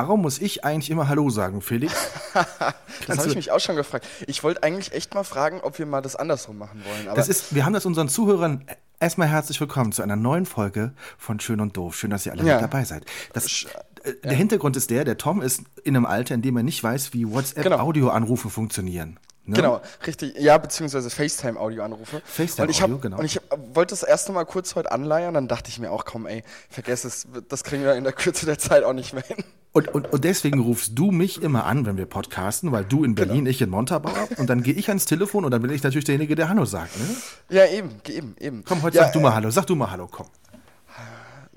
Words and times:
Warum 0.00 0.22
muss 0.22 0.38
ich 0.38 0.64
eigentlich 0.64 0.88
immer 0.88 1.08
Hallo 1.08 1.28
sagen, 1.28 1.60
Felix? 1.60 1.92
das 3.06 3.18
habe 3.18 3.28
ich 3.28 3.36
mich 3.36 3.52
auch 3.52 3.60
schon 3.60 3.76
gefragt. 3.76 4.06
Ich 4.26 4.42
wollte 4.42 4.62
eigentlich 4.62 4.94
echt 4.94 5.12
mal 5.14 5.24
fragen, 5.24 5.60
ob 5.60 5.78
wir 5.78 5.84
mal 5.84 6.00
das 6.00 6.16
andersrum 6.16 6.56
machen 6.56 6.82
wollen. 6.86 7.14
das 7.14 7.28
ist, 7.28 7.54
wir 7.54 7.66
haben 7.66 7.74
das 7.74 7.84
unseren 7.84 8.08
Zuhörern 8.08 8.64
erstmal 8.98 9.28
herzlich 9.28 9.60
willkommen 9.60 9.92
zu 9.92 10.00
einer 10.00 10.16
neuen 10.16 10.46
Folge 10.46 10.94
von 11.18 11.38
Schön 11.38 11.60
und 11.60 11.76
Doof. 11.76 11.96
Schön, 11.96 12.08
dass 12.08 12.24
ihr 12.24 12.32
alle 12.32 12.44
ja. 12.44 12.54
mit 12.54 12.62
dabei 12.62 12.84
seid. 12.84 13.04
Das, 13.34 13.66
äh, 14.04 14.14
der 14.22 14.32
ja. 14.32 14.38
Hintergrund 14.38 14.76
ist 14.76 14.90
der, 14.90 15.04
der 15.04 15.16
Tom 15.16 15.42
ist 15.42 15.62
in 15.84 15.96
einem 15.96 16.06
Alter, 16.06 16.34
in 16.34 16.42
dem 16.42 16.56
er 16.56 16.62
nicht 16.62 16.82
weiß, 16.82 17.12
wie 17.12 17.30
WhatsApp-Audioanrufe 17.30 18.44
genau. 18.44 18.54
funktionieren. 18.54 19.18
Ne? 19.46 19.56
Genau, 19.56 19.80
richtig. 20.06 20.34
Ja, 20.38 20.58
beziehungsweise 20.58 21.10
FaceTime-Audio-Anrufe. 21.10 22.22
FaceTime-Audio, 22.24 22.98
genau. 22.98 23.18
Und 23.18 23.24
ich 23.24 23.40
wollte 23.74 23.92
das 23.92 24.02
erste 24.02 24.32
Mal 24.32 24.44
kurz 24.44 24.76
heute 24.76 24.92
anleiern, 24.92 25.34
dann 25.34 25.48
dachte 25.48 25.70
ich 25.70 25.78
mir 25.78 25.90
auch, 25.90 26.04
komm, 26.04 26.26
ey, 26.26 26.44
vergess 26.68 27.04
es, 27.04 27.26
das 27.48 27.64
kriegen 27.64 27.82
wir 27.82 27.94
in 27.94 28.04
der 28.04 28.12
Kürze 28.12 28.46
der 28.46 28.58
Zeit 28.58 28.84
auch 28.84 28.92
nicht 28.92 29.12
mehr 29.12 29.24
hin. 29.24 29.38
Und, 29.72 29.88
und, 29.88 30.12
und 30.12 30.24
deswegen 30.24 30.60
rufst 30.60 30.98
du 30.98 31.10
mich 31.10 31.42
immer 31.42 31.64
an, 31.64 31.86
wenn 31.86 31.96
wir 31.96 32.06
podcasten, 32.06 32.72
weil 32.72 32.84
du 32.84 33.04
in 33.04 33.14
Berlin, 33.14 33.38
genau. 33.38 33.50
ich 33.50 33.62
in 33.62 33.70
Montabaur. 33.70 34.28
Und 34.36 34.50
dann 34.50 34.62
gehe 34.62 34.74
ich 34.74 34.88
ans 34.88 35.04
Telefon 35.04 35.44
und 35.44 35.52
dann 35.52 35.62
bin 35.62 35.70
ich 35.70 35.82
natürlich 35.82 36.04
derjenige, 36.04 36.34
der 36.34 36.48
Hallo 36.48 36.64
sagt. 36.64 36.96
Ne? 36.98 37.16
Ja, 37.50 37.66
eben, 37.66 37.90
eben, 38.08 38.36
eben. 38.38 38.64
Komm, 38.64 38.82
heute 38.82 38.96
ja, 38.96 39.04
sag 39.04 39.12
du 39.12 39.20
mal 39.20 39.34
Hallo, 39.34 39.50
sag 39.50 39.66
du 39.66 39.76
mal 39.76 39.90
Hallo, 39.90 40.08
komm. 40.10 40.26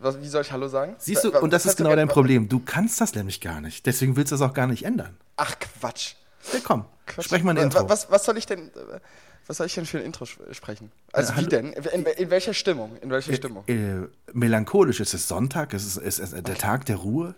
Was, 0.03 0.21
wie 0.21 0.27
soll 0.27 0.41
ich 0.41 0.51
Hallo 0.51 0.67
sagen? 0.67 0.95
Siehst 0.99 1.23
du, 1.23 1.31
und 1.39 1.53
das 1.53 1.65
ist 1.65 1.77
genau 1.77 1.95
dein 1.95 2.09
Problem. 2.09 2.49
Du 2.49 2.59
kannst 2.59 2.99
das 2.99 3.15
nämlich 3.15 3.39
gar 3.39 3.61
nicht. 3.61 3.85
Deswegen 3.85 4.17
willst 4.17 4.31
du 4.31 4.35
das 4.35 4.41
auch 4.41 4.53
gar 4.53 4.67
nicht 4.67 4.83
ändern. 4.83 5.15
Ach, 5.37 5.55
Quatsch. 5.57 6.15
Ja, 6.51 6.59
komm, 6.61 6.85
Quatsch. 7.05 7.25
sprech 7.25 7.43
mal 7.43 7.57
ein 7.57 7.63
Intro. 7.63 7.87
Was, 7.89 8.11
was 8.11 8.25
soll 8.25 8.37
ich 8.37 8.45
denn... 8.45 8.71
Was 9.45 9.57
soll 9.57 9.67
ich 9.67 9.75
denn 9.75 9.85
für 9.85 9.97
ein 9.97 10.05
Intro 10.05 10.25
sprechen? 10.25 10.89
Also 11.11 11.33
äh, 11.33 11.37
wie 11.37 11.45
denn? 11.47 11.73
In, 11.73 12.05
in, 12.05 12.29
welcher 12.29 12.53
Stimmung? 12.53 12.95
In 13.01 13.09
welcher 13.09 13.33
Stimmung? 13.33 13.65
Äh, 13.67 13.73
äh, 13.73 14.07
melancholisch. 14.31 15.01
Es 15.01 15.13
ist 15.13 15.27
Sonntag, 15.27 15.73
es 15.73 15.85
ist, 15.85 15.97
es 15.97 16.19
ist 16.19 16.47
der 16.47 16.55
Tag 16.55 16.85
der 16.85 16.95
Ruhe. 16.95 17.35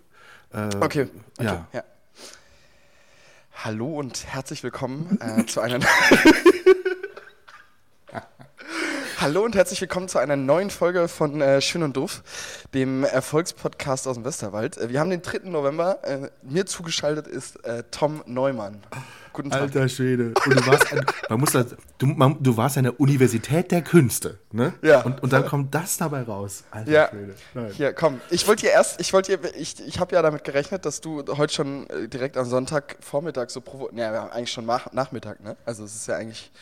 Äh, 0.52 0.66
okay. 0.76 0.80
okay. 0.82 1.08
Ja. 1.40 1.66
ja. 1.72 1.82
Hallo 3.64 3.98
und 3.98 4.24
herzlich 4.26 4.62
willkommen 4.62 5.18
äh, 5.20 5.46
zu 5.46 5.60
einer. 5.60 5.80
Hallo 9.18 9.42
und 9.42 9.56
herzlich 9.56 9.80
willkommen 9.80 10.08
zu 10.08 10.18
einer 10.18 10.36
neuen 10.36 10.68
Folge 10.68 11.08
von 11.08 11.40
äh, 11.40 11.62
Schön 11.62 11.82
und 11.82 11.96
Doof, 11.96 12.22
dem 12.74 13.02
Erfolgspodcast 13.02 14.06
aus 14.06 14.16
dem 14.16 14.26
Westerwald. 14.26 14.76
Äh, 14.76 14.90
wir 14.90 15.00
haben 15.00 15.08
den 15.08 15.22
3. 15.22 15.48
November. 15.48 16.04
Äh, 16.04 16.28
mir 16.42 16.66
zugeschaltet 16.66 17.26
ist 17.26 17.64
äh, 17.64 17.84
Tom 17.90 18.22
Neumann. 18.26 18.82
Guten 19.32 19.50
Tag. 19.50 19.62
Alter 19.62 19.88
Schwede. 19.88 20.34
Und 20.44 20.60
du 20.60 20.66
warst, 20.66 20.92
an, 20.92 21.06
man 21.30 21.40
muss 21.40 21.52
das, 21.52 21.76
du, 21.96 22.06
man, 22.06 22.42
du 22.42 22.58
warst 22.58 22.76
an 22.76 22.84
der 22.84 23.00
Universität 23.00 23.70
der 23.70 23.80
Künste, 23.80 24.38
ne? 24.52 24.74
Ja. 24.82 25.00
Und, 25.00 25.22
und 25.22 25.32
dann 25.32 25.46
kommt 25.46 25.74
das 25.74 25.96
dabei 25.96 26.22
raus. 26.22 26.64
Alter 26.70 26.90
ja. 26.90 27.08
Schwede. 27.08 27.34
Nein. 27.54 27.70
Hier, 27.72 27.94
komm. 27.94 28.20
Ich 28.28 28.46
wollte 28.46 28.66
dir 28.66 28.72
erst, 28.72 29.00
ich 29.00 29.14
wollte 29.14 29.38
dir, 29.38 29.54
ich, 29.56 29.76
ich 29.86 29.98
habe 29.98 30.14
ja 30.14 30.20
damit 30.20 30.44
gerechnet, 30.44 30.84
dass 30.84 31.00
du 31.00 31.24
heute 31.38 31.54
schon 31.54 31.88
äh, 31.88 32.06
direkt 32.06 32.36
am 32.36 32.44
Sonntag 32.44 32.96
Vormittag 33.00 33.50
so 33.50 33.62
provo, 33.62 33.88
ja, 33.94 34.12
wir 34.12 34.20
haben 34.20 34.30
eigentlich 34.30 34.52
schon 34.52 34.66
Nachmittag, 34.66 35.42
ne? 35.42 35.56
Also 35.64 35.84
es 35.84 35.96
ist 35.96 36.06
ja 36.06 36.16
eigentlich, 36.16 36.52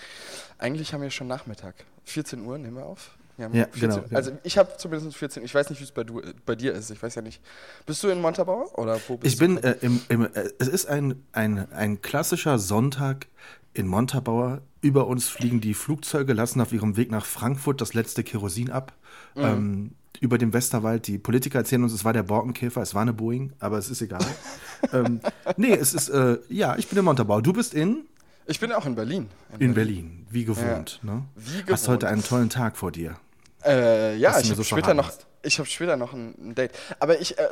eigentlich 0.59 0.95
haben 0.95 1.03
wir 1.03 1.11
schon 1.11 1.27
Nachmittag. 1.27 1.75
14 2.05 2.45
Uhr 2.45 2.59
nehmen 2.59 2.77
wir 2.77 2.87
auf. 2.87 3.11
Ja, 3.37 3.49
ja 3.53 3.67
genau. 3.79 4.05
Also 4.13 4.33
ich 4.45 4.59
habe 4.59 4.77
zumindest 4.79 5.17
14. 5.17 5.45
Ich 5.45 5.55
weiß 5.55 5.71
nicht, 5.71 5.81
wie 5.81 5.85
es 5.85 5.93
bei, 5.93 6.05
bei, 6.47 6.55
dir 6.55 6.73
ist. 6.73 6.91
Ich 6.91 7.03
weiß 7.03 7.17
ja 7.17 7.23
nicht. 7.23 7.41
Bist 7.85 8.03
du 8.03 8.09
in 8.09 8.21
Montabaur 8.21 8.79
oder 8.79 9.01
wo 9.09 9.17
bist 9.17 9.33
ich 9.33 9.39
du? 9.39 9.45
Ich 9.45 9.61
bin 9.61 9.63
äh, 9.63 9.77
im, 9.81 10.01
im 10.09 10.23
äh, 10.25 10.51
es 10.59 10.69
ist 10.69 10.87
ein, 10.87 11.23
ein, 11.33 11.71
ein 11.73 12.01
klassischer 12.01 12.59
Sonntag 12.59 13.27
in 13.73 13.89
Montabaur. 13.89 14.63
Über 14.81 15.07
uns 15.07 15.29
fliegen 15.29 15.61
die 15.61 15.75
Flugzeuge, 15.75 16.33
lassen 16.33 16.61
auf 16.61 16.73
ihrem 16.73 16.97
Weg 16.97 17.11
nach 17.11 17.25
Frankfurt 17.25 17.81
das 17.81 17.95
letzte 17.95 18.23
Kerosin 18.23 18.71
ab. 18.71 18.93
Mhm. 19.35 19.43
Ähm, 19.43 19.91
über 20.21 20.39
dem 20.39 20.53
Westerwald. 20.53 21.07
Die 21.07 21.19
Politiker 21.19 21.59
erzählen 21.59 21.83
uns, 21.83 21.93
es 21.93 22.05
war 22.05 22.13
der 22.13 22.23
Borkenkäfer, 22.23 22.81
es 22.81 22.95
war 22.95 23.03
eine 23.03 23.13
Boeing, 23.13 23.53
aber 23.59 23.79
es 23.79 23.91
ist 23.91 24.01
egal. 24.01 24.25
ähm, 24.93 25.21
nee, 25.57 25.75
es 25.75 25.93
ist, 25.93 26.09
äh, 26.09 26.39
ja, 26.49 26.77
ich 26.77 26.89
bin 26.89 26.99
in 26.99 27.05
Montabaur. 27.05 27.43
Du 27.43 27.53
bist 27.53 27.75
in? 27.75 28.07
Ich 28.47 28.61
bin 28.61 28.73
auch 28.73 28.85
in 28.87 28.95
Berlin. 28.95 29.29
In, 29.53 29.61
in 29.61 29.75
Berlin. 29.75 29.75
Berlin. 29.75 30.27
wie 30.31 30.45
gewohnt. 30.45 31.01
Ja. 31.03 31.15
Ne? 31.15 31.23
Wie 31.35 31.53
gewohnt. 31.53 31.71
Hast 31.71 31.89
heute 31.89 32.09
einen 32.09 32.23
tollen 32.23 32.51
Tag 32.51 32.77
vor 32.77 32.93
dir. 32.93 33.17
Äh, 33.65 34.17
ja, 34.17 34.39
ich 34.39 34.47
habe 34.51 34.57
so 34.57 34.65
später 34.65 34.93
noch, 34.93 35.11
ich 35.43 35.59
habe 35.59 35.69
später 35.69 35.97
noch 35.97 36.13
ein, 36.13 36.35
ein, 36.39 36.55
Date. 36.55 36.73
Aber 37.01 37.19
ich, 37.19 37.39
äh, 37.39 37.49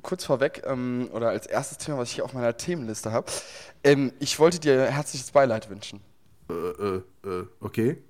kurz 0.00 0.24
vorweg, 0.24 0.62
ähm, 0.66 1.08
oder 1.12 1.28
als 1.28 1.46
erstes 1.46 1.78
Thema, 1.78 1.98
was 1.98 2.08
ich 2.08 2.14
hier 2.14 2.24
auf 2.24 2.32
meiner 2.32 2.56
Themenliste 2.56 3.12
habe, 3.12 3.26
ähm, 3.82 4.12
ich 4.20 4.38
wollte 4.38 4.58
dir 4.58 4.86
herzliches 4.86 5.30
Beileid 5.30 5.68
wünschen. 5.68 6.00
Äh, 6.48 6.54
äh, 6.54 7.02
äh, 7.24 7.46
okay. 7.60 8.02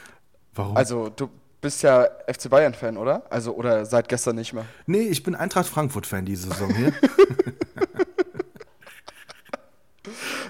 Warum? 0.54 0.76
Also, 0.76 1.10
du 1.10 1.28
bist 1.60 1.82
ja 1.82 2.08
FC 2.26 2.48
Bayern-Fan, 2.48 2.96
oder? 2.96 3.30
Also, 3.30 3.54
oder 3.54 3.84
seit 3.84 4.08
gestern 4.08 4.36
nicht 4.36 4.54
mehr? 4.54 4.64
Nee, 4.86 5.08
ich 5.08 5.22
bin 5.22 5.34
Eintracht 5.34 5.66
Frankfurt-Fan 5.66 6.24
diese 6.24 6.48
Saison 6.48 6.74
hier. 6.74 6.92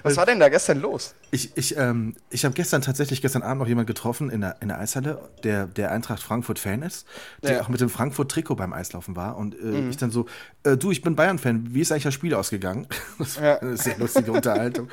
Was 0.03 0.17
war 0.17 0.25
denn 0.25 0.39
da 0.39 0.49
gestern 0.49 0.79
los? 0.79 1.15
Ich, 1.31 1.55
ich, 1.55 1.77
ähm, 1.77 2.15
ich 2.29 2.45
habe 2.45 2.53
gestern 2.53 2.81
tatsächlich 2.81 3.21
gestern 3.21 3.41
Abend 3.41 3.59
noch 3.59 3.67
jemanden 3.67 3.87
getroffen 3.87 4.29
in 4.29 4.41
der, 4.41 4.57
in 4.61 4.67
der 4.67 4.79
Eishalle, 4.79 5.29
der 5.43 5.67
der 5.67 5.91
Eintracht 5.91 6.21
Frankfurt-Fan 6.21 6.81
ist, 6.81 7.05
der 7.43 7.53
ja. 7.53 7.61
auch 7.61 7.69
mit 7.69 7.81
dem 7.81 7.89
Frankfurt-Trikot 7.89 8.55
beim 8.55 8.73
Eislaufen 8.73 9.15
war. 9.15 9.37
Und 9.37 9.59
äh, 9.59 9.65
mhm. 9.65 9.89
ich 9.89 9.97
dann 9.97 10.11
so, 10.11 10.25
äh, 10.63 10.77
du, 10.77 10.91
ich 10.91 11.01
bin 11.01 11.15
Bayern-Fan, 11.15 11.73
wie 11.73 11.81
ist 11.81 11.91
eigentlich 11.91 12.03
das 12.03 12.13
Spiel 12.13 12.33
ausgegangen? 12.33 12.87
Das 13.19 13.37
war 13.37 13.43
ja. 13.43 13.57
eine 13.57 13.75
sehr 13.75 13.97
lustige 13.97 14.31
Unterhaltung. 14.31 14.87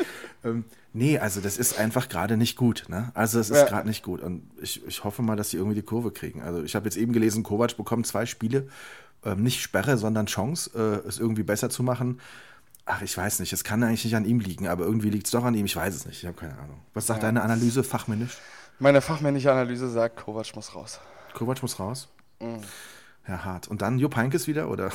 ähm, 0.44 0.64
nee, 0.92 1.18
also 1.18 1.40
das 1.40 1.58
ist 1.58 1.78
einfach 1.78 2.08
gerade 2.08 2.36
nicht 2.36 2.56
gut. 2.56 2.84
Ne? 2.88 3.10
Also 3.14 3.38
es 3.38 3.50
ist 3.50 3.58
ja. 3.58 3.66
gerade 3.66 3.86
nicht 3.86 4.02
gut. 4.02 4.20
Und 4.20 4.50
ich, 4.60 4.84
ich 4.86 5.04
hoffe 5.04 5.22
mal, 5.22 5.36
dass 5.36 5.50
sie 5.50 5.58
irgendwie 5.58 5.76
die 5.76 5.82
Kurve 5.82 6.10
kriegen. 6.10 6.42
Also 6.42 6.62
ich 6.62 6.74
habe 6.74 6.86
jetzt 6.86 6.96
eben 6.96 7.12
gelesen, 7.12 7.44
Kovac 7.44 7.76
bekommt 7.76 8.06
zwei 8.06 8.26
Spiele, 8.26 8.66
ähm, 9.24 9.42
nicht 9.42 9.60
Sperre, 9.60 9.96
sondern 9.96 10.26
Chance, 10.26 10.70
äh, 10.74 11.08
es 11.08 11.18
irgendwie 11.18 11.42
besser 11.44 11.70
zu 11.70 11.82
machen. 11.82 12.20
Ach, 12.86 13.02
ich 13.02 13.16
weiß 13.16 13.40
nicht. 13.40 13.52
Es 13.52 13.64
kann 13.64 13.82
eigentlich 13.82 14.04
nicht 14.04 14.14
an 14.14 14.24
ihm 14.24 14.38
liegen, 14.38 14.68
aber 14.68 14.84
irgendwie 14.84 15.10
liegt 15.10 15.26
es 15.26 15.32
doch 15.32 15.44
an 15.44 15.54
ihm. 15.54 15.66
Ich 15.66 15.74
weiß 15.74 15.94
es 15.94 16.06
nicht. 16.06 16.22
Ich 16.22 16.26
habe 16.26 16.36
keine 16.36 16.56
Ahnung. 16.56 16.80
Was 16.94 17.06
sagt 17.06 17.22
ja. 17.22 17.28
deine 17.28 17.42
Analyse 17.42 17.82
fachmännisch? 17.82 18.38
Meine 18.78 19.00
fachmännische 19.00 19.50
Analyse 19.50 19.90
sagt, 19.90 20.16
Kovac 20.16 20.54
muss 20.54 20.74
raus. 20.74 21.00
Kovac 21.34 21.60
muss 21.62 21.80
raus? 21.80 22.08
Mhm. 22.40 22.60
Ja, 23.26 23.44
hart. 23.44 23.66
Und 23.66 23.82
dann 23.82 23.98
Jupp 23.98 24.14
Heynckes 24.14 24.46
wieder, 24.46 24.70
oder? 24.70 24.92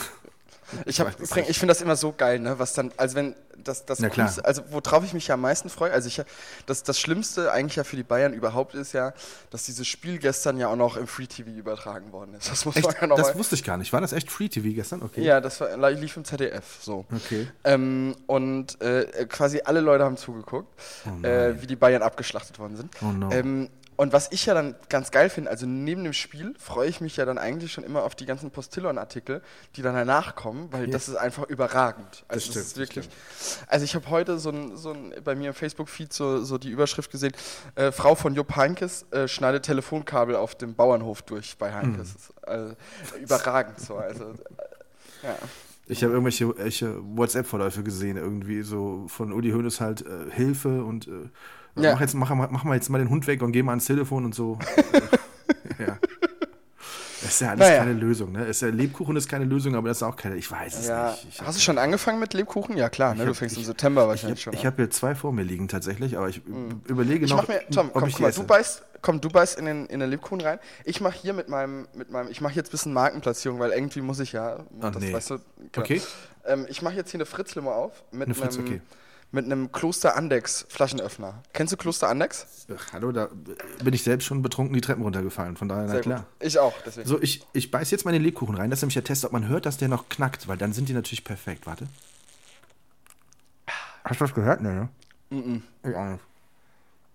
Ich, 0.86 1.00
ich 1.00 1.60
finde 1.60 1.68
das 1.68 1.82
immer 1.82 1.96
so 1.96 2.14
geil, 2.16 2.40
ne? 2.40 2.58
Was 2.60 2.74
dann, 2.74 2.92
also 2.98 3.16
wenn 3.16 3.36
das, 3.64 3.86
das 3.86 4.00
Coolste, 4.00 4.44
also 4.46 4.64
worauf 4.70 5.04
ich 5.04 5.14
mich 5.14 5.28
ja 5.28 5.36
am 5.36 5.42
meisten 5.42 5.70
freue, 5.70 5.92
also 5.92 6.08
ich, 6.08 6.22
das, 6.66 6.84
das 6.84 7.00
Schlimmste 7.00 7.52
eigentlich 7.52 7.76
ja 7.76 7.84
für 7.84 7.96
die 7.96 8.04
Bayern 8.04 8.34
überhaupt 8.34 8.74
ist 8.74 8.94
ja, 8.94 9.14
dass 9.50 9.66
dieses 9.66 9.88
Spiel 9.88 10.18
gestern 10.18 10.58
ja 10.58 10.68
auch 10.68 10.76
noch 10.76 10.98
im 10.98 11.08
Free 11.08 11.28
TV 11.28 11.50
übertragen 11.52 12.12
worden 12.12 12.36
ist. 12.36 12.50
Das 12.50 12.66
muss 12.66 12.76
echt? 12.76 12.86
man 12.86 12.96
ja 13.00 13.08
noch 13.08 13.18
Das 13.18 13.36
wusste 13.36 13.56
ich 13.56 13.64
gar 13.64 13.78
nicht. 13.78 13.92
War 13.94 14.02
das 14.02 14.14
echt 14.14 14.32
Free 14.32 14.50
TV 14.50 14.74
gestern? 14.74 15.02
Okay. 15.02 15.24
Ja, 15.24 15.42
das 15.42 15.60
war, 15.60 15.92
lief 15.92 16.16
im 16.18 16.26
ZDF 16.26 16.80
so. 16.82 17.06
Okay. 17.14 17.48
Ähm, 17.64 18.16
und 18.28 18.82
äh, 18.82 19.26
quasi 19.28 19.62
alle 19.64 19.82
Leute 19.82 20.04
haben 20.04 20.18
zugeguckt, 20.18 20.68
oh 21.06 21.26
äh, 21.26 21.62
wie 21.62 21.68
die 21.68 21.76
Bayern 21.76 22.02
abgeschlachtet 22.02 22.60
worden 22.60 22.78
sind. 22.78 22.96
Oh 23.02 23.12
no. 23.12 23.32
Ähm, 23.32 23.70
und 24.02 24.14
was 24.14 24.30
ich 24.32 24.48
ja 24.48 24.56
dann 24.56 24.74
ganz 24.90 25.12
geil 25.12 25.30
finde, 25.30 25.52
also 25.52 25.68
neben 25.68 26.04
dem 26.04 26.14
Spiel 26.14 26.56
freue 26.58 26.90
ich 26.90 27.02
mich 27.02 27.18
ja 27.18 27.26
dann 27.26 27.38
eigentlich 27.38 27.72
schon 27.72 27.84
immer 27.84 28.02
auf 28.02 28.16
die 28.16 28.26
ganzen 28.26 28.50
Postillon-Artikel, 28.50 29.44
die 29.76 29.84
dann 29.84 29.94
danach 29.94 30.34
kommen, 30.34 30.74
weil 30.74 30.86
ja. 30.86 30.92
das 30.92 31.08
ist 31.08 31.18
einfach 31.18 31.48
überragend. 31.48 32.26
Also 32.28 32.48
das, 32.48 32.56
das 32.56 32.66
ist 32.66 32.78
wirklich. 32.78 33.08
Also 33.68 33.86
ich 33.86 33.94
habe 33.94 34.10
heute 34.10 34.40
so 34.40 34.50
ein, 34.50 34.76
so 34.76 34.94
ein, 34.94 35.14
bei 35.24 35.36
mir 35.36 35.50
im 35.50 35.54
Facebook-Feed 35.54 36.12
so, 36.12 36.44
so 36.44 36.58
die 36.58 36.72
Überschrift 36.72 37.12
gesehen: 37.12 37.34
äh, 37.76 37.92
Frau 37.92 38.16
von 38.16 38.34
Jupp 38.34 38.56
Heinkes 38.56 39.06
äh, 39.12 39.28
schneidet 39.28 39.66
Telefonkabel 39.66 40.36
auf 40.36 40.56
dem 40.56 40.74
Bauernhof 40.74 41.22
durch 41.22 41.56
bei 41.60 41.72
Heinkes. 41.72 42.16
Mhm. 42.16 42.36
Also, 42.42 42.76
überragend 43.22 43.80
so. 43.80 43.98
Also, 43.98 44.32
äh, 44.32 45.28
ja. 45.28 45.38
Ich 45.86 46.04
habe 46.04 46.14
irgendwelche 46.14 46.56
WhatsApp-Verläufe 47.16 47.84
gesehen, 47.84 48.18
irgendwie 48.18 48.64
so 48.64 49.06
von 49.10 49.32
Uli 49.32 49.52
Hoeneß 49.52 49.80
halt 49.80 50.02
äh, 50.02 50.32
Hilfe 50.32 50.84
und 50.84 51.08
äh, 51.08 51.30
ja. 51.76 51.94
Mach, 51.94 52.02
jetzt, 52.02 52.14
mach, 52.14 52.34
mach 52.34 52.64
mal 52.64 52.76
jetzt 52.76 52.90
mal 52.90 52.98
den 52.98 53.10
Hund 53.10 53.28
weg 53.28 53.42
und 53.42 53.52
geh 53.52 53.64
mal 53.64 53.74
ans 53.74 53.86
Telefon 53.86 54.26
und 54.26 54.36
so. 54.36 54.60
ja. 55.80 55.98
Das 57.22 57.36
ist 57.36 57.42
ja 57.42 57.50
alles 57.50 57.68
naja. 57.68 57.80
keine 57.80 57.94
Lösung, 57.94 58.32
ne? 58.32 58.46
Ist 58.46 58.62
ja, 58.62 58.70
Lebkuchen 58.70 59.16
ist 59.16 59.30
keine 59.30 59.46
Lösung, 59.46 59.76
aber 59.76 59.90
das 59.90 59.98
ist 59.98 60.04
auch 60.04 60.16
keine. 60.16 60.38
Ich 60.38 60.50
weiß 60.50 60.80
es 60.80 60.88
ja. 60.88 61.12
nicht. 61.12 61.28
Ich 61.30 61.42
Hast 61.42 61.56
du 61.56 61.62
schon 61.62 61.78
angefangen 61.78 62.20
mit 62.20 62.34
Lebkuchen? 62.34 62.76
Ja, 62.78 62.90
klar, 62.90 63.14
ne? 63.14 63.22
Hab, 63.22 63.28
du 63.28 63.34
fängst 63.36 63.56
ich, 63.56 63.62
im 63.62 63.66
September 63.68 64.08
wahrscheinlich 64.08 64.40
ich 64.40 64.48
hab, 64.48 64.54
schon. 64.54 64.60
Ich 64.60 64.66
habe 64.66 64.78
hier 64.78 64.90
zwei 64.90 65.14
vor 65.14 65.32
mir 65.32 65.44
liegen 65.44 65.68
tatsächlich, 65.68 66.18
aber 66.18 66.30
ich 66.30 66.46
mhm. 66.46 66.82
überlege 66.88 67.26
ich 67.26 67.32
noch. 67.32 67.48
Mir, 67.48 67.62
Tom, 67.70 67.90
ob 67.90 67.94
komm, 67.94 68.10
ich 68.10 68.16
guck 68.16 68.22
mal, 68.24 68.32
du 68.32 68.44
beißt, 68.44 68.84
komm, 69.04 69.22
du 69.22 69.30
beißt 69.30 69.60
in 69.60 69.66
den, 69.66 69.86
in 69.86 70.00
den 70.00 70.10
Lebkuchen 70.10 70.42
rein. 70.42 70.58
Ich 70.84 71.00
mache 71.00 71.18
hier 71.22 71.34
mit 71.34 71.48
meinem, 71.48 71.88
mit 71.94 72.10
meinem, 72.10 72.32
ich 72.32 72.42
mache 72.42 72.56
jetzt 72.56 72.70
ein 72.70 72.72
bisschen 72.72 72.94
Markenplatzierung, 72.94 73.60
weil 73.60 73.72
irgendwie 73.72 74.02
muss 74.02 74.20
ich 74.20 74.32
ja. 74.32 74.58
Oh, 74.82 74.90
das, 74.90 75.00
nee. 75.00 75.14
weißt 75.14 75.30
du, 75.30 75.38
genau. 75.38 75.86
Okay. 75.86 76.02
Ähm, 76.46 76.66
ich 76.70 76.82
mache 76.82 76.96
jetzt 76.96 77.12
hier 77.12 77.20
eine 77.20 77.28
Fritzlimo 77.28 77.72
auf 77.72 78.04
mit 78.12 78.26
Eine 78.26 78.34
Fritz, 78.34 78.58
einem, 78.58 78.68
okay. 78.68 78.82
Mit 79.34 79.46
einem 79.46 79.72
Kloster 79.72 80.16
Andex 80.18 80.66
Flaschenöffner. 80.70 81.42
Kennst 81.54 81.72
du 81.74 81.78
Kloster 81.78 82.10
Andex? 82.10 82.66
Ach, 82.76 82.94
hallo, 82.94 83.12
da 83.12 83.30
bin 83.84 83.94
ich 83.94 84.04
selbst 84.04 84.26
schon 84.26 84.42
betrunken 84.42 84.74
die 84.74 84.82
Treppen 84.82 85.04
runtergefallen. 85.04 85.56
Von 85.56 85.70
daher, 85.70 85.84
na 85.86 85.92
Sehr 85.94 86.02
klar. 86.02 86.20
gut. 86.40 86.48
Ich 86.48 86.60
auch, 86.60 86.74
deswegen. 86.86 87.08
So, 87.08 87.22
ich, 87.22 87.46
ich 87.54 87.72
beiß 87.72 87.92
jetzt 87.92 88.04
mal 88.06 88.12
in 88.12 88.16
den 88.16 88.24
Lebkuchen 88.24 88.56
rein. 88.56 88.70
Das 88.70 88.80
ist 88.80 88.84
nämlich 88.84 88.96
der 88.96 89.04
Test, 89.06 89.24
ob 89.26 89.32
man 89.32 89.48
hört, 89.48 89.66
dass 89.66 89.78
der 89.78 89.88
noch 89.88 90.10
knackt, 90.10 90.48
weil 90.48 90.58
dann 90.58 90.74
sind 90.74 90.90
die 90.90 90.94
natürlich 90.94 91.24
perfekt. 91.24 91.66
Warte. 91.66 91.88
Hast 94.04 94.20
du 94.20 94.26
was 94.26 94.34
gehört? 94.34 94.62
Ne, 94.62 94.90
ne? 95.30 95.62
Ich 95.84 95.96
auch 95.96 96.06
nicht. 96.06 96.24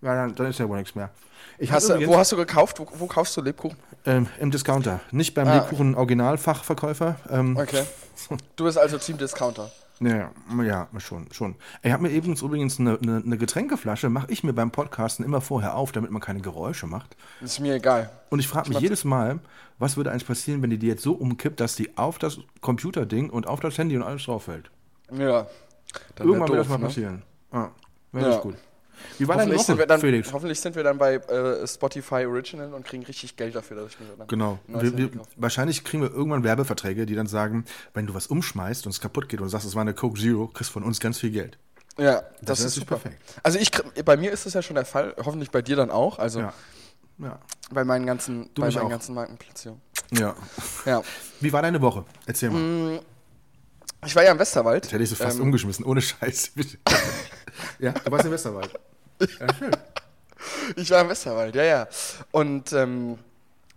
Ja, 0.03 0.15
dann, 0.15 0.35
dann 0.35 0.47
ist 0.47 0.59
ja 0.59 0.69
wohl 0.69 0.79
nichts 0.79 0.95
mehr. 0.95 1.11
Ich 1.59 1.73
Hast 1.73 1.89
du, 1.89 2.07
wo 2.07 2.17
hast 2.17 2.33
du 2.33 2.37
gekauft? 2.37 2.79
Wo, 2.79 2.87
wo 2.95 3.07
kaufst 3.07 3.37
du 3.37 3.41
Lebkuchen? 3.43 3.79
Ähm, 4.05 4.27
Im 4.39 4.51
Discounter. 4.51 5.01
Nicht 5.11 5.35
beim 5.35 5.49
Ah. 5.49 5.57
Lebkuchen-Originalfachverkäufer. 5.57 7.17
Ähm, 7.31 7.57
Okay. 7.57 7.85
Du 8.57 8.65
bist 8.65 8.79
also 8.79 8.97
Team 8.99 9.19
Discounter. 9.19 9.71
Ja, 10.01 10.31
ja, 10.63 10.89
schon, 10.99 11.33
schon. 11.33 11.55
Ich 11.83 11.91
habe 11.91 12.03
mir 12.03 12.11
übrigens, 12.11 12.43
übrigens 12.43 12.79
eine, 12.79 12.99
eine, 13.01 13.23
eine 13.25 13.39
Getränkeflasche, 13.39 14.11
mache 14.11 14.31
ich 14.31 14.45
mir 14.45 14.53
beim 14.53 14.71
Podcasten 14.71 15.25
immer 15.25 15.41
vorher 15.41 15.75
auf, 15.75 15.93
damit 15.93 16.11
man 16.11 16.21
keine 16.21 16.41
Geräusche 16.41 16.87
macht. 16.87 17.17
Ist 17.41 17.61
mir 17.61 17.75
egal. 17.75 18.11
Und 18.29 18.39
ich 18.39 18.49
frage 18.49 18.69
mich 18.69 18.81
jedes 18.81 19.05
Mal, 19.05 19.41
was 19.79 19.97
würde 19.97 20.11
eigentlich 20.11 20.27
passieren, 20.27 20.63
wenn 20.63 20.71
die 20.71 20.79
die 20.79 20.87
jetzt 20.87 21.03
so 21.03 21.13
umkippt, 21.13 21.61
dass 21.61 21.77
die 21.77 21.97
auf 21.97 22.19
das 22.19 22.39
Computerding 22.61 23.31
und 23.31 23.47
auf 23.47 23.61
das 23.61 23.79
Handy 23.79 23.97
und 23.97 24.03
alles 24.03 24.25
drauf 24.25 24.45
fällt? 24.45 24.71
Ja. 25.13 25.47
Irgendwann 26.19 26.49
wird 26.49 26.61
das 26.61 26.69
mal 26.69 26.79
ne? 26.79 26.87
passieren. 26.87 27.23
Ah, 27.51 27.69
wäre 28.13 28.31
Ja. 28.33 28.39
gut. 28.39 28.57
Wie 29.19 29.29
war 29.29 29.37
deine 29.37 29.51
Hoffentlich, 29.51 29.67
sind 29.67 29.75
Woche, 29.75 29.83
wir 29.83 29.87
dann, 29.87 30.01
Felix? 30.01 30.33
hoffentlich 30.33 30.61
sind 30.61 30.77
wir 30.77 30.83
dann 30.85 30.99
bei 30.99 31.15
äh, 31.15 31.67
Spotify 31.67 32.27
Original 32.27 32.73
und 32.75 32.85
kriegen 32.87 33.05
richtig 33.05 33.37
Geld 33.37 33.55
dafür, 33.55 33.77
dass 33.77 33.93
ich 33.93 34.01
mir 34.01 34.07
dann 34.19 34.27
Genau. 34.29 34.59
Wir, 34.69 34.97
wir, 34.97 35.11
wahrscheinlich 35.37 35.85
kriegen 35.85 36.03
wir 36.03 36.11
irgendwann 36.11 36.45
Werbeverträge, 36.45 37.07
die 37.07 37.15
dann 37.15 37.27
sagen, 37.27 37.65
wenn 37.95 38.07
du 38.07 38.15
was 38.15 38.27
umschmeißt 38.27 38.87
und 38.87 38.93
es 38.93 39.01
kaputt 39.01 39.29
geht 39.29 39.41
und 39.41 39.49
sagst, 39.49 39.67
es 39.67 39.75
war 39.75 39.83
eine 39.83 39.95
Coke 39.95 40.19
Zero, 40.21 40.49
kriegst 40.49 40.71
von 40.71 40.83
uns 40.83 41.01
ganz 41.01 41.19
viel 41.19 41.31
Geld. 41.31 41.59
Ja, 41.99 42.21
das, 42.41 42.59
Das 42.59 42.61
ist 42.61 42.75
super. 42.75 42.97
perfekt. 42.97 43.23
Also 43.43 43.59
ich, 43.59 43.71
bei 44.05 44.17
mir 44.17 44.31
ist 44.31 44.45
das 44.47 44.53
ja 44.55 44.61
schon 44.63 44.77
der 44.77 44.85
Fall, 44.85 45.15
hoffentlich 45.25 45.51
bei 45.51 45.63
dir 45.63 45.77
dann 45.77 45.91
auch, 45.91 46.19
also 46.19 46.41
Ja. 46.41 46.53
Ja. 47.19 47.39
bei 47.71 47.85
meinen 47.85 48.05
ganzen, 48.05 48.51
Du 48.55 48.61
bei 48.63 48.69
meinen 48.71 48.79
auch. 48.85 48.91
ganzen 48.91 49.15
Markenplatzierungen. 49.15 49.81
ja. 50.13 50.35
Ja. 50.85 51.03
Wie 51.41 51.53
war 51.53 51.63
deine 51.63 51.81
Woche? 51.81 52.05
Erzähl 52.27 52.51
mal. 52.51 52.61
Mm. 52.61 52.99
Ich 54.05 54.15
war 54.15 54.23
ja 54.23 54.31
im 54.33 54.39
Westerwald. 54.39 54.85
Jetzt 54.85 54.93
hätte 54.93 55.03
ich 55.03 55.09
so 55.11 55.17
fast 55.17 55.37
Ähm, 55.39 55.45
umgeschmissen, 55.45 55.85
ohne 55.87 56.03
Scheiß. 56.03 56.53
ja, 57.79 57.93
du 57.93 58.11
warst 58.11 58.25
im 58.25 58.33
Westerwald. 58.33 58.71
Ja, 59.21 59.55
schön. 59.55 59.71
Ich 60.77 60.91
war 60.91 61.01
im 61.01 61.09
Westerwald, 61.09 61.55
ja, 61.55 61.65
ja. 61.65 61.89
Und 62.31 62.73
ähm, 62.73 63.19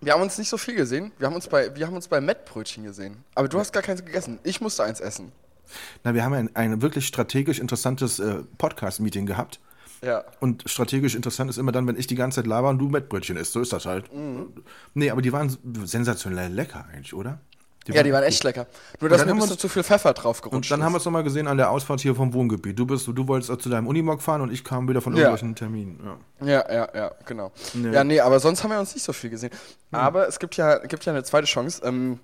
wir 0.02 0.14
haben 0.14 0.22
uns 0.22 0.38
nicht 0.38 0.50
so 0.50 0.58
viel 0.58 0.76
gesehen. 0.76 1.12
Wir 1.18 1.28
haben 1.28 1.36
uns 1.36 1.48
bei, 1.48 1.76
wir 1.76 1.88
haben 1.88 1.96
uns 1.96 2.08
bei 2.08 2.22
Mettbrötchen 2.22 2.84
gesehen. 2.84 3.24
Aber 3.36 3.48
du 3.48 3.60
hast 3.60 3.74
gar 3.74 3.84
keins 3.84 4.04
gegessen. 4.04 4.40
Ich 4.44 4.62
musste 4.62 4.84
eins 4.84 5.00
essen. 5.00 5.31
Na, 6.04 6.14
wir 6.14 6.24
haben 6.24 6.34
ein, 6.34 6.56
ein 6.56 6.81
wirklich 6.81 7.06
strategisch 7.08 7.60
interessantes 7.60 8.20
äh, 8.20 8.44
Podcast-Meeting 8.58 9.26
gehabt. 9.26 9.60
Ja. 10.02 10.24
Und 10.40 10.64
strategisch 10.68 11.16
interessant 11.16 11.50
ist 11.50 11.58
immer 11.58 11.72
dann, 11.72 11.86
wenn 11.86 11.98
ich 11.98 12.08
die 12.08 12.16
ganze 12.16 12.38
Zeit 12.38 12.48
laber 12.48 12.70
und 12.70 12.80
du 12.80 12.88
Mettbrötchen 12.88 13.36
isst. 13.38 13.52
So 13.54 13.60
ist 13.60 13.74
das 13.74 13.86
halt. 13.86 14.14
Mhm. 14.14 14.54
Nee, 14.94 15.12
aber 15.12 15.22
die 15.22 15.34
waren 15.34 15.56
sensationell 15.86 16.52
lecker 16.52 16.86
eigentlich, 16.92 17.14
oder? 17.14 17.40
Ja, 17.88 18.04
die 18.04 18.14
waren 18.14 18.24
echt 18.24 18.44
lecker. 18.44 18.68
Nur, 19.00 19.10
dass 19.10 19.26
mir 19.26 19.31
ein 19.31 19.40
bisschen 19.40 19.58
zu 19.58 19.68
viel 19.68 19.84
Pfeffer 19.84 20.14
drauf 20.14 20.44
Und 20.44 20.52
gerutscht 20.52 20.70
dann 20.72 20.84
haben 20.84 20.92
wir 20.92 20.98
ist. 20.98 21.02
es 21.04 21.06
nochmal 21.06 21.24
gesehen 21.24 21.48
an 21.48 21.58
der 21.58 21.72
Ausfahrt 21.72 22.02
hier 22.02 22.14
vom 22.14 22.34
Wohngebiet. 22.34 22.78
Du, 22.78 22.86
bist, 22.86 23.08
du 23.08 23.28
wolltest 23.28 23.62
zu 23.62 23.70
deinem 23.70 23.88
Unimog 23.88 24.22
fahren 24.22 24.42
und 24.42 24.52
ich 24.52 24.64
kam 24.64 24.88
wieder 24.88 25.02
von 25.02 25.14
Ja. 25.14 25.22
irgendwelchen 25.30 25.56
Terminen. 25.56 26.00
Ja. 26.42 26.48
Ja, 26.48 26.72
ja, 26.72 26.90
ja, 26.94 27.12
genau. 27.26 27.52
Nee. 27.74 27.92
Ja, 27.92 28.04
nee, 28.04 28.20
aber 28.20 28.40
sonst 28.40 28.64
haben 28.64 28.72
wir 28.72 28.80
uns 28.80 28.94
nicht 28.94 29.04
so 29.04 29.14
viel 29.14 29.31
gesehen. 29.31 29.50
Aber 29.92 30.28
es 30.28 30.38
gibt 30.38 30.56
ja, 30.56 30.78
gibt 30.78 31.04
ja 31.06 31.14
eine 31.14 31.24
zweite 31.24 31.48
Chance, 31.48 31.81
ähm, 31.84 32.20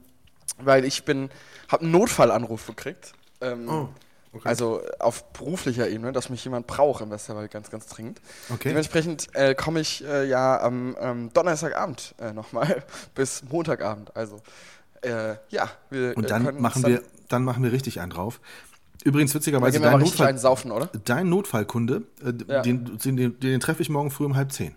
weil 0.59 0.85
ich 0.85 1.03
bin, 1.03 1.29
habe 1.69 1.81
einen 1.83 1.91
Notfallanruf 1.91 2.67
gekriegt. 2.67 3.13
Ähm, 3.41 3.67
Oh, 3.67 3.89
okay. 4.33 4.47
Also 4.47 4.81
auf 4.99 5.23
beruflicher 5.33 5.89
Ebene, 5.89 6.11
dass 6.11 6.29
mich 6.29 6.43
jemand 6.43 6.67
braucht 6.67 7.01
im 7.01 7.09
Westerwald 7.09 7.49
ganz, 7.49 7.71
ganz 7.71 7.87
dringend. 7.87 8.21
Okay. 8.53 8.69
Dementsprechend 8.69 9.33
äh, 9.33 9.55
komme 9.55 9.79
ich 9.79 10.05
äh, 10.05 10.25
ja 10.27 10.61
am 10.61 10.95
ähm, 10.99 11.33
Donnerstagabend 11.33 12.13
äh, 12.19 12.33
nochmal 12.33 12.83
bis 13.15 13.43
Montagabend. 13.49 14.15
Also 14.15 14.41
äh, 15.01 15.35
ja, 15.49 15.69
wir 15.89 16.15
Und 16.17 16.25
äh, 16.25 16.27
dann 16.27 16.45
können 16.45 16.61
machen 16.61 16.83
uns 16.83 16.87
wir, 16.93 17.03
dann 17.29 17.43
machen 17.43 17.63
wir 17.63 17.71
richtig 17.71 17.99
einen 18.01 18.11
drauf. 18.11 18.39
Übrigens, 19.03 19.31
dann, 19.33 19.39
witzigerweise, 19.41 19.79
dein, 19.79 19.99
Notfall, 19.99 20.37
saufen, 20.37 20.71
oder? 20.71 20.87
dein 21.05 21.29
Notfallkunde, 21.29 22.03
äh, 22.23 22.33
Ja. 22.51 22.61
den, 22.61 22.97
den, 22.97 23.17
den, 23.17 23.39
den 23.39 23.59
treffe 23.59 23.81
ich 23.83 23.89
morgen 23.89 24.09
früh 24.11 24.25
um 24.25 24.35
halb 24.35 24.51
zehn. 24.51 24.75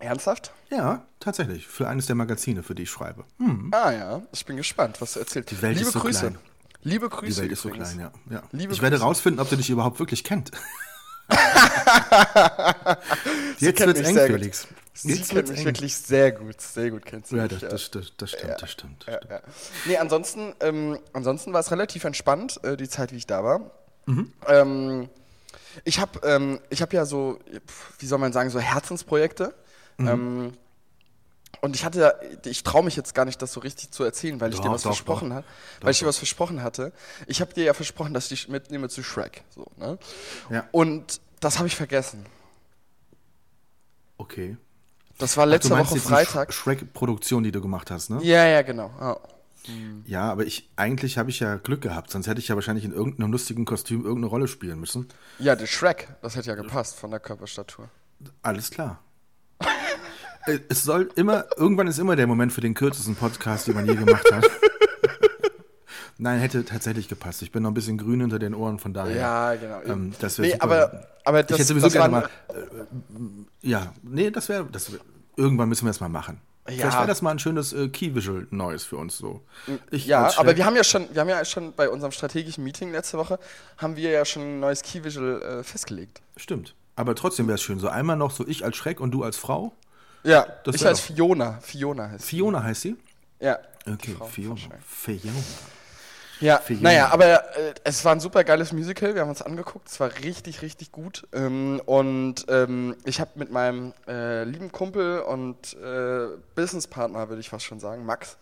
Ernsthaft? 0.00 0.52
Ja, 0.70 1.04
tatsächlich. 1.20 1.66
Für 1.66 1.88
eines 1.88 2.06
der 2.06 2.14
Magazine, 2.16 2.62
für 2.62 2.74
die 2.74 2.82
ich 2.84 2.90
schreibe. 2.90 3.24
Hm, 3.38 3.70
Ah 3.74 3.90
ja, 3.92 4.22
ich 4.32 4.44
bin 4.46 4.56
gespannt, 4.56 5.00
was 5.00 5.14
du 5.14 5.20
erzählst. 5.20 5.50
Die 5.50 5.60
Welt 5.62 5.76
Liebe 5.76 5.88
ist 5.88 5.92
so 5.94 6.00
Grüße. 6.00 6.20
klein. 6.20 6.38
Liebe 6.82 7.08
Grüße. 7.08 7.34
die 7.34 7.40
Welt 7.42 7.52
ist 7.52 7.62
so 7.62 7.70
klein, 7.70 7.98
ja. 7.98 8.12
ja. 8.30 8.42
Ich 8.52 8.80
werde 8.80 8.96
Grüße. 8.96 9.02
rausfinden, 9.04 9.40
ob 9.40 9.48
du 9.50 9.56
dich 9.56 9.70
überhaupt 9.70 9.98
wirklich 9.98 10.22
kennt. 10.24 10.50
Jetzt 13.58 13.80
wird's 13.84 14.00
eng. 14.00 14.16
Felix. 14.16 14.68
Sie 15.00 15.20
kennt 15.20 15.48
mich 15.48 15.64
wirklich 15.64 15.94
sehr 15.96 16.32
gut, 16.32 16.60
sehr 16.60 16.90
gut 16.90 17.04
kennt 17.06 17.26
sie 17.26 17.36
Ja, 17.36 17.42
mich. 17.44 17.52
das, 17.52 17.62
ja. 17.62 17.68
das, 17.68 17.90
das, 17.90 18.12
das 18.16 18.30
stimmt, 18.30 18.62
das 18.62 18.70
stimmt. 18.70 19.04
Das 19.06 19.14
Ja, 19.14 19.16
stimmt. 19.18 19.30
ja. 19.32 19.40
Nee, 19.86 19.96
ansonsten, 19.98 20.54
ähm, 20.60 20.98
ansonsten 21.12 21.52
war 21.52 21.60
es 21.60 21.70
relativ 21.70 22.04
entspannt, 22.04 22.58
äh, 22.64 22.76
die 22.76 22.88
Zeit, 22.88 23.12
wie 23.12 23.16
ich 23.16 23.26
da 23.26 23.44
war. 23.44 23.70
Mhm. 24.06 24.32
Ähm, 24.46 25.08
ich 25.84 26.00
habe 26.00 26.20
ähm, 26.26 26.60
ich 26.70 26.82
hab 26.82 26.92
ja 26.92 27.04
so, 27.04 27.38
wie 27.98 28.06
soll 28.06 28.18
man 28.18 28.32
sagen, 28.32 28.50
so 28.50 28.58
Herzensprojekte. 28.58 29.54
Mhm. 29.98 30.08
Ähm, 30.08 30.52
und 31.60 31.74
ich 31.76 31.84
hatte, 31.84 32.00
ja- 32.00 32.14
ich 32.44 32.62
traue 32.62 32.84
mich 32.84 32.96
jetzt 32.96 33.14
gar 33.14 33.24
nicht, 33.24 33.40
das 33.42 33.52
so 33.52 33.60
richtig 33.60 33.90
zu 33.90 34.02
erzählen, 34.04 34.40
weil 34.40 34.50
ich 34.50 34.56
Doch, 34.58 34.64
dir 34.66 34.70
was 34.72 34.82
doch, 34.82 34.90
versprochen. 34.90 35.30
Doch, 35.30 35.44
Weil 35.80 35.90
ich 35.92 35.98
dir 36.00 36.06
was 36.06 36.18
versprochen 36.18 36.62
hatte. 36.62 36.92
Ich 37.26 37.40
habe 37.40 37.52
dir 37.54 37.64
ja 37.64 37.74
versprochen, 37.74 38.14
dass 38.14 38.24
ich 38.24 38.28
dich 38.30 38.48
mitnehme 38.48 38.88
zu 38.88 39.02
Shrek. 39.02 39.44
So, 39.54 39.66
ne? 39.76 39.98
Ja. 40.50 40.68
Und 40.72 41.20
das 41.40 41.58
habe 41.58 41.68
ich 41.68 41.76
vergessen. 41.76 42.26
Okay. 44.18 44.56
Das 45.18 45.36
war 45.36 45.44
Ach, 45.44 45.50
letzte 45.50 45.70
meinst 45.70 45.90
Woche 45.92 46.00
Freitag. 46.00 46.50
Sh- 46.50 46.54
Shrek-Produktion, 46.54 47.42
die 47.42 47.52
du 47.52 47.60
gemacht 47.60 47.90
hast, 47.90 48.10
ne? 48.10 48.18
Ja, 48.22 48.46
ja, 48.46 48.62
genau. 48.62 48.90
Ja. 49.00 49.16
Ja, 50.06 50.30
aber 50.32 50.46
ich 50.46 50.70
eigentlich 50.76 51.18
habe 51.18 51.28
ich 51.28 51.40
ja 51.40 51.56
Glück 51.56 51.82
gehabt, 51.82 52.10
sonst 52.10 52.26
hätte 52.26 52.40
ich 52.40 52.48
ja 52.48 52.54
wahrscheinlich 52.54 52.86
in 52.86 52.92
irgendeinem 52.92 53.32
lustigen 53.32 53.66
Kostüm 53.66 54.00
irgendeine 54.02 54.28
Rolle 54.28 54.48
spielen 54.48 54.80
müssen. 54.80 55.08
Ja, 55.38 55.56
der 55.56 55.66
Shrek, 55.66 56.08
das 56.22 56.36
hätte 56.36 56.48
ja 56.48 56.54
gepasst 56.54 56.96
von 56.96 57.10
der 57.10 57.20
Körperstatur. 57.20 57.88
Alles 58.42 58.70
klar. 58.70 59.02
Äh, 60.46 60.60
es 60.70 60.82
soll 60.84 61.10
immer, 61.16 61.44
irgendwann 61.58 61.88
ist 61.88 61.98
immer 61.98 62.16
der 62.16 62.26
Moment 62.26 62.54
für 62.54 62.62
den 62.62 62.72
kürzesten 62.72 63.16
Podcast, 63.16 63.66
den 63.66 63.74
man 63.74 63.84
je 63.86 63.96
gemacht 63.96 64.24
hat. 64.32 64.48
Nein, 66.20 66.40
hätte 66.40 66.64
tatsächlich 66.64 67.08
gepasst. 67.08 67.42
Ich 67.42 67.52
bin 67.52 67.62
noch 67.62 67.70
ein 67.70 67.74
bisschen 67.74 67.96
grün 67.96 68.20
hinter 68.20 68.40
den 68.40 68.54
Ohren, 68.54 68.78
von 68.80 68.92
daher. 68.92 69.16
Ja, 69.16 69.54
genau. 69.54 69.80
Ähm, 69.86 70.12
das 70.18 70.38
wäre 70.38 70.48
nee, 70.48 70.52
super. 70.54 70.64
aber, 70.64 71.06
aber 71.24 71.42
das, 71.44 71.52
ich 71.52 71.58
hätte 71.58 71.68
sowieso 71.68 71.86
das 71.86 71.92
gerne 71.92 72.08
mal. 72.12 72.28
Äh, 72.48 73.68
ja, 73.68 73.92
nee, 74.02 74.30
das 74.30 74.48
wäre. 74.48 74.66
Das 74.70 74.92
wär, 74.92 74.98
irgendwann 75.36 75.68
müssen 75.68 75.86
wir 75.86 75.90
es 75.90 76.00
mal 76.00 76.08
machen. 76.08 76.40
Ja. 76.66 76.74
Vielleicht 76.74 76.98
wäre 76.98 77.06
das 77.06 77.22
mal 77.22 77.30
ein 77.30 77.38
schönes 77.38 77.72
äh, 77.72 77.88
Key-Visual 77.88 78.46
Neues 78.50 78.84
für 78.84 78.96
uns 78.96 79.16
so. 79.16 79.42
Ich 79.90 80.06
Ja, 80.06 80.24
als 80.24 80.38
aber 80.38 80.54
wir 80.56 80.66
haben 80.66 80.76
ja 80.76 80.84
schon, 80.84 81.06
wir 81.14 81.20
haben 81.22 81.28
ja 81.28 81.42
schon 81.44 81.72
bei 81.72 81.88
unserem 81.88 82.12
strategischen 82.12 82.62
Meeting 82.62 82.92
letzte 82.92 83.16
Woche, 83.16 83.38
haben 83.78 83.96
wir 83.96 84.10
ja 84.10 84.24
schon 84.26 84.42
ein 84.42 84.60
neues 84.60 84.82
Key 84.82 85.02
Visual 85.02 85.40
äh, 85.40 85.62
festgelegt. 85.62 86.20
Stimmt. 86.36 86.74
Aber 86.96 87.14
trotzdem 87.14 87.46
wäre 87.46 87.54
es 87.54 87.62
schön. 87.62 87.78
So 87.78 87.88
einmal 87.88 88.16
noch 88.16 88.32
so 88.32 88.46
ich 88.46 88.64
als 88.64 88.76
Schreck 88.76 89.00
und 89.00 89.12
du 89.12 89.22
als 89.22 89.36
Frau. 89.38 89.72
Ja, 90.24 90.46
Das 90.64 90.74
ich 90.74 90.82
doch- 90.82 90.98
Fiona. 90.98 91.58
Fiona 91.62 92.10
heißt 92.10 92.24
sie. 92.26 92.36
Fiona 92.36 92.62
heißt 92.62 92.82
sie? 92.82 92.96
Ja. 93.40 93.58
Okay, 93.86 94.16
Fiona. 94.30 94.58
Fiona. 94.84 95.32
Ja, 96.40 96.60
naja, 96.80 97.08
aber 97.10 97.56
äh, 97.56 97.74
es 97.84 98.04
war 98.04 98.12
ein 98.12 98.20
super 98.20 98.44
geiles 98.44 98.72
Musical. 98.72 99.14
Wir 99.14 99.22
haben 99.22 99.28
uns 99.28 99.42
angeguckt. 99.42 99.88
Es 99.88 99.98
war 99.98 100.10
richtig, 100.22 100.62
richtig 100.62 100.92
gut. 100.92 101.26
Ähm, 101.32 101.80
und 101.84 102.46
ähm, 102.48 102.96
ich 103.04 103.20
habe 103.20 103.30
mit 103.34 103.50
meinem 103.50 103.92
äh, 104.06 104.44
lieben 104.44 104.70
Kumpel 104.70 105.20
und 105.20 105.74
äh, 105.74 106.28
Businesspartner, 106.54 107.28
würde 107.28 107.40
ich 107.40 107.48
fast 107.48 107.64
schon 107.64 107.80
sagen, 107.80 108.06
Max, 108.06 108.36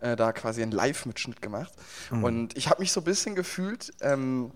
äh, 0.00 0.16
da 0.16 0.32
quasi 0.32 0.62
einen 0.62 0.72
Live-Mitschnitt 0.72 1.42
gemacht. 1.42 1.72
Und 2.10 2.56
ich 2.56 2.68
habe 2.68 2.80
mich 2.80 2.92
so 2.92 3.00
ein 3.00 3.04
bisschen 3.04 3.34
gefühlt. 3.34 3.92
Ähm, 4.00 4.52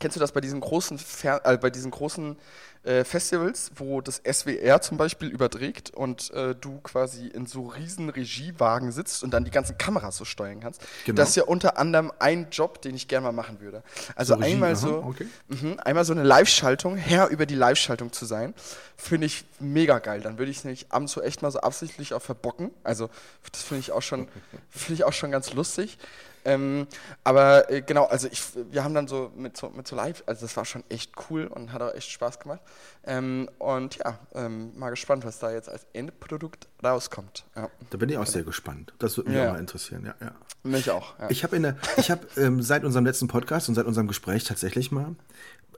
Kennst 0.00 0.16
du 0.16 0.20
das 0.20 0.32
bei 0.32 0.40
diesen 0.40 0.60
großen, 0.60 0.98
Fer 0.98 1.40
äh, 1.44 1.56
bei 1.56 1.70
diesen 1.70 1.90
großen 1.90 2.36
äh, 2.84 3.04
Festivals, 3.04 3.72
wo 3.76 4.00
das 4.00 4.22
SWR 4.30 4.80
zum 4.80 4.96
Beispiel 4.96 5.28
überträgt 5.28 5.90
und 5.90 6.30
äh, 6.32 6.54
du 6.54 6.80
quasi 6.80 7.26
in 7.26 7.46
so 7.46 7.66
riesen 7.66 8.10
Regiewagen 8.10 8.92
sitzt 8.92 9.22
und 9.22 9.32
dann 9.32 9.44
die 9.44 9.50
ganzen 9.50 9.78
Kameras 9.78 10.16
so 10.16 10.24
steuern 10.24 10.60
kannst? 10.60 10.82
Genau. 11.04 11.16
Das 11.16 11.30
ist 11.30 11.36
ja 11.36 11.44
unter 11.44 11.78
anderem 11.78 12.12
ein 12.18 12.48
Job, 12.50 12.82
den 12.82 12.94
ich 12.94 13.08
gerne 13.08 13.24
mal 13.24 13.32
machen 13.32 13.60
würde. 13.60 13.82
Also 14.14 14.34
So 14.34 14.40
Regie, 14.40 14.54
einmal 14.54 14.72
aha, 14.72 14.76
so, 14.76 15.02
okay. 15.02 15.26
mhm, 15.48 15.80
einmal 15.82 16.04
so 16.04 16.12
eine 16.12 16.22
Live-Schaltung, 16.22 16.96
Herr 16.96 17.28
über 17.28 17.46
die 17.46 17.54
Live-Schaltung 17.54 18.12
zu 18.12 18.26
sein, 18.26 18.54
finde 18.96 19.26
ich 19.26 19.44
mega 19.60 19.98
geil. 19.98 20.20
Dann 20.20 20.38
würde 20.38 20.50
ich 20.50 20.58
es 20.58 20.64
nämlich 20.64 20.86
abends 20.90 21.12
so 21.12 21.22
echt 21.22 21.42
mal 21.42 21.50
so 21.50 21.60
absichtlich 21.60 22.14
auch 22.14 22.22
verbocken. 22.22 22.70
Also 22.82 23.08
das 23.50 23.62
finde 23.62 23.80
ich 23.80 23.92
auch 23.92 24.02
schon, 24.02 24.28
finde 24.70 24.94
ich 24.94 25.04
auch 25.04 25.12
schon 25.12 25.30
ganz 25.30 25.52
lustig. 25.54 25.98
Ähm, 26.44 26.86
aber 27.22 27.70
äh, 27.70 27.82
genau, 27.82 28.04
also 28.04 28.28
ich, 28.30 28.42
wir 28.70 28.84
haben 28.84 28.94
dann 28.94 29.08
so 29.08 29.32
mit, 29.34 29.56
so 29.56 29.70
mit 29.70 29.86
so 29.86 29.96
live, 29.96 30.22
also 30.26 30.42
das 30.42 30.56
war 30.56 30.64
schon 30.64 30.84
echt 30.88 31.12
cool 31.28 31.46
und 31.46 31.72
hat 31.72 31.82
auch 31.82 31.94
echt 31.94 32.10
Spaß 32.10 32.40
gemacht. 32.40 32.60
Ähm, 33.04 33.48
und 33.58 33.96
ja, 33.96 34.18
ähm, 34.34 34.72
mal 34.78 34.90
gespannt, 34.90 35.24
was 35.24 35.38
da 35.38 35.50
jetzt 35.50 35.68
als 35.68 35.86
Endprodukt 35.92 36.68
rauskommt. 36.82 37.44
Ja. 37.56 37.70
Da 37.90 37.98
bin 37.98 38.08
ich 38.08 38.18
auch 38.18 38.26
sehr 38.26 38.44
gespannt. 38.44 38.92
Das 38.98 39.16
würde 39.16 39.30
mich 39.30 39.38
ja. 39.38 39.48
auch 39.48 39.52
mal 39.52 39.60
interessieren, 39.60 40.04
ja. 40.04 40.14
ja. 40.20 40.32
Mich 40.62 40.90
auch. 40.90 41.18
Ja. 41.18 41.30
Ich 41.30 41.44
habe 41.44 41.76
hab, 41.98 42.36
ähm, 42.38 42.62
seit 42.62 42.84
unserem 42.84 43.04
letzten 43.04 43.28
Podcast 43.28 43.68
und 43.68 43.74
seit 43.74 43.86
unserem 43.86 44.08
Gespräch 44.08 44.44
tatsächlich 44.44 44.90
mal 44.90 45.14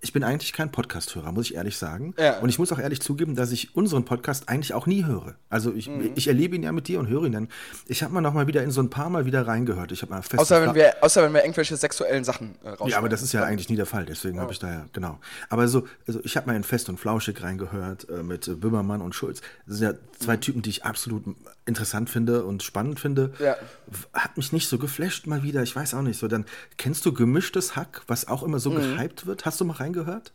ich 0.02 0.12
bin 0.12 0.24
eigentlich 0.24 0.52
kein 0.52 0.70
Podcast-Hörer, 0.70 1.32
muss 1.32 1.46
ich 1.46 1.54
ehrlich 1.54 1.76
sagen. 1.76 2.14
Ja. 2.18 2.38
Und 2.38 2.48
ich 2.48 2.58
muss 2.58 2.72
auch 2.72 2.78
ehrlich 2.78 3.00
zugeben, 3.00 3.34
dass 3.34 3.52
ich 3.52 3.74
unseren 3.76 4.04
Podcast 4.04 4.48
eigentlich 4.48 4.74
auch 4.74 4.86
nie 4.86 5.04
höre. 5.04 5.34
Also 5.48 5.72
ich, 5.72 5.88
mhm. 5.88 6.12
ich 6.14 6.28
erlebe 6.28 6.56
ihn 6.56 6.62
ja 6.62 6.72
mit 6.72 6.88
dir 6.88 7.00
und 7.00 7.08
höre 7.08 7.24
ihn 7.24 7.32
dann. 7.32 7.48
Ich 7.86 8.02
habe 8.02 8.12
mal 8.12 8.20
noch 8.20 8.34
mal 8.34 8.46
wieder 8.46 8.62
in 8.62 8.70
so 8.70 8.80
ein 8.80 8.90
paar 8.90 9.10
Mal 9.10 9.26
wieder 9.26 9.46
reingehört. 9.46 9.92
Ich 9.92 10.02
habe 10.02 10.12
mal 10.12 10.22
fest 10.22 10.38
außer 10.38 10.62
wenn 10.62 10.74
wir, 10.74 10.94
außer 11.02 11.22
wenn 11.22 11.32
wir 11.32 11.42
irgendwelche 11.42 11.76
sexuellen 11.76 12.24
Sachen 12.24 12.56
äh, 12.64 12.88
Ja, 12.88 12.98
aber 12.98 13.08
das 13.08 13.22
ist 13.22 13.32
ja 13.32 13.44
eigentlich 13.44 13.68
nie 13.68 13.76
der 13.76 13.86
Fall. 13.86 14.04
Deswegen 14.04 14.36
ja. 14.36 14.42
habe 14.42 14.52
ich 14.52 14.58
da 14.58 14.70
ja 14.70 14.86
genau. 14.92 15.18
Aber 15.48 15.68
so, 15.68 15.86
also 16.06 16.20
ich 16.24 16.36
habe 16.36 16.46
mal 16.46 16.56
in 16.56 16.64
Fest 16.64 16.88
und 16.88 16.98
Flauschig 16.98 17.42
reingehört 17.42 18.08
äh, 18.08 18.22
mit 18.22 18.48
äh, 18.48 18.54
Böhmermann 18.54 19.00
und 19.00 19.14
Schulz. 19.14 19.40
Das 19.66 19.78
sind 19.78 19.92
ja 19.92 19.98
zwei 20.18 20.36
mhm. 20.36 20.40
Typen, 20.40 20.62
die 20.62 20.70
ich 20.70 20.84
absolut 20.84 21.24
interessant 21.66 22.08
finde 22.08 22.44
und 22.44 22.62
spannend 22.62 23.00
finde. 23.00 23.32
Ja. 23.38 23.56
Hat 24.12 24.37
mich 24.37 24.52
nicht 24.52 24.68
so 24.68 24.78
geflasht 24.78 25.26
mal 25.26 25.42
wieder. 25.42 25.62
Ich 25.62 25.75
weiß 25.75 25.94
auch 25.94 26.02
nicht 26.02 26.18
so. 26.18 26.28
Dann 26.28 26.46
kennst 26.78 27.04
du 27.04 27.12
gemischtes 27.12 27.76
Hack, 27.76 28.02
was 28.06 28.28
auch 28.28 28.42
immer 28.42 28.58
so 28.58 28.70
mhm. 28.70 28.76
gehypt 28.76 29.26
wird. 29.26 29.44
Hast 29.44 29.61
du 29.61 29.64
mal 29.64 29.75
reingehört? 29.75 30.32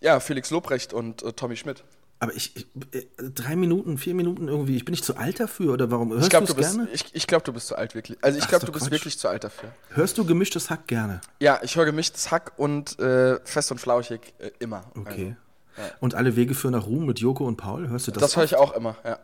Ja, 0.00 0.20
Felix 0.20 0.50
Lobrecht 0.50 0.92
und 0.92 1.22
äh, 1.22 1.32
Tommy 1.32 1.56
Schmidt. 1.56 1.84
Aber 2.18 2.34
ich, 2.34 2.56
ich, 2.56 2.66
äh, 2.92 3.06
drei 3.18 3.56
Minuten, 3.56 3.98
vier 3.98 4.14
Minuten 4.14 4.48
irgendwie, 4.48 4.76
ich 4.76 4.86
bin 4.86 4.92
nicht 4.92 5.04
zu 5.04 5.16
alt 5.16 5.38
dafür 5.38 5.74
oder 5.74 5.90
warum 5.90 6.12
hörst 6.12 6.32
du 6.32 6.38
es 6.38 6.56
gerne? 6.56 6.88
Ich, 6.92 7.14
ich 7.14 7.26
glaube, 7.26 7.44
du 7.44 7.52
bist 7.52 7.66
zu 7.66 7.76
alt 7.76 7.94
wirklich. 7.94 8.16
Also 8.22 8.38
ich 8.38 8.48
glaube, 8.48 8.64
du 8.64 8.72
bist 8.72 8.90
wirklich 8.90 9.18
zu 9.18 9.28
alt 9.28 9.44
dafür. 9.44 9.70
Hörst 9.90 10.16
du 10.16 10.24
gemischtes 10.24 10.70
Hack 10.70 10.86
gerne? 10.86 11.20
Ja, 11.40 11.60
ich 11.62 11.76
höre 11.76 11.84
gemischtes 11.84 12.30
Hack 12.30 12.52
und 12.56 12.98
äh, 12.98 13.38
fest 13.44 13.70
und 13.70 13.78
flauschig 13.78 14.32
äh, 14.38 14.50
immer. 14.60 14.84
Okay. 14.96 15.36
Also, 15.76 15.88
ja. 15.88 15.94
Und 16.00 16.14
alle 16.14 16.36
Wege 16.36 16.54
führen 16.54 16.72
nach 16.72 16.86
Ruhm 16.86 17.04
mit 17.04 17.18
Joko 17.18 17.46
und 17.46 17.58
Paul, 17.58 17.88
hörst 17.90 18.06
du 18.06 18.12
das? 18.12 18.22
Das 18.22 18.36
höre 18.36 18.44
ich 18.44 18.56
auch 18.56 18.74
immer, 18.74 18.96
ja. 19.04 19.18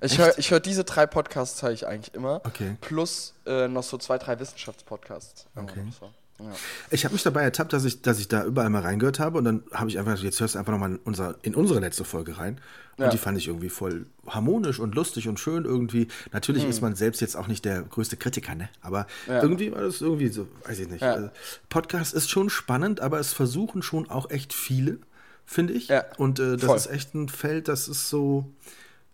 Ich 0.00 0.18
höre 0.18 0.32
hör 0.36 0.60
diese 0.60 0.84
drei 0.84 1.06
Podcasts 1.06 1.62
höre 1.62 1.72
ich 1.72 1.86
eigentlich 1.86 2.14
immer. 2.14 2.40
Okay. 2.44 2.76
Plus 2.80 3.34
äh, 3.46 3.68
noch 3.68 3.82
so 3.82 3.98
zwei, 3.98 4.18
drei 4.18 4.38
Wissenschaftspodcasts. 4.38 5.46
Okay. 5.56 5.82
So. 5.98 6.10
Ja. 6.40 6.52
Ich 6.90 7.04
habe 7.04 7.14
mich 7.14 7.24
dabei 7.24 7.42
ertappt, 7.42 7.72
dass 7.72 7.84
ich, 7.84 8.00
dass 8.00 8.20
ich 8.20 8.28
da 8.28 8.44
überall 8.44 8.70
mal 8.70 8.82
reingehört 8.82 9.18
habe 9.18 9.38
und 9.38 9.44
dann 9.44 9.64
habe 9.72 9.90
ich 9.90 9.98
einfach, 9.98 10.16
jetzt 10.18 10.38
hörst 10.40 10.54
du 10.54 10.60
einfach 10.60 10.72
nochmal 10.72 10.92
in, 10.92 10.98
unser, 10.98 11.34
in 11.42 11.54
unsere 11.54 11.80
letzte 11.80 12.04
Folge 12.04 12.38
rein. 12.38 12.60
Und 12.96 13.04
ja. 13.04 13.10
die 13.10 13.18
fand 13.18 13.38
ich 13.38 13.46
irgendwie 13.46 13.68
voll 13.68 14.06
harmonisch 14.26 14.80
und 14.80 14.94
lustig 14.94 15.28
und 15.28 15.38
schön 15.38 15.64
irgendwie. 15.64 16.08
Natürlich 16.32 16.64
hm. 16.64 16.70
ist 16.70 16.80
man 16.80 16.94
selbst 16.94 17.20
jetzt 17.20 17.36
auch 17.36 17.46
nicht 17.46 17.64
der 17.64 17.82
größte 17.82 18.16
Kritiker, 18.16 18.56
ne? 18.56 18.68
Aber 18.82 19.06
ja. 19.28 19.40
irgendwie 19.40 19.70
war 19.72 19.82
das 19.82 20.00
irgendwie 20.00 20.28
so, 20.28 20.48
weiß 20.64 20.80
ich 20.80 20.88
nicht. 20.88 21.02
Also 21.02 21.30
Podcast 21.68 22.14
ist 22.14 22.28
schon 22.28 22.50
spannend, 22.50 23.00
aber 23.00 23.20
es 23.20 23.32
versuchen 23.32 23.82
schon 23.82 24.10
auch 24.10 24.30
echt 24.30 24.52
viele, 24.52 24.98
finde 25.44 25.74
ich. 25.74 25.90
Und 26.16 26.40
äh, 26.40 26.56
das 26.56 26.64
voll. 26.64 26.76
ist 26.76 26.86
echt 26.88 27.14
ein 27.14 27.28
Feld, 27.28 27.68
das 27.68 27.86
ist 27.86 28.08
so 28.08 28.50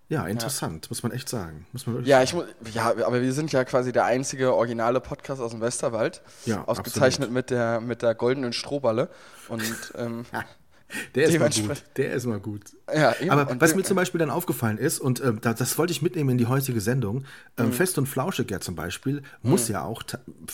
ja, 0.08 0.26
interessant, 0.26 0.86
ja. 0.86 0.88
muss 0.90 1.02
man 1.02 1.12
echt 1.12 1.28
sagen. 1.28 1.66
Muss 1.72 1.86
man 1.86 2.04
ja, 2.04 2.22
ich 2.22 2.34
ja, 2.72 2.90
aber 2.90 3.22
wir 3.22 3.32
sind 3.32 3.52
ja 3.52 3.64
quasi 3.64 3.92
der 3.92 4.04
einzige 4.04 4.54
originale 4.54 5.00
Podcast 5.00 5.40
aus 5.40 5.52
dem 5.52 5.60
Westerwald. 5.60 6.22
Ja, 6.44 6.64
ausgezeichnet 6.64 7.30
mit 7.30 7.50
der, 7.50 7.80
mit 7.80 8.02
der 8.02 8.14
goldenen 8.14 8.52
Strohballe. 8.52 9.08
Und 9.48 9.92
ähm, 9.96 10.26
Der 11.14 11.24
ist 11.26 11.38
mal 11.38 11.50
gut. 11.50 11.82
Der 11.96 12.12
ist 12.12 12.26
mal 12.26 12.40
gut. 12.40 12.62
Ja, 12.92 13.14
eben. 13.20 13.30
Aber 13.30 13.50
und 13.50 13.60
was 13.60 13.74
mir 13.74 13.82
zum 13.82 13.96
Beispiel 13.96 14.18
dann 14.18 14.30
aufgefallen 14.30 14.78
ist, 14.78 15.00
und 15.00 15.20
äh, 15.20 15.32
das, 15.40 15.56
das, 15.56 15.78
wollte 15.78 15.92
ich 15.92 16.02
mitnehmen 16.02 16.30
in 16.30 16.38
die 16.38 16.46
heutige 16.46 16.80
Sendung, 16.80 17.24
ähm, 17.58 17.66
mhm. 17.66 17.72
Fest 17.72 17.98
und 17.98 18.06
Flauschig 18.06 18.50
ja 18.50 18.60
zum 18.60 18.74
Beispiel, 18.74 19.22
muss 19.42 19.68
mhm. 19.68 19.74
ja 19.74 19.84
auch 19.84 20.02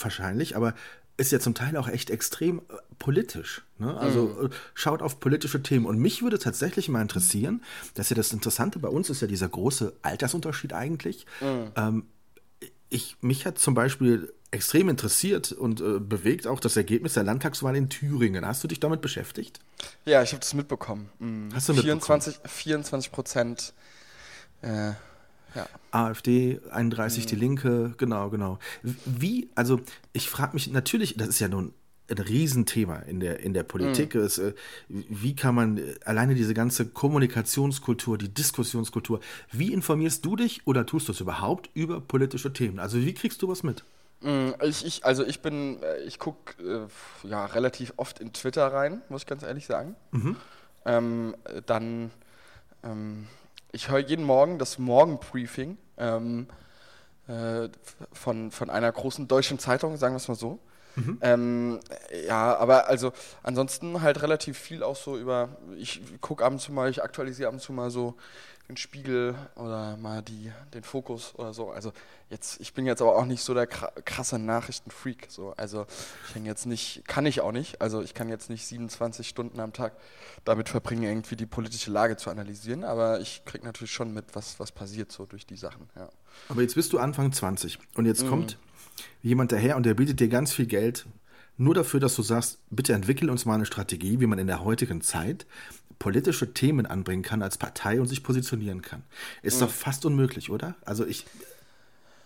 wahrscheinlich, 0.01 0.57
aber 0.57 0.75
ist 1.21 1.33
ja 1.33 1.39
zum 1.39 1.55
Teil 1.55 1.77
auch 1.77 1.87
echt 1.87 2.09
extrem 2.09 2.59
äh, 2.59 2.63
politisch. 2.99 3.63
Ne? 3.79 3.97
Also 3.97 4.27
mhm. 4.27 4.47
Äh, 4.47 4.51
schaut 4.75 5.03
auf 5.03 5.21
politische 5.21 5.63
Themen. 5.63 5.85
Und 5.85 5.99
mich 5.99 6.23
würde 6.23 6.39
tatsächlich 6.39 6.89
mal 6.89 7.03
interessieren, 7.03 7.63
dass 7.95 8.09
ja 8.09 8.17
das 8.17 8.33
Interessante 8.33 8.79
bei 8.79 8.89
uns 8.89 9.11
ist 9.11 9.21
ja 9.21 9.29
dieser 9.29 9.49
große 9.49 9.93
Altersunterschied 10.03 10.73
eigentlich. 10.73 11.27
Mhm. 11.41 11.73
Ähm, 11.77 12.07
ich, 12.89 13.17
mich 13.21 13.45
hat 13.45 13.59
zum 13.59 13.75
Beispiel 13.75 14.33
extrem 14.51 14.89
interessiert 14.89 15.53
und 15.53 15.81
äh, 15.81 16.01
bewegt 16.01 16.47
auch 16.47 16.59
das 16.59 16.77
Ergebnis 16.77 17.15
der 17.15 17.23
Landtagswahl 17.23 17.77
in 17.77 17.89
Thüringen. 17.91 18.45
Hast 18.47 18.65
du 18.65 18.69
dich 18.69 18.81
damit 18.81 19.03
beschäftigt? 19.03 19.61
Ja, 20.07 20.23
ich 20.23 20.33
habe 20.33 20.41
das 20.41 20.55
mitbekommen. 20.55 21.11
Mhm. 21.19 21.51
Hast 21.55 21.69
du 21.69 21.75
24, 21.75 22.35
mitbekommen? 22.35 22.55
24 22.57 23.13
Prozent 23.13 23.75
äh, 24.63 24.93
ja. 25.55 25.67
AfD, 25.91 26.61
31 26.71 27.25
mhm. 27.25 27.29
die 27.29 27.37
Linke, 27.37 27.95
genau, 27.99 28.31
genau. 28.31 28.59
Wie, 28.83 29.51
also 29.55 29.81
ich 30.13 30.29
frage 30.29 30.55
mich 30.55 30.71
natürlich, 30.71 31.17
das 31.17 31.29
ist 31.29 31.41
ja 31.41 31.49
nun 31.49 31.73
ein 32.11 32.19
Riesenthema 32.19 32.97
in 32.97 33.21
der, 33.21 33.41
in 33.41 33.55
der 33.55 33.63
Politik. 33.63 34.15
Mhm. 34.15 34.21
Es, 34.23 34.39
äh, 34.39 34.55
wie 34.89 35.37
kann 35.37 35.55
man 35.55 35.79
äh, 35.79 35.95
alleine 36.05 36.35
diese 36.35 36.55
ganze 36.55 36.87
Kommunikationskultur, 36.87 38.19
die 38.19 38.33
Diskussionskultur, 38.33 39.21
wie 39.53 39.73
informierst 39.73 40.25
du 40.25 40.37
dich 40.37 40.67
oder 40.67 40.87
tust 40.87 41.09
du 41.09 41.13
es 41.13 41.21
überhaupt 41.21 41.71
über 41.75 42.01
politische 42.01 42.53
Themen? 42.53 42.79
Also 42.79 42.99
wie 42.99 43.15
kriegst 43.15 43.43
du 43.43 43.49
was 43.49 43.63
mit? 43.63 43.85
Mhm, 44.23 44.55
ich, 44.63 44.85
ich, 44.85 45.05
also 45.05 45.25
ich 45.25 45.41
bin, 45.41 45.83
äh, 45.83 46.03
ich 46.03 46.19
gucke 46.19 46.63
äh, 46.63 47.29
ja 47.29 47.47
relativ 47.47 47.95
oft 47.97 48.19
in 48.19 48.33
Twitter 48.33 48.67
rein, 48.67 49.03
muss 49.09 49.23
ich 49.23 49.27
ganz 49.27 49.43
ehrlich 49.43 49.67
sagen. 49.67 49.97
Mhm. 50.11 50.37
Ähm, 50.85 51.37
dann 51.67 52.11
ähm, 52.83 53.27
ich 53.73 53.91
höre 53.91 53.99
jeden 53.99 54.25
Morgen 54.25 54.59
das 54.59 54.79
Morgenbriefing 54.79 55.79
ähm, 55.97 56.47
äh, 57.29 57.69
von, 58.13 58.51
von 58.51 58.71
einer 58.71 58.91
großen 58.91 59.29
deutschen 59.29 59.59
Zeitung, 59.59 59.97
sagen 59.97 60.15
wir 60.15 60.19
es 60.19 60.29
mal 60.29 60.35
so. 60.35 60.59
Mhm. 60.97 61.19
Ähm, 61.21 61.81
ja, 62.27 62.57
aber 62.57 62.89
also 62.89 63.13
ansonsten 63.43 64.03
halt 64.03 64.23
relativ 64.23 64.59
viel 64.59 64.83
auch 64.83 64.97
so 64.97 65.17
über, 65.17 65.51
ich 65.77 66.03
gucke 66.21 66.45
ab 66.45 66.53
und 66.53 66.59
zu 66.59 66.73
mal, 66.73 66.91
ich 66.91 67.03
aktualisiere 67.03 67.49
ab 67.49 67.55
und 67.55 67.61
zu 67.61 67.73
mal 67.73 67.91
so 67.91 68.17
den 68.71 68.77
Spiegel 68.77 69.35
oder 69.57 69.97
mal 69.97 70.23
die, 70.23 70.53
den 70.73 70.85
Fokus 70.85 71.35
oder 71.37 71.53
so. 71.53 71.71
Also 71.71 71.93
jetzt, 72.29 72.61
ich 72.61 72.73
bin 72.73 72.87
jetzt 72.87 73.03
aber 73.03 73.17
auch 73.17 73.27
nicht 73.27 73.43
so 73.43 73.53
der 73.53 73.67
krasse 73.67 74.39
Nachrichtenfreak. 74.39 75.27
So. 75.29 75.53
Also 75.57 75.87
ich 76.29 76.35
hänge 76.37 76.49
jetzt 76.49 76.67
nicht, 76.67 77.03
kann 77.07 77.27
ich 77.27 77.41
auch 77.41 77.53
nicht. 77.53 77.81
Also 77.81 78.01
ich 78.01 78.15
kann 78.15 78.29
jetzt 78.29 78.49
nicht 78.49 78.65
27 78.65 79.29
Stunden 79.29 79.59
am 79.61 79.73
Tag 79.73 79.95
damit 80.45 80.69
verbringen, 80.69 81.03
irgendwie 81.03 81.37
die 81.37 81.47
politische 81.47 81.91
Lage 81.91 82.17
zu 82.17 82.31
analysieren, 82.31 82.85
aber 82.85 83.21
ich 83.21 83.45
kriege 83.45 83.65
natürlich 83.65 83.93
schon 83.93 84.15
mit, 84.15 84.35
was, 84.35 84.61
was 84.61 84.71
passiert 84.73 85.11
so 85.11 85.27
durch 85.27 85.47
die 85.47 85.57
Sachen. 85.57 85.91
Ja. 85.97 86.09
Aber 86.49 86.63
jetzt 86.63 86.77
bist 86.77 86.93
du 86.93 86.99
Anfang 86.99 87.33
20 87.33 87.79
und 87.97 88.07
jetzt 88.07 88.25
mhm. 88.25 88.29
kommt 88.29 88.59
jemand 89.23 89.53
daher 89.53 89.77
und 89.77 89.85
der 89.85 89.95
bietet 89.95 90.21
dir 90.21 90.29
ganz 90.29 90.53
viel 90.53 90.67
Geld, 90.67 91.07
nur 91.61 91.75
dafür, 91.75 92.01
dass 92.01 92.17
du 92.17 92.23
sagst, 92.23 92.59
bitte 92.71 92.95
entwickel 92.95 93.29
uns 93.29 93.45
mal 93.45 93.55
eine 93.55 93.67
Strategie, 93.67 94.19
wie 94.19 94.27
man 94.27 94.39
in 94.39 94.47
der 94.47 94.65
heutigen 94.65 95.03
Zeit 95.03 95.47
politische 95.99 96.55
Themen 96.55 96.87
anbringen 96.87 97.23
kann 97.23 97.43
als 97.43 97.59
Partei 97.59 98.01
und 98.01 98.07
sich 98.07 98.23
positionieren 98.23 98.81
kann. 98.81 99.03
Ist 99.43 99.57
mhm. 99.57 99.67
doch 99.67 99.71
fast 99.71 100.07
unmöglich, 100.07 100.49
oder? 100.49 100.75
Also 100.87 101.05
ich, 101.07 101.27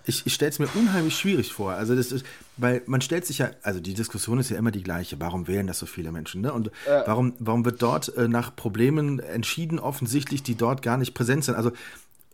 ich, 0.06 0.24
ich 0.24 0.34
stelle 0.34 0.50
es 0.50 0.60
mir 0.60 0.68
unheimlich 0.76 1.16
schwierig 1.16 1.52
vor. 1.52 1.72
Also 1.72 1.96
das 1.96 2.12
ist, 2.12 2.24
weil 2.56 2.82
man 2.86 3.00
stellt 3.00 3.26
sich 3.26 3.38
ja, 3.38 3.50
also 3.62 3.80
die 3.80 3.94
Diskussion 3.94 4.38
ist 4.38 4.50
ja 4.50 4.56
immer 4.56 4.70
die 4.70 4.84
gleiche. 4.84 5.18
Warum 5.18 5.48
wählen 5.48 5.66
das 5.66 5.80
so 5.80 5.86
viele 5.86 6.12
Menschen? 6.12 6.40
Ne? 6.42 6.52
Und 6.52 6.70
ja. 6.86 7.02
warum, 7.06 7.34
warum 7.40 7.64
wird 7.64 7.82
dort 7.82 8.16
äh, 8.16 8.28
nach 8.28 8.54
Problemen 8.54 9.18
entschieden, 9.18 9.80
offensichtlich, 9.80 10.44
die 10.44 10.54
dort 10.54 10.80
gar 10.80 10.96
nicht 10.96 11.12
präsent 11.12 11.44
sind? 11.44 11.56
Also 11.56 11.72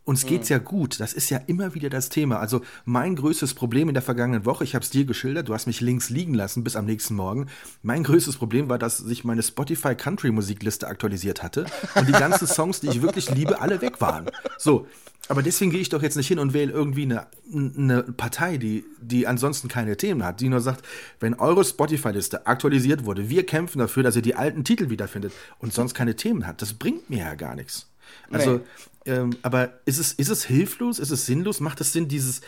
uns 0.05 0.27
geht's 0.27 0.49
mhm. 0.51 0.55
ja 0.55 0.59
gut. 0.59 1.01
Das 1.01 1.13
ist 1.13 1.31
ja 1.31 1.39
immer 1.47 1.75
wieder 1.75 1.91
das 1.91 2.09
Thema. 2.09 2.41
Also 2.41 2.63
mein 2.85 3.17
größtes 3.17 3.55
Problem 3.55 3.89
in 3.89 3.95
der 3.95 4.03
vergangenen 4.03 4.45
Woche, 4.45 4.65
ich 4.65 4.75
habe 4.75 4.85
es 4.85 4.91
dir 4.91 5.05
geschildert, 5.05 5.49
du 5.49 5.55
hast 5.55 5.67
mich 5.67 5.81
links 5.81 6.11
liegen 6.11 6.35
lassen 6.35 6.65
bis 6.65 6.77
am 6.77 6.87
nächsten 6.87 7.15
Morgen. 7.15 7.47
Mein 7.83 8.03
größtes 8.03 8.37
Problem 8.37 8.69
war, 8.69 8.79
dass 8.79 8.99
sich 8.99 9.25
meine 9.25 9.43
Spotify 9.43 9.95
Country 9.95 10.31
Musikliste 10.31 10.89
aktualisiert 10.89 11.43
hatte 11.43 11.67
und 11.95 12.09
die 12.09 12.13
ganzen 12.13 12.47
Songs, 12.47 12.81
die 12.81 12.89
ich 12.89 13.03
wirklich 13.03 13.31
liebe, 13.31 13.61
alle 13.61 13.81
weg 13.81 14.01
waren. 14.01 14.31
So, 14.59 14.87
aber 15.31 15.45
deswegen 15.45 15.71
gehe 15.71 15.81
ich 15.81 15.89
doch 15.89 16.03
jetzt 16.03 16.17
nicht 16.17 16.27
hin 16.27 16.41
und 16.41 16.55
wähle 16.55 16.73
irgendwie 16.73 17.03
eine, 17.03 17.29
eine 17.55 18.03
Partei, 18.03 18.57
die, 18.57 18.85
die 19.01 19.29
ansonsten 19.29 19.69
keine 19.69 19.97
Themen 19.97 20.25
hat, 20.25 20.41
die 20.41 20.49
nur 20.49 20.61
sagt, 20.61 20.85
wenn 21.21 21.35
eure 21.35 21.65
Spotify-Liste 21.65 22.49
aktualisiert 22.49 23.05
wurde, 23.05 23.29
wir 23.31 23.47
kämpfen 23.47 23.79
dafür, 23.79 24.03
dass 24.03 24.17
ihr 24.17 24.23
die 24.23 24.35
alten 24.35 24.65
Titel 24.65 24.91
wiederfindet 24.91 25.33
und 25.61 25.73
sonst 25.73 25.95
keine 25.95 26.17
Themen 26.17 26.49
hat. 26.49 26.61
Das 26.63 26.73
bringt 26.73 27.11
mir 27.11 27.19
ja 27.19 27.35
gar 27.37 27.55
nichts. 27.55 27.87
Also, 28.33 28.55
nee. 28.55 28.61
Ähm, 29.07 29.31
aber 29.43 29.81
ist 29.87 29.99
es, 29.99 30.13
ist 30.13 30.29
es 30.29 30.45
hilflos? 30.45 30.99
Ist 30.99 31.11
es 31.11 31.27
sinnlos? 31.27 31.61
Macht 31.61 31.81
es 31.81 31.93
Sinn, 31.93 32.09
dieses 32.09 32.43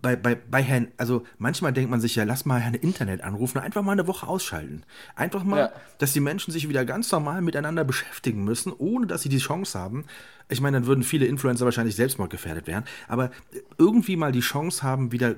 bei, 0.00 0.14
bei, 0.14 0.36
bei 0.36 0.62
Herrn, 0.62 0.88
also 0.96 1.24
manchmal 1.38 1.72
denkt 1.72 1.90
man 1.90 2.00
sich 2.00 2.14
ja, 2.14 2.24
lass 2.24 2.44
mal 2.44 2.60
Herrn 2.60 2.74
Internet 2.74 3.22
anrufen, 3.22 3.58
einfach 3.58 3.82
mal 3.82 3.92
eine 3.92 4.06
Woche 4.06 4.28
ausschalten. 4.28 4.84
Einfach 5.16 5.42
mal, 5.42 5.58
ja. 5.58 5.72
dass 5.98 6.12
die 6.12 6.20
Menschen 6.20 6.52
sich 6.52 6.68
wieder 6.68 6.84
ganz 6.84 7.10
normal 7.10 7.42
miteinander 7.42 7.84
beschäftigen 7.84 8.44
müssen, 8.44 8.72
ohne 8.72 9.06
dass 9.06 9.22
sie 9.22 9.28
die 9.28 9.38
Chance 9.38 9.78
haben. 9.78 10.04
Ich 10.48 10.60
meine, 10.60 10.78
dann 10.78 10.86
würden 10.86 11.02
viele 11.02 11.26
Influencer 11.26 11.64
wahrscheinlich 11.64 11.96
selbstmordgefährdet 11.96 12.66
werden, 12.66 12.84
aber 13.08 13.30
irgendwie 13.76 14.16
mal 14.16 14.30
die 14.30 14.40
Chance 14.40 14.82
haben, 14.84 15.10
wieder 15.10 15.34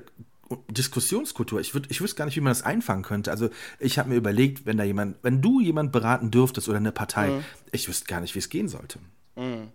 Diskussionskultur. 0.69 1.59
Ich, 1.59 1.73
würd, 1.73 1.87
ich 1.89 2.01
wüsste 2.01 2.17
gar 2.17 2.25
nicht, 2.25 2.35
wie 2.35 2.41
man 2.41 2.51
das 2.51 2.61
einfangen 2.61 3.03
könnte. 3.03 3.31
Also 3.31 3.49
ich 3.79 3.97
habe 3.97 4.09
mir 4.09 4.15
überlegt, 4.15 4.65
wenn 4.65 4.77
da 4.77 4.83
jemand, 4.83 5.17
wenn 5.23 5.41
du 5.41 5.59
jemand 5.59 5.91
beraten 5.91 6.29
dürftest 6.29 6.69
oder 6.69 6.77
eine 6.77 6.91
Partei, 6.91 7.29
mhm. 7.29 7.43
ich 7.71 7.87
wüsste 7.87 8.05
gar 8.05 8.21
nicht, 8.21 8.35
wie 8.35 8.39
es 8.39 8.49
gehen 8.49 8.67
sollte. 8.67 8.99
Mhm. 9.35 9.69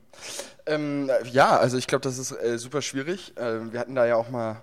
Ähm, 0.67 1.11
ja, 1.31 1.57
also 1.57 1.79
ich 1.79 1.87
glaube, 1.87 2.03
das 2.03 2.19
ist 2.19 2.33
äh, 2.33 2.59
super 2.59 2.83
schwierig. 2.83 3.37
Äh, 3.37 3.73
wir 3.73 3.81
hatten 3.81 3.95
da 3.95 4.05
ja 4.05 4.17
auch 4.17 4.31
mal, 4.31 4.63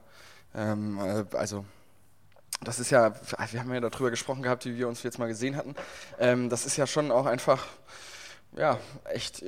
ähm, 0.54 1.00
äh, 1.00 1.38
also 1.38 1.66
das 2.62 2.80
ist 2.80 2.92
ja, 2.92 3.14
wir 3.52 3.60
haben 3.60 3.74
ja 3.74 3.80
darüber 3.80 4.10
gesprochen 4.10 4.42
gehabt, 4.42 4.66
wie 4.66 4.78
wir 4.78 4.88
uns 4.88 5.04
jetzt 5.04 5.20
mal 5.20 5.28
gesehen 5.28 5.56
hatten. 5.56 5.76
Ähm, 6.20 6.50
das 6.50 6.66
ist 6.66 6.78
ja 6.78 6.88
schon 6.88 7.12
auch 7.12 7.26
einfach 7.26 7.66
ja, 8.58 8.80
echt. 9.06 9.44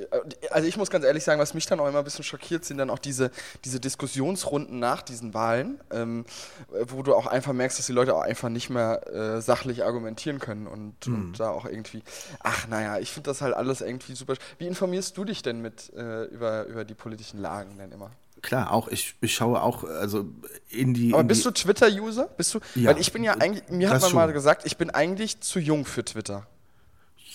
Also 0.50 0.66
ich 0.68 0.76
muss 0.76 0.90
ganz 0.90 1.04
ehrlich 1.04 1.24
sagen, 1.24 1.40
was 1.40 1.54
mich 1.54 1.66
dann 1.66 1.80
auch 1.80 1.88
immer 1.88 1.98
ein 1.98 2.04
bisschen 2.04 2.24
schockiert, 2.24 2.64
sind 2.64 2.78
dann 2.78 2.90
auch 2.90 2.98
diese, 2.98 3.30
diese 3.64 3.80
Diskussionsrunden 3.80 4.78
nach 4.78 5.02
diesen 5.02 5.34
Wahlen, 5.34 5.80
ähm, 5.90 6.24
wo 6.68 7.02
du 7.02 7.14
auch 7.14 7.26
einfach 7.26 7.52
merkst, 7.52 7.78
dass 7.78 7.86
die 7.86 7.92
Leute 7.92 8.14
auch 8.14 8.22
einfach 8.22 8.48
nicht 8.48 8.70
mehr 8.70 9.06
äh, 9.12 9.40
sachlich 9.40 9.84
argumentieren 9.84 10.38
können 10.38 10.66
und, 10.66 11.06
mhm. 11.06 11.14
und, 11.14 11.40
da 11.40 11.50
auch 11.50 11.66
irgendwie, 11.66 12.02
ach 12.40 12.66
naja, 12.68 12.98
ich 12.98 13.12
finde 13.12 13.30
das 13.30 13.42
halt 13.42 13.54
alles 13.54 13.80
irgendwie 13.80 14.14
super. 14.14 14.34
Wie 14.58 14.66
informierst 14.66 15.16
du 15.16 15.24
dich 15.24 15.42
denn 15.42 15.62
mit 15.62 15.92
äh, 15.94 16.24
über, 16.24 16.64
über 16.66 16.84
die 16.84 16.94
politischen 16.94 17.40
Lagen 17.40 17.78
denn 17.78 17.92
immer? 17.92 18.10
Klar, 18.42 18.72
auch 18.72 18.88
ich, 18.88 19.14
ich 19.20 19.34
schaue 19.34 19.62
auch 19.62 19.82
also 19.84 20.26
in 20.68 20.94
die. 20.94 21.12
Aber 21.12 21.22
in 21.22 21.26
bist 21.26 21.40
die, 21.40 21.48
du 21.48 21.50
Twitter-User? 21.52 22.28
Bist 22.36 22.54
du? 22.54 22.60
Ja, 22.74 22.90
weil 22.90 23.00
ich 23.00 23.12
bin 23.12 23.24
ja 23.24 23.32
eigentlich, 23.32 23.68
mir 23.70 23.88
hat 23.88 24.00
man 24.00 24.10
schon. 24.10 24.16
mal 24.18 24.32
gesagt, 24.32 24.66
ich 24.66 24.76
bin 24.76 24.90
eigentlich 24.90 25.40
zu 25.40 25.58
jung 25.58 25.84
für 25.84 26.04
Twitter. 26.04 26.46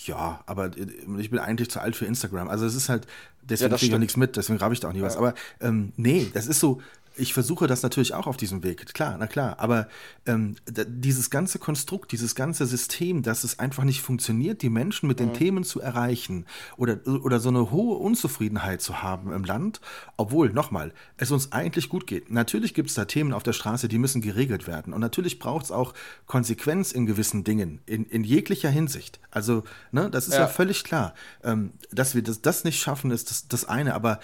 Ja, 0.05 0.41
aber 0.45 0.71
ich 1.19 1.29
bin 1.29 1.39
eigentlich 1.39 1.69
zu 1.69 1.79
alt 1.79 1.95
für 1.95 2.05
Instagram. 2.05 2.49
Also 2.49 2.65
es 2.65 2.75
ist 2.75 2.89
halt, 2.89 3.07
deswegen 3.41 3.71
ja, 3.71 3.77
kriege 3.77 3.89
ich 3.89 3.95
auch 3.95 3.99
nichts 3.99 4.17
mit, 4.17 4.35
deswegen 4.35 4.57
grabe 4.57 4.73
ich 4.73 4.79
da 4.79 4.89
auch 4.89 4.93
nie 4.93 4.99
ja. 4.99 5.05
was. 5.05 5.17
Aber 5.17 5.33
ähm, 5.59 5.93
nee, 5.97 6.29
das 6.33 6.47
ist 6.47 6.59
so, 6.59 6.81
ich 7.15 7.33
versuche 7.33 7.67
das 7.67 7.83
natürlich 7.83 8.13
auch 8.13 8.27
auf 8.27 8.37
diesem 8.37 8.63
Weg, 8.63 8.93
klar, 8.93 9.17
na 9.19 9.27
klar, 9.27 9.59
aber 9.59 9.87
ähm, 10.25 10.55
dieses 10.67 11.29
ganze 11.29 11.59
Konstrukt, 11.59 12.11
dieses 12.11 12.35
ganze 12.35 12.65
System, 12.65 13.21
dass 13.21 13.43
es 13.43 13.59
einfach 13.59 13.83
nicht 13.83 14.01
funktioniert, 14.01 14.61
die 14.61 14.69
Menschen 14.69 15.07
mit 15.07 15.19
den 15.19 15.29
mhm. 15.29 15.33
Themen 15.33 15.63
zu 15.63 15.81
erreichen 15.81 16.45
oder, 16.77 16.99
oder 17.05 17.39
so 17.39 17.49
eine 17.49 17.71
hohe 17.71 17.97
Unzufriedenheit 17.97 18.81
zu 18.81 19.01
haben 19.01 19.31
im 19.33 19.43
Land, 19.43 19.81
obwohl, 20.17 20.51
nochmal, 20.51 20.93
es 21.17 21.31
uns 21.31 21.51
eigentlich 21.51 21.89
gut 21.89 22.07
geht. 22.07 22.31
Natürlich 22.31 22.73
gibt 22.73 22.89
es 22.89 22.95
da 22.95 23.05
Themen 23.05 23.33
auf 23.33 23.43
der 23.43 23.53
Straße, 23.53 23.87
die 23.87 23.97
müssen 23.97 24.21
geregelt 24.21 24.67
werden 24.67 24.93
und 24.93 25.01
natürlich 25.01 25.39
braucht 25.39 25.65
es 25.65 25.71
auch 25.71 25.93
Konsequenz 26.27 26.91
in 26.91 27.05
gewissen 27.05 27.43
Dingen, 27.43 27.81
in, 27.85 28.05
in 28.05 28.23
jeglicher 28.23 28.69
Hinsicht. 28.69 29.19
Also, 29.31 29.63
ne, 29.91 30.09
das 30.09 30.27
ist 30.27 30.35
ja, 30.35 30.41
ja 30.41 30.47
völlig 30.47 30.83
klar. 30.83 31.13
Ähm, 31.43 31.71
dass 31.91 32.15
wir 32.15 32.23
das, 32.23 32.41
das 32.41 32.63
nicht 32.63 32.79
schaffen, 32.81 33.11
ist 33.11 33.29
das, 33.29 33.47
das 33.47 33.65
eine, 33.65 33.95
aber 33.95 34.19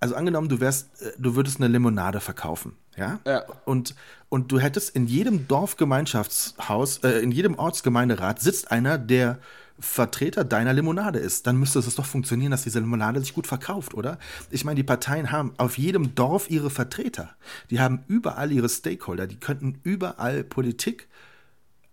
also 0.00 0.14
angenommen, 0.14 0.48
du 0.48 0.60
wärst, 0.60 1.02
äh, 1.02 1.12
du 1.18 1.36
würdest 1.36 1.58
eine 1.58 1.68
Limonade 1.68 2.20
verkaufen, 2.20 2.76
ja? 2.96 3.20
ja. 3.26 3.44
Und, 3.64 3.94
und 4.28 4.52
du 4.52 4.58
hättest 4.58 4.94
in 4.94 5.06
jedem 5.06 5.48
Dorfgemeinschaftshaus, 5.48 6.98
äh, 6.98 7.20
in 7.20 7.32
jedem 7.32 7.58
Ortsgemeinderat 7.58 8.40
sitzt 8.40 8.70
einer, 8.70 8.98
der 8.98 9.38
Vertreter 9.78 10.44
deiner 10.44 10.72
Limonade 10.72 11.18
ist. 11.18 11.46
Dann 11.46 11.56
müsste 11.56 11.78
es 11.78 11.94
doch 11.94 12.06
funktionieren, 12.06 12.50
dass 12.50 12.62
diese 12.62 12.80
Limonade 12.80 13.20
sich 13.20 13.34
gut 13.34 13.46
verkauft, 13.46 13.94
oder? 13.94 14.18
Ich 14.50 14.64
meine, 14.64 14.76
die 14.76 14.82
Parteien 14.82 15.30
haben 15.30 15.52
auf 15.58 15.76
jedem 15.76 16.14
Dorf 16.14 16.50
ihre 16.50 16.70
Vertreter. 16.70 17.30
Die 17.70 17.80
haben 17.80 18.04
überall 18.08 18.52
ihre 18.52 18.68
Stakeholder. 18.68 19.26
Die 19.26 19.36
könnten 19.36 19.78
überall 19.82 20.44
Politik 20.44 21.08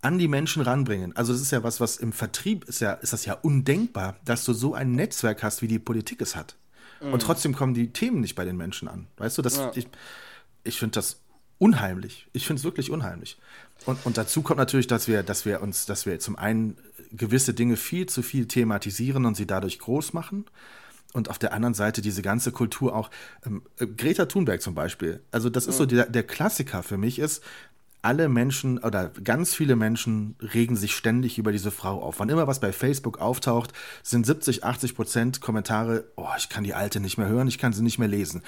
an 0.01 0.17
die 0.17 0.27
Menschen 0.27 0.61
ranbringen. 0.61 1.15
Also 1.15 1.33
das 1.33 1.41
ist 1.41 1.51
ja 1.51 1.63
was, 1.63 1.79
was 1.79 1.97
im 1.97 2.13
Vertrieb 2.13 2.65
ist 2.65 2.81
ja, 2.81 2.93
ist 2.93 3.13
das 3.13 3.25
ja 3.25 3.33
undenkbar, 3.33 4.15
dass 4.25 4.45
du 4.45 4.53
so 4.53 4.73
ein 4.73 4.91
Netzwerk 4.93 5.43
hast, 5.43 5.61
wie 5.61 5.67
die 5.67 5.79
Politik 5.79 6.21
es 6.21 6.35
hat. 6.35 6.55
Mhm. 7.03 7.13
Und 7.13 7.21
trotzdem 7.21 7.53
kommen 7.53 7.73
die 7.73 7.91
Themen 7.91 8.21
nicht 8.21 8.35
bei 8.35 8.45
den 8.45 8.57
Menschen 8.57 8.87
an. 8.87 9.07
Weißt 9.17 9.37
du, 9.37 9.41
das, 9.41 9.57
ja. 9.57 9.71
ich, 9.75 9.87
ich 10.63 10.79
finde 10.79 10.95
das 10.95 11.19
unheimlich. 11.57 12.27
Ich 12.33 12.45
finde 12.47 12.59
es 12.59 12.63
wirklich 12.63 12.91
unheimlich. 12.91 13.37
Und, 13.85 14.05
und 14.05 14.17
dazu 14.17 14.41
kommt 14.41 14.57
natürlich, 14.59 14.87
dass 14.87 15.07
wir, 15.07 15.23
dass 15.23 15.45
wir 15.45 15.61
uns, 15.61 15.85
dass 15.85 16.05
wir 16.05 16.19
zum 16.19 16.35
einen 16.35 16.77
gewisse 17.11 17.53
Dinge 17.53 17.77
viel 17.77 18.07
zu 18.07 18.21
viel 18.21 18.47
thematisieren 18.47 19.25
und 19.25 19.35
sie 19.35 19.47
dadurch 19.47 19.79
groß 19.79 20.13
machen. 20.13 20.45
Und 21.13 21.29
auf 21.29 21.37
der 21.37 21.53
anderen 21.53 21.75
Seite 21.75 22.01
diese 22.01 22.23
ganze 22.23 22.51
Kultur 22.51 22.95
auch. 22.95 23.11
Ähm, 23.45 23.61
äh, 23.77 23.85
Greta 23.85 24.25
Thunberg 24.25 24.61
zum 24.61 24.73
Beispiel. 24.73 25.21
Also, 25.31 25.49
das 25.49 25.67
ist 25.67 25.77
so 25.77 25.85
der, 25.85 26.07
der 26.07 26.23
Klassiker 26.23 26.81
für 26.81 26.97
mich 26.97 27.19
ist, 27.19 27.43
alle 28.03 28.27
Menschen 28.27 28.77
oder 28.79 29.09
ganz 29.23 29.55
viele 29.55 29.75
Menschen 29.75 30.35
regen 30.41 30.75
sich 30.75 30.93
ständig 30.93 31.37
über 31.37 31.51
diese 31.53 31.71
Frau 31.71 32.01
auf. 32.01 32.19
Wann 32.19 32.29
immer 32.29 32.47
was 32.47 32.59
bei 32.59 32.73
Facebook 32.73 33.19
auftaucht, 33.19 33.71
sind 34.03 34.25
70, 34.25 34.65
80 34.65 34.95
Prozent 34.95 35.41
Kommentare, 35.41 36.03
oh, 36.17 36.27
ich 36.37 36.49
kann 36.49 36.65
die 36.65 36.73
alte 36.73 36.99
nicht 36.99 37.17
mehr 37.17 37.29
hören, 37.29 37.47
ich 37.47 37.57
kann 37.57 37.71
sie 37.71 37.81
nicht 37.81 37.99
mehr 37.99 38.09
lesen. 38.09 38.43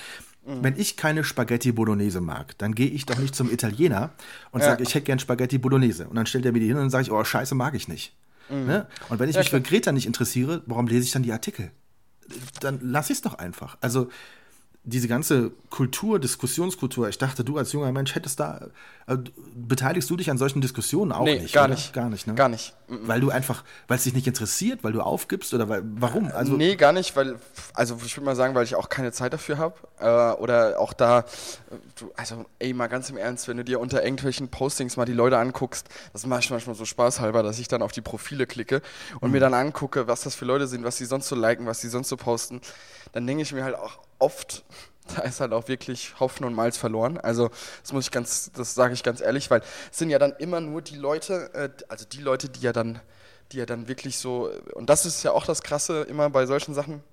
Mhm. 0.45 0.61
Wenn 0.61 0.77
ich 0.77 0.97
keine 0.97 1.23
Spaghetti 1.23 1.71
Bolognese 1.71 2.19
mag, 2.19 2.57
dann 2.57 2.75
gehe 2.75 2.89
ich 2.89 3.05
doch 3.05 3.17
nicht 3.17 3.33
zum 3.33 3.49
Italiener 3.49 4.11
und 4.51 4.59
ja. 4.59 4.67
sage, 4.67 4.83
ich 4.83 4.93
hätte 4.93 5.05
gern 5.05 5.19
Spaghetti 5.19 5.57
Bolognese. 5.57 6.07
Und 6.07 6.17
dann 6.17 6.25
stellt 6.25 6.45
er 6.45 6.51
mir 6.51 6.59
die 6.59 6.67
hin 6.67 6.75
und 6.75 6.83
dann 6.83 6.89
sage 6.89 7.03
ich, 7.03 7.11
oh, 7.11 7.23
scheiße, 7.23 7.55
mag 7.55 7.75
ich 7.75 7.87
nicht. 7.87 8.13
Mhm. 8.49 8.65
Ne? 8.65 8.87
Und 9.07 9.19
wenn 9.19 9.29
ich 9.29 9.37
mich 9.37 9.47
klar. 9.47 9.61
für 9.61 9.67
Greta 9.67 9.93
nicht 9.93 10.05
interessiere, 10.05 10.63
warum 10.65 10.87
lese 10.87 11.05
ich 11.05 11.11
dann 11.11 11.23
die 11.23 11.31
Artikel? 11.31 11.71
Dann 12.59 12.79
lass 12.81 13.09
ich 13.09 13.17
es 13.17 13.21
doch 13.21 13.35
einfach. 13.35 13.77
Also 13.79 14.09
diese 14.85 15.07
ganze 15.07 15.51
Kultur, 15.71 16.19
Diskussionskultur, 16.19 17.09
ich 17.09 17.17
dachte, 17.17 17.43
du 17.43 17.57
als 17.57 17.73
junger 17.73 17.91
Mensch 17.91 18.13
hättest 18.13 18.39
da, 18.39 18.67
äh, 19.07 19.17
beteiligst 19.55 20.09
du 20.09 20.15
dich 20.15 20.29
an 20.29 20.37
solchen 20.37 20.61
Diskussionen 20.61 21.11
auch 21.11 21.25
nee, 21.25 21.39
nicht? 21.39 21.53
Gar 21.53 21.65
oder? 21.65 21.73
nicht. 21.73 21.91
Gar 21.91 22.09
nicht, 22.09 22.27
ne? 22.27 22.35
Gar 22.35 22.49
nicht. 22.49 22.75
Weil 22.87 23.19
du 23.19 23.31
einfach, 23.31 23.63
weil 23.87 23.97
es 23.97 24.03
dich 24.03 24.13
nicht 24.13 24.27
interessiert, 24.27 24.83
weil 24.83 24.93
du 24.93 25.01
aufgibst 25.01 25.55
oder 25.55 25.67
weil, 25.69 25.81
warum? 25.83 26.31
Also, 26.31 26.53
nee, 26.53 26.75
gar 26.75 26.93
nicht, 26.93 27.15
weil, 27.15 27.37
also 27.73 27.97
ich 28.05 28.15
würde 28.15 28.25
mal 28.25 28.35
sagen, 28.35 28.53
weil 28.53 28.63
ich 28.63 28.75
auch 28.75 28.87
keine 28.87 29.11
Zeit 29.11 29.33
dafür 29.33 29.57
habe. 29.57 29.75
Äh, 29.99 30.39
oder 30.39 30.79
auch 30.79 30.93
da, 30.93 31.25
du, 31.99 32.11
also 32.15 32.45
ey, 32.59 32.73
mal 32.73 32.87
ganz 32.87 33.09
im 33.09 33.17
Ernst, 33.17 33.47
wenn 33.47 33.57
du 33.57 33.63
dir 33.63 33.79
unter 33.79 34.03
irgendwelchen 34.03 34.49
Postings 34.49 34.97
mal 34.97 35.05
die 35.05 35.13
Leute 35.13 35.39
anguckst, 35.39 35.89
das 36.13 36.27
mache 36.27 36.41
ich 36.41 36.51
manchmal 36.51 36.75
so 36.75 36.85
spaßhalber, 36.85 37.41
dass 37.41 37.57
ich 37.57 37.67
dann 37.67 37.81
auf 37.81 37.91
die 37.91 38.01
Profile 38.01 38.45
klicke 38.45 38.83
und 39.19 39.29
mhm. 39.29 39.33
mir 39.33 39.39
dann 39.39 39.55
angucke, 39.55 40.07
was 40.07 40.21
das 40.21 40.35
für 40.35 40.45
Leute 40.45 40.67
sind, 40.67 40.83
was 40.83 40.97
sie 40.97 41.05
sonst 41.05 41.27
so 41.27 41.35
liken, 41.35 41.65
was 41.65 41.81
sie 41.81 41.89
sonst 41.89 42.09
so 42.09 42.17
posten, 42.17 42.61
dann 43.13 43.25
denke 43.25 43.41
ich 43.41 43.51
mir 43.51 43.63
halt 43.63 43.75
auch 43.75 44.04
oft, 44.19 44.63
da 45.15 45.21
ist 45.21 45.39
halt 45.39 45.53
auch 45.53 45.67
wirklich 45.67 46.19
Haufen 46.19 46.45
und 46.45 46.53
Malz 46.53 46.77
verloren. 46.77 47.17
Also 47.17 47.49
das 47.81 47.93
muss 47.93 48.05
ich 48.05 48.11
ganz, 48.11 48.51
das 48.53 48.75
sage 48.75 48.93
ich 48.93 49.03
ganz 49.03 49.21
ehrlich, 49.21 49.51
weil 49.51 49.61
es 49.91 49.97
sind 49.97 50.09
ja 50.09 50.19
dann 50.19 50.33
immer 50.37 50.61
nur 50.61 50.81
die 50.81 50.95
Leute, 50.95 51.53
äh, 51.53 51.69
also 51.87 52.05
die 52.05 52.21
Leute, 52.21 52.49
die 52.49 52.61
ja 52.61 52.73
dann, 52.73 52.99
die 53.51 53.57
ja 53.57 53.65
dann 53.65 53.87
wirklich 53.87 54.17
so, 54.17 54.49
und 54.73 54.89
das 54.89 55.05
ist 55.05 55.23
ja 55.23 55.31
auch 55.31 55.45
das 55.45 55.61
Krasse 55.61 56.03
immer 56.03 56.29
bei 56.29 56.45
solchen 56.45 56.73
Sachen. 56.73 57.03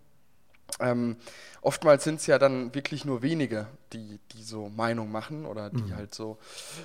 Ähm, 0.81 1.17
oftmals 1.61 2.05
sind 2.05 2.21
es 2.21 2.27
ja 2.27 2.39
dann 2.39 2.75
wirklich 2.75 3.05
nur 3.05 3.21
wenige, 3.21 3.67
die, 3.93 4.19
die 4.33 4.43
so 4.43 4.71
Meinung 4.71 5.11
machen 5.13 5.45
oder 5.45 5.69
die 5.69 5.83
mhm. 5.83 5.97
halt 5.97 6.15
so 6.15 6.39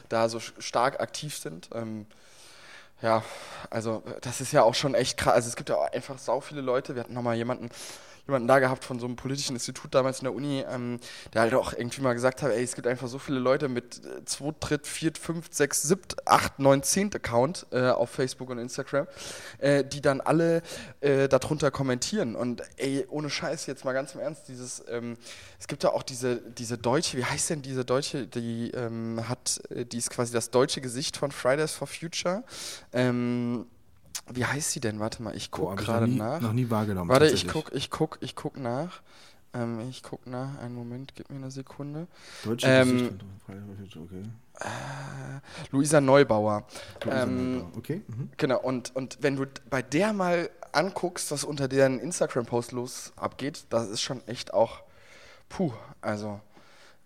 da 0.10 0.28
so 0.28 0.40
stark 0.40 1.00
aktiv 1.00 1.38
sind. 1.38 1.70
Ähm, 1.74 2.06
ja, 3.02 3.24
also 3.70 4.04
das 4.22 4.42
ist 4.42 4.52
ja 4.52 4.64
auch 4.64 4.74
schon 4.74 4.96
echt 4.96 5.18
krass. 5.18 5.36
Also 5.36 5.50
es 5.50 5.56
gibt 5.56 5.70
ja 5.70 5.76
auch 5.76 5.92
einfach 5.92 6.18
sau 6.18 6.42
viele 6.42 6.62
Leute. 6.62 6.96
Wir 6.96 7.04
hatten 7.04 7.14
nochmal 7.14 7.36
jemanden, 7.36 7.70
jemanden 8.28 8.48
da 8.48 8.60
gehabt 8.60 8.84
von 8.84 9.00
so 9.00 9.06
einem 9.06 9.16
politischen 9.16 9.56
Institut 9.56 9.94
damals 9.96 10.20
in 10.20 10.26
der 10.26 10.34
Uni, 10.34 10.64
ähm, 10.70 11.00
der 11.34 11.42
halt 11.42 11.54
auch 11.54 11.74
irgendwie 11.74 12.02
mal 12.02 12.14
gesagt 12.14 12.42
hat, 12.42 12.52
ey, 12.52 12.64
es 12.64 12.76
gibt 12.76 12.88
einfach 12.88 13.08
so 13.08 13.20
viele 13.20 13.40
Leute 13.40 13.70
mit 13.70 14.02
2, 14.26 14.54
3, 14.60 14.80
4, 14.84 15.12
5, 15.20 15.48
6, 15.50 15.82
7, 15.84 16.02
8, 16.26 16.60
9, 16.60 16.84
10 16.84 17.16
Account 17.16 17.68
äh, 17.72 17.90
auf 17.90 18.10
Facebook 18.10 18.50
und 18.50 18.60
Instagram, 18.60 19.08
äh, 19.60 19.84
die 19.84 20.02
dann 20.02 20.22
alle 20.22 20.62
äh, 21.02 21.28
darunter 21.28 21.72
kommentieren. 21.72 22.36
Und 22.36 22.62
ey, 22.78 23.06
ohne 23.10 23.30
Scheiß, 23.30 23.66
jetzt 23.66 23.86
mal 23.86 23.94
ganz 23.94 24.14
im 24.14 24.22
Ernst, 24.22 24.48
dieses, 24.48 24.84
ähm, 24.90 25.18
es 25.60 25.68
gibt 25.68 25.84
ja 25.84 25.92
auch 25.92 26.04
diese, 26.04 26.42
diese 26.52 26.78
deutsche, 26.78 27.18
wie 27.18 27.26
heißt 27.26 27.50
denn 27.50 27.62
diese 27.62 27.86
deutsche, 27.86 28.28
die 28.28 28.72
ähm, 28.72 29.28
hat, 29.28 29.62
äh, 29.70 29.86
die 29.86 29.98
ist 29.98 30.10
quasi 30.10 30.34
das 30.34 30.52
deutsche 30.52 30.82
Gesicht 30.82 31.18
von 31.18 31.32
Fridays 31.32 31.74
for 31.74 31.88
Future. 31.88 32.44
Ähm, 32.94 33.68
wie 34.34 34.46
heißt 34.46 34.72
sie 34.72 34.80
denn? 34.80 35.00
Warte 35.00 35.22
mal, 35.24 35.36
ich 35.36 35.52
gucke 35.52 35.76
gerade 35.76 36.08
nach. 36.08 36.42
Noch 36.42 36.54
nie 36.54 36.70
wahrgenommen. 36.70 37.10
Warte, 37.10 37.28
ich 37.28 37.48
gucke 37.48 37.76
ich 37.76 37.90
guck, 37.90 38.18
ich 38.22 38.36
guck 38.36 38.58
nach. 38.58 39.02
Ähm, 39.54 39.80
ich 39.90 40.04
gucke 40.04 40.30
nach. 40.30 40.58
Einen 40.60 40.76
Moment, 40.76 41.14
gib 41.16 41.30
mir 41.30 41.38
eine 41.38 41.52
Sekunde. 41.52 42.08
Deutsche 42.44 42.68
ähm, 42.68 43.20
okay. 43.48 44.24
Äh, 44.60 44.68
Luisa 45.72 46.02
Neubauer. 46.02 46.66
Luisa 47.04 47.24
ähm, 47.24 47.54
Neubauer. 47.54 47.72
Okay. 47.78 48.02
Mhm. 48.08 48.30
Genau, 48.38 48.60
und, 48.60 48.96
und 48.96 49.18
wenn 49.22 49.36
du 49.36 49.46
bei 49.70 49.82
der 49.82 50.14
mal 50.14 50.50
anguckst, 50.72 51.32
was 51.32 51.44
unter 51.44 51.68
deren 51.68 52.00
Instagram-Post 52.00 52.72
los 52.72 53.14
abgeht, 53.16 53.66
das 53.70 53.88
ist 53.88 54.02
schon 54.02 54.26
echt 54.28 54.54
auch 54.54 54.82
puh, 55.50 55.72
also 56.02 56.40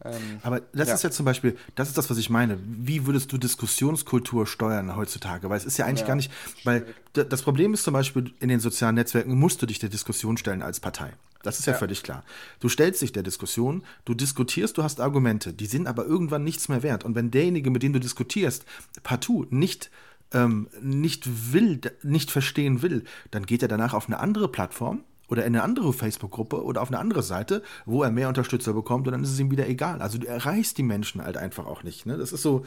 ähm, 0.03 0.39
Aber 0.43 0.61
das 0.73 0.87
ja. 0.87 0.95
ist 0.95 1.03
ja 1.03 1.11
zum 1.11 1.25
Beispiel, 1.25 1.57
das 1.75 1.89
ist 1.89 1.97
das, 1.97 2.09
was 2.09 2.17
ich 2.17 2.29
meine. 2.29 2.57
Wie 2.63 3.05
würdest 3.05 3.31
du 3.31 3.37
Diskussionskultur 3.37 4.47
steuern 4.47 4.95
heutzutage? 4.95 5.49
Weil 5.49 5.57
es 5.57 5.65
ist 5.65 5.77
ja 5.77 5.85
eigentlich 5.85 6.01
ja. 6.01 6.07
gar 6.07 6.15
nicht, 6.15 6.31
weil 6.63 6.85
das 7.13 7.41
Problem 7.41 7.73
ist 7.73 7.83
zum 7.83 7.93
Beispiel, 7.93 8.33
in 8.39 8.49
den 8.49 8.59
sozialen 8.59 8.95
Netzwerken 8.95 9.37
musst 9.37 9.61
du 9.61 9.65
dich 9.65 9.79
der 9.79 9.89
Diskussion 9.89 10.37
stellen 10.37 10.61
als 10.61 10.79
Partei. 10.79 11.13
Das 11.43 11.59
ist 11.59 11.65
ja, 11.65 11.73
ja, 11.73 11.79
völlig 11.79 12.03
klar. 12.03 12.23
Du 12.59 12.69
stellst 12.69 13.01
dich 13.01 13.11
der 13.11 13.23
Diskussion, 13.23 13.83
du 14.05 14.13
diskutierst, 14.13 14.77
du 14.77 14.83
hast 14.83 14.99
Argumente, 14.99 15.53
die 15.53 15.65
sind 15.65 15.87
aber 15.87 16.05
irgendwann 16.05 16.43
nichts 16.43 16.69
mehr 16.69 16.83
wert. 16.83 17.03
Und 17.03 17.15
wenn 17.15 17.31
derjenige, 17.31 17.71
mit 17.71 17.81
dem 17.83 17.93
du 17.93 17.99
diskutierst, 17.99 18.65
partout 19.03 19.47
nicht 19.49 19.89
ähm, 20.33 20.69
nicht 20.81 21.53
will, 21.53 21.81
nicht 22.03 22.31
verstehen 22.31 22.81
will, 22.81 23.03
dann 23.31 23.45
geht 23.45 23.61
er 23.61 23.67
danach 23.67 23.93
auf 23.93 24.07
eine 24.07 24.19
andere 24.19 24.47
Plattform 24.47 25.03
oder 25.31 25.45
in 25.45 25.55
eine 25.55 25.63
andere 25.63 25.93
Facebook-Gruppe 25.93 26.61
oder 26.61 26.81
auf 26.81 26.89
eine 26.89 26.99
andere 26.99 27.23
Seite, 27.23 27.63
wo 27.85 28.03
er 28.03 28.11
mehr 28.11 28.27
Unterstützer 28.27 28.73
bekommt 28.73 29.07
und 29.07 29.13
dann 29.13 29.23
ist 29.23 29.31
es 29.31 29.39
ihm 29.39 29.49
wieder 29.49 29.67
egal. 29.67 30.01
Also 30.01 30.17
du 30.17 30.27
erreichst 30.27 30.77
die 30.77 30.83
Menschen 30.83 31.23
halt 31.23 31.37
einfach 31.37 31.65
auch 31.65 31.83
nicht. 31.83 32.05
Ne? 32.05 32.17
Das 32.17 32.33
ist 32.33 32.41
so, 32.41 32.65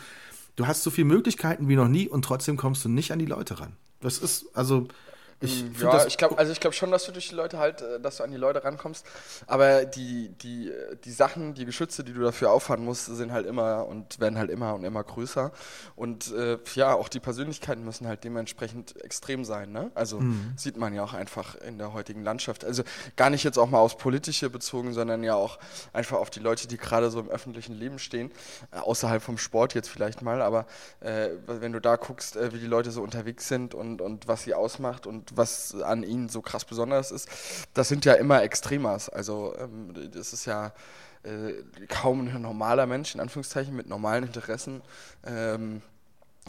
du 0.56 0.66
hast 0.66 0.82
so 0.82 0.90
viele 0.90 1.06
Möglichkeiten 1.06 1.68
wie 1.68 1.76
noch 1.76 1.88
nie 1.88 2.08
und 2.08 2.24
trotzdem 2.24 2.56
kommst 2.56 2.82
du 2.84 2.88
nicht 2.88 3.12
an 3.12 3.18
die 3.18 3.26
Leute 3.26 3.60
ran. 3.60 3.74
Das 4.00 4.18
ist, 4.18 4.46
also. 4.54 4.88
Ich 5.44 5.64
mm, 5.64 5.82
ja, 5.82 6.06
ich 6.06 6.16
glaube, 6.16 6.38
also 6.38 6.52
ich 6.52 6.60
glaube 6.60 6.74
schon, 6.74 6.90
dass 6.90 7.04
du 7.04 7.12
durch 7.12 7.28
die 7.28 7.34
Leute 7.34 7.58
halt, 7.58 7.82
äh, 7.82 8.00
dass 8.00 8.16
du 8.16 8.24
an 8.24 8.30
die 8.30 8.36
Leute 8.36 8.64
rankommst. 8.64 9.06
Aber 9.46 9.84
die, 9.84 10.30
die, 10.40 10.72
die 11.04 11.12
Sachen, 11.12 11.54
die 11.54 11.64
Geschütze, 11.64 12.04
die 12.04 12.12
du 12.12 12.20
dafür 12.20 12.50
auffahren 12.50 12.84
musst, 12.84 13.06
sind 13.06 13.32
halt 13.32 13.46
immer 13.46 13.86
und 13.86 14.20
werden 14.20 14.38
halt 14.38 14.50
immer 14.50 14.74
und 14.74 14.84
immer 14.84 15.02
größer. 15.02 15.52
Und 15.96 16.32
äh, 16.32 16.58
ja, 16.74 16.94
auch 16.94 17.08
die 17.08 17.20
Persönlichkeiten 17.20 17.84
müssen 17.84 18.06
halt 18.06 18.24
dementsprechend 18.24 19.02
extrem 19.02 19.44
sein. 19.44 19.72
Ne? 19.72 19.90
Also 19.94 20.20
mhm. 20.20 20.52
sieht 20.56 20.76
man 20.76 20.94
ja 20.94 21.04
auch 21.04 21.14
einfach 21.14 21.54
in 21.56 21.78
der 21.78 21.92
heutigen 21.92 22.22
Landschaft. 22.22 22.64
Also 22.64 22.82
gar 23.16 23.30
nicht 23.30 23.44
jetzt 23.44 23.58
auch 23.58 23.68
mal 23.68 23.78
aufs 23.78 23.96
Politische 23.96 24.50
bezogen, 24.50 24.92
sondern 24.92 25.22
ja 25.22 25.34
auch 25.34 25.58
einfach 25.92 26.18
auf 26.18 26.30
die 26.30 26.40
Leute, 26.40 26.68
die 26.68 26.76
gerade 26.76 27.10
so 27.10 27.20
im 27.20 27.28
öffentlichen 27.28 27.74
Leben 27.74 27.98
stehen, 27.98 28.30
äh, 28.72 28.78
außerhalb 28.78 29.22
vom 29.22 29.38
Sport 29.38 29.74
jetzt 29.74 29.88
vielleicht 29.88 30.22
mal. 30.22 30.42
Aber 30.42 30.66
äh, 31.00 31.30
wenn 31.46 31.72
du 31.72 31.80
da 31.80 31.96
guckst, 31.96 32.36
äh, 32.36 32.52
wie 32.52 32.58
die 32.58 32.66
Leute 32.66 32.90
so 32.90 33.02
unterwegs 33.02 33.48
sind 33.48 33.74
und, 33.74 34.00
und 34.00 34.28
was 34.28 34.42
sie 34.42 34.54
ausmacht 34.54 35.06
und 35.06 35.33
was 35.36 35.74
an 35.82 36.02
ihnen 36.02 36.28
so 36.28 36.40
krass 36.42 36.64
besonders 36.64 37.10
ist, 37.10 37.28
das 37.74 37.88
sind 37.88 38.04
ja 38.04 38.14
immer 38.14 38.42
Extremas. 38.42 39.08
Also 39.08 39.54
ähm, 39.58 39.92
das 40.12 40.32
ist 40.32 40.44
ja 40.46 40.72
äh, 41.22 41.54
kaum 41.88 42.28
ein 42.28 42.42
normaler 42.42 42.86
Mensch, 42.86 43.14
in 43.14 43.20
Anführungszeichen, 43.20 43.74
mit 43.74 43.88
normalen 43.88 44.24
Interessen. 44.24 44.82
Ähm, 45.24 45.82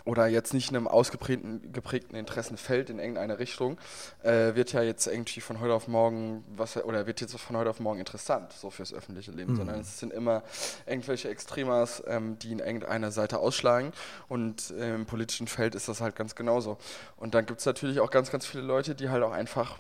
oder 0.04 0.28
jetzt 0.28 0.54
nicht 0.54 0.70
in 0.70 0.76
einem 0.76 0.88
ausgeprägten 0.88 1.72
geprägten 1.72 2.16
Interessenfeld 2.16 2.90
in 2.90 3.00
irgendeine 3.00 3.40
Richtung, 3.40 3.78
äh, 4.24 4.54
wird 4.56 4.74
ja 4.74 4.82
jetzt 4.82 5.08
irgendwie 5.08 5.42
von 5.42 5.60
heute 5.60 5.74
auf 5.74 5.88
morgen, 5.88 6.44
was 6.56 6.78
oder 6.78 7.08
wird 7.08 7.22
jetzt 7.22 7.38
von 7.40 7.56
heute 7.56 7.70
auf 7.70 7.80
morgen 7.80 8.00
interessant, 8.00 8.52
so 8.52 8.70
fürs 8.70 8.94
öffentliche 8.94 9.32
Leben, 9.32 9.54
mhm. 9.54 9.58
sondern 9.58 9.80
es 9.80 10.00
sind 10.00 10.12
immer 10.12 10.44
irgendwelche 10.86 11.30
Extremas, 11.30 12.04
ähm, 12.08 12.38
die 12.40 12.52
in 12.52 12.60
irgendeiner 12.60 13.12
Seite 13.12 13.40
ausschlagen 13.40 13.94
und 14.28 14.72
äh, 14.72 14.96
im 14.96 15.06
politischen 15.06 15.48
Feld 15.48 15.76
ist 15.76 15.88
das 15.88 16.02
halt 16.02 16.16
ganz 16.16 16.36
genauso. 16.36 16.78
Und 17.18 17.34
dann 17.34 17.46
gibt 17.46 17.62
es 17.62 17.66
natürlich 17.66 18.00
auch 18.00 18.12
ganz, 18.12 18.30
ganz 18.32 18.46
viele 18.46 18.64
Leute, 18.64 18.96
die 18.96 19.10
halt 19.10 19.24
auch 19.24 19.32
einfach 19.32 19.78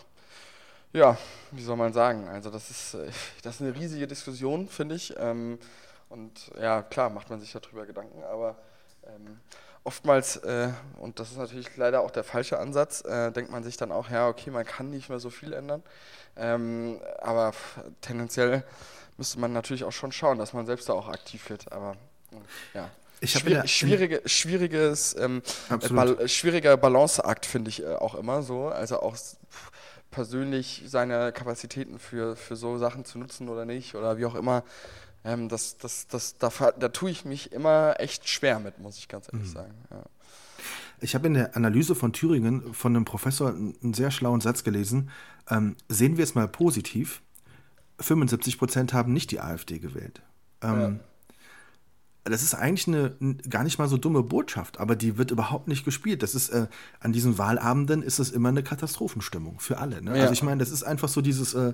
ja, 0.93 1.17
wie 1.51 1.61
soll 1.61 1.75
man 1.75 1.91
sagen? 1.91 2.29
Also 2.29 2.49
das 2.49 2.69
ist, 2.71 2.93
äh, 2.93 3.09
das 3.43 3.55
ist 3.55 3.61
eine 3.61 3.75
riesige 3.75 4.07
Diskussion, 4.07 4.69
finde 4.69 4.95
ich. 4.95 5.13
Ähm, 5.17 5.59
und 6.07 6.51
ja, 6.59 6.81
klar, 6.83 7.09
macht 7.09 7.29
man 7.29 7.39
sich 7.41 7.51
darüber 7.51 7.85
Gedanken, 7.85 8.23
aber 8.23 8.55
ähm, 9.05 9.39
oftmals, 9.85 10.37
äh, 10.37 10.69
und 10.97 11.19
das 11.19 11.31
ist 11.31 11.37
natürlich 11.37 11.77
leider 11.77 12.01
auch 12.01 12.11
der 12.11 12.25
falsche 12.25 12.59
Ansatz, 12.59 13.01
äh, 13.05 13.31
denkt 13.31 13.51
man 13.51 13.63
sich 13.63 13.77
dann 13.77 13.91
auch, 13.91 14.09
ja, 14.09 14.27
okay, 14.27 14.49
man 14.51 14.65
kann 14.65 14.89
nicht 14.89 15.09
mehr 15.09 15.19
so 15.19 15.29
viel 15.29 15.53
ändern. 15.53 15.83
Ähm, 16.35 16.99
aber 17.21 17.53
tendenziell 18.01 18.63
müsste 19.17 19.39
man 19.39 19.53
natürlich 19.53 19.85
auch 19.85 19.91
schon 19.91 20.11
schauen, 20.11 20.37
dass 20.37 20.51
man 20.53 20.65
selbst 20.65 20.89
da 20.89 20.93
auch 20.93 21.07
aktiv 21.07 21.49
wird. 21.49 21.71
Aber 21.71 21.95
ja. 22.73 22.89
Schwier 23.23 23.65
schwierige, 23.65 24.21
schwieriges, 24.25 25.15
ähm, 25.17 25.41
Bal 25.89 26.27
schwieriger 26.27 26.75
Balanceakt 26.75 27.45
finde 27.45 27.69
ich 27.69 27.81
äh, 27.81 27.95
auch 27.95 28.15
immer 28.15 28.43
so. 28.43 28.67
Also 28.67 28.99
auch 28.99 29.15
persönlich 30.11 30.83
seine 30.85 31.31
Kapazitäten 31.31 31.97
für, 31.97 32.35
für 32.35 32.55
so 32.55 32.77
Sachen 32.77 33.05
zu 33.05 33.17
nutzen 33.17 33.49
oder 33.49 33.65
nicht 33.65 33.95
oder 33.95 34.17
wie 34.17 34.25
auch 34.25 34.35
immer. 34.35 34.63
Ähm, 35.25 35.49
das, 35.49 35.77
das, 35.77 36.07
das, 36.07 36.37
da, 36.37 36.49
da 36.49 36.89
tue 36.89 37.09
ich 37.09 37.25
mich 37.25 37.51
immer 37.51 37.95
echt 37.99 38.29
schwer 38.29 38.59
mit, 38.59 38.79
muss 38.79 38.97
ich 38.97 39.07
ganz 39.07 39.27
ehrlich 39.33 39.49
mhm. 39.49 39.53
sagen. 39.53 39.73
Ja. 39.89 40.03
Ich 41.01 41.15
habe 41.15 41.27
in 41.27 41.33
der 41.33 41.55
Analyse 41.55 41.95
von 41.95 42.13
Thüringen 42.13 42.73
von 42.73 42.95
einem 42.95 43.05
Professor 43.05 43.49
einen 43.49 43.93
sehr 43.93 44.11
schlauen 44.11 44.39
Satz 44.39 44.63
gelesen. 44.63 45.09
Ähm, 45.49 45.75
sehen 45.89 46.17
wir 46.17 46.23
es 46.23 46.35
mal 46.35 46.47
positiv. 46.47 47.21
75 47.99 48.57
Prozent 48.57 48.93
haben 48.93 49.13
nicht 49.13 49.31
die 49.31 49.41
AfD 49.41 49.79
gewählt. 49.79 50.21
Ähm, 50.61 50.79
ja. 50.79 50.93
Das 52.23 52.41
ist 52.41 52.55
eigentlich 52.55 52.87
eine 52.87 53.15
gar 53.49 53.63
nicht 53.63 53.77
mal 53.77 53.87
so 53.87 53.97
dumme 53.97 54.23
Botschaft, 54.23 54.79
aber 54.79 54.95
die 54.95 55.17
wird 55.17 55.31
überhaupt 55.31 55.67
nicht 55.67 55.85
gespielt. 55.85 56.23
Das 56.23 56.33
ist 56.33 56.49
äh, 56.49 56.67
an 56.99 57.13
diesen 57.13 57.37
Wahlabenden 57.37 58.01
ist 58.01 58.19
es 58.19 58.31
immer 58.31 58.49
eine 58.49 58.63
Katastrophenstimmung 58.63 59.59
für 59.59 59.77
alle. 59.77 60.01
Ne? 60.01 60.15
Ja. 60.15 60.21
Also 60.23 60.33
ich 60.33 60.41
meine, 60.43 60.57
das 60.59 60.71
ist 60.71 60.83
einfach 60.83 61.09
so 61.09 61.21
dieses 61.21 61.53
äh, 61.53 61.73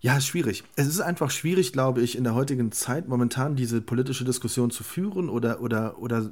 ja, 0.00 0.16
ist 0.16 0.26
schwierig. 0.26 0.64
Es 0.76 0.86
ist 0.86 1.00
einfach 1.00 1.30
schwierig, 1.30 1.72
glaube 1.72 2.00
ich, 2.00 2.16
in 2.16 2.24
der 2.24 2.34
heutigen 2.34 2.72
Zeit 2.72 3.06
momentan 3.06 3.54
diese 3.54 3.80
politische 3.82 4.24
Diskussion 4.24 4.70
zu 4.70 4.82
führen 4.82 5.28
oder, 5.28 5.60
oder, 5.60 5.98
oder 5.98 6.30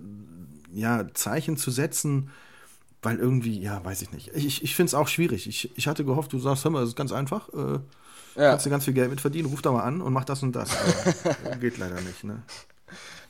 ja, 0.72 1.06
Zeichen 1.12 1.56
zu 1.56 1.70
setzen, 1.70 2.30
weil 3.02 3.18
irgendwie, 3.18 3.60
ja, 3.60 3.84
weiß 3.84 4.02
ich 4.02 4.10
nicht. 4.10 4.30
Ich, 4.34 4.62
ich 4.62 4.74
finde 4.74 4.88
es 4.88 4.94
auch 4.94 5.08
schwierig. 5.08 5.46
Ich, 5.46 5.70
ich 5.76 5.86
hatte 5.86 6.04
gehofft, 6.04 6.32
du 6.32 6.38
sagst, 6.38 6.64
hör 6.64 6.70
mal, 6.70 6.80
das 6.80 6.90
ist 6.90 6.96
ganz 6.96 7.12
einfach. 7.12 7.48
Äh, 7.50 7.78
ja. 8.36 8.50
Kannst 8.50 8.66
du 8.66 8.70
ganz 8.70 8.84
viel 8.84 8.94
Geld 8.94 9.10
mit 9.10 9.20
verdienen, 9.20 9.48
ruf 9.48 9.62
da 9.62 9.70
mal 9.70 9.82
an 9.82 10.00
und 10.00 10.12
mach 10.12 10.24
das 10.24 10.42
und 10.42 10.52
das. 10.56 10.70
Aber 11.44 11.56
geht 11.60 11.76
leider 11.76 12.00
nicht, 12.00 12.24
ne? 12.24 12.42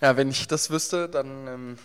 Ja, 0.00 0.16
wenn 0.16 0.28
ich 0.28 0.46
das 0.46 0.70
wüsste, 0.70 1.08
dann. 1.08 1.46
Ähm 1.46 1.76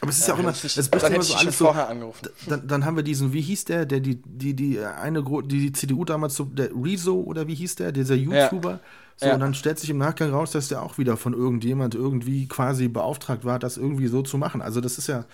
aber 0.00 0.10
es 0.10 0.18
ist 0.18 0.28
ja, 0.28 0.28
ja 0.28 0.34
auch 0.34 0.42
immer, 0.42 0.50
es 0.50 0.64
ist 0.64 0.94
immer 0.94 1.22
so 1.22 1.34
alles 1.34 1.58
so, 1.58 1.68
angerufen. 1.68 2.28
Dann, 2.46 2.66
dann, 2.66 2.84
haben 2.84 2.96
wir 2.96 3.02
diesen, 3.02 3.32
wie 3.32 3.42
hieß 3.42 3.66
der, 3.66 3.84
der 3.84 4.00
die, 4.00 4.16
die, 4.24 4.54
die 4.54 4.80
eine, 4.80 5.22
die, 5.22 5.60
die 5.60 5.72
CDU 5.72 6.04
damals 6.04 6.34
so, 6.36 6.44
der 6.44 6.70
Rezo 6.74 7.20
oder 7.20 7.46
wie 7.46 7.54
hieß 7.54 7.76
der, 7.76 7.92
dieser 7.92 8.14
YouTuber. 8.14 8.70
Ja. 8.70 8.80
So, 9.16 9.26
ja. 9.26 9.34
und 9.34 9.40
dann 9.40 9.52
stellt 9.52 9.78
sich 9.78 9.90
im 9.90 9.98
Nachgang 9.98 10.30
raus, 10.30 10.52
dass 10.52 10.68
der 10.68 10.82
auch 10.82 10.96
wieder 10.96 11.18
von 11.18 11.34
irgendjemand 11.34 11.94
irgendwie 11.94 12.48
quasi 12.48 12.88
beauftragt 12.88 13.44
war, 13.44 13.58
das 13.58 13.76
irgendwie 13.76 14.06
so 14.06 14.22
zu 14.22 14.38
machen. 14.38 14.62
Also 14.62 14.80
das 14.80 14.96
ist 14.96 15.08
ja 15.08 15.26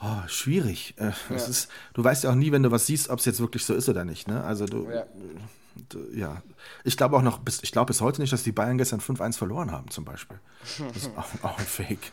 oh, 0.00 0.28
schwierig. 0.28 0.94
Äh, 0.98 1.10
ist, 1.34 1.68
du 1.94 2.04
weißt 2.04 2.24
ja 2.24 2.30
auch 2.30 2.36
nie, 2.36 2.52
wenn 2.52 2.62
du 2.62 2.70
was 2.70 2.86
siehst, 2.86 3.10
ob 3.10 3.18
es 3.18 3.24
jetzt 3.24 3.40
wirklich 3.40 3.64
so 3.64 3.74
ist 3.74 3.88
oder 3.88 4.04
nicht. 4.04 4.28
Ne? 4.28 4.44
Also 4.44 4.66
du, 4.66 4.88
ja. 4.88 5.04
du, 5.88 5.98
ja. 6.14 6.42
Ich 6.84 6.96
glaube 6.96 7.16
auch 7.16 7.22
noch, 7.22 7.38
bis, 7.38 7.62
ich 7.64 7.72
glaube 7.72 7.88
bis 7.88 8.00
heute 8.00 8.20
nicht, 8.20 8.32
dass 8.32 8.44
die 8.44 8.52
Bayern 8.52 8.78
gestern 8.78 9.00
5-1 9.00 9.36
verloren 9.36 9.72
haben, 9.72 9.90
zum 9.90 10.04
Beispiel. 10.04 10.38
Das 10.78 11.04
ist 11.04 11.10
auch, 11.16 11.26
auch 11.42 11.58
ein 11.58 11.66
Fake. 11.66 12.12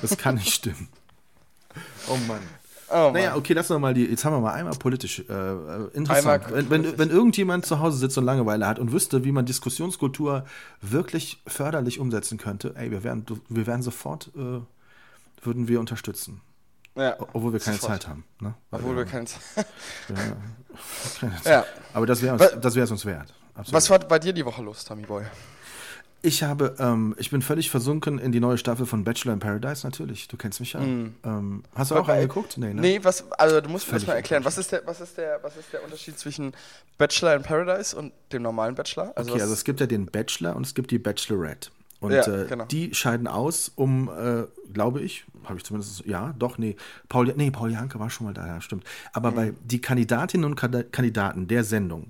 Das 0.00 0.16
kann 0.18 0.34
nicht 0.34 0.52
stimmen. 0.52 0.88
Oh 2.08 2.16
Mann. 2.26 2.40
Oh 2.94 3.10
naja, 3.12 3.36
okay, 3.36 3.54
lass 3.54 3.70
noch 3.70 3.78
mal 3.78 3.94
die. 3.94 4.04
Jetzt 4.04 4.24
haben 4.24 4.34
wir 4.34 4.40
mal 4.40 4.52
einmal 4.52 4.74
politisch 4.74 5.20
äh, 5.20 5.32
äh 5.32 5.88
interessant. 5.94 6.44
Einmal 6.44 6.68
wenn, 6.68 6.70
wenn, 6.70 6.98
wenn, 6.98 7.10
irgendjemand 7.10 7.64
zu 7.64 7.80
Hause 7.80 7.96
sitzt 7.96 8.18
und 8.18 8.24
Langeweile 8.24 8.66
hat 8.66 8.78
und 8.78 8.92
wüsste, 8.92 9.24
wie 9.24 9.32
man 9.32 9.46
Diskussionskultur 9.46 10.44
wirklich 10.82 11.40
förderlich 11.46 11.98
umsetzen 12.00 12.36
könnte, 12.36 12.74
ey, 12.76 12.90
wir 12.90 13.02
wären, 13.02 13.24
wir 13.48 13.66
wären 13.66 13.82
sofort, 13.82 14.30
äh, 14.36 14.60
würden 15.42 15.68
wir 15.68 15.80
unterstützen. 15.80 16.42
Ja. 16.94 17.16
Obwohl 17.32 17.54
wir 17.54 17.60
keine 17.60 17.78
sofort. 17.78 18.02
Zeit 18.02 18.08
haben. 18.08 18.24
Ne? 18.40 18.54
Obwohl 18.70 18.96
wir 18.96 19.06
keine 19.06 19.24
Zeit 19.24 19.42
ja, 21.44 21.50
ja. 21.50 21.64
Aber 21.94 22.04
das 22.06 22.20
wäre 22.20 22.36
es 22.36 22.90
uns 22.90 23.06
wert. 23.06 23.32
Absolut. 23.54 23.72
Was 23.74 23.90
war 23.90 23.98
bei 24.00 24.18
dir 24.18 24.32
die 24.32 24.44
Woche 24.44 24.62
los, 24.62 24.84
Tommy 24.84 25.02
Boy? 25.02 25.24
Ich 26.24 26.44
habe, 26.44 26.76
ähm, 26.78 27.16
ich 27.18 27.30
bin 27.30 27.42
völlig 27.42 27.68
versunken 27.68 28.20
in 28.20 28.30
die 28.30 28.38
neue 28.38 28.56
Staffel 28.56 28.86
von 28.86 29.02
Bachelor 29.02 29.32
in 29.32 29.40
Paradise, 29.40 29.84
natürlich. 29.84 30.28
Du 30.28 30.36
kennst 30.36 30.60
mich 30.60 30.74
ja. 30.74 30.80
Mm. 30.80 31.16
Ähm, 31.24 31.64
hast 31.74 31.90
du 31.90 31.96
auch 31.96 32.06
reingeguckt? 32.06 32.58
Nee, 32.58 32.72
ne? 32.72 32.80
Nee, 32.80 33.00
was, 33.02 33.30
also 33.32 33.60
du 33.60 33.68
musst 33.68 33.88
mir 33.88 33.94
das 33.94 34.06
mal 34.06 34.14
erklären. 34.14 34.44
Was 34.44 34.56
ist, 34.56 34.70
der, 34.70 34.86
was, 34.86 35.00
ist 35.00 35.18
der, 35.18 35.40
was 35.42 35.56
ist 35.56 35.72
der 35.72 35.82
Unterschied 35.82 36.16
zwischen 36.16 36.52
Bachelor 36.96 37.34
in 37.34 37.42
Paradise 37.42 37.96
und 37.96 38.12
dem 38.32 38.42
normalen 38.42 38.76
Bachelor? 38.76 39.12
Also 39.16 39.32
okay, 39.32 39.42
also 39.42 39.52
es 39.52 39.64
gibt 39.64 39.80
ja 39.80 39.86
den 39.86 40.06
Bachelor 40.06 40.54
und 40.54 40.64
es 40.64 40.74
gibt 40.74 40.92
die 40.92 40.98
Bachelorette. 41.00 41.70
Und 41.98 42.12
ja, 42.12 42.26
äh, 42.26 42.46
genau. 42.46 42.64
die 42.66 42.94
scheiden 42.94 43.26
aus, 43.26 43.70
um, 43.74 44.08
äh, 44.08 44.44
glaube 44.72 45.00
ich, 45.00 45.24
habe 45.44 45.58
ich 45.58 45.64
zumindest, 45.64 46.04
ja, 46.04 46.34
doch, 46.38 46.58
nee, 46.58 46.76
Paul, 47.08 47.32
nee, 47.36 47.50
Paul 47.50 47.72
Janke 47.72 47.98
war 48.00 48.10
schon 48.10 48.26
mal 48.26 48.34
da, 48.34 48.46
ja, 48.46 48.60
stimmt. 48.60 48.84
Aber 49.12 49.30
mhm. 49.30 49.34
bei 49.36 49.52
die 49.64 49.80
Kandidatinnen 49.80 50.44
und 50.44 50.56
Kandidaten 50.56 51.46
der 51.46 51.64
Sendung 51.64 52.08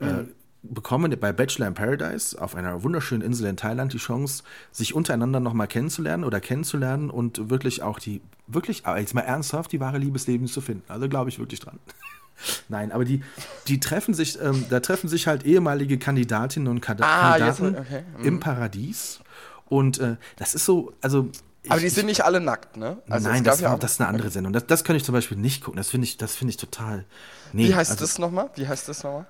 äh, 0.00 0.04
mhm. 0.04 0.20
äh, 0.20 0.24
bekommen 0.70 1.14
bei 1.20 1.32
Bachelor 1.32 1.68
in 1.68 1.74
Paradise 1.74 2.40
auf 2.40 2.54
einer 2.54 2.82
wunderschönen 2.82 3.22
Insel 3.22 3.48
in 3.48 3.56
Thailand 3.56 3.92
die 3.92 3.98
Chance, 3.98 4.42
sich 4.72 4.94
untereinander 4.94 5.40
nochmal 5.40 5.68
kennenzulernen 5.68 6.24
oder 6.24 6.40
kennenzulernen 6.40 7.10
und 7.10 7.50
wirklich 7.50 7.82
auch 7.82 7.98
die, 7.98 8.20
wirklich, 8.46 8.84
jetzt 8.96 9.14
mal 9.14 9.22
ernsthaft, 9.22 9.72
die 9.72 9.80
wahre 9.80 9.98
Liebesleben 9.98 10.46
zu 10.46 10.60
finden. 10.60 10.84
Also 10.88 11.08
glaube 11.08 11.30
ich 11.30 11.38
wirklich 11.38 11.60
dran. 11.60 11.78
Nein, 12.68 12.92
aber 12.92 13.04
die, 13.04 13.22
die 13.68 13.78
treffen 13.78 14.14
sich, 14.14 14.40
ähm, 14.40 14.64
da 14.70 14.80
treffen 14.80 15.08
sich 15.08 15.26
halt 15.26 15.44
ehemalige 15.44 15.98
Kandidatinnen 15.98 16.68
und 16.68 16.80
Kad 16.80 17.00
ah, 17.02 17.38
Kandidaten 17.38 17.76
okay. 17.76 18.04
mhm. 18.18 18.24
im 18.24 18.40
Paradies. 18.40 19.20
Und 19.66 19.98
äh, 19.98 20.16
das 20.36 20.54
ist 20.54 20.64
so, 20.64 20.92
also 21.00 21.30
aber 21.68 21.80
die 21.80 21.88
sind 21.88 22.06
nicht 22.06 22.22
alle 22.24 22.40
nackt, 22.40 22.76
ne? 22.76 22.98
Also 23.08 23.28
nein, 23.28 23.42
das, 23.42 23.60
ja 23.60 23.74
das, 23.76 23.92
ist 23.92 24.00
eine 24.00 24.08
andere 24.10 24.28
Sendung. 24.30 24.52
Das, 24.52 24.66
das 24.66 24.84
kann 24.84 24.96
ich 24.96 25.04
zum 25.04 25.14
Beispiel 25.14 25.38
nicht 25.38 25.64
gucken. 25.64 25.78
Das 25.78 25.88
finde 25.88 26.06
ich, 26.06 26.18
find 26.18 26.50
ich 26.50 26.58
total. 26.58 27.06
Nee, 27.54 27.68
Wie 27.68 27.74
heißt 27.74 27.92
also, 27.92 28.04
das 28.04 28.18
nochmal? 28.18 28.50
Wie 28.54 28.68
heißt 28.68 28.86
das 28.86 29.02
nochmal? 29.02 29.26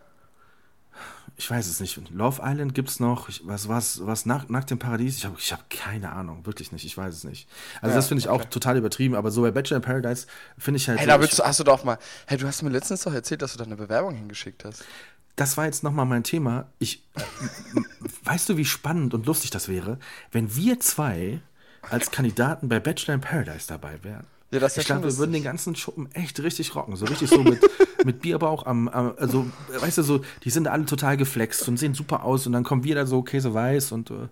Ich 1.36 1.50
weiß 1.50 1.66
es 1.66 1.80
nicht. 1.80 1.98
Love 2.10 2.42
Island 2.44 2.74
gibt 2.74 2.88
es 2.88 3.00
noch. 3.00 3.28
Ich, 3.28 3.42
was 3.44 3.68
was 3.68 4.06
was 4.06 4.24
nach, 4.24 4.48
nach 4.48 4.64
dem 4.64 4.78
Paradies? 4.78 5.18
Ich 5.18 5.24
habe 5.24 5.36
ich 5.38 5.52
hab 5.52 5.68
keine 5.68 6.12
Ahnung, 6.12 6.46
wirklich 6.46 6.70
nicht. 6.70 6.84
Ich 6.84 6.96
weiß 6.96 7.12
es 7.12 7.24
nicht. 7.24 7.48
Also 7.80 7.90
ja, 7.90 7.96
das 7.96 8.08
finde 8.08 8.20
ich 8.20 8.28
okay. 8.28 8.42
auch 8.42 8.44
total 8.50 8.76
übertrieben. 8.76 9.16
Aber 9.16 9.30
so 9.30 9.42
bei 9.42 9.50
Bachelor 9.50 9.78
in 9.78 9.82
Paradise 9.82 10.26
finde 10.58 10.78
ich 10.78 10.88
halt. 10.88 11.00
Hey, 11.00 11.06
da 11.06 11.20
willst 11.20 11.38
du, 11.38 11.42
hast 11.42 11.58
du 11.58 11.64
doch 11.64 11.82
mal. 11.82 11.98
Hey, 12.26 12.38
du 12.38 12.46
hast 12.46 12.62
mir 12.62 12.70
letztens 12.70 13.02
doch 13.02 13.12
erzählt, 13.12 13.42
dass 13.42 13.52
du 13.52 13.58
da 13.58 13.64
eine 13.64 13.76
Bewerbung 13.76 14.14
hingeschickt 14.14 14.64
hast. 14.64 14.84
Das 15.34 15.56
war 15.56 15.64
jetzt 15.64 15.82
nochmal 15.82 16.06
mein 16.06 16.22
Thema. 16.22 16.66
Ich, 16.78 17.02
weißt 18.24 18.48
du, 18.48 18.56
wie 18.56 18.64
spannend 18.64 19.14
und 19.14 19.26
lustig 19.26 19.50
das 19.50 19.68
wäre, 19.68 19.98
wenn 20.30 20.54
wir 20.54 20.78
zwei 20.78 21.40
als 21.90 22.12
Kandidaten 22.12 22.68
bei 22.68 22.78
Bachelor 22.78 23.14
in 23.14 23.20
Paradise 23.20 23.66
dabei 23.66 24.02
wären? 24.04 24.26
Ja, 24.54 24.60
das 24.60 24.76
ich 24.76 24.86
glaube, 24.86 25.02
wir 25.04 25.18
würden 25.18 25.32
den 25.32 25.42
ganzen 25.42 25.74
Schuppen 25.74 26.08
echt 26.12 26.40
richtig 26.40 26.76
rocken. 26.76 26.94
So 26.94 27.06
richtig 27.06 27.28
so 27.28 27.42
mit, 27.42 27.60
mit 28.04 28.20
Bierbauch 28.20 28.66
am, 28.66 28.88
am, 28.88 29.14
also, 29.18 29.46
weißt 29.78 29.98
du, 29.98 30.02
so, 30.02 30.20
die 30.44 30.50
sind 30.50 30.68
alle 30.68 30.84
total 30.84 31.16
geflext 31.16 31.68
und 31.68 31.76
sehen 31.76 31.94
super 31.94 32.22
aus 32.22 32.46
und 32.46 32.52
dann 32.52 32.62
kommen 32.62 32.84
wir 32.84 32.94
da 32.94 33.04
so 33.04 33.22
Käseweiß 33.22 33.90
und 33.90 34.10
äh, 34.10 34.28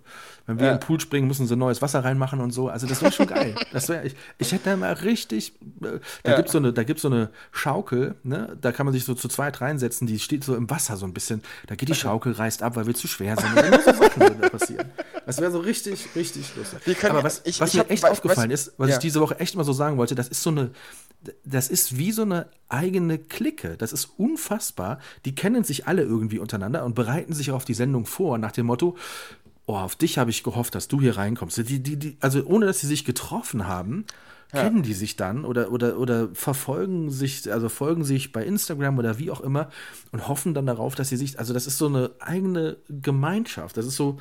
wenn 0.46 0.58
wir 0.58 0.66
ja. 0.66 0.72
in 0.72 0.78
den 0.78 0.84
Pool 0.84 1.00
springen, 1.00 1.28
müssen 1.28 1.46
sie 1.46 1.56
neues 1.56 1.82
Wasser 1.82 2.04
reinmachen 2.04 2.40
und 2.40 2.50
so. 2.50 2.68
Also 2.68 2.86
das 2.86 3.02
wäre 3.02 3.12
schon 3.12 3.26
geil. 3.26 3.54
Das 3.72 3.88
wär, 3.88 4.04
ich, 4.04 4.14
ich 4.38 4.52
hätte 4.52 4.70
da 4.70 4.76
mal 4.76 4.92
richtig, 4.92 5.52
äh, 5.82 5.98
da 6.22 6.30
ja. 6.30 6.36
gibt 6.36 6.48
es 6.48 6.52
so, 6.52 6.58
eine, 6.58 6.74
so 6.96 7.08
eine 7.08 7.30
Schaukel, 7.52 8.14
ne? 8.22 8.56
da 8.60 8.72
kann 8.72 8.86
man 8.86 8.92
sich 8.92 9.04
so 9.04 9.14
zu 9.14 9.28
zweit 9.28 9.60
reinsetzen, 9.60 10.06
die 10.06 10.18
steht 10.18 10.44
so 10.44 10.54
im 10.54 10.68
Wasser 10.68 10.96
so 10.96 11.06
ein 11.06 11.14
bisschen. 11.14 11.42
Da 11.66 11.74
geht 11.74 11.88
die 11.88 11.94
Schaukel, 11.94 12.32
reißt 12.32 12.62
ab, 12.62 12.76
weil 12.76 12.86
wir 12.86 12.94
zu 12.94 13.08
schwer 13.08 13.36
sind. 13.36 13.50
Und 13.50 13.56
dann 13.56 13.80
so 13.82 13.92
Sachen 13.92 14.40
da 14.40 14.48
passieren. 14.48 14.90
Das 15.26 15.40
wäre 15.40 15.50
so 15.50 15.60
richtig, 15.60 16.08
richtig 16.16 16.54
lustig. 16.56 17.04
Aber 17.08 17.22
was, 17.22 17.42
ich, 17.44 17.60
was 17.60 17.70
ich 17.70 17.74
mir 17.74 17.80
hab, 17.80 17.90
echt 17.90 18.04
aufgefallen 18.04 18.50
was, 18.50 18.66
ist, 18.66 18.74
was 18.78 18.90
ja. 18.90 18.96
ich 18.96 19.00
diese 19.00 19.20
Woche 19.20 19.38
echt 19.38 19.54
mal 19.54 19.64
so 19.64 19.72
sagen 19.72 19.96
wollte, 19.96 20.14
das 20.14 20.28
ist 20.28 20.42
so 20.42 20.50
eine, 20.50 20.70
das 21.44 21.68
ist 21.68 21.96
wie 21.98 22.12
so 22.12 22.22
eine 22.22 22.46
eigene 22.68 23.18
Clique. 23.18 23.76
Das 23.76 23.92
ist 23.92 24.10
unfassbar. 24.16 24.98
Die 25.24 25.34
kennen 25.34 25.64
sich 25.64 25.86
alle 25.86 26.02
irgendwie 26.02 26.38
untereinander 26.38 26.84
und 26.84 26.94
bereiten 26.94 27.32
sich 27.32 27.50
auf 27.52 27.64
die 27.64 27.74
Sendung 27.74 28.06
vor 28.06 28.38
nach 28.38 28.52
dem 28.52 28.66
Motto, 28.66 28.96
oh, 29.66 29.76
auf 29.76 29.96
dich 29.96 30.18
habe 30.18 30.30
ich 30.30 30.42
gehofft, 30.42 30.74
dass 30.74 30.88
du 30.88 31.00
hier 31.00 31.16
reinkommst. 31.16 31.56
Die, 31.56 31.80
die, 31.80 31.96
die, 31.96 32.16
also 32.20 32.44
ohne 32.44 32.66
dass 32.66 32.80
sie 32.80 32.86
sich 32.86 33.04
getroffen 33.04 33.66
haben, 33.66 34.06
ja. 34.52 34.62
kennen 34.62 34.82
die 34.82 34.94
sich 34.94 35.16
dann 35.16 35.44
oder, 35.44 35.70
oder, 35.70 35.98
oder 35.98 36.28
verfolgen 36.34 37.10
sich, 37.10 37.50
also 37.52 37.68
folgen 37.68 38.04
sich 38.04 38.32
bei 38.32 38.44
Instagram 38.44 38.98
oder 38.98 39.18
wie 39.18 39.30
auch 39.30 39.40
immer 39.40 39.70
und 40.10 40.28
hoffen 40.28 40.54
dann 40.54 40.66
darauf, 40.66 40.94
dass 40.94 41.08
sie 41.08 41.16
sich, 41.16 41.38
also 41.38 41.54
das 41.54 41.66
ist 41.66 41.78
so 41.78 41.86
eine 41.86 42.10
eigene 42.20 42.76
Gemeinschaft. 42.88 43.76
Das 43.76 43.86
ist 43.86 43.96
so. 43.96 44.18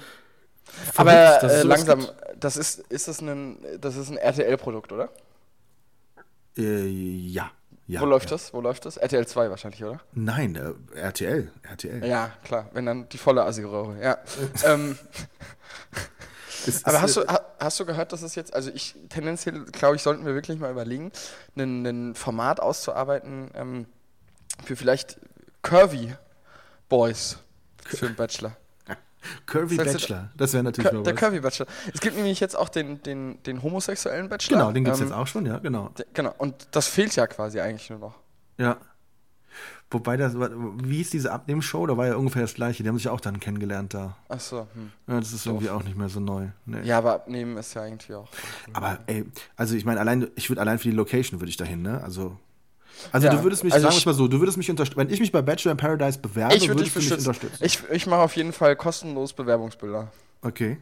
Aber 0.96 1.44
äh, 1.44 1.64
langsam, 1.64 2.08
das 2.40 2.56
ist, 2.56 2.80
ist 2.90 3.08
das 3.08 3.22
ein, 3.22 3.58
das 3.80 3.98
ist 3.98 4.10
ein 4.10 4.18
RTL-Produkt, 4.18 4.92
oder? 4.92 5.10
Äh, 6.58 6.88
ja. 6.88 7.52
Ja, 7.92 8.00
Wo 8.00 8.06
läuft 8.06 8.30
ja. 8.30 8.38
das? 8.38 8.54
Wo 8.54 8.62
läuft 8.62 8.86
das? 8.86 8.96
RTL 8.96 9.28
2 9.28 9.50
wahrscheinlich, 9.50 9.84
oder? 9.84 10.00
Nein, 10.14 10.56
äh, 10.56 10.98
RTL. 10.98 11.52
RTL. 11.64 12.06
Ja, 12.06 12.32
klar, 12.42 12.70
wenn 12.72 12.86
dann 12.86 13.10
die 13.10 13.18
volle 13.18 13.44
Assi-Röhre. 13.44 14.02
Ja. 14.02 14.18
ähm, 14.64 14.98
aber 16.84 17.02
hast 17.02 17.18
du, 17.18 17.26
hast 17.60 17.80
du 17.82 17.86
gehört, 17.86 18.14
dass 18.14 18.22
es 18.22 18.36
jetzt, 18.36 18.54
also 18.54 18.72
ich 18.74 18.96
tendenziell, 19.10 19.66
glaube 19.66 19.98
ich, 19.98 20.04
sollten 20.04 20.26
wir 20.26 20.34
wirklich 20.34 20.58
mal 20.58 20.72
überlegen, 20.72 21.12
ein 21.58 22.16
Format 22.16 22.62
auszuarbeiten 22.62 23.52
ähm, 23.56 23.88
für 24.64 24.78
vielleicht 24.78 25.20
Curvy 25.62 26.16
Boys 26.88 27.40
für 27.84 28.08
den 28.08 28.16
Bachelor. 28.16 28.56
Curvy 29.46 29.78
heißt, 29.78 29.94
Bachelor, 29.94 30.30
das 30.36 30.54
wäre 30.54 30.64
natürlich 30.64 30.92
Cur 30.92 31.04
Der 31.04 31.16
Curvy 31.16 31.40
Bachelor. 31.40 31.68
Es 31.94 32.02
gibt 32.02 32.16
nämlich 32.16 32.40
jetzt 32.40 32.58
auch 32.58 32.70
den, 32.70 33.02
den, 33.04 33.42
den 33.44 33.62
homosexuellen 33.62 34.30
Bachelor. 34.30 34.58
Genau, 34.58 34.72
den 34.72 34.84
gibt 34.84 34.96
es 34.96 35.02
ähm, 35.02 35.08
jetzt 35.08 35.16
auch 35.16 35.28
schon, 35.28 35.46
ja, 35.46 35.60
genau. 35.60 35.92
Genau, 36.14 36.34
und 36.38 36.68
das 36.72 36.88
fehlt 36.88 37.16
ja 37.16 37.28
quasi 37.28 37.60
eigentlich 37.60 37.90
nur 37.90 38.00
noch. 38.00 38.16
Ja. 38.58 38.78
Wobei 39.90 40.16
das, 40.16 40.36
wie 40.38 40.98
hieß 40.98 41.10
diese 41.10 41.34
Abnehmenshow? 41.34 41.86
Da 41.86 41.98
war 41.98 42.08
ja 42.08 42.16
ungefähr 42.16 42.44
das 42.44 42.54
gleiche. 42.54 42.82
Die 42.82 42.88
haben 42.88 42.98
sich 42.98 43.10
auch 43.10 43.20
dann 43.20 43.42
kennengelernt 43.42 43.94
da. 43.94 44.16
Ach 44.30 44.40
so. 44.40 44.68
Hm. 44.74 44.92
Ja, 45.08 45.20
das 45.20 45.34
ist 45.34 45.46
irgendwie 45.46 45.70
auch 45.70 45.84
nicht 45.84 45.98
mehr 45.98 46.08
so 46.08 46.22
neu. 46.22 46.48
Nee. 46.66 46.82
Ja, 46.84 46.98
aber 46.98 47.14
Abnehmen 47.16 47.58
ist 47.58 47.74
ja 47.74 47.84
irgendwie 47.84 48.16
auch. 48.16 48.30
Aber 48.72 49.00
ey, 49.08 49.26
also 49.58 49.76
ich 49.76 49.84
meine, 49.84 50.00
allein, 50.00 50.30
ich 50.36 50.50
würde 50.50 50.62
allein 50.62 50.80
für 50.80 50.90
die 50.90 50.96
Location 50.96 51.42
würde 51.42 51.50
ich 51.50 51.58
dahin, 51.58 51.82
ne? 51.82 52.02
Also 52.02 52.38
also 53.12 53.28
ja, 53.28 53.34
du 53.34 53.44
würdest 53.44 53.64
mich, 53.64 53.74
also 53.74 53.88
sagen 53.88 54.00
wir 54.00 54.12
mal 54.12 54.18
so, 54.18 54.28
du 54.28 54.40
würdest 54.40 54.58
mich 54.58 54.70
unterstützen. 54.70 55.00
Wenn 55.00 55.10
ich 55.10 55.20
mich 55.20 55.32
bei 55.32 55.42
Bachelor 55.42 55.72
in 55.72 55.78
Paradise 55.78 56.20
bewerbe, 56.20 56.56
ich 56.56 56.68
würdest 56.68 56.96
du 56.96 57.00
mich 57.00 57.12
unterstützen. 57.12 57.64
Ich, 57.64 57.80
ich 57.92 58.08
mache 58.08 58.22
auf 58.22 58.36
jeden 58.36 58.54
Fall 58.54 58.76
kostenlos 58.76 59.34
Bewerbungsbilder. 59.34 60.12
Okay. 60.42 60.78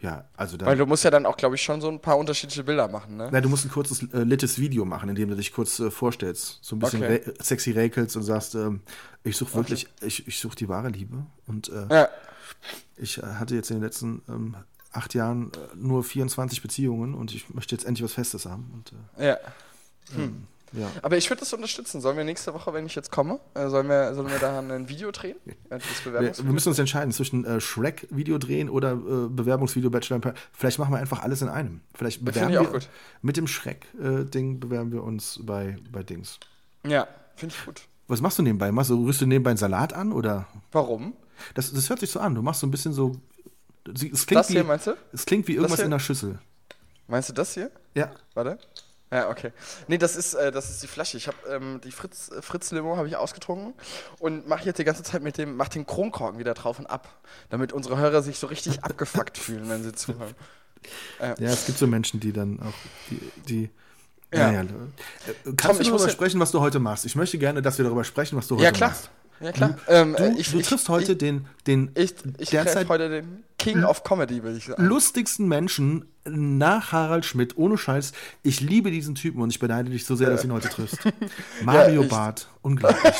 Ja, 0.00 0.24
also 0.36 0.56
dann. 0.56 0.66
Weil 0.66 0.76
du 0.76 0.86
musst 0.86 1.04
ja 1.04 1.10
dann 1.10 1.26
auch, 1.26 1.36
glaube 1.36 1.56
ich, 1.56 1.62
schon 1.62 1.80
so 1.80 1.88
ein 1.88 2.00
paar 2.00 2.16
unterschiedliche 2.16 2.64
Bilder 2.64 2.88
machen, 2.88 3.18
ne? 3.18 3.28
Na, 3.30 3.40
du 3.40 3.48
musst 3.50 3.66
ein 3.66 3.70
kurzes, 3.70 4.02
äh, 4.12 4.22
littes 4.22 4.58
Video 4.58 4.84
machen, 4.86 5.10
in 5.10 5.14
dem 5.14 5.28
du 5.28 5.36
dich 5.36 5.52
kurz 5.52 5.78
äh, 5.78 5.90
vorstellst. 5.90 6.58
So 6.62 6.76
ein 6.76 6.78
bisschen 6.78 7.02
okay. 7.02 7.20
sexy 7.38 7.72
räkelst 7.72 8.16
und 8.16 8.22
sagst, 8.22 8.54
ähm, 8.54 8.80
ich 9.24 9.36
suche 9.36 9.54
wirklich, 9.54 9.86
okay. 9.86 10.06
ich, 10.06 10.26
ich 10.26 10.40
suche 10.40 10.56
die 10.56 10.68
wahre 10.68 10.88
Liebe. 10.88 11.26
Und 11.46 11.68
äh, 11.68 11.94
ja. 11.94 12.08
ich 12.96 13.18
äh, 13.18 13.26
hatte 13.26 13.54
jetzt 13.54 13.70
in 13.70 13.76
den 13.76 13.82
letzten 13.82 14.22
ähm, 14.28 14.56
acht 14.92 15.12
Jahren 15.14 15.52
äh, 15.52 15.76
nur 15.76 16.02
24 16.02 16.62
Beziehungen 16.62 17.14
und 17.14 17.34
ich 17.34 17.50
möchte 17.50 17.74
jetzt 17.74 17.84
endlich 17.84 18.04
was 18.04 18.14
Festes 18.14 18.46
haben. 18.46 18.70
Und, 18.72 18.92
äh, 19.18 19.28
ja. 19.28 19.36
Hm. 20.14 20.46
Ja. 20.72 20.90
Aber 21.02 21.16
ich 21.16 21.28
würde 21.30 21.40
das 21.40 21.52
unterstützen. 21.52 22.00
Sollen 22.00 22.16
wir 22.16 22.24
nächste 22.24 22.54
Woche, 22.54 22.72
wenn 22.72 22.86
ich 22.86 22.94
jetzt 22.94 23.10
komme, 23.10 23.40
äh, 23.54 23.68
sollen, 23.68 23.88
wir, 23.88 24.14
sollen 24.14 24.28
wir 24.28 24.38
da 24.38 24.58
ein 24.58 24.88
Video 24.88 25.10
drehen? 25.10 25.36
wir, 25.68 25.80
wir, 26.12 26.52
müssen 26.52 26.68
uns 26.68 26.78
entscheiden 26.78 27.12
zwischen 27.12 27.44
äh, 27.44 27.60
Shrek-Video 27.60 28.38
drehen 28.38 28.70
oder 28.70 28.92
äh, 28.92 29.28
Bewerbungsvideo 29.28 29.90
Bachelor. 29.90 30.20
Vielleicht 30.52 30.78
machen 30.78 30.92
wir 30.92 30.98
einfach 30.98 31.22
alles 31.22 31.42
in 31.42 31.48
einem. 31.48 31.80
Vielleicht 31.94 32.24
bewerben 32.24 32.52
wir 32.52 32.64
gut. 32.64 32.88
mit 33.22 33.36
dem 33.36 33.46
Shrek-Ding 33.46 34.54
äh, 34.54 34.58
bewerben 34.58 34.92
wir 34.92 35.02
uns 35.02 35.40
bei, 35.42 35.76
bei 35.90 36.02
Dings. 36.02 36.38
Ja, 36.86 37.08
finde 37.36 37.54
ich 37.58 37.66
gut. 37.66 37.82
Was 38.08 38.20
machst 38.20 38.38
du 38.38 38.42
nebenbei? 38.42 38.72
Machst 38.72 38.90
du, 38.90 39.04
rührst 39.04 39.20
du 39.20 39.26
nebenbei 39.26 39.50
einen 39.50 39.56
Salat 39.56 39.92
an 39.92 40.12
oder? 40.12 40.48
Warum? 40.72 41.14
Das, 41.54 41.72
das 41.72 41.88
hört 41.88 42.00
sich 42.00 42.10
so 42.10 42.20
an. 42.20 42.34
Du 42.34 42.42
machst 42.42 42.60
so 42.60 42.66
ein 42.66 42.70
bisschen 42.70 42.92
so. 42.92 43.12
Es 43.86 44.26
klingt 44.26 44.40
das 44.40 44.48
hier 44.48 44.62
wie, 44.62 44.66
meinst 44.66 44.86
du? 44.86 44.96
Es 45.12 45.24
klingt 45.24 45.48
wie 45.48 45.54
irgendwas 45.54 45.80
in 45.80 45.90
der 45.90 45.98
Schüssel. 45.98 46.38
Meinst 47.06 47.28
du 47.28 47.32
das 47.32 47.54
hier? 47.54 47.70
Ja. 47.94 48.10
Warte. 48.34 48.58
Ja, 49.12 49.28
okay. 49.28 49.52
Nee, 49.88 49.98
das 49.98 50.14
ist, 50.14 50.34
äh, 50.34 50.52
das 50.52 50.70
ist 50.70 50.82
die 50.82 50.86
Flasche. 50.86 51.16
Ich 51.16 51.26
habe 51.26 51.36
ähm, 51.48 51.80
die 51.82 51.90
Fritz, 51.90 52.30
äh, 52.30 52.42
Fritz 52.42 52.70
Limo 52.70 52.96
habe 52.96 53.08
ich 53.08 53.16
ausgetrunken 53.16 53.74
und 54.20 54.46
mache 54.46 54.64
jetzt 54.64 54.78
die 54.78 54.84
ganze 54.84 55.02
Zeit 55.02 55.22
mit 55.22 55.36
dem, 55.36 55.56
mach 55.56 55.68
den 55.68 55.84
Kronkorken 55.84 56.38
wieder 56.38 56.54
drauf 56.54 56.78
und 56.78 56.86
ab, 56.86 57.20
damit 57.48 57.72
unsere 57.72 57.98
Hörer 57.98 58.22
sich 58.22 58.38
so 58.38 58.46
richtig 58.46 58.84
abgefuckt 58.84 59.36
fühlen, 59.36 59.68
wenn 59.68 59.82
sie 59.82 59.92
zuhören. 59.92 60.34
Äh. 61.18 61.34
Ja, 61.42 61.50
es 61.50 61.66
gibt 61.66 61.78
so 61.78 61.86
Menschen, 61.88 62.20
die 62.20 62.32
dann 62.32 62.60
auch, 62.60 62.72
die, 63.10 63.20
die 63.48 63.70
ja. 64.32 64.52
ja. 64.52 64.60
Äh, 64.62 64.66
kannst 65.56 65.64
Tom, 65.64 65.78
du 65.78 65.84
darüber 65.84 66.08
sprechen, 66.08 66.38
was 66.38 66.52
du 66.52 66.60
heute 66.60 66.78
machst? 66.78 67.04
Ich 67.04 67.16
möchte 67.16 67.36
gerne, 67.38 67.62
dass 67.62 67.78
wir 67.78 67.84
darüber 67.84 68.04
sprechen, 68.04 68.36
was 68.36 68.46
du 68.46 68.54
heute 68.54 68.64
ja, 68.64 68.70
klar. 68.70 68.90
machst. 68.90 69.10
Ja, 69.40 69.52
klar. 69.52 69.76
Du, 69.86 69.92
ähm, 69.92 70.14
du, 70.16 70.34
ich, 70.38 70.52
du 70.52 70.60
triffst 70.60 70.84
ich, 70.84 70.88
heute 70.88 71.12
ich, 71.12 71.18
den, 71.18 71.46
den 71.66 71.90
ich, 71.94 72.14
ich 72.38 72.50
derzeit 72.50 72.88
heute 72.88 73.08
den 73.08 73.42
King 73.60 73.84
of 73.84 74.02
Comedy, 74.02 74.42
würde 74.42 74.56
ich 74.56 74.64
sagen. 74.64 74.84
Lustigsten 74.84 75.46
Menschen 75.46 76.06
nach 76.24 76.92
Harald 76.92 77.24
Schmidt, 77.24 77.56
ohne 77.56 77.76
Scheiß. 77.76 78.12
Ich 78.42 78.60
liebe 78.60 78.90
diesen 78.90 79.14
Typen 79.14 79.42
und 79.42 79.50
ich 79.50 79.58
beneide 79.58 79.90
dich 79.90 80.04
so 80.06 80.16
sehr, 80.16 80.30
dass 80.30 80.42
du 80.42 80.48
ihn 80.48 80.52
heute 80.52 80.68
triffst. 80.68 80.98
Mario 81.64 82.02
ja, 82.02 82.08
Barth, 82.08 82.48
unglaublich. 82.62 83.14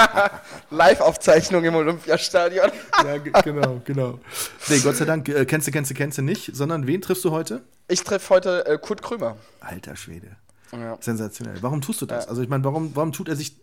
Live-Aufzeichnung 0.70 1.64
im 1.64 1.74
Olympiastadion. 1.74 2.70
ja, 3.04 3.18
genau, 3.18 3.80
genau. 3.84 4.20
Nee, 4.68 4.80
Gott 4.80 4.96
sei 4.96 5.04
Dank, 5.04 5.28
äh, 5.28 5.44
kennst 5.46 5.66
du, 5.66 5.72
kennst 5.72 5.90
du, 5.90 5.94
kennst 5.94 6.18
du 6.18 6.22
nicht, 6.22 6.54
sondern 6.54 6.86
wen 6.86 7.00
triffst 7.00 7.24
du 7.24 7.30
heute? 7.30 7.62
Ich 7.88 8.04
treffe 8.04 8.30
heute 8.30 8.66
äh, 8.66 8.78
Kurt 8.78 9.02
Krömer. 9.02 9.36
Alter 9.60 9.96
Schwede. 9.96 10.36
Ja. 10.72 10.98
Sensationell. 11.00 11.56
Warum 11.62 11.80
tust 11.80 12.00
du 12.02 12.06
das? 12.06 12.24
Ja. 12.24 12.30
Also 12.30 12.42
ich 12.42 12.48
meine, 12.48 12.64
warum, 12.64 12.94
warum 12.94 13.12
tut 13.12 13.28
er 13.28 13.36
sich 13.36 13.56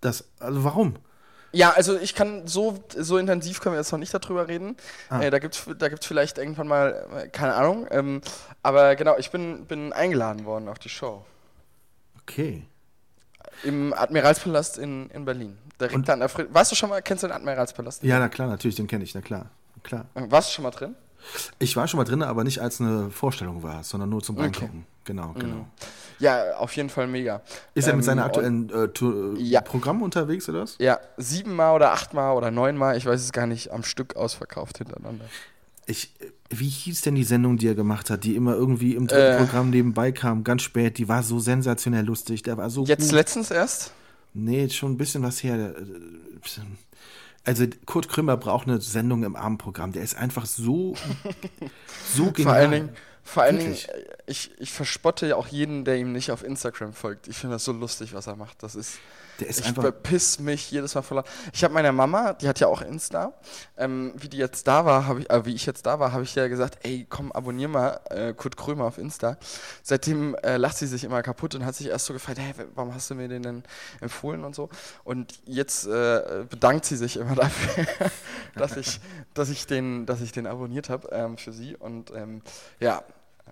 das? 0.00 0.24
Also 0.40 0.64
warum? 0.64 0.96
Ja, 1.52 1.70
also 1.70 1.98
ich 1.98 2.14
kann 2.14 2.46
so, 2.46 2.82
so 2.96 3.18
intensiv 3.18 3.60
können 3.60 3.74
wir 3.74 3.80
jetzt 3.80 3.92
noch 3.92 3.98
nicht 3.98 4.12
darüber 4.12 4.48
reden. 4.48 4.76
Ah. 5.10 5.20
Äh, 5.20 5.30
da 5.30 5.38
gibt 5.38 5.54
es 5.54 5.68
da 5.78 5.88
gibt's 5.88 6.06
vielleicht 6.06 6.38
irgendwann 6.38 6.66
mal, 6.66 7.06
äh, 7.14 7.28
keine 7.28 7.54
Ahnung. 7.54 7.86
Ähm, 7.90 8.22
aber 8.62 8.96
genau, 8.96 9.16
ich 9.18 9.30
bin, 9.30 9.66
bin 9.66 9.92
eingeladen 9.92 10.44
worden 10.44 10.68
auf 10.68 10.78
die 10.78 10.88
Show. 10.88 11.24
Okay. 12.22 12.62
Im 13.64 13.92
Admiralspalast 13.92 14.78
in, 14.78 15.10
in 15.10 15.24
Berlin. 15.24 15.58
Direkt 15.78 15.94
Und? 15.94 16.10
an 16.10 16.20
der 16.20 16.28
Fri 16.28 16.46
Weißt 16.48 16.72
du 16.72 16.76
schon 16.76 16.88
mal, 16.88 17.02
kennst 17.02 17.22
du 17.22 17.28
den 17.28 17.34
Admiralspalast? 17.34 18.02
Ja, 18.02 18.18
na 18.18 18.28
klar, 18.28 18.48
natürlich, 18.48 18.76
den 18.76 18.86
kenne 18.86 19.04
ich, 19.04 19.14
na 19.14 19.20
klar. 19.20 19.50
klar. 19.82 20.06
Warst 20.14 20.50
du 20.50 20.54
schon 20.54 20.62
mal 20.64 20.70
drin? 20.70 20.94
Ich 21.58 21.76
war 21.76 21.86
schon 21.86 21.98
mal 21.98 22.04
drin, 22.04 22.22
aber 22.22 22.44
nicht 22.44 22.60
als 22.60 22.80
eine 22.80 23.10
Vorstellung 23.10 23.62
war, 23.62 23.84
sondern 23.84 24.10
nur 24.10 24.22
zum 24.22 24.38
Reingucken. 24.38 24.80
Okay. 24.80 24.86
Genau, 25.04 25.32
genau. 25.32 25.56
Mhm. 25.56 25.66
Ja, 26.22 26.56
auf 26.56 26.76
jeden 26.76 26.88
Fall 26.88 27.08
mega. 27.08 27.42
Ist 27.74 27.88
er 27.88 27.96
mit 27.96 28.04
seinem 28.04 28.18
ähm, 28.18 28.24
aktuellen 28.24 28.70
äh, 28.70 28.88
Tour, 28.88 29.36
ja. 29.38 29.60
Programm 29.60 30.02
unterwegs 30.02 30.48
oder 30.48 30.60
was? 30.62 30.76
Ja, 30.78 31.00
siebenmal 31.16 31.74
oder 31.74 31.90
achtmal 31.90 32.36
oder 32.36 32.52
neunmal, 32.52 32.96
ich 32.96 33.06
weiß 33.06 33.20
es 33.20 33.32
gar 33.32 33.48
nicht, 33.48 33.72
am 33.72 33.82
Stück 33.82 34.14
ausverkauft 34.14 34.78
hintereinander. 34.78 35.24
Ich, 35.86 36.12
wie 36.48 36.68
hieß 36.68 37.00
denn 37.00 37.16
die 37.16 37.24
Sendung, 37.24 37.56
die 37.56 37.66
er 37.66 37.74
gemacht 37.74 38.08
hat, 38.08 38.22
die 38.22 38.36
immer 38.36 38.54
irgendwie 38.54 38.94
im 38.94 39.08
äh, 39.08 39.36
Programm 39.36 39.70
nebenbei 39.70 40.12
kam, 40.12 40.44
ganz 40.44 40.62
spät, 40.62 40.96
die 40.98 41.08
war 41.08 41.24
so 41.24 41.40
sensationell 41.40 42.04
lustig, 42.04 42.44
der 42.44 42.56
war 42.56 42.70
so 42.70 42.84
Jetzt 42.84 43.06
gut. 43.06 43.12
letztens 43.12 43.50
erst? 43.50 43.92
Nee, 44.32 44.68
schon 44.68 44.92
ein 44.92 44.98
bisschen 44.98 45.24
was 45.24 45.42
her. 45.42 45.74
Äh, 45.76 46.60
also 47.44 47.64
Kurt 47.84 48.08
Krümmer 48.08 48.36
braucht 48.36 48.68
eine 48.68 48.80
Sendung 48.80 49.24
im 49.24 49.34
Abendprogramm. 49.34 49.90
Der 49.90 50.04
ist 50.04 50.16
einfach 50.16 50.46
so, 50.46 50.94
so 52.14 52.30
genial. 52.30 52.44
Vor 52.44 52.52
allen 52.52 52.70
Dingen, 52.70 52.88
vor 53.24 53.44
allen 53.44 53.58
Dingen 53.58 53.76
ich, 54.26 54.50
ich 54.58 54.70
verspotte 54.70 55.28
ja 55.28 55.36
auch 55.36 55.46
jeden, 55.46 55.84
der 55.84 55.96
ihm 55.96 56.12
nicht 56.12 56.30
auf 56.30 56.42
Instagram 56.42 56.92
folgt. 56.92 57.28
Ich 57.28 57.36
finde 57.36 57.56
das 57.56 57.64
so 57.64 57.72
lustig, 57.72 58.14
was 58.14 58.26
er 58.26 58.36
macht. 58.36 58.62
Das 58.62 58.74
ist 58.74 58.98
der 59.40 59.48
ist 59.48 59.60
ich 59.60 59.66
einfach. 59.66 59.82
bepiss 59.82 60.38
mich 60.38 60.70
jedes 60.70 60.94
Mal 60.94 61.02
voller. 61.02 61.24
Ich 61.52 61.64
habe 61.64 61.74
meiner 61.74 61.92
Mama, 61.92 62.34
die 62.34 62.48
hat 62.48 62.60
ja 62.60 62.66
auch 62.66 62.82
Insta. 62.82 63.32
Ähm, 63.76 64.12
wie 64.16 64.28
die 64.28 64.36
jetzt 64.36 64.66
da 64.66 64.84
war, 64.84 65.06
habe 65.06 65.20
ich, 65.20 65.30
äh, 65.30 65.44
wie 65.46 65.54
ich 65.54 65.66
jetzt 65.66 65.86
da 65.86 65.98
war, 65.98 66.12
habe 66.12 66.22
ich 66.22 66.34
ja 66.34 66.48
gesagt, 66.48 66.78
ey, 66.82 67.06
komm, 67.08 67.32
abonnier 67.32 67.68
mal 67.68 68.00
äh, 68.10 68.34
Kurt 68.34 68.56
Krömer 68.56 68.84
auf 68.84 68.98
Insta. 68.98 69.38
Seitdem 69.82 70.34
äh, 70.36 70.56
lacht 70.56 70.76
sie 70.76 70.86
sich 70.86 71.04
immer 71.04 71.22
kaputt 71.22 71.54
und 71.54 71.64
hat 71.64 71.74
sich 71.74 71.88
erst 71.88 72.06
so 72.06 72.12
gefragt, 72.12 72.38
hey, 72.38 72.52
warum 72.74 72.94
hast 72.94 73.10
du 73.10 73.14
mir 73.14 73.28
den 73.28 73.42
denn 73.42 73.62
empfohlen 74.00 74.44
und 74.44 74.54
so. 74.54 74.68
Und 75.04 75.40
jetzt 75.44 75.86
äh, 75.86 76.44
bedankt 76.48 76.84
sie 76.84 76.96
sich 76.96 77.16
immer 77.16 77.34
dafür, 77.36 77.86
dass 78.54 78.76
ich, 78.76 79.00
dass 79.34 79.48
ich 79.48 79.66
den, 79.66 80.06
dass 80.06 80.20
ich 80.20 80.32
den 80.32 80.46
abonniert 80.46 80.90
habe 80.90 81.08
ähm, 81.12 81.38
für 81.38 81.52
sie. 81.52 81.76
Und 81.76 82.10
ähm, 82.10 82.42
ja. 82.80 83.02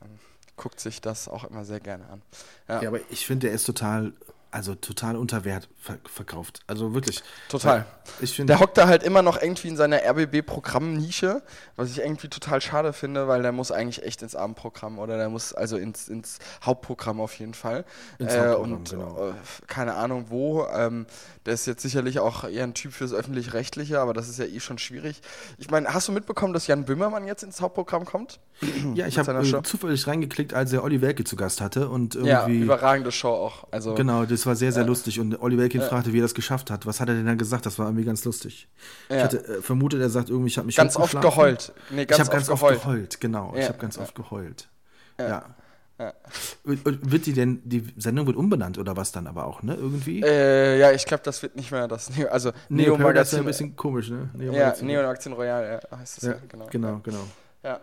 Ähm, 0.00 0.18
guckt 0.56 0.78
sich 0.78 1.00
das 1.00 1.26
auch 1.26 1.44
immer 1.44 1.64
sehr 1.64 1.80
gerne 1.80 2.06
an. 2.10 2.22
Ja, 2.68 2.82
ja 2.82 2.88
aber 2.88 3.00
ich 3.08 3.24
finde, 3.26 3.46
der 3.46 3.54
ist 3.54 3.64
total 3.64 4.12
also 4.50 4.74
total 4.74 5.16
unter 5.16 5.44
Wert 5.44 5.68
verkauft. 6.04 6.60
Also 6.66 6.92
wirklich. 6.92 7.22
Total. 7.48 7.86
Ich 8.20 8.34
find, 8.34 8.48
der 8.48 8.60
hockt 8.60 8.76
da 8.76 8.88
halt 8.88 9.02
immer 9.02 9.22
noch 9.22 9.40
irgendwie 9.40 9.68
in 9.68 9.76
seiner 9.76 9.98
RBB-Programmnische, 10.02 11.42
was 11.76 11.90
ich 11.90 12.00
irgendwie 12.00 12.28
total 12.28 12.60
schade 12.60 12.92
finde, 12.92 13.28
weil 13.28 13.42
der 13.42 13.52
muss 13.52 13.70
eigentlich 13.70 14.04
echt 14.04 14.22
ins 14.22 14.34
Abendprogramm 14.34 14.98
oder 14.98 15.16
der 15.16 15.28
muss 15.28 15.52
also 15.54 15.76
ins, 15.76 16.08
ins 16.08 16.38
Hauptprogramm 16.64 17.20
auf 17.20 17.38
jeden 17.38 17.54
Fall. 17.54 17.84
Ins 18.18 18.34
äh, 18.34 18.54
und 18.54 18.90
genau. 18.90 19.28
äh, 19.28 19.32
keine 19.66 19.94
Ahnung 19.94 20.26
wo. 20.28 20.66
Ähm, 20.66 21.06
der 21.46 21.54
ist 21.54 21.66
jetzt 21.66 21.82
sicherlich 21.82 22.18
auch 22.18 22.44
eher 22.44 22.64
ein 22.64 22.74
Typ 22.74 22.92
fürs 22.92 23.12
Öffentlich-Rechtliche, 23.12 24.00
aber 24.00 24.12
das 24.12 24.28
ist 24.28 24.38
ja 24.38 24.44
eh 24.44 24.60
schon 24.60 24.78
schwierig. 24.78 25.20
Ich 25.58 25.70
meine, 25.70 25.94
hast 25.94 26.08
du 26.08 26.12
mitbekommen, 26.12 26.52
dass 26.52 26.66
Jan 26.66 26.84
Böhmermann 26.84 27.26
jetzt 27.26 27.42
ins 27.42 27.60
Hauptprogramm 27.60 28.04
kommt? 28.04 28.40
Ja, 28.94 29.06
ich 29.06 29.18
habe 29.18 29.32
äh, 29.32 29.62
zufällig 29.62 30.06
reingeklickt, 30.06 30.52
als 30.52 30.72
er 30.72 30.82
Olli 30.82 31.00
Welke 31.00 31.24
zu 31.24 31.36
Gast 31.36 31.60
hatte 31.60 31.88
und 31.88 32.14
irgendwie. 32.14 32.58
Ja, 32.58 32.64
überragende 32.64 33.12
Show 33.12 33.28
auch. 33.28 33.64
Also, 33.70 33.94
genau, 33.94 34.24
das 34.24 34.39
war 34.46 34.56
sehr, 34.56 34.72
sehr 34.72 34.82
ja. 34.82 34.88
lustig 34.88 35.20
und 35.20 35.40
Olli 35.40 35.58
Welke 35.58 35.78
ja. 35.78 35.84
fragte, 35.84 36.12
wie 36.12 36.18
er 36.18 36.22
das 36.22 36.34
geschafft 36.34 36.70
hat. 36.70 36.86
Was 36.86 37.00
hat 37.00 37.08
er 37.08 37.14
denn 37.14 37.26
dann 37.26 37.38
gesagt? 37.38 37.66
Das 37.66 37.78
war 37.78 37.86
irgendwie 37.86 38.04
ganz 38.04 38.24
lustig. 38.24 38.68
Ja. 39.08 39.16
Ich 39.16 39.22
hatte 39.22 39.38
äh, 39.46 39.62
vermutet, 39.62 40.00
er 40.00 40.10
sagt 40.10 40.30
irgendwie, 40.30 40.48
ich 40.48 40.58
habe 40.58 40.66
mich 40.66 40.76
ganz 40.76 40.96
oft 40.96 41.20
geheult. 41.20 41.72
Nee, 41.90 42.06
ganz 42.06 42.18
ich 42.18 42.26
habe 42.26 42.36
ganz 42.36 42.48
oft 42.48 42.62
geheult. 42.62 42.82
geheult. 42.82 43.20
Genau, 43.20 43.54
ich 43.56 43.68
habe 43.68 43.78
ganz 43.78 43.98
oft 43.98 44.14
geheult. 44.14 44.68
ja. 45.18 45.44
Ja. 46.00 46.14
Wird 46.64 47.26
die 47.26 47.34
denn, 47.34 47.60
die 47.62 47.92
Sendung 47.98 48.26
wird 48.26 48.38
umbenannt 48.38 48.78
oder 48.78 48.96
was 48.96 49.12
dann 49.12 49.26
aber 49.26 49.44
auch, 49.44 49.62
ne? 49.62 49.74
Irgendwie? 49.74 50.22
Äh, 50.22 50.78
ja, 50.78 50.92
ich 50.92 51.04
glaube, 51.04 51.22
das 51.24 51.42
wird 51.42 51.56
nicht 51.56 51.70
mehr 51.72 51.88
das. 51.88 52.10
Also 52.30 52.52
Neo, 52.70 52.96
Neo 52.96 52.98
Magazin. 53.06 53.40
ist 53.40 53.42
ein 53.42 53.46
bisschen 53.46 53.76
komisch, 53.76 54.08
ne? 54.08 54.30
Neo 54.32 54.54
ja, 54.54 54.74
Neo 54.80 55.02
Magazin 55.02 55.34
Royal, 55.34 55.78
heißt 55.94 56.16
das 56.16 56.24
ja, 56.24 56.30
ja 56.32 56.38
genau. 56.48 56.66
Genau, 56.70 57.00
genau. 57.02 57.24
Ja. 57.62 57.80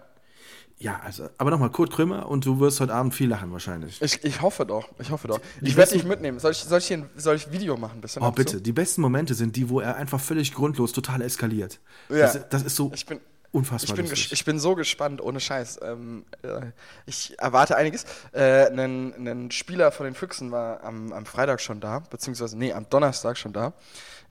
Ja, 0.80 1.00
also, 1.04 1.28
aber 1.40 1.50
nochmal, 1.50 1.72
Kurt 1.72 1.92
Krömer 1.92 2.30
und 2.30 2.46
du 2.46 2.60
wirst 2.60 2.80
heute 2.80 2.94
Abend 2.94 3.16
viel 3.16 3.28
lachen 3.28 3.52
wahrscheinlich. 3.52 4.00
Ich, 4.00 4.24
ich 4.24 4.42
hoffe 4.42 4.64
doch, 4.64 4.88
ich 5.00 5.10
hoffe 5.10 5.28
doch. 5.28 5.40
Ich 5.62 5.76
werde 5.76 5.94
dich 5.94 6.04
mitnehmen. 6.04 6.40
Soll 6.40 6.52
ich, 6.52 6.60
soll 6.60 6.78
ich 6.78 6.88
hier 6.88 6.98
ein, 6.98 7.10
soll 7.16 7.36
ich 7.36 7.52
Video 7.52 7.78
machen? 7.78 8.00
Bisschen 8.00 8.22
oh, 8.22 8.30
bitte. 8.30 8.58
So? 8.58 8.60
Die 8.60 8.74
besten 8.74 9.02
Momente 9.02 9.34
sind 9.34 9.56
die, 9.56 9.70
wo 9.70 9.80
er 9.80 9.96
einfach 9.96 10.20
völlig 10.20 10.54
grundlos 10.54 10.94
total 10.94 11.24
eskaliert. 11.24 11.80
Ja. 12.10 12.18
Das, 12.18 12.50
das 12.50 12.64
ist 12.64 12.76
so. 12.76 12.92
Ich 12.94 13.08
bin, 13.08 13.20
Unfassbar. 13.58 13.98
Ich 13.98 14.10
bin, 14.10 14.14
ich 14.14 14.46
bin 14.46 14.60
so 14.60 14.76
gespannt, 14.76 15.20
ohne 15.20 15.40
Scheiß. 15.40 15.80
Ähm, 15.82 16.26
äh, 16.44 16.68
ich 17.08 17.40
erwarte 17.40 17.76
einiges. 17.76 18.06
Äh, 18.32 18.68
ein, 18.68 19.50
Spieler 19.50 19.92
von 19.92 20.06
den 20.06 20.14
Füchsen 20.14 20.52
war 20.52 20.84
am, 20.84 21.12
am, 21.12 21.26
Freitag 21.26 21.60
schon 21.60 21.80
da, 21.80 22.04
beziehungsweise, 22.12 22.56
nee, 22.56 22.72
am 22.72 22.88
Donnerstag 22.88 23.36
schon 23.36 23.54
da. 23.54 23.74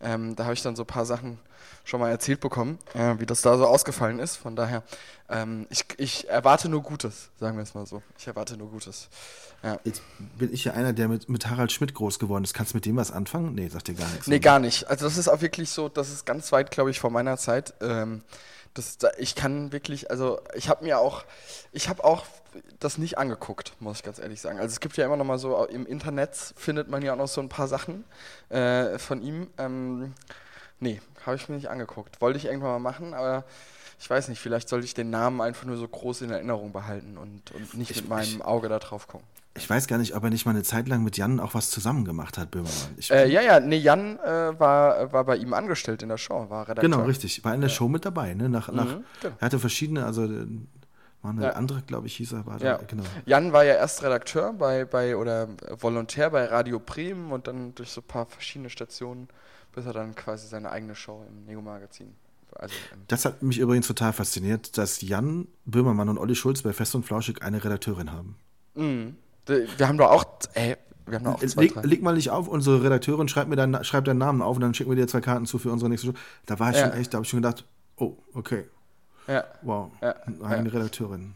Ähm, 0.00 0.36
da 0.36 0.44
habe 0.44 0.54
ich 0.54 0.62
dann 0.62 0.76
so 0.76 0.84
ein 0.84 0.86
paar 0.86 1.06
Sachen 1.06 1.40
schon 1.82 1.98
mal 1.98 2.10
erzählt 2.10 2.38
bekommen, 2.38 2.78
äh, 2.94 3.16
wie 3.18 3.26
das 3.26 3.42
da 3.42 3.58
so 3.58 3.66
ausgefallen 3.66 4.20
ist. 4.20 4.36
Von 4.36 4.54
daher, 4.54 4.84
ähm, 5.28 5.66
ich, 5.70 5.84
ich, 5.96 6.28
erwarte 6.28 6.68
nur 6.68 6.82
Gutes, 6.82 7.30
sagen 7.40 7.56
wir 7.56 7.64
es 7.64 7.74
mal 7.74 7.84
so. 7.84 8.04
Ich 8.18 8.28
erwarte 8.28 8.56
nur 8.56 8.70
Gutes. 8.70 9.08
Ja. 9.64 9.80
Jetzt 9.82 10.02
bin 10.38 10.52
ich 10.52 10.64
ja 10.64 10.74
einer, 10.74 10.92
der 10.92 11.08
mit, 11.08 11.28
mit 11.28 11.50
Harald 11.50 11.72
Schmidt 11.72 11.94
groß 11.94 12.20
geworden 12.20 12.44
ist. 12.44 12.54
Kannst 12.54 12.74
du 12.74 12.76
mit 12.76 12.86
dem 12.86 12.94
was 12.94 13.10
anfangen? 13.10 13.56
Nee, 13.56 13.66
sagt 13.66 13.88
dir 13.88 13.94
gar 13.94 14.08
nichts. 14.08 14.28
Nee, 14.28 14.38
gar 14.38 14.60
nicht. 14.60 14.88
Also 14.88 15.04
das 15.04 15.16
ist 15.16 15.26
auch 15.26 15.40
wirklich 15.40 15.70
so, 15.70 15.88
das 15.88 16.12
ist 16.12 16.26
ganz 16.26 16.52
weit, 16.52 16.70
glaube 16.70 16.92
ich, 16.92 17.00
vor 17.00 17.10
meiner 17.10 17.36
Zeit. 17.38 17.74
Ähm, 17.80 18.22
das, 18.76 18.98
ich 19.18 19.34
kann 19.34 19.72
wirklich, 19.72 20.10
also 20.10 20.40
ich 20.54 20.68
habe 20.68 20.84
mir 20.84 20.98
auch, 20.98 21.24
ich 21.72 21.88
habe 21.88 22.04
auch 22.04 22.26
das 22.78 22.98
nicht 22.98 23.18
angeguckt, 23.18 23.72
muss 23.80 23.98
ich 23.98 24.02
ganz 24.02 24.18
ehrlich 24.18 24.40
sagen. 24.40 24.58
Also 24.58 24.72
es 24.72 24.80
gibt 24.80 24.96
ja 24.96 25.06
immer 25.06 25.16
noch 25.16 25.24
mal 25.24 25.38
so, 25.38 25.64
im 25.66 25.86
Internet 25.86 26.34
findet 26.56 26.88
man 26.88 27.02
ja 27.02 27.12
auch 27.12 27.18
noch 27.18 27.28
so 27.28 27.40
ein 27.40 27.48
paar 27.48 27.68
Sachen 27.68 28.04
äh, 28.48 28.98
von 28.98 29.22
ihm. 29.22 29.48
Ähm, 29.58 30.14
nee, 30.80 31.00
habe 31.24 31.36
ich 31.36 31.48
mir 31.48 31.56
nicht 31.56 31.68
angeguckt. 31.68 32.20
Wollte 32.20 32.38
ich 32.38 32.46
irgendwann 32.46 32.70
mal 32.70 32.90
machen, 32.90 33.14
aber 33.14 33.44
ich 33.98 34.08
weiß 34.08 34.28
nicht, 34.28 34.40
vielleicht 34.40 34.68
sollte 34.68 34.84
ich 34.84 34.94
den 34.94 35.10
Namen 35.10 35.40
einfach 35.40 35.64
nur 35.64 35.76
so 35.76 35.88
groß 35.88 36.22
in 36.22 36.30
Erinnerung 36.30 36.72
behalten 36.72 37.16
und, 37.16 37.50
und 37.52 37.74
nicht 37.74 37.90
ich, 37.90 37.96
mit 38.02 38.08
meinem 38.08 38.36
ich, 38.36 38.44
Auge 38.44 38.68
da 38.68 38.78
drauf 38.78 39.08
gucken. 39.08 39.26
Ich 39.56 39.68
weiß 39.68 39.86
gar 39.86 39.98
nicht, 39.98 40.14
ob 40.14 40.24
er 40.24 40.30
nicht 40.30 40.46
mal 40.46 40.52
eine 40.52 40.62
Zeit 40.62 40.88
lang 40.88 41.02
mit 41.02 41.16
Jan 41.16 41.40
auch 41.40 41.54
was 41.54 41.70
zusammen 41.70 42.04
gemacht 42.04 42.38
hat, 42.38 42.50
Böhmermann. 42.50 42.96
Äh, 43.10 43.28
ja, 43.28 43.40
ja, 43.40 43.60
nee, 43.60 43.76
Jan 43.76 44.18
äh, 44.18 44.58
war, 44.58 45.12
war 45.12 45.24
bei 45.24 45.36
ihm 45.36 45.54
angestellt 45.54 46.02
in 46.02 46.08
der 46.08 46.18
Show, 46.18 46.48
war 46.48 46.68
Redakteur. 46.68 46.90
Genau, 46.90 47.04
richtig. 47.04 47.44
War 47.44 47.54
in 47.54 47.60
der 47.60 47.70
ja. 47.70 47.74
Show 47.74 47.88
mit 47.88 48.04
dabei, 48.04 48.34
ne? 48.34 48.48
Nach, 48.48 48.70
nach, 48.70 48.84
mhm, 48.84 49.04
genau. 49.20 49.34
Er 49.38 49.46
hatte 49.46 49.58
verschiedene, 49.58 50.04
also 50.04 50.24
äh, 50.24 50.46
Manuel 51.22 51.48
ja. 51.48 51.52
Andre, 51.54 51.82
glaube 51.86 52.06
ich, 52.06 52.16
hieß 52.16 52.32
er. 52.32 52.46
War 52.46 52.60
ja. 52.60 52.78
Da, 52.78 52.84
genau. 52.86 53.04
Jan 53.24 53.52
war 53.52 53.64
ja 53.64 53.74
erst 53.74 54.02
Redakteur 54.02 54.52
bei, 54.52 54.84
bei 54.84 55.16
oder 55.16 55.48
Volontär 55.78 56.30
bei 56.30 56.44
Radio 56.46 56.78
Bremen 56.78 57.32
und 57.32 57.46
dann 57.46 57.74
durch 57.74 57.90
so 57.90 58.00
ein 58.00 58.06
paar 58.06 58.26
verschiedene 58.26 58.70
Stationen, 58.70 59.28
bis 59.74 59.86
er 59.86 59.92
dann 59.92 60.14
quasi 60.14 60.46
seine 60.46 60.70
eigene 60.70 60.94
Show 60.94 61.24
im 61.28 61.44
Neo-Magazin 61.44 62.14
also, 62.58 62.74
das 63.08 63.24
hat 63.24 63.42
mich 63.42 63.58
übrigens 63.58 63.86
total 63.86 64.12
fasziniert, 64.12 64.78
dass 64.78 65.00
Jan 65.02 65.46
Böhmermann 65.64 66.08
und 66.08 66.18
Olli 66.18 66.34
Schulz 66.34 66.62
bei 66.62 66.72
Fest 66.72 66.94
und 66.94 67.04
Flauschig 67.04 67.42
eine 67.42 67.62
Redakteurin 67.62 68.12
haben. 68.12 68.36
Mhm. 68.74 69.16
Wir 69.46 69.88
haben 69.88 69.98
doch 69.98 70.10
auch, 70.10 70.24
ey, 70.54 70.76
wir 71.06 71.18
haben 71.18 71.24
doch 71.24 71.34
auch 71.34 71.46
zwei, 71.46 71.62
leg, 71.62 71.84
leg, 71.84 72.02
mal 72.02 72.14
nicht 72.14 72.30
auf, 72.30 72.48
unsere 72.48 72.82
Redakteurin 72.82 73.28
schreibt 73.28 73.48
mir 73.48 73.56
deinen, 73.56 73.82
schreibt 73.84 74.08
deinen 74.08 74.18
Namen 74.18 74.42
auf 74.42 74.56
und 74.56 74.62
dann 74.62 74.74
schicken 74.74 74.90
wir 74.90 74.96
dir 74.96 75.06
zwei 75.06 75.20
Karten 75.20 75.46
zu 75.46 75.58
für 75.58 75.70
unsere 75.70 75.88
nächste 75.88 76.08
Show. 76.08 76.14
Da 76.46 76.58
war 76.58 76.70
ich 76.70 76.76
ja. 76.76 76.90
schon 76.90 76.98
echt, 76.98 77.12
da 77.12 77.16
habe 77.16 77.24
ich 77.24 77.30
schon 77.30 77.42
gedacht, 77.42 77.64
oh, 77.96 78.16
okay. 78.34 78.68
Ja. 79.28 79.44
Wow, 79.62 79.90
ja. 80.02 80.14
eine 80.44 80.72
Redakteurin. 80.72 81.34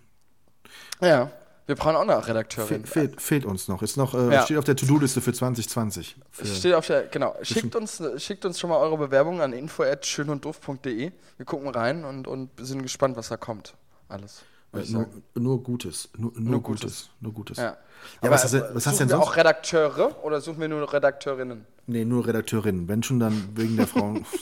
Ja, 1.01 1.31
wir 1.71 1.77
brauchen 1.77 1.95
auch 1.95 2.03
eine 2.03 2.27
Redakteurin. 2.27 2.85
Fe 2.85 2.93
fehlt, 2.93 3.21
fehlt, 3.21 3.45
uns 3.45 3.69
noch. 3.69 3.81
Ist 3.83 3.97
noch 3.97 4.15
äh, 4.15 4.35
ja. 4.35 4.43
Steht 4.43 4.57
auf 4.57 4.65
der 4.65 4.75
To-Do-Liste 4.75 5.21
für 5.21 5.33
2020. 5.33 6.17
Für 6.31 6.47
steht 6.47 6.75
auf 6.75 6.87
der, 6.87 7.07
genau. 7.07 7.37
Schickt 7.43 7.77
uns, 7.77 8.03
schickt 8.17 8.45
uns 8.45 8.59
schon 8.59 8.71
mal 8.71 8.79
eure 8.79 8.99
Bewerbung 8.99 9.41
an 9.41 9.53
info.schönunddoof.de. 9.53 11.13
Wir 11.37 11.47
gucken 11.47 11.69
rein 11.69 12.05
und, 12.05 12.27
und 12.27 12.51
sind 12.61 12.83
gespannt, 12.83 13.17
was 13.17 13.29
da 13.29 13.37
kommt. 13.37 13.75
Alles. 14.09 14.43
Äh, 14.73 14.85
nur, 14.91 15.09
nur, 15.35 15.63
Gutes. 15.63 16.09
Nur, 16.17 16.33
nur, 16.33 16.41
nur 16.41 16.63
Gutes. 16.63 16.83
Gutes. 16.83 17.11
Nur 17.21 17.33
Gutes. 17.33 17.59
Ja. 17.59 17.77
Ja, 18.23 18.31
was, 18.31 18.45
hast, 18.45 18.55
was 18.55 18.87
hast 18.87 18.95
du 18.95 19.05
denn 19.05 19.09
sonst? 19.11 19.23
auch 19.23 19.37
Redakteure 19.37 20.25
oder 20.25 20.41
suchen 20.41 20.61
wir 20.61 20.69
nur 20.69 20.91
Redakteurinnen? 20.91 21.67
Nee, 21.87 22.05
nur 22.05 22.27
Redakteurinnen. 22.27 22.89
Wenn 22.89 23.03
schon, 23.03 23.21
dann 23.21 23.51
wegen 23.55 23.77
der 23.77 23.87
Frauen. 23.87 24.25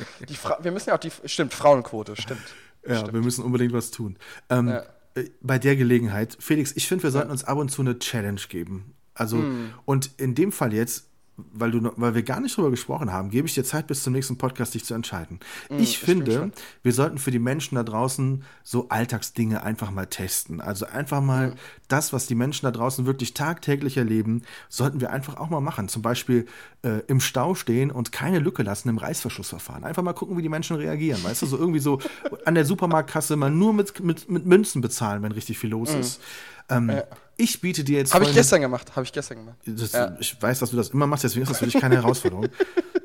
die 0.28 0.34
Fra 0.34 0.58
wir 0.62 0.72
müssen 0.72 0.90
ja 0.90 0.96
auch 0.96 1.00
die. 1.00 1.10
Stimmt, 1.24 1.54
Frauenquote, 1.54 2.16
stimmt. 2.20 2.40
Ja, 2.86 2.96
stimmt. 2.96 3.14
wir 3.14 3.20
müssen 3.20 3.44
unbedingt 3.44 3.72
was 3.72 3.90
tun. 3.90 4.16
Ähm, 4.50 4.68
ja. 4.68 4.82
Äh, 5.14 5.30
bei 5.40 5.58
der 5.58 5.76
Gelegenheit, 5.76 6.36
Felix, 6.40 6.72
ich 6.74 6.88
finde, 6.88 7.04
wir 7.04 7.10
sollten 7.10 7.30
uns 7.30 7.44
ab 7.44 7.58
und 7.58 7.70
zu 7.70 7.82
eine 7.82 7.98
Challenge 7.98 8.40
geben. 8.48 8.94
Also, 9.14 9.36
mm. 9.36 9.74
und 9.84 10.10
in 10.16 10.34
dem 10.34 10.52
Fall 10.52 10.72
jetzt 10.72 11.06
weil, 11.36 11.70
du, 11.70 11.92
weil 11.96 12.14
wir 12.14 12.22
gar 12.22 12.40
nicht 12.40 12.56
drüber 12.56 12.70
gesprochen 12.70 13.12
haben, 13.12 13.30
gebe 13.30 13.46
ich 13.46 13.54
dir 13.54 13.64
Zeit 13.64 13.86
bis 13.86 14.02
zum 14.02 14.12
nächsten 14.12 14.36
Podcast, 14.36 14.74
dich 14.74 14.84
zu 14.84 14.94
entscheiden. 14.94 15.40
Mm, 15.70 15.78
ich 15.78 15.98
finde, 15.98 16.50
wir 16.82 16.92
sollten 16.92 17.18
für 17.18 17.30
die 17.30 17.38
Menschen 17.38 17.76
da 17.76 17.82
draußen 17.82 18.44
so 18.62 18.88
Alltagsdinge 18.90 19.62
einfach 19.62 19.90
mal 19.90 20.06
testen. 20.06 20.60
Also 20.60 20.86
einfach 20.86 21.22
mal 21.22 21.50
mm. 21.50 21.54
das, 21.88 22.12
was 22.12 22.26
die 22.26 22.34
Menschen 22.34 22.66
da 22.66 22.70
draußen 22.70 23.06
wirklich 23.06 23.34
tagtäglich 23.34 23.96
erleben, 23.96 24.42
sollten 24.68 25.00
wir 25.00 25.10
einfach 25.10 25.36
auch 25.36 25.48
mal 25.48 25.60
machen. 25.60 25.88
Zum 25.88 26.02
Beispiel 26.02 26.46
äh, 26.82 27.00
im 27.06 27.20
Stau 27.20 27.54
stehen 27.54 27.90
und 27.90 28.12
keine 28.12 28.38
Lücke 28.38 28.62
lassen 28.62 28.88
im 28.88 28.98
Reißverschlussverfahren. 28.98 29.84
Einfach 29.84 30.02
mal 30.02 30.12
gucken, 30.12 30.36
wie 30.36 30.42
die 30.42 30.48
Menschen 30.48 30.76
reagieren. 30.76 31.22
Weißt 31.22 31.42
du, 31.42 31.46
so 31.46 31.56
irgendwie 31.56 31.78
so 31.78 32.00
an 32.44 32.54
der 32.54 32.64
Supermarktkasse 32.64 33.36
mal 33.36 33.50
nur 33.50 33.72
mit, 33.72 34.00
mit, 34.00 34.28
mit 34.28 34.46
Münzen 34.46 34.80
bezahlen, 34.80 35.22
wenn 35.22 35.32
richtig 35.32 35.58
viel 35.58 35.70
los 35.70 35.94
mm. 35.94 36.00
ist. 36.00 36.20
Ähm, 36.68 36.90
ja. 36.90 37.04
Ich 37.36 37.60
biete 37.60 37.84
dir 37.84 37.98
jetzt. 37.98 38.14
Habe 38.14 38.24
ich 38.24 38.34
gestern 38.34 38.60
gemacht. 38.60 38.94
Habe 38.94 39.04
ich 39.04 39.12
gestern 39.12 39.38
gemacht. 39.38 39.56
Das, 39.64 39.92
ja. 39.92 40.16
Ich 40.20 40.40
weiß, 40.40 40.58
dass 40.58 40.70
du 40.70 40.76
das 40.76 40.90
immer 40.90 41.06
machst, 41.06 41.24
deswegen 41.24 41.42
ist 41.42 41.50
das 41.50 41.58
für 41.58 41.66
dich 41.66 41.80
keine 41.80 41.96
Herausforderung. 41.96 42.48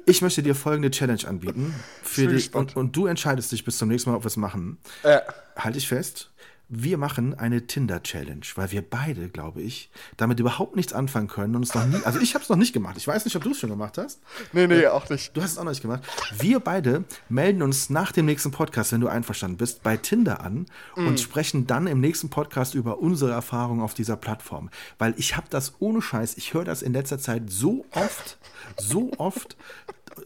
Ich 0.10 0.22
möchte 0.22 0.42
dir 0.42 0.56
folgende 0.56 0.90
Challenge 0.90 1.28
anbieten. 1.28 1.76
Für 2.02 2.28
die, 2.28 2.50
und, 2.54 2.78
und, 2.78 2.96
du 2.96 3.08
entscheidest 3.08 3.52
dich 3.52 3.66
bis 3.66 3.78
zum 3.78 3.90
nächsten 3.90 4.10
Mal, 4.10 4.16
ob 4.16 4.24
wir 4.24 4.28
es 4.28 4.38
machen. 4.38 4.78
Ja. 5.04 5.22
Halte 5.58 5.78
ich 5.80 5.90
fest 5.90 6.30
wir 6.70 6.98
machen 6.98 7.34
eine 7.34 7.66
Tinder-Challenge, 7.66 8.46
weil 8.56 8.72
wir 8.72 8.82
beide, 8.82 9.30
glaube 9.30 9.62
ich, 9.62 9.90
damit 10.18 10.40
überhaupt 10.40 10.76
nichts 10.76 10.92
anfangen 10.92 11.28
können 11.28 11.56
und 11.56 11.64
es 11.64 11.74
noch 11.74 11.86
nie, 11.86 12.04
also 12.04 12.20
ich 12.20 12.34
habe 12.34 12.44
es 12.44 12.50
noch 12.50 12.58
nicht 12.58 12.74
gemacht. 12.74 12.98
Ich 12.98 13.08
weiß 13.08 13.24
nicht, 13.24 13.36
ob 13.38 13.44
du 13.44 13.52
es 13.52 13.60
schon 13.60 13.70
gemacht 13.70 13.98
hast. 13.98 14.20
Nee, 14.52 14.68
nee, 14.68 14.86
auch 14.88 15.10
nicht. 15.10 15.36
Du 15.36 15.42
hast 15.42 15.52
es 15.52 15.58
auch 15.58 15.64
noch 15.64 15.72
nicht 15.72 15.82
gemacht. 15.82 16.04
Wir 16.38 16.60
beide 16.60 17.06
melden 17.30 17.62
uns 17.62 17.90
nach 17.90 18.12
dem 18.12 18.26
nächsten 18.26 18.52
Podcast, 18.52 18.92
wenn 18.92 19.02
du 19.02 19.08
einverstanden 19.08 19.58
bist, 19.58 19.82
bei 19.82 19.96
Tinder 19.96 20.42
an 20.42 20.66
mm. 20.96 21.08
und 21.08 21.20
sprechen 21.20 21.68
dann 21.68 21.88
im 21.88 22.02
nächsten 22.02 22.30
Podcast 22.30 22.76
über 22.76 23.00
unsere 23.00 23.32
Erfahrungen 23.32 23.82
auf 23.82 23.94
dieser 23.94 24.18
Plattform. 24.18 24.70
Weil 24.98 25.14
ich 25.18 25.38
habe 25.38 25.48
das 25.50 25.74
ohne 25.80 26.02
Scheiß, 26.02 26.36
ich 26.38 26.54
höre 26.54 26.66
das 26.66 26.82
in 26.82 26.92
letzter 26.92 27.20
Zeit 27.20 27.44
so 27.50 27.86
oft, 27.92 28.38
so 28.78 29.12
oft, 29.18 29.56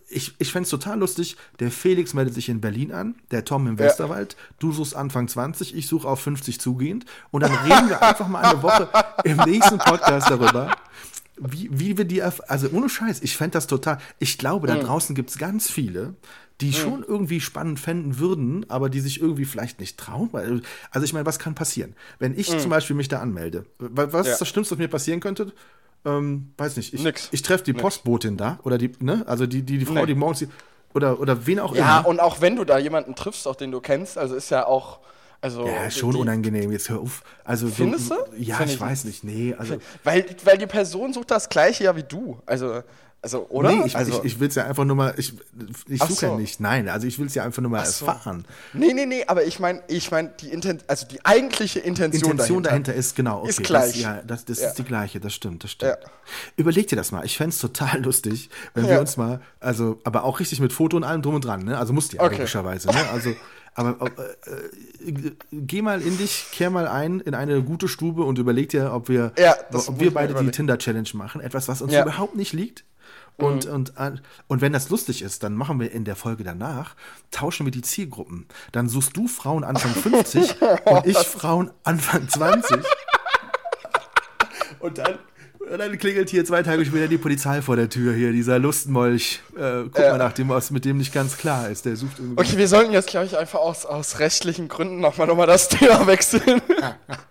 ich, 0.09 0.35
ich 0.39 0.51
fände 0.51 0.65
es 0.65 0.69
total 0.69 0.99
lustig. 0.99 1.37
Der 1.59 1.71
Felix 1.71 2.13
meldet 2.13 2.33
sich 2.33 2.49
in 2.49 2.61
Berlin 2.61 2.91
an, 2.91 3.15
der 3.31 3.45
Tom 3.45 3.67
im 3.67 3.79
Westerwald. 3.79 4.33
Ja. 4.33 4.39
Du 4.59 4.71
suchst 4.71 4.95
Anfang 4.95 5.27
20, 5.27 5.75
ich 5.75 5.87
suche 5.87 6.07
auf 6.07 6.21
50 6.21 6.59
zugehend. 6.59 7.05
Und 7.31 7.41
dann 7.41 7.53
reden 7.53 7.89
wir 7.89 8.01
einfach 8.01 8.27
mal 8.27 8.41
eine 8.43 8.61
Woche 8.61 8.89
im 9.23 9.37
nächsten 9.37 9.77
Podcast 9.77 10.29
darüber, 10.29 10.75
wie, 11.37 11.69
wie 11.71 11.97
wir 11.97 12.05
die, 12.05 12.21
also 12.21 12.69
ohne 12.71 12.89
Scheiß, 12.89 13.21
ich 13.21 13.35
fände 13.35 13.53
das 13.53 13.67
total. 13.67 13.97
Ich 14.19 14.37
glaube, 14.37 14.67
da 14.67 14.75
mhm. 14.75 14.81
draußen 14.81 15.15
gibt 15.15 15.31
es 15.31 15.37
ganz 15.37 15.69
viele, 15.69 16.15
die 16.61 16.67
mhm. 16.67 16.73
schon 16.73 17.03
irgendwie 17.03 17.41
spannend 17.41 17.79
fänden 17.79 18.19
würden, 18.19 18.69
aber 18.69 18.89
die 18.89 18.99
sich 18.99 19.19
irgendwie 19.19 19.45
vielleicht 19.45 19.79
nicht 19.79 19.97
trauen. 19.97 20.61
Also 20.91 21.05
ich 21.05 21.13
meine, 21.13 21.25
was 21.25 21.39
kann 21.39 21.55
passieren? 21.55 21.95
Wenn 22.19 22.37
ich 22.37 22.53
mhm. 22.53 22.59
zum 22.59 22.69
Beispiel 22.69 22.95
mich 22.95 23.07
da 23.07 23.19
anmelde, 23.19 23.65
was 23.79 24.27
ja. 24.27 24.33
ist 24.33 24.39
das 24.39 24.49
Schlimmste, 24.49 24.75
was 24.75 24.79
mir 24.79 24.87
passieren 24.87 25.19
könnte? 25.19 25.51
Ähm, 26.05 26.53
weiß 26.57 26.77
nicht, 26.77 26.93
ich, 26.93 27.03
Nix. 27.03 27.29
ich 27.31 27.41
treffe 27.41 27.63
die 27.63 27.73
Nix. 27.73 27.81
Postbotin 27.81 28.37
da 28.37 28.59
oder 28.63 28.77
die, 28.77 28.91
ne, 28.99 29.23
also 29.27 29.45
die, 29.45 29.61
die, 29.61 29.77
die 29.77 29.85
Frau, 29.85 30.01
nee. 30.01 30.07
die 30.07 30.15
morgens, 30.15 30.45
oder, 30.93 31.19
oder 31.19 31.45
wen 31.45 31.59
auch 31.59 31.75
ja, 31.75 31.81
immer. 31.81 31.89
Ja, 31.89 31.99
und 32.01 32.19
auch 32.19 32.41
wenn 32.41 32.55
du 32.55 32.65
da 32.65 32.77
jemanden 32.77 33.15
triffst, 33.15 33.47
auch 33.47 33.55
den 33.55 33.71
du 33.71 33.79
kennst, 33.79 34.17
also 34.17 34.35
ist 34.35 34.49
ja 34.49 34.65
auch, 34.65 34.99
Also, 35.41 35.65
ja, 35.65 35.89
schon 35.89 36.11
die, 36.11 36.17
unangenehm. 36.17 36.71
Jetzt 36.71 36.89
hör 36.89 36.99
auf. 36.99 37.23
Also, 37.43 37.67
Findest 37.67 38.11
du? 38.11 38.15
Ja, 38.37 38.57
Find 38.57 38.69
ich, 38.69 38.75
ich 38.75 38.81
weiß 38.81 39.05
nicht. 39.05 39.23
Nee, 39.23 39.55
also. 39.57 39.77
Weil, 40.03 40.25
weil 40.43 40.57
die 40.57 40.67
Person 40.67 41.13
sucht 41.13 41.31
das 41.31 41.49
gleiche 41.49 41.85
ja 41.85 41.95
wie 41.95 42.03
du. 42.03 42.39
Also, 42.45 42.83
also 43.23 43.45
oder? 43.49 43.71
Nee, 43.71 43.83
ich, 43.85 43.95
also, 43.95 44.19
ich, 44.19 44.23
ich 44.33 44.39
will 44.39 44.47
es 44.47 44.55
ja 44.55 44.65
einfach 44.65 44.83
nur 44.83 44.95
mal. 44.95 45.13
Ich, 45.17 45.33
ich 45.87 45.99
suche 46.01 46.25
ja 46.25 46.31
so. 46.31 46.37
nicht. 46.39 46.59
Nein, 46.59 46.89
also 46.89 47.05
ich 47.05 47.19
will 47.19 47.27
es 47.27 47.35
ja 47.35 47.43
einfach 47.43 47.61
nur 47.61 47.69
mal 47.69 47.85
so. 47.85 48.05
erfahren. 48.05 48.45
nee, 48.73 48.93
nee, 48.93 49.05
nee, 49.05 49.23
aber 49.27 49.43
ich 49.45 49.59
meine, 49.59 49.83
ich 49.87 50.09
meine, 50.09 50.29
die 50.39 50.49
Inten 50.49 50.79
also 50.87 51.05
die 51.07 51.23
eigentliche 51.23 51.79
Intention, 51.79 52.31
Intention 52.31 52.63
dahinter. 52.63 52.69
dahinter 52.69 52.93
ist 52.95 53.15
genau. 53.15 53.41
Okay, 53.41 53.49
Ist 53.49 53.63
gleich. 53.63 53.91
Das, 53.93 54.01
ja, 54.01 54.21
das, 54.25 54.45
das 54.45 54.59
Ja. 54.61 54.67
ist 54.69 54.75
die 54.79 54.83
gleiche, 54.83 55.19
das 55.19 55.33
stimmt, 55.35 55.63
das 55.63 55.71
stimmt. 55.71 55.97
Ja. 56.01 56.09
Überleg 56.57 56.87
dir 56.87 56.95
das 56.95 57.11
mal. 57.11 57.23
Ich 57.23 57.37
fände 57.37 57.51
es 57.51 57.59
total 57.59 57.99
lustig, 58.03 58.49
wenn 58.73 58.85
Ja. 58.85 58.91
wir 58.91 58.99
uns 59.01 59.17
mal, 59.17 59.39
also, 59.59 59.99
aber 60.03 60.23
auch 60.23 60.39
richtig 60.39 60.59
mit 60.59 60.73
Foto 60.73 60.97
und 60.97 61.03
allem 61.03 61.21
drum 61.21 61.35
und 61.35 61.45
dran, 61.45 61.63
ne? 61.63 61.77
Also 61.77 61.93
musst 61.93 62.13
du 62.13 62.17
ja 62.17 62.23
Okay. 62.23 62.37
logischerweise, 62.37 62.87
ne? 62.87 63.09
Also, 63.11 63.35
aber 63.73 63.97
äh, 64.47 64.49
äh, 65.09 65.31
geh 65.51 65.81
mal 65.81 66.01
in 66.01 66.17
dich, 66.17 66.47
kehr 66.51 66.69
mal 66.71 66.87
ein 66.87 67.19
in 67.21 67.33
eine 67.35 67.61
gute 67.61 67.87
Stube 67.87 68.23
und 68.23 68.37
überleg 68.37 68.69
dir, 68.69 68.91
ob 68.93 69.07
wir, 69.09 69.31
Ja, 69.37 69.55
ob 69.71 69.99
wir 69.99 70.11
beide 70.13 70.33
die. 70.33 70.51
Tinder-Challenge 70.51 71.07
machen. 71.13 71.39
Etwas, 71.39 71.67
was 71.67 71.81
uns 71.81 71.93
Ja. 71.93 72.01
überhaupt 72.01 72.35
nicht 72.35 72.51
liegt. 72.53 72.83
Und, 73.37 73.65
Mhm. 73.65 73.71
und, 73.73 73.93
äh, 73.97 74.11
und 74.47 74.61
wenn 74.61 74.71
das 74.73 74.89
lustig 74.89 75.21
ist, 75.23 75.41
dann 75.43 75.55
machen 75.55 75.79
wir 75.79 75.91
in 75.91 76.05
der 76.05 76.15
Folge 76.15 76.43
danach, 76.43 76.95
tauschen 77.31 77.65
wir 77.65 77.71
die 77.71 77.81
Zielgruppen. 77.81 78.45
Dann 78.71 78.87
suchst 78.87 79.17
du 79.17 79.27
Frauen 79.27 79.63
Anfang 79.63 79.91
50 79.95 80.55
und 80.85 81.07
ich 81.07 81.17
Frauen 81.17 81.71
Anfang 81.83 82.27
20. 82.29 82.77
Und 84.79 84.97
dann, 84.97 85.19
und 85.59 85.77
dann 85.77 85.95
klingelt 85.99 86.29
hier 86.31 86.43
zwei 86.43 86.63
Tage 86.63 86.83
später 86.85 87.07
die 87.07 87.19
Polizei 87.19 87.61
vor 87.61 87.75
der 87.75 87.87
Tür 87.87 88.13
hier, 88.15 88.31
dieser 88.31 88.57
Lustmolch. 88.57 89.41
Äh, 89.55 89.83
guck 89.83 89.99
Ja. 89.99 90.11
mal 90.11 90.17
nach 90.17 90.33
dem, 90.33 90.49
was 90.49 90.71
mit 90.71 90.85
dem 90.85 90.97
nicht 90.97 91.13
ganz 91.13 91.37
klar 91.37 91.69
ist. 91.69 91.85
Der 91.85 91.95
sucht 91.95 92.17
irgendwie. 92.17 92.41
Okay, 92.41 92.57
wir 92.57 92.67
sollten 92.67 92.91
jetzt, 92.91 93.09
glaube 93.09 93.27
ich, 93.27 93.37
einfach 93.37 93.59
aus, 93.59 93.85
aus 93.85 94.17
rechtlichen 94.17 94.67
Gründen 94.69 94.99
nochmal 94.99 95.27
noch 95.27 95.35
mal 95.35 95.45
das 95.45 95.67
Thema 95.69 96.07
wechseln. 96.07 96.61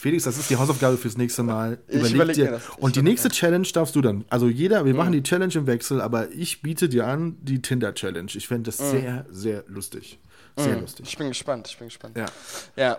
Felix, 0.00 0.22
das 0.24 0.38
ist 0.38 0.48
die 0.48 0.56
Hausaufgabe 0.56 0.96
fürs 0.96 1.16
nächste 1.16 1.42
Mal. 1.42 1.78
Ich 1.88 1.96
Überleg 1.96 2.14
überleg 2.14 2.36
dir. 2.36 2.60
Und 2.78 2.94
die 2.94 3.00
überleg 3.00 3.12
nächste 3.14 3.28
Challenge 3.30 3.66
darfst 3.72 3.96
du 3.96 4.00
dann. 4.00 4.24
Also 4.30 4.46
jeder, 4.48 4.84
wir 4.84 4.94
machen 4.94 5.10
die 5.12 5.22
Challenge 5.24 5.52
im 5.54 5.66
Wechsel, 5.66 6.00
aber 6.00 6.30
ich 6.30 6.62
biete 6.62 6.88
dir 6.88 7.06
an 7.08 7.36
die 7.42 7.60
Tinder-Challenge. 7.60 8.30
Ich 8.34 8.46
fände 8.46 8.70
das 8.70 8.78
sehr, 8.78 9.26
sehr 9.30 9.64
lustig. 9.66 10.20
Sehr 10.56 10.76
lustig. 10.76 11.06
Ich 11.08 11.18
bin 11.18 11.28
gespannt, 11.28 11.68
ich 11.68 11.78
bin 11.78 11.88
gespannt. 11.88 12.16
Ja. 12.16 12.26
Ja. 12.76 12.98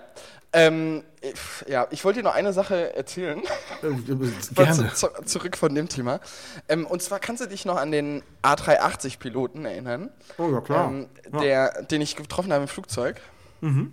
Ähm, 0.52 1.04
ich, 1.22 1.70
ja, 1.70 1.88
ich 1.92 2.04
wollte 2.04 2.20
dir 2.20 2.24
noch 2.24 2.34
eine 2.34 2.54
Sache 2.54 2.96
erzählen. 2.96 3.40
Mal 3.82 4.32
Gerne. 4.56 4.92
Zu, 4.94 5.08
zu, 5.08 5.24
zurück 5.26 5.56
von 5.58 5.76
dem 5.76 5.88
Thema. 5.90 6.20
Ähm, 6.68 6.86
und 6.88 7.02
zwar 7.02 7.20
kannst 7.20 7.44
du 7.44 7.48
dich 7.48 7.66
noch 7.66 7.78
an 7.78 7.92
den 7.92 8.24
A380-Piloten 8.44 9.64
erinnern, 9.66 10.10
Oh, 10.38 10.50
ja, 10.52 10.62
klar. 10.62 10.90
ähm, 10.90 11.08
Ja. 11.32 11.40
der, 11.40 11.84
den 11.84 12.02
ich 12.02 12.16
getroffen 12.16 12.52
habe 12.52 12.64
im 12.64 12.68
Flugzeug. 12.68 13.22
Rat 13.62 13.92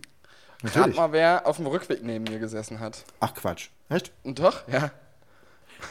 Natürlich. 0.62 0.96
mal, 0.96 1.12
wer 1.12 1.46
auf 1.46 1.56
dem 1.56 1.66
Rückweg 1.66 2.02
neben 2.02 2.24
mir 2.24 2.38
gesessen 2.38 2.80
hat. 2.80 3.04
Ach, 3.20 3.34
Quatsch. 3.34 3.68
Echt? 3.88 4.10
Und 4.22 4.38
doch, 4.38 4.66
ja. 4.68 4.90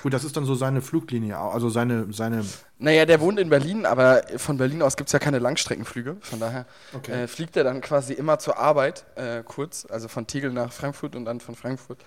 Gut, 0.02 0.14
das 0.14 0.24
ist 0.24 0.36
dann 0.36 0.46
so 0.46 0.56
seine 0.56 0.82
Fluglinie, 0.82 1.38
also 1.38 1.70
seine, 1.70 2.12
seine 2.12 2.44
Naja, 2.80 3.06
der 3.06 3.22
wohnt 3.22 3.40
in 3.40 3.50
Berlin, 3.50 3.86
aber 3.86 4.24
von 4.38 4.58
Berlin 4.58 4.82
aus 4.82 4.98
gibt 4.98 5.10
es 5.10 5.14
ja 5.14 5.20
keine 5.20 5.38
Langstreckenflüge. 5.38 6.18
Von 6.22 6.40
daher 6.40 6.66
Okay. 6.94 7.12
äh, 7.24 7.28
fliegt 7.28 7.56
er 7.56 7.64
dann 7.64 7.82
quasi 7.82 8.14
immer 8.14 8.40
zur 8.40 8.58
Arbeit 8.58 9.06
äh, 9.16 9.44
kurz, 9.44 9.86
also 9.90 10.08
von 10.08 10.26
Tegel 10.26 10.52
nach 10.52 10.74
Frankfurt 10.74 11.16
und 11.16 11.26
dann 11.26 11.40
von 11.40 11.56
Frankfurt 11.56 12.00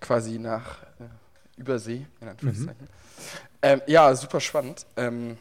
quasi 0.00 0.38
nach 0.38 0.78
äh, 1.00 1.60
Übersee, 1.60 2.06
in 2.20 2.28
Anführungszeichen. 2.28 2.88
Ähm, 3.62 3.82
ja, 3.88 4.14
super 4.14 4.38
spannend. 4.38 4.86
Ähm, 4.96 5.36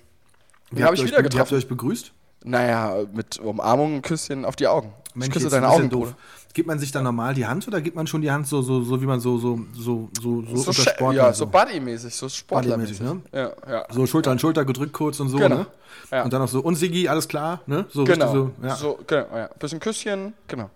Wie 0.72 0.84
habt 0.84 0.98
ihr 0.98 1.04
euch- 1.04 1.12
wieder 1.12 1.32
Wie 1.32 1.40
habt 1.40 1.52
ihr 1.52 1.58
euch 1.58 1.68
begrüßt? 1.68 2.12
Naja, 2.44 2.96
mit 3.14 3.40
Umarmung, 3.40 3.96
ein 3.96 4.02
Küsschen 4.02 4.46
auf 4.46 4.56
die 4.56 4.68
Augen. 4.68 4.94
ich 5.20 5.30
küsse 5.32 5.50
deine 5.50 5.70
Augen, 5.70 5.90
doof. 5.90 6.10
Bruder. 6.10 6.18
Gibt 6.54 6.68
man 6.68 6.80
sich 6.80 6.92
dann 6.92 7.04
normal 7.04 7.36
die 7.36 7.46
Hand 7.46 7.68
oder 7.68 7.82
gibt 7.82 7.96
man 7.96 8.08
schon 8.08 8.22
die 8.22 8.32
Hand 8.32 8.48
so, 8.48 8.62
so, 8.64 8.82
so 8.82 9.00
wie 9.02 9.06
man 9.06 9.20
so, 9.20 9.38
so, 9.38 9.60
so, 9.74 10.10
so, 10.20 10.44
so, 10.44 10.72
So, 10.72 10.82
unter 11.06 11.14
ja, 11.14 11.32
so 11.34 11.46
Buddy-mäßig, 11.46 12.16
so 12.16 12.28
Sportlermäßig. 12.30 12.98
Buddy-mäßig, 13.00 13.32
Ja, 13.34 13.52
ja. 13.70 13.86
So 13.92 14.08
Schulter 14.08 14.32
an 14.32 14.40
Schulter 14.40 14.66
gedrückt 14.66 14.94
kurz 14.94 15.20
und 15.20 15.30
so, 15.30 15.38
Genau. 15.38 15.56
ne? 15.58 15.68
Ja. 16.12 16.24
Und 16.24 16.34
dann 16.34 16.42
auch 16.42 16.48
so, 16.48 16.62
und 16.62 16.76
Sigi, 16.76 17.08
alles 17.08 17.28
klar, 17.28 17.62
ne? 17.68 17.86
So 17.90 18.06
Genau. 18.06 18.32
so, 18.34 18.52
ja. 18.64 18.76
so, 18.76 18.98
genau, 19.06 19.28
ja. 19.36 19.48
Bisschen 19.60 19.80
Küsschen, 19.80 20.34
genau. 20.48 20.70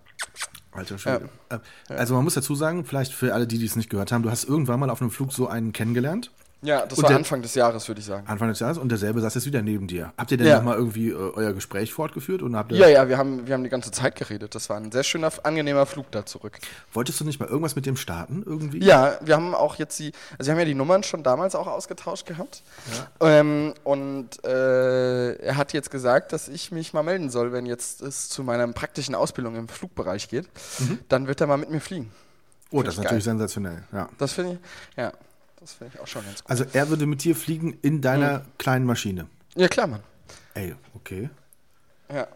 Alter 0.70 0.98
Schwede. 0.98 1.28
Äh, 1.48 1.58
Also 1.94 2.14
man 2.14 2.22
muss 2.24 2.34
dazu 2.34 2.54
sagen, 2.54 2.84
vielleicht 2.84 3.12
für 3.12 3.34
alle, 3.34 3.46
die 3.48 3.58
dies 3.58 3.74
nicht 3.74 3.90
gehört 3.90 4.12
haben, 4.12 4.22
du 4.22 4.30
hast 4.30 4.44
irgendwann 4.44 4.78
mal 4.78 4.88
auf 4.90 5.00
einem 5.02 5.10
Flug 5.10 5.32
so 5.32 5.48
einen 5.48 5.72
kennengelernt, 5.72 6.30
Ja, 6.64 6.86
das 6.86 6.96
Und 6.98 7.02
war 7.02 7.08
der- 7.08 7.16
Anfang 7.18 7.42
des 7.42 7.56
Jahres, 7.56 7.88
würde 7.88 7.98
ich 8.00 8.06
sagen. 8.06 8.24
Anfang 8.28 8.46
des 8.48 8.60
Jahres, 8.60 8.78
und 8.78 8.88
derselbe 8.88 9.20
saß 9.20 9.34
jetzt 9.34 9.46
wieder 9.46 9.62
neben 9.62 9.88
dir. 9.88 10.12
Habt 10.16 10.30
ihr 10.30 10.36
denn 10.36 10.46
Ja. 10.46 10.58
nochmal 10.58 10.76
irgendwie 10.76 11.08
äh, 11.10 11.14
euer 11.14 11.52
Gespräch 11.52 11.92
fortgeführt? 11.92 12.40
Und 12.40 12.54
habt 12.56 12.70
ihr, 12.70 12.78
Ja, 12.78 12.86
ja, 12.88 13.08
wir 13.08 13.18
haben, 13.18 13.48
wir 13.48 13.54
haben 13.54 13.64
die 13.64 13.68
ganze 13.68 13.90
Zeit 13.90 14.14
geredet. 14.14 14.54
Das 14.54 14.70
war 14.70 14.76
ein 14.76 14.92
sehr 14.92 15.02
schöner, 15.02 15.32
angenehmer 15.42 15.86
Flug 15.86 16.10
da 16.12 16.24
zurück. 16.24 16.58
Wolltest 16.92 17.18
du 17.18 17.24
nicht 17.24 17.40
mal 17.40 17.48
irgendwas 17.48 17.74
mit 17.74 17.84
dem 17.84 17.96
starten 17.96 18.44
irgendwie? 18.46 18.78
Ja, 18.84 19.18
wir 19.22 19.34
haben 19.34 19.54
auch 19.56 19.74
jetzt 19.76 19.98
die, 19.98 20.12
also 20.38 20.46
wir 20.46 20.52
haben 20.52 20.58
ja 20.60 20.64
die 20.66 20.74
Nummern 20.74 21.02
schon 21.02 21.24
damals 21.24 21.56
auch 21.56 21.66
ausgetauscht 21.66 22.26
gehabt. 22.26 22.62
Ähm, 23.20 23.74
und 23.82 24.44
äh, 24.44 25.32
er 25.34 25.56
hat 25.56 25.72
jetzt 25.72 25.90
gesagt, 25.90 26.32
dass 26.32 26.46
ich 26.48 26.70
mich 26.70 26.92
mal 26.92 27.02
melden 27.02 27.30
soll, 27.30 27.52
wenn 27.52 27.66
jetzt 27.66 28.00
es 28.02 28.28
zu 28.28 28.44
meiner 28.44 28.68
praktischen 28.68 29.14
Ausbildung 29.16 29.56
im 29.56 29.66
Flugbereich 29.68 30.28
geht. 30.28 30.48
Dann 31.08 31.26
wird 31.26 31.40
er 31.40 31.48
mal 31.48 31.56
mit 31.56 31.70
mir 31.70 31.80
fliegen. 31.80 32.12
Oh, 32.70 32.82
das 32.82 32.94
ist 32.94 32.98
ich 33.00 33.04
natürlich 33.04 33.24
geil. 33.24 33.32
sensationell, 33.32 33.82
ja. 33.92 34.08
Das 34.18 34.32
finde 34.32 34.52
ich, 34.52 34.58
ja, 34.96 35.12
das 35.62 35.72
finde 35.74 35.92
ich 35.94 36.00
auch 36.00 36.06
schon 36.06 36.24
ganz 36.24 36.42
gut. 36.42 36.50
Also 36.50 36.64
er 36.72 36.88
würde 36.88 37.06
mit 37.06 37.24
dir 37.24 37.34
fliegen 37.36 37.78
in 37.82 38.00
deiner 38.02 38.40
Mhm. 38.40 38.44
kleinen 38.58 38.84
Maschine. 38.86 39.26
Ja, 39.56 39.68
klar, 39.68 39.86
Mann. 39.86 40.02
Ey, 40.54 40.74
okay. 40.94 41.30
Ja. 42.12 42.26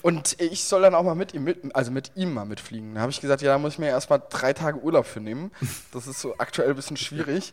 Und 0.00 0.40
ich 0.40 0.64
soll 0.64 0.80
dann 0.80 0.94
auch 0.94 1.02
mal 1.02 1.14
mit 1.14 1.34
ihm 1.34 1.44
mit, 1.44 1.74
also 1.76 1.90
mit 1.90 2.12
ihm 2.14 2.32
mal 2.32 2.46
mitfliegen. 2.46 2.94
Da 2.94 3.02
habe 3.02 3.10
ich 3.12 3.20
gesagt, 3.20 3.42
ja, 3.42 3.52
da 3.52 3.58
muss 3.58 3.74
ich 3.74 3.78
mir 3.78 3.88
erstmal 3.88 4.22
drei 4.30 4.54
Tage 4.54 4.78
Urlaub 4.80 5.04
für 5.04 5.20
nehmen. 5.20 5.50
Das 5.92 6.06
ist 6.06 6.20
so 6.20 6.34
aktuell 6.38 6.70
ein 6.70 6.76
bisschen 6.76 6.96
schwierig. 6.96 7.52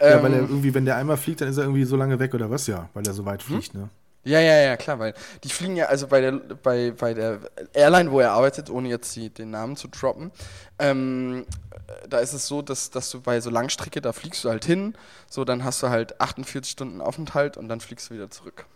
Ja, 0.00 0.16
Ähm, 0.16 0.22
weil 0.24 0.32
er 0.34 0.40
irgendwie, 0.40 0.74
wenn 0.74 0.84
der 0.84 0.96
einmal 0.96 1.16
fliegt, 1.16 1.40
dann 1.40 1.48
ist 1.48 1.58
er 1.58 1.64
irgendwie 1.64 1.84
so 1.84 1.96
lange 1.96 2.18
weg 2.18 2.34
oder 2.34 2.50
was? 2.50 2.66
Ja, 2.66 2.88
weil 2.94 3.06
er 3.06 3.12
so 3.12 3.22
Hm? 3.22 3.26
weit 3.26 3.42
fliegt, 3.42 3.74
ne? 3.74 3.88
Ja, 4.24 4.38
ja, 4.38 4.56
ja, 4.60 4.76
klar, 4.76 4.98
weil 5.00 5.14
die 5.42 5.48
fliegen 5.48 5.74
ja, 5.74 5.86
also 5.86 6.06
bei 6.06 6.20
der, 6.20 6.32
bei, 6.32 6.92
bei 6.92 7.12
der 7.12 7.40
Airline, 7.72 8.12
wo 8.12 8.20
er 8.20 8.32
arbeitet, 8.32 8.70
ohne 8.70 8.88
jetzt 8.88 9.16
die, 9.16 9.30
den 9.30 9.50
Namen 9.50 9.76
zu 9.76 9.88
droppen, 9.88 10.30
ähm, 10.78 11.44
äh, 11.70 12.08
da 12.08 12.18
ist 12.18 12.32
es 12.32 12.46
so, 12.46 12.62
dass, 12.62 12.90
dass 12.90 13.10
du 13.10 13.20
bei 13.20 13.40
so 13.40 13.50
Langstrecke, 13.50 14.00
da 14.00 14.12
fliegst 14.12 14.44
du 14.44 14.48
halt 14.48 14.64
hin, 14.64 14.94
so 15.28 15.44
dann 15.44 15.64
hast 15.64 15.82
du 15.82 15.88
halt 15.88 16.20
48 16.20 16.70
Stunden 16.70 17.00
Aufenthalt 17.00 17.56
und 17.56 17.68
dann 17.68 17.80
fliegst 17.80 18.10
du 18.10 18.14
wieder 18.14 18.30
zurück. 18.30 18.66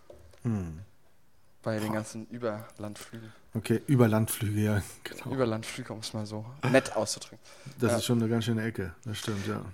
Hm. 0.43 0.81
Bei 1.63 1.79
den 1.79 1.93
ganzen 1.93 2.27
Überlandflügen. 2.29 3.33
Okay, 3.55 3.83
über 3.87 4.07
Landflüge, 4.07 4.61
ja, 4.61 4.83
genau. 5.03 5.35
Überlandflüge, 5.35 5.93
um 5.93 6.01
es 6.01 6.13
mal 6.13 6.27
so 6.27 6.45
nett 6.71 6.95
auszudrücken. 6.95 7.39
Das 7.81 7.93
ja. 7.93 7.99
ist 7.99 8.05
schon 8.05 8.21
eine 8.21 8.29
ganz 8.29 8.45
schöne 8.45 8.65
Ecke, 8.65 8.95
das 9.05 9.19
stimmt, 9.19 9.47
ja. 9.47 9.65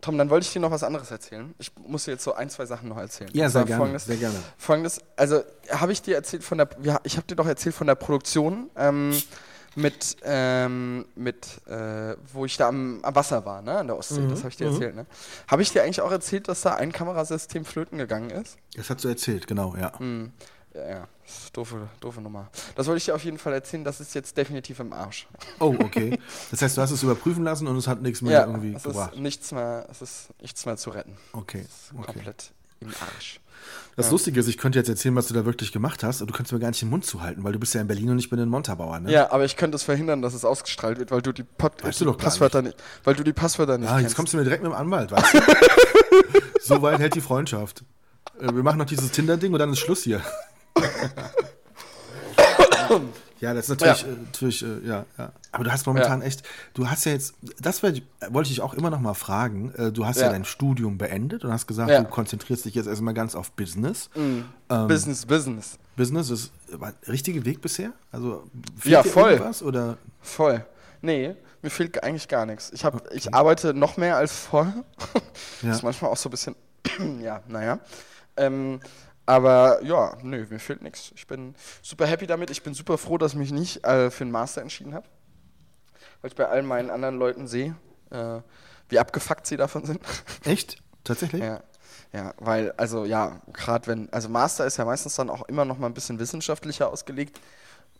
Tom, 0.00 0.16
dann 0.16 0.30
wollte 0.30 0.46
ich 0.46 0.52
dir 0.52 0.60
noch 0.60 0.70
was 0.70 0.84
anderes 0.84 1.10
erzählen. 1.10 1.54
Ich 1.58 1.72
muss 1.76 2.04
dir 2.04 2.12
jetzt 2.12 2.24
so 2.24 2.32
ein, 2.34 2.48
zwei 2.50 2.66
Sachen 2.66 2.88
noch 2.88 2.98
erzählen. 2.98 3.30
Ja, 3.32 3.48
sehr 3.50 3.64
gerne, 3.64 3.78
Folgendes, 3.78 4.04
sehr 4.04 4.16
gerne. 4.16 4.38
Folgendes, 4.56 5.00
also 5.16 5.42
habe 5.70 5.92
ich 5.92 6.02
dir 6.02 6.14
erzählt 6.14 6.44
von 6.44 6.58
der, 6.58 6.68
ich 7.02 7.16
habe 7.16 7.26
dir 7.26 7.34
doch 7.34 7.46
erzählt 7.46 7.74
von 7.74 7.86
der 7.88 7.96
Produktion 7.96 8.70
ähm, 8.76 9.20
mit, 9.74 10.16
ähm, 10.22 11.04
mit 11.16 11.46
äh, 11.66 12.16
wo 12.32 12.44
ich 12.44 12.56
da 12.56 12.68
am, 12.68 13.00
am 13.02 13.14
Wasser 13.14 13.44
war, 13.44 13.60
ne, 13.62 13.78
an 13.78 13.86
der 13.88 13.96
Ostsee. 13.96 14.20
Mhm, 14.20 14.30
Das 14.30 14.40
habe 14.40 14.50
ich 14.50 14.56
dir 14.56 14.68
erzählt, 14.68 14.94
ne? 14.94 15.06
Habe 15.48 15.62
ich 15.62 15.72
dir 15.72 15.82
eigentlich 15.82 16.00
auch 16.00 16.10
erzählt, 16.12 16.48
dass 16.48 16.60
da 16.62 16.74
ein 16.74 16.92
Kamerasystem 16.92 17.64
flöten 17.64 17.98
gegangen 17.98 18.30
ist? 18.30 18.56
Das 18.76 18.90
hast 18.90 19.02
du 19.04 19.08
erzählt, 19.08 19.46
genau, 19.48 19.74
ja. 19.76 19.98
Hm. 19.98 20.32
Ja, 20.88 21.08
Doofe, 21.52 21.88
doofe 22.00 22.20
Nummer. 22.20 22.48
Das 22.76 22.86
wollte 22.86 22.98
ich 22.98 23.04
dir 23.06 23.14
auf 23.14 23.24
jeden 23.24 23.38
Fall 23.38 23.52
erzählen, 23.52 23.84
das 23.84 24.00
ist 24.00 24.14
jetzt 24.14 24.36
definitiv 24.36 24.80
im 24.80 24.92
Arsch. 24.92 25.26
Oh, 25.60 25.74
okay. 25.80 26.18
Das 26.50 26.62
heißt, 26.62 26.76
du 26.76 26.80
hast 26.82 26.90
es 26.90 27.02
überprüfen 27.02 27.44
lassen 27.44 27.66
und 27.66 27.76
es 27.76 27.86
hat 27.86 28.00
nichts 28.02 28.22
mehr 28.22 28.32
ja, 28.32 28.46
irgendwie 28.46 28.74
es 28.74 28.82
gebracht. 28.82 29.14
ist 29.14 29.20
nichts 29.20 29.52
mehr, 29.52 29.86
es 29.90 30.02
ist 30.02 30.28
nichts 30.40 30.64
mehr 30.66 30.76
zu 30.76 30.90
retten. 30.90 31.16
Okay, 31.32 31.64
okay. 31.96 32.12
Komplett 32.12 32.52
im 32.80 32.88
Arsch. 33.14 33.40
Das 33.96 34.06
Ja. 34.06 34.12
Lustige 34.12 34.38
ist, 34.38 34.46
ich 34.46 34.56
könnte 34.56 34.78
jetzt 34.78 34.88
erzählen, 34.88 35.16
was 35.16 35.26
du 35.26 35.34
da 35.34 35.44
wirklich 35.44 35.72
gemacht 35.72 36.04
hast, 36.04 36.22
aber 36.22 36.30
du 36.30 36.36
kannst 36.36 36.52
mir 36.52 36.60
gar 36.60 36.68
nicht 36.68 36.80
den 36.80 36.90
Mund 36.90 37.04
zuhalten, 37.04 37.42
weil 37.42 37.52
du 37.52 37.58
bist 37.58 37.74
ja 37.74 37.80
in 37.80 37.88
Berlin 37.88 38.10
und 38.10 38.18
ich 38.20 38.30
bin 38.30 38.38
in 38.38 38.48
Montabaur, 38.48 39.00
ne? 39.00 39.10
Ja, 39.12 39.32
aber 39.32 39.44
ich 39.44 39.56
könnte 39.56 39.74
es 39.76 39.82
verhindern, 39.82 40.22
dass 40.22 40.32
es 40.32 40.44
ausgestrahlt 40.44 40.98
wird, 40.98 41.10
weil 41.10 41.20
du 41.22 41.32
die, 41.32 41.42
Pod 41.42 41.72
Weißt 41.82 41.98
die 42.00 42.04
du 42.04 42.12
gar 42.12 42.18
Passwörter 42.18 42.62
nicht. 42.62 42.76
weil 43.04 43.14
du 43.16 43.24
die 43.24 43.32
Passwörter 43.32 43.76
nicht 43.76 43.88
Ah, 43.90 43.94
jetzt 43.96 44.02
kennst. 44.02 44.16
kommst 44.16 44.32
du 44.32 44.36
mir 44.36 44.44
direkt 44.44 44.62
mit 44.62 44.70
dem 44.72 44.76
Anwalt, 44.76 45.10
weißt 45.10 45.34
du? 45.34 45.38
so 46.62 46.80
weit 46.82 47.00
hält 47.00 47.16
die 47.16 47.20
Freundschaft. 47.20 47.82
Äh, 48.40 48.54
Wir 48.54 48.62
machen 48.62 48.78
noch 48.78 48.86
dieses 48.86 49.10
Tinder-Ding 49.10 49.52
und 49.52 49.58
dann 49.58 49.72
ist 49.72 49.80
Schluss 49.80 50.04
hier. 50.04 50.22
ja, 53.40 53.54
das 53.54 53.68
ist 53.68 53.70
natürlich, 53.70 54.02
Ja. 54.02 54.08
äh, 54.08 54.16
natürlich 54.24 54.62
äh, 54.64 54.86
ja, 54.86 55.04
ja. 55.16 55.32
Aber 55.52 55.64
du 55.64 55.72
hast 55.72 55.86
momentan 55.86 56.22
echt, 56.22 56.42
du 56.74 56.88
hast 56.88 57.04
ja 57.04 57.12
jetzt, 57.12 57.34
das 57.60 57.82
wollte 57.82 58.02
ich 58.42 58.48
dich 58.48 58.60
auch 58.60 58.74
immer 58.74 58.90
noch 58.90 59.00
mal 59.00 59.14
fragen. 59.14 59.72
Äh, 59.74 59.92
du 59.92 60.06
hast 60.06 60.18
ja. 60.18 60.26
Ja. 60.26 60.32
dein 60.32 60.44
Studium 60.44 60.98
beendet 60.98 61.44
und 61.44 61.52
hast 61.52 61.66
gesagt, 61.66 61.90
Ja. 61.90 62.02
du 62.02 62.08
konzentrierst 62.08 62.64
dich 62.64 62.74
jetzt 62.74 62.86
erstmal 62.86 63.14
ganz 63.14 63.34
auf 63.34 63.52
Business. 63.52 64.10
Mhm. 64.14 64.44
Ähm, 64.70 64.88
Business, 64.88 65.26
Business. 65.26 65.78
Business 65.96 66.30
ist 66.30 66.52
war 66.70 66.92
der 67.06 67.12
richtige 67.12 67.44
Weg 67.44 67.60
bisher? 67.60 67.92
Also 68.12 68.44
fehlt 68.78 68.92
Ja, 68.92 69.02
dir 69.02 69.08
voll. 69.10 69.30
irgendwas 69.32 69.62
oder? 69.62 69.96
Voll. 70.20 70.64
Nee, 71.00 71.34
mir 71.62 71.70
fehlt 71.70 72.02
eigentlich 72.02 72.28
gar 72.28 72.46
nichts. 72.46 72.70
Ich, 72.72 72.84
hab, 72.84 73.12
ich 73.14 73.34
arbeite 73.34 73.74
noch 73.74 73.96
mehr 73.96 74.16
als 74.16 74.32
vorher. 74.32 74.84
Ja. 75.62 75.70
Ist 75.72 75.82
manchmal 75.82 76.10
auch 76.10 76.16
so 76.16 76.28
ein 76.28 76.32
bisschen, 76.32 76.54
ja, 77.20 77.42
naja. 77.48 77.78
Ähm, 78.36 78.80
aber 79.28 79.82
ja, 79.84 80.16
nö, 80.22 80.46
mir 80.48 80.58
fehlt 80.58 80.80
nichts. 80.80 81.12
Ich 81.14 81.26
bin 81.26 81.54
super 81.82 82.06
happy 82.06 82.26
damit. 82.26 82.48
Ich 82.50 82.62
bin 82.62 82.72
super 82.72 82.96
froh, 82.96 83.18
dass 83.18 83.32
ich 83.32 83.38
mich 83.38 83.52
nicht 83.52 83.84
äh, 83.84 84.10
für 84.10 84.24
einen 84.24 84.30
Master 84.30 84.62
entschieden 84.62 84.94
habe. 84.94 85.06
weil 86.22 86.30
ich 86.30 86.36
bei 86.36 86.46
all 86.46 86.62
meinen 86.62 86.88
anderen 86.90 87.18
Leuten 87.18 87.46
sehe, 87.46 87.76
äh, 88.10 88.40
wie 88.88 88.98
abgefuckt 88.98 89.46
sie 89.46 89.58
davon 89.58 89.84
sind. 89.84 90.00
Echt? 90.44 90.78
Tatsächlich? 91.04 91.42
Ja. 91.42 91.62
Ja, 92.14 92.32
weil, 92.38 92.72
also 92.78 93.04
ja, 93.04 93.42
gerade 93.52 93.86
wenn, 93.86 94.10
also 94.14 94.30
Master 94.30 94.64
ist 94.64 94.78
ja 94.78 94.86
meistens 94.86 95.14
dann 95.16 95.28
auch 95.28 95.42
immer 95.46 95.66
noch 95.66 95.78
mal 95.78 95.88
ein 95.88 95.94
bisschen 95.94 96.18
wissenschaftlicher 96.18 96.90
ausgelegt. 96.90 97.38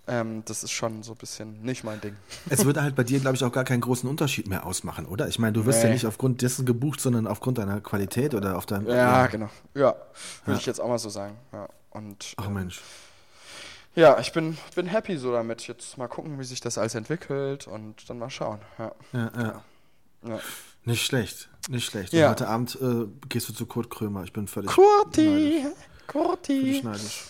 Ähm, 0.08 0.42
das 0.46 0.64
ist 0.64 0.72
schon 0.72 1.02
so 1.02 1.12
ein 1.12 1.18
bisschen 1.18 1.62
nicht 1.62 1.84
mein 1.84 2.00
Ding. 2.00 2.16
Es 2.48 2.64
würde 2.64 2.82
halt 2.82 2.96
bei 2.96 3.04
dir, 3.04 3.20
glaube 3.20 3.36
ich, 3.36 3.44
auch 3.44 3.52
gar 3.52 3.64
keinen 3.64 3.82
großen 3.82 4.08
Unterschied 4.08 4.48
mehr 4.48 4.64
ausmachen, 4.64 5.06
oder? 5.06 5.28
Ich 5.28 5.38
meine, 5.38 5.52
du 5.52 5.66
wirst 5.66 5.80
nee. 5.80 5.88
ja 5.88 5.92
nicht 5.92 6.06
aufgrund 6.06 6.40
dessen 6.40 6.64
gebucht, 6.64 7.00
sondern 7.00 7.26
aufgrund 7.26 7.58
deiner 7.58 7.80
Qualität 7.80 8.34
oder 8.34 8.56
auf 8.56 8.64
deinem. 8.64 8.86
Ja, 8.86 8.94
ja. 8.94 9.26
genau. 9.26 9.50
Ja, 9.74 9.94
würde 10.44 10.52
ja. 10.52 10.54
ich 10.56 10.66
jetzt 10.66 10.80
auch 10.80 10.88
mal 10.88 10.98
so 10.98 11.10
sagen. 11.10 11.36
Ja. 11.52 11.68
Und, 11.90 12.34
Ach 12.36 12.48
Mensch. 12.48 12.80
Ja, 13.94 14.18
ich 14.18 14.32
bin, 14.32 14.56
bin 14.74 14.86
happy 14.86 15.16
so 15.16 15.32
damit. 15.32 15.66
Jetzt 15.66 15.98
mal 15.98 16.08
gucken, 16.08 16.38
wie 16.38 16.44
sich 16.44 16.60
das 16.60 16.78
alles 16.78 16.94
entwickelt 16.94 17.66
und 17.66 18.08
dann 18.08 18.18
mal 18.18 18.30
schauen. 18.30 18.60
Ja, 18.78 18.92
ja. 19.12 19.62
ja. 20.26 20.40
Nicht 20.84 21.04
schlecht, 21.04 21.50
nicht 21.68 21.84
schlecht. 21.84 22.12
Ja. 22.12 22.30
heute 22.30 22.48
Abend 22.48 22.78
äh, 22.80 23.06
gehst 23.28 23.48
du 23.48 23.52
zu 23.52 23.66
Kurt 23.66 23.90
Krömer. 23.90 24.24
Ich 24.24 24.32
bin 24.32 24.48
völlig. 24.48 24.70
Kurti! 24.70 25.66
Kurti! 26.06 26.78
Ich 26.78 26.84
weiß, 26.84 27.02
nicht, 27.02 27.24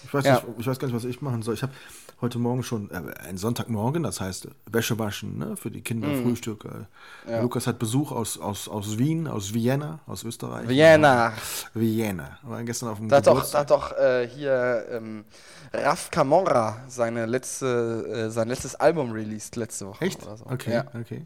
ich 0.58 0.66
weiß 0.66 0.78
gar 0.78 0.86
nicht, 0.86 0.94
was 0.94 1.04
ich 1.04 1.20
machen 1.20 1.42
soll. 1.42 1.54
Ich 1.54 1.62
habe 1.62 1.72
heute 2.20 2.38
Morgen 2.38 2.62
schon, 2.62 2.90
äh, 2.90 3.02
ein 3.28 3.38
Sonntagmorgen, 3.38 4.02
das 4.02 4.20
heißt 4.20 4.48
Wäsche 4.70 4.98
waschen 4.98 5.38
ne, 5.38 5.56
für 5.56 5.70
die 5.70 5.82
Kinder, 5.82 6.08
mm. 6.08 6.22
Frühstück. 6.22 6.64
Äh, 6.64 7.30
ja. 7.30 7.42
Lukas 7.42 7.66
hat 7.66 7.78
Besuch 7.78 8.12
aus, 8.12 8.38
aus, 8.38 8.68
aus 8.68 8.98
Wien, 8.98 9.26
aus 9.26 9.54
Vienna, 9.54 10.00
aus 10.06 10.24
Österreich. 10.24 10.68
Vienna. 10.68 11.32
Vienna. 11.74 12.38
War 12.42 12.62
gestern 12.64 12.90
auf 12.90 12.98
dem 12.98 13.08
Da 13.08 13.16
hat 13.16 13.26
doch, 13.26 13.50
da 13.50 13.58
hat 13.60 13.70
doch 13.70 13.92
äh, 13.96 14.28
hier 14.28 14.86
ähm, 14.90 15.24
Raf 15.72 16.10
Camorra 16.10 16.82
seine 16.88 17.26
letzte, 17.26 18.26
äh, 18.26 18.30
sein 18.30 18.48
letztes 18.48 18.74
Album 18.74 19.12
released 19.12 19.56
letzte 19.56 19.86
Woche. 19.86 20.04
Echt? 20.04 20.22
So. 20.22 20.46
Okay, 20.46 20.72
ja. 20.72 20.84
okay. 20.98 21.24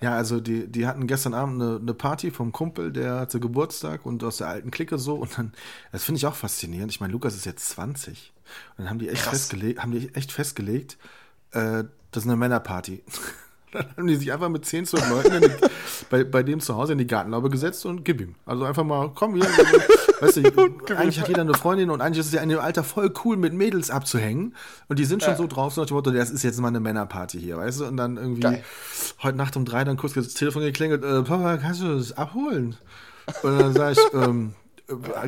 Ja, 0.00 0.14
also 0.14 0.40
die, 0.40 0.66
die 0.66 0.86
hatten 0.86 1.06
gestern 1.06 1.34
Abend 1.34 1.62
eine, 1.62 1.76
eine, 1.76 1.94
Party 1.94 2.30
vom 2.30 2.52
Kumpel, 2.52 2.92
der 2.92 3.20
hatte 3.20 3.40
Geburtstag 3.40 4.04
und 4.04 4.24
aus 4.24 4.38
der 4.38 4.48
alten 4.48 4.70
Clique 4.70 4.98
so. 4.98 5.14
Und 5.14 5.38
dann, 5.38 5.52
das 5.92 6.04
finde 6.04 6.18
ich 6.18 6.26
auch 6.26 6.34
faszinierend. 6.34 6.90
Ich 6.90 7.00
meine, 7.00 7.12
Lukas 7.12 7.34
ist 7.34 7.46
jetzt 7.46 7.68
20. 7.70 8.32
Und 8.70 8.84
dann 8.84 8.90
haben 8.90 8.98
die 8.98 9.08
echt 9.08 9.22
festgelegt, 9.22 9.82
haben 9.82 9.92
die 9.92 10.14
echt 10.14 10.32
festgelegt, 10.32 10.98
äh, 11.52 11.84
das 12.10 12.24
ist 12.24 12.28
eine 12.28 12.36
Männerparty. 12.36 13.02
Dann 13.72 13.86
haben 13.96 14.06
die 14.06 14.14
sich 14.16 14.32
einfach 14.32 14.48
mit 14.48 14.64
10, 14.64 14.86
12 14.86 15.10
Leuten 15.10 15.40
die, 15.40 15.50
bei, 16.10 16.24
bei 16.24 16.42
dem 16.42 16.60
zu 16.60 16.76
Hause 16.76 16.92
in 16.92 16.98
die 16.98 17.06
Gartenlaube 17.06 17.50
gesetzt 17.50 17.84
und 17.86 18.04
gib 18.04 18.20
ihm. 18.20 18.34
Also 18.46 18.64
einfach 18.64 18.84
mal, 18.84 19.10
komm 19.14 19.34
hier. 19.34 19.44
weißt 20.20 20.36
du, 20.36 20.42
eigentlich 20.96 21.20
hat 21.20 21.28
jeder 21.28 21.40
eine 21.40 21.54
Freundin 21.54 21.90
und 21.90 22.00
eigentlich 22.00 22.18
ist 22.18 22.26
es 22.26 22.32
ja 22.32 22.42
in 22.42 22.50
dem 22.50 22.60
Alter 22.60 22.84
voll 22.84 23.12
cool, 23.24 23.36
mit 23.36 23.54
Mädels 23.54 23.90
abzuhängen. 23.90 24.54
Und 24.88 24.98
die 24.98 25.04
sind 25.04 25.22
schon 25.22 25.32
ja. 25.32 25.38
so 25.38 25.46
drauf, 25.46 25.74
so 25.74 25.80
nach 25.80 25.88
dem 25.88 25.94
Motto, 25.94 26.10
das 26.10 26.30
ist 26.30 26.42
jetzt 26.42 26.60
mal 26.60 26.68
eine 26.68 26.80
Männerparty 26.80 27.40
hier, 27.40 27.56
weißt 27.56 27.80
du? 27.80 27.86
Und 27.86 27.96
dann 27.96 28.16
irgendwie 28.16 28.40
Geil. 28.42 28.64
heute 29.22 29.38
Nacht 29.38 29.56
um 29.56 29.64
drei 29.64 29.84
dann 29.84 29.96
kurz 29.96 30.12
das 30.12 30.34
Telefon 30.34 30.62
geklingelt, 30.62 31.02
äh, 31.02 31.22
Papa, 31.22 31.56
kannst 31.56 31.82
du 31.82 31.96
das 31.96 32.12
abholen? 32.12 32.76
Und 33.42 33.58
dann 33.58 33.72
sage 33.72 33.92
ich, 33.92 34.14
ähm, 34.14 34.54
äh, 34.54 34.61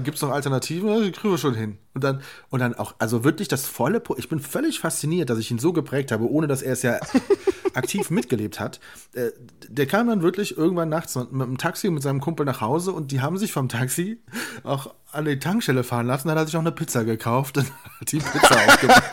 gibt 0.03 0.17
es 0.17 0.23
noch 0.23 0.31
Alternativen? 0.31 1.03
Die 1.03 1.13
kriegen 1.13 1.33
wir 1.33 1.39
schon 1.39 1.55
hin. 1.55 1.79
Und 1.95 2.05
dann, 2.05 2.21
und 2.51 2.61
dann 2.61 2.75
auch, 2.75 2.95
also 2.99 3.25
wirklich 3.25 3.49
das 3.49 3.67
volle, 3.67 4.01
po 4.01 4.17
ich 4.17 4.29
bin 4.29 4.41
völlig 4.41 4.81
fasziniert, 4.81 5.31
dass 5.31 5.39
ich 5.39 5.51
ihn 5.51 5.59
so 5.59 5.73
geprägt 5.73 6.13
habe, 6.13 6.29
ohne 6.31 6.47
dass 6.47 6.63
er 6.63 6.73
es 6.73 6.83
ja 6.83 6.99
aktiv 7.75 8.11
mitgelebt 8.11 8.61
hat. 8.61 8.81
Äh, 9.15 9.31
der 9.69 9.87
kam 9.87 10.09
dann 10.09 10.23
wirklich 10.23 10.57
irgendwann 10.57 10.89
nachts 10.89 11.15
mit 11.15 11.31
dem 11.31 11.59
Taxi 11.59 11.91
mit 11.91 12.03
seinem 12.03 12.21
Kumpel 12.21 12.47
nach 12.47 12.61
Hause 12.61 12.93
und 12.93 13.13
die 13.13 13.21
haben 13.21 13.39
sich 13.39 13.53
vom 13.53 13.69
Taxi 13.69 14.21
auch 14.63 14.95
an 15.13 15.25
die 15.25 15.39
Tankstelle 15.39 15.85
fahren 15.85 16.07
lassen. 16.07 16.29
Dann 16.29 16.37
hat 16.37 16.45
er 16.45 16.47
sich 16.47 16.57
auch 16.57 16.61
eine 16.61 16.73
Pizza 16.73 17.05
gekauft 17.05 17.59
und 17.59 17.67
hat 18.01 18.13
die 18.13 18.19
Pizza 18.19 18.57
aufgemacht. 18.67 19.05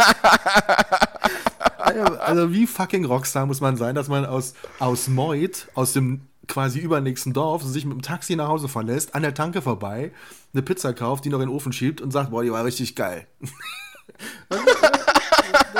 also 2.19 2.53
wie 2.53 2.67
fucking 2.67 3.05
Rockstar 3.05 3.45
muss 3.45 3.61
man 3.61 3.77
sein, 3.77 3.95
dass 3.95 4.07
man 4.07 4.25
aus, 4.25 4.53
aus 4.79 5.07
Moit, 5.07 5.67
aus 5.73 5.93
dem 5.93 6.21
quasi 6.47 6.79
übernächsten 6.79 7.33
Dorf, 7.33 7.63
sich 7.63 7.85
mit 7.85 7.93
dem 7.93 8.01
Taxi 8.01 8.35
nach 8.35 8.47
Hause 8.47 8.67
verlässt, 8.67 9.15
an 9.15 9.21
der 9.21 9.33
Tanke 9.33 9.61
vorbei, 9.61 10.11
eine 10.53 10.61
Pizza 10.61 10.93
kauft, 10.93 11.25
die 11.25 11.29
noch 11.29 11.39
in 11.39 11.47
den 11.47 11.55
Ofen 11.55 11.73
schiebt 11.73 12.01
und 12.01 12.11
sagt, 12.11 12.31
boah, 12.31 12.43
die 12.43 12.51
war 12.51 12.65
richtig 12.65 12.95
geil. 12.95 13.27
das 14.49 14.59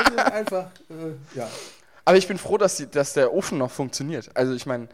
ist 0.08 0.18
einfach, 0.18 0.66
äh, 0.90 1.38
ja. 1.38 1.48
Aber 2.04 2.16
ich 2.16 2.26
bin 2.26 2.38
froh, 2.38 2.58
dass, 2.58 2.76
die, 2.76 2.90
dass 2.90 3.12
der 3.12 3.32
Ofen 3.32 3.58
noch 3.58 3.70
funktioniert. 3.70 4.30
Also 4.34 4.54
ich 4.54 4.66
meine, 4.66 4.88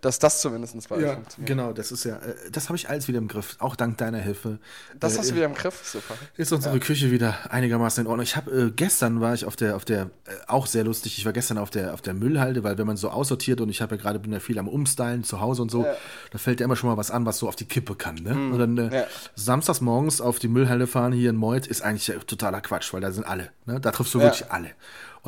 dass 0.00 0.18
das 0.18 0.40
zumindest 0.40 0.88
bei 0.88 1.00
ja, 1.00 1.14
funktioniert. 1.14 1.48
Genau, 1.48 1.72
das 1.72 1.92
ist 1.92 2.04
ja, 2.04 2.16
äh, 2.16 2.50
das 2.50 2.68
habe 2.68 2.76
ich 2.76 2.88
alles 2.88 3.08
wieder 3.08 3.18
im 3.18 3.28
Griff, 3.28 3.56
auch 3.58 3.76
dank 3.76 3.98
deiner 3.98 4.18
Hilfe. 4.18 4.58
Das 4.98 5.14
äh, 5.14 5.18
hast 5.18 5.30
du 5.30 5.34
wieder 5.36 5.46
im 5.46 5.54
Griff, 5.54 5.80
super. 5.84 6.14
Ist 6.36 6.52
unsere 6.52 6.74
ja. 6.74 6.80
Küche 6.80 7.10
wieder 7.10 7.36
einigermaßen 7.50 8.04
in 8.04 8.06
Ordnung. 8.08 8.24
Ich 8.24 8.36
habe 8.36 8.50
äh, 8.50 8.70
gestern 8.70 9.20
war 9.20 9.34
ich 9.34 9.44
auf 9.44 9.56
der, 9.56 9.76
auf 9.76 9.84
der, 9.84 10.02
äh, 10.02 10.30
auch 10.46 10.66
sehr 10.66 10.84
lustig. 10.84 11.18
Ich 11.18 11.24
war 11.24 11.32
gestern 11.32 11.58
auf 11.58 11.70
der, 11.70 11.94
auf 11.94 12.02
der 12.02 12.14
Müllhalde, 12.14 12.64
weil 12.64 12.78
wenn 12.78 12.86
man 12.86 12.96
so 12.96 13.10
aussortiert 13.10 13.60
und 13.60 13.68
ich 13.68 13.82
habe 13.82 13.96
ja 13.96 14.02
gerade 14.02 14.18
bin 14.18 14.32
ja 14.32 14.40
viel 14.40 14.58
am 14.58 14.68
Umstylen 14.68 15.24
zu 15.24 15.40
Hause 15.40 15.62
und 15.62 15.70
so, 15.70 15.84
ja. 15.84 15.94
da 16.30 16.38
fällt 16.38 16.60
ja 16.60 16.64
immer 16.64 16.76
schon 16.76 16.88
mal 16.90 16.96
was 16.96 17.10
an, 17.10 17.26
was 17.26 17.38
so 17.38 17.48
auf 17.48 17.56
die 17.56 17.66
Kippe 17.66 17.94
kann. 17.94 18.16
Ne? 18.16 18.34
Mhm. 18.34 18.52
Und 18.52 18.58
dann 18.58 18.78
äh, 18.90 19.06
samstags 19.34 19.80
morgens 19.80 20.20
auf 20.20 20.38
die 20.38 20.48
Müllhalde 20.48 20.86
fahren 20.86 21.12
hier 21.12 21.30
in 21.30 21.36
Moit 21.36 21.66
ist 21.66 21.82
eigentlich 21.82 22.10
totaler 22.26 22.60
Quatsch, 22.60 22.92
weil 22.92 23.00
da 23.00 23.12
sind 23.12 23.24
alle. 23.24 23.50
Ne? 23.66 23.80
Da 23.80 23.90
triffst 23.90 24.14
du 24.14 24.20
wirklich 24.20 24.50
alle. 24.50 24.70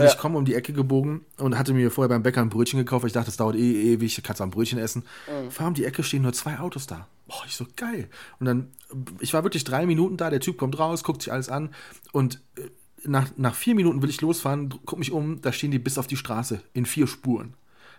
Und 0.00 0.06
ja. 0.06 0.12
ich 0.12 0.18
komme 0.18 0.38
um 0.38 0.46
die 0.46 0.54
Ecke 0.54 0.72
gebogen 0.72 1.26
und 1.36 1.58
hatte 1.58 1.74
mir 1.74 1.90
vorher 1.90 2.08
beim 2.08 2.22
Bäcker 2.22 2.40
ein 2.40 2.48
Brötchen 2.48 2.78
gekauft, 2.78 3.04
ich 3.04 3.12
dachte, 3.12 3.26
das 3.26 3.36
dauert 3.36 3.54
eh 3.54 3.92
ewig, 3.92 4.22
kannst 4.22 4.40
du 4.40 4.44
ein 4.44 4.50
Brötchen 4.50 4.78
essen. 4.78 5.04
Mhm. 5.26 5.50
Fahr 5.50 5.68
um 5.68 5.74
die 5.74 5.84
Ecke, 5.84 6.02
stehen 6.02 6.22
nur 6.22 6.32
zwei 6.32 6.58
Autos 6.58 6.86
da. 6.86 7.06
Boah, 7.26 7.42
ich 7.46 7.54
so, 7.54 7.66
geil. 7.76 8.08
Und 8.38 8.46
dann, 8.46 8.70
ich 9.18 9.34
war 9.34 9.42
wirklich 9.42 9.64
drei 9.64 9.84
Minuten 9.84 10.16
da, 10.16 10.30
der 10.30 10.40
Typ 10.40 10.56
kommt 10.56 10.78
raus, 10.78 11.04
guckt 11.04 11.22
sich 11.22 11.32
alles 11.32 11.48
an 11.50 11.74
und 12.12 12.40
äh, 12.56 12.62
nach, 13.04 13.28
nach 13.36 13.54
vier 13.54 13.74
Minuten 13.74 14.02
will 14.02 14.10
ich 14.10 14.20
losfahren, 14.20 14.72
guck 14.84 14.98
mich 14.98 15.12
um, 15.12 15.40
da 15.42 15.52
stehen 15.52 15.70
die 15.70 15.78
bis 15.78 15.98
auf 15.98 16.06
die 16.06 16.16
Straße 16.16 16.62
in 16.72 16.86
vier 16.86 17.06
Spuren. 17.06 17.54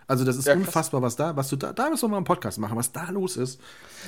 Also 0.06 0.24
das 0.24 0.36
ist 0.36 0.46
ja, 0.46 0.54
unfassbar, 0.54 1.00
was 1.02 1.16
da, 1.16 1.36
was 1.36 1.48
du 1.48 1.56
da, 1.56 1.72
da 1.72 1.88
müssen 1.88 2.02
wir 2.02 2.08
mal 2.08 2.16
einen 2.16 2.24
Podcast 2.24 2.58
machen, 2.58 2.76
was 2.76 2.92
da 2.92 3.10
los 3.10 3.36
ist. 3.36 3.60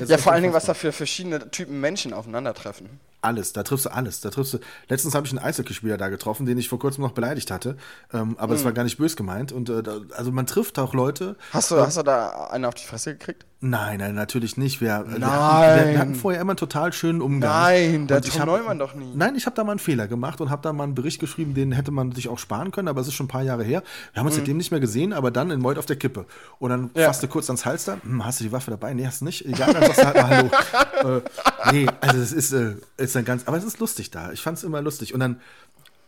ja, 0.07 0.19
vor 0.19 0.33
allen 0.33 0.43
Dingen, 0.43 0.55
was 0.55 0.67
da 0.67 0.75
für 0.75 0.93
verschiedene 0.93 1.51
Typen 1.51 1.81
Menschen 1.81 2.13
aufeinandertreffen. 2.13 2.89
Alles, 3.25 3.55
da 3.55 3.63
triffst 3.63 3.87
du 3.87 3.93
alles. 3.93 4.21
Da 4.21 4.31
triffst 4.31 4.55
du. 4.55 4.59
Letztens 4.89 5.15
habe 5.15 5.27
ich 5.27 5.33
einen 5.33 5.43
Eishockeyspieler 5.43 5.97
da 5.97 6.09
getroffen, 6.11 6.45
den 6.45 6.59
ich 6.59 6.69
vor 6.69 6.79
kurzem 6.79 7.03
noch 7.03 7.13
beleidigt 7.13 7.51
hatte. 7.51 7.77
Ähm, 8.13 8.37
aber 8.39 8.55
es 8.55 8.61
hm. 8.61 8.67
war 8.67 8.73
gar 8.73 8.85
nicht 8.85 8.99
bös 8.99 9.17
gemeint. 9.17 9.51
Und 9.51 9.71
äh, 9.71 9.83
da, 9.83 10.01
also 10.15 10.31
man 10.31 10.47
trifft 10.47 10.79
auch 10.79 10.93
Leute. 10.93 11.37
Hast 11.51 11.71
du, 11.71 11.77
äh, 11.77 11.81
hast 11.81 11.97
du 11.97 12.03
da 12.03 12.49
einen 12.49 12.67
auf 12.67 12.75
die 12.75 12.85
Fresse 12.85 13.15
gekriegt? 13.15 13.47
Nein, 13.67 13.99
nein, 14.01 14.15
natürlich 14.15 14.59
nicht. 14.59 14.83
Wir, 14.83 15.07
nein. 15.09 15.21
Wir, 15.23 15.27
hatten, 15.27 15.91
wir, 15.91 15.99
hatten 15.99 16.15
vorher 16.15 16.43
immer 16.43 16.51
einen 16.51 16.59
total 16.59 16.93
schönen 16.93 17.23
Umgang. 17.23 17.51
Nein, 17.51 18.07
der 18.07 18.21
Tom 18.21 18.45
Neumann 18.45 18.79
doch 18.79 18.95
nie. 18.95 19.11
Nein, 19.15 19.37
ich 19.37 19.47
habe 19.47 19.57
da 19.57 19.65
mal 19.65 19.73
einen 19.73 19.79
Fehler 19.79 20.07
gemacht 20.07 20.43
und 20.43 20.51
habe 20.51 20.61
da 20.61 20.75
mal 20.75 20.85
einen 20.85 20.95
Bericht 20.95 21.19
geschrieben, 21.19 21.55
den 21.55 21.73
hätte 21.73 21.91
man 21.91 22.13
sich 22.13 22.29
auch 22.29 22.39
sparen 22.39 22.73
können, 22.73 22.89
aber 22.89 23.01
es 23.01 23.09
ist 23.09 23.15
schon 23.15 23.25
ein 23.25 23.31
paar 23.31 23.43
Jahre 23.43 23.65
her. 23.65 23.83
Wir 24.13 24.21
haben 24.21 24.27
uns 24.27 24.35
mhm. 24.35 24.41
seitdem 24.41 24.59
nicht 24.59 24.71
mehr 24.71 24.81
gesehen, 24.81 25.15
aber 25.15 25.31
dann 25.31 25.51
in 25.51 25.61
Meut 25.61 25.79
auf 25.79 25.87
der 25.87 25.97
Kippe. 25.97 26.27
Und 26.59 26.71
dann 26.71 26.91
ja. 26.95 27.07
fasst 27.07 27.23
du 27.23 27.29
kurz 27.29 27.49
ans 27.49 27.65
Halster. 27.65 27.97
Hm, 28.03 28.23
hast 28.23 28.41
du 28.41 28.45
die 28.45 28.53
Waffe 28.53 28.71
dabei? 28.71 28.93
Nee, 28.93 29.07
hast 29.07 29.23
du 29.23 29.25
nicht. 29.25 29.47
Egal, 29.47 29.73
dann 29.73 29.83
sagst 29.85 29.99
du 29.99 30.05
halt 30.05 30.17
mal 30.17 30.51
Hallo. 31.03 31.17
äh, 31.17 31.73
nee, 31.73 31.87
also 32.03 32.19
es 32.19 32.33
ist, 32.33 32.53
äh, 32.53 32.75
ist 33.15 33.17
dann 33.17 33.25
ganz, 33.25 33.47
aber 33.47 33.57
es 33.57 33.65
ist 33.65 33.79
lustig 33.79 34.11
da. 34.11 34.33
Ich 34.33 34.41
fand 34.41 34.59
es 34.59 34.65
immer 34.65 34.83
lustig. 34.83 35.15
Und 35.15 35.21
dann 35.21 35.41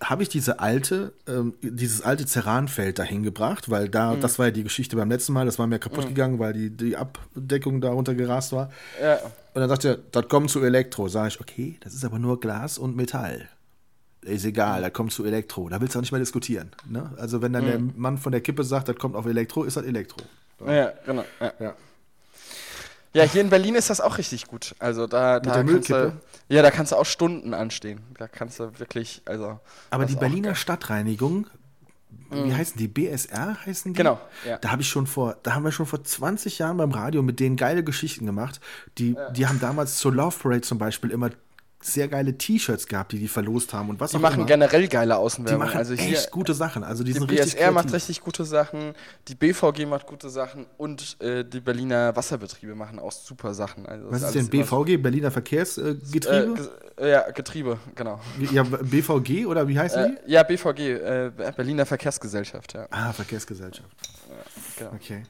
habe 0.00 0.22
ich 0.22 0.28
diese 0.28 0.60
alte, 0.60 1.12
ähm, 1.26 1.54
dieses 1.62 2.02
alte 2.02 2.26
Ceranfeld 2.26 2.98
dahin 2.98 3.22
gebracht, 3.22 3.70
weil 3.70 3.88
da, 3.88 4.12
mhm. 4.12 4.20
das 4.20 4.38
war 4.38 4.46
ja 4.46 4.52
die 4.52 4.64
Geschichte 4.64 4.96
beim 4.96 5.08
letzten 5.08 5.32
Mal, 5.32 5.46
das 5.46 5.58
war 5.58 5.66
mir 5.66 5.78
kaputt 5.78 6.04
mhm. 6.04 6.08
gegangen, 6.08 6.38
weil 6.38 6.52
die, 6.52 6.70
die 6.70 6.96
Abdeckung 6.96 7.80
da 7.80 7.90
runtergerast 7.90 8.52
war. 8.52 8.70
Ja. 9.00 9.18
Und 9.54 9.60
dann 9.60 9.68
sagte 9.68 9.88
er, 9.88 9.98
das 10.12 10.28
kommt 10.28 10.50
zu 10.50 10.62
Elektro. 10.62 11.08
Sag 11.08 11.28
ich, 11.28 11.40
okay, 11.40 11.78
das 11.80 11.94
ist 11.94 12.04
aber 12.04 12.18
nur 12.18 12.40
Glas 12.40 12.76
und 12.76 12.94
Metall. 12.96 13.48
Ist 14.22 14.44
egal, 14.44 14.82
da 14.82 14.90
kommt 14.90 15.12
zu 15.12 15.24
Elektro. 15.24 15.68
Da 15.68 15.80
willst 15.80 15.94
du 15.94 16.00
auch 16.00 16.02
nicht 16.02 16.12
mehr 16.12 16.20
diskutieren. 16.20 16.72
Ne? 16.84 17.10
Also 17.16 17.40
wenn 17.40 17.52
dann 17.52 17.64
mhm. 17.64 17.68
der 17.68 17.78
Mann 17.96 18.18
von 18.18 18.32
der 18.32 18.40
Kippe 18.40 18.64
sagt, 18.64 18.88
das 18.88 18.96
kommt 18.96 19.14
auf 19.14 19.24
Elektro, 19.24 19.64
ist 19.64 19.76
das 19.76 19.84
Elektro. 19.84 20.20
Ja, 20.66 20.92
genau. 21.06 21.24
Ja. 21.40 21.52
ja. 21.60 21.74
Ja, 23.14 23.22
hier 23.22 23.40
in 23.40 23.48
Berlin 23.48 23.76
ist 23.76 23.88
das 23.88 24.02
auch 24.02 24.18
richtig 24.18 24.46
gut. 24.46 24.74
Also 24.78 25.06
da, 25.06 25.40
da 25.40 25.62
kannst 25.62 25.88
du, 25.88 26.12
ja, 26.48 26.62
da 26.62 26.70
kannst 26.70 26.92
du 26.92 26.96
auch 26.96 27.06
Stunden 27.06 27.54
anstehen. 27.54 28.00
Da 28.18 28.28
kannst 28.28 28.60
du 28.60 28.78
wirklich, 28.78 29.22
also. 29.24 29.58
Aber 29.90 30.06
die 30.06 30.16
Berliner 30.16 30.54
Stadtreinigung, 30.54 31.48
wie 32.30 32.40
mhm. 32.40 32.56
heißen 32.56 32.76
die? 32.78 32.88
BSR 32.88 33.56
heißen 33.66 33.92
die? 33.92 33.96
Genau. 33.96 34.20
Ja. 34.46 34.58
Da 34.58 34.70
habe 34.70 34.82
ich 34.82 34.88
schon 34.88 35.06
vor, 35.06 35.36
da 35.42 35.54
haben 35.54 35.64
wir 35.64 35.72
schon 35.72 35.86
vor 35.86 36.02
20 36.02 36.58
Jahren 36.58 36.76
beim 36.76 36.92
Radio 36.92 37.22
mit 37.22 37.40
denen 37.40 37.56
geile 37.56 37.84
Geschichten 37.84 38.26
gemacht. 38.26 38.60
Die, 38.98 39.12
ja. 39.12 39.30
die 39.30 39.46
haben 39.46 39.60
damals 39.60 39.96
zur 39.98 40.12
Love 40.14 40.36
Parade 40.38 40.62
zum 40.62 40.78
Beispiel 40.78 41.10
immer 41.10 41.30
sehr 41.86 42.08
geile 42.08 42.36
T-Shirts 42.36 42.86
gehabt, 42.86 43.12
die 43.12 43.18
die 43.18 43.28
verlost 43.28 43.72
haben 43.72 43.88
und 43.90 44.00
was 44.00 44.10
die 44.10 44.16
auch 44.16 44.20
machen 44.20 44.40
immer. 44.40 44.46
generell 44.46 44.88
geile 44.88 45.16
Außenwerbung. 45.16 45.60
Die 45.60 45.66
machen 45.66 45.78
also 45.78 45.94
hier, 45.94 46.16
echt 46.16 46.30
gute 46.30 46.54
Sachen. 46.54 46.84
Also 46.84 47.04
die, 47.04 47.12
die 47.12 47.18
sind 47.18 47.28
BSR 47.28 47.44
richtig 47.44 47.70
macht 47.70 47.92
richtig 47.92 48.20
gute 48.20 48.44
Sachen, 48.44 48.94
die 49.28 49.34
BVG 49.34 49.86
macht 49.86 50.06
gute 50.06 50.28
Sachen 50.28 50.66
und 50.76 51.20
äh, 51.20 51.44
die 51.44 51.60
Berliner 51.60 52.14
Wasserbetriebe 52.16 52.74
machen 52.74 52.98
auch 52.98 53.12
super 53.12 53.54
Sachen. 53.54 53.86
Also 53.86 54.10
was 54.10 54.22
ist 54.22 54.34
denn 54.34 54.48
BVG? 54.48 54.96
Berliner 55.00 55.30
Verkehrsgetriebe? 55.30 56.70
Äh, 56.96 57.04
äh, 57.04 57.10
ja, 57.10 57.30
Getriebe, 57.30 57.78
genau. 57.94 58.20
Ja, 58.52 58.62
BVG 58.62 59.46
oder 59.46 59.68
wie 59.68 59.78
heißt 59.78 59.96
die? 59.96 60.16
Ja, 60.32 60.42
BVG, 60.42 60.78
äh, 60.78 61.30
Berliner 61.56 61.86
Verkehrsgesellschaft, 61.86 62.74
ja. 62.74 62.86
Ah, 62.90 63.12
Verkehrsgesellschaft. 63.12 63.90
Ja, 64.28 64.34
genau. 64.78 64.94
Okay. 64.94 65.22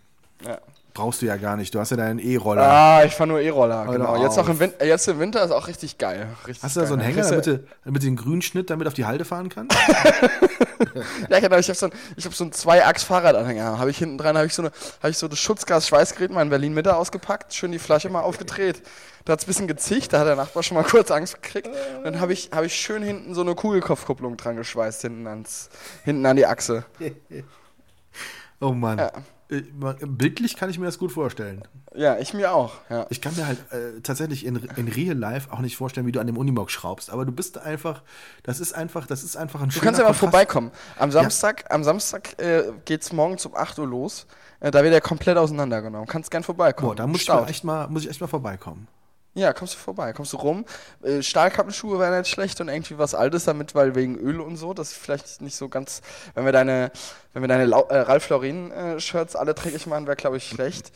Ja. 0.44 0.58
Brauchst 0.96 1.20
du 1.20 1.26
ja 1.26 1.36
gar 1.36 1.56
nicht. 1.56 1.74
Du 1.74 1.78
hast 1.78 1.90
ja 1.90 1.96
deinen 1.98 2.18
E-Roller. 2.18 2.62
Ah, 2.62 3.04
ich 3.04 3.14
fahre 3.14 3.28
nur 3.28 3.40
E-Roller, 3.40 3.86
genau. 3.86 4.22
Jetzt, 4.22 4.38
auch 4.38 4.48
im 4.48 4.58
Winter, 4.58 4.84
jetzt 4.84 5.06
im 5.06 5.18
Winter 5.18 5.44
ist 5.44 5.50
auch 5.50 5.68
richtig 5.68 5.98
geil. 5.98 6.26
Richtig 6.46 6.64
hast 6.64 6.74
du 6.74 6.80
da 6.80 6.86
so 6.86 6.94
einen 6.94 7.02
Hänger, 7.02 7.22
damit 7.28 7.46
du, 7.46 7.64
damit 7.84 8.02
du 8.02 8.06
den 8.06 8.16
Grünschnitt 8.16 8.70
damit 8.70 8.86
auf 8.86 8.94
die 8.94 9.04
Halde 9.04 9.26
fahren 9.26 9.50
kannst? 9.50 9.76
ja, 11.28 11.40
genau. 11.40 11.58
Ich 11.58 11.68
habe 11.68 11.76
so, 11.76 11.86
ein, 11.86 11.92
hab 12.24 12.34
so 12.34 12.44
einen 12.44 12.52
Zwei-Achs-Fahrradanhänger. 12.52 13.78
Habe 13.78 13.90
ich 13.90 13.98
hinten 13.98 14.16
dran 14.16 14.38
habe 14.38 14.46
ich 14.46 14.54
so 14.54 14.62
eine, 14.62 14.72
hab 15.02 15.10
ich 15.10 15.18
so 15.18 15.28
das 15.28 15.38
Schutzgas-Schweißgerät 15.38 16.30
mal 16.30 16.40
in 16.40 16.48
Berlin-Mitte 16.48 16.96
ausgepackt, 16.96 17.52
schön 17.52 17.72
die 17.72 17.78
Flasche 17.78 18.08
mal 18.08 18.22
aufgedreht. 18.22 18.80
Da 19.26 19.34
hat 19.34 19.40
es 19.40 19.44
ein 19.44 19.48
bisschen 19.48 19.68
gezischt, 19.68 20.14
da 20.14 20.20
hat 20.20 20.28
der 20.28 20.36
Nachbar 20.36 20.62
schon 20.62 20.76
mal 20.76 20.84
kurz 20.88 21.10
Angst 21.10 21.42
gekriegt. 21.42 21.68
dann 22.04 22.20
habe 22.20 22.32
ich, 22.32 22.52
hab 22.52 22.64
ich 22.64 22.74
schön 22.74 23.02
hinten 23.02 23.34
so 23.34 23.42
eine 23.42 23.54
Kugelkopfkupplung 23.54 24.38
dran 24.38 24.56
geschweißt, 24.56 25.02
hinten, 25.02 25.26
ans, 25.26 25.68
hinten 26.04 26.24
an 26.24 26.36
die 26.36 26.46
Achse. 26.46 26.86
oh 28.60 28.72
Mann. 28.72 28.96
Ja. 28.96 29.12
Äh, 29.48 29.62
bildlich 30.06 30.56
kann 30.56 30.70
ich 30.70 30.78
mir 30.78 30.86
das 30.86 30.98
gut 30.98 31.12
vorstellen. 31.12 31.62
Ja, 31.94 32.18
ich 32.18 32.34
mir 32.34 32.52
auch. 32.52 32.74
Ja. 32.90 33.06
Ich 33.10 33.20
kann 33.20 33.34
mir 33.36 33.46
halt 33.46 33.58
äh, 33.72 34.00
tatsächlich 34.02 34.44
in, 34.44 34.56
in 34.76 34.88
Real 34.88 35.16
Life 35.16 35.52
auch 35.52 35.60
nicht 35.60 35.76
vorstellen, 35.76 36.06
wie 36.06 36.12
du 36.12 36.20
an 36.20 36.26
dem 36.26 36.36
Unimog 36.36 36.70
schraubst. 36.70 37.10
Aber 37.10 37.24
du 37.24 37.32
bist 37.32 37.58
einfach, 37.58 38.02
das 38.42 38.60
ist 38.60 38.74
einfach, 38.74 39.06
das 39.06 39.22
ist 39.22 39.36
einfach 39.36 39.62
ein 39.62 39.68
Du 39.68 39.80
kannst 39.80 40.00
ja 40.00 40.06
mal 40.06 40.14
vorbeikommen. 40.14 40.72
Am 40.98 41.12
Samstag, 41.12 41.62
ja. 41.62 41.70
am 41.70 41.84
Samstag 41.84 42.40
äh, 42.40 42.64
geht's 42.84 43.12
morgens 43.12 43.46
um 43.46 43.54
8 43.54 43.78
Uhr 43.78 43.86
los. 43.86 44.26
Äh, 44.60 44.70
da 44.70 44.82
wird 44.82 44.92
er 44.92 45.00
komplett 45.00 45.36
auseinandergenommen. 45.36 46.08
Kannst 46.08 46.30
gern 46.30 46.42
vorbeikommen. 46.42 46.90
Boah, 46.90 46.96
da 46.96 47.06
muss 47.06 47.22
ich, 47.22 47.30
echt 47.30 47.64
mal, 47.64 47.88
muss 47.88 48.02
ich 48.02 48.10
echt 48.10 48.20
mal 48.20 48.26
vorbeikommen. 48.26 48.88
Ja, 49.36 49.52
kommst 49.52 49.74
du 49.74 49.78
vorbei, 49.78 50.14
kommst 50.14 50.32
du 50.32 50.38
rum. 50.38 50.64
Äh, 51.02 51.22
Stahlkappenschuhe 51.22 51.98
wären 51.98 52.18
nicht 52.18 52.30
schlecht 52.30 52.58
und 52.62 52.68
irgendwie 52.68 52.96
was 52.96 53.14
Altes 53.14 53.44
damit, 53.44 53.74
weil 53.74 53.94
wegen 53.94 54.16
Öl 54.16 54.40
und 54.40 54.56
so, 54.56 54.72
das 54.72 54.92
ist 54.92 54.96
vielleicht 54.96 55.42
nicht 55.42 55.54
so 55.54 55.68
ganz. 55.68 56.00
Wenn 56.34 56.46
wir 56.46 56.52
deine, 56.52 56.90
wenn 57.34 57.42
wir 57.42 57.48
deine 57.48 57.70
äh, 57.70 57.98
Ralph 57.98 58.30
Lauren 58.30 58.70
äh, 58.70 58.98
Shirts 58.98 59.36
alle 59.36 59.52
dreckig 59.52 59.86
machen, 59.86 60.06
wäre 60.06 60.16
glaube 60.16 60.38
ich 60.38 60.48
schlecht. 60.48 60.90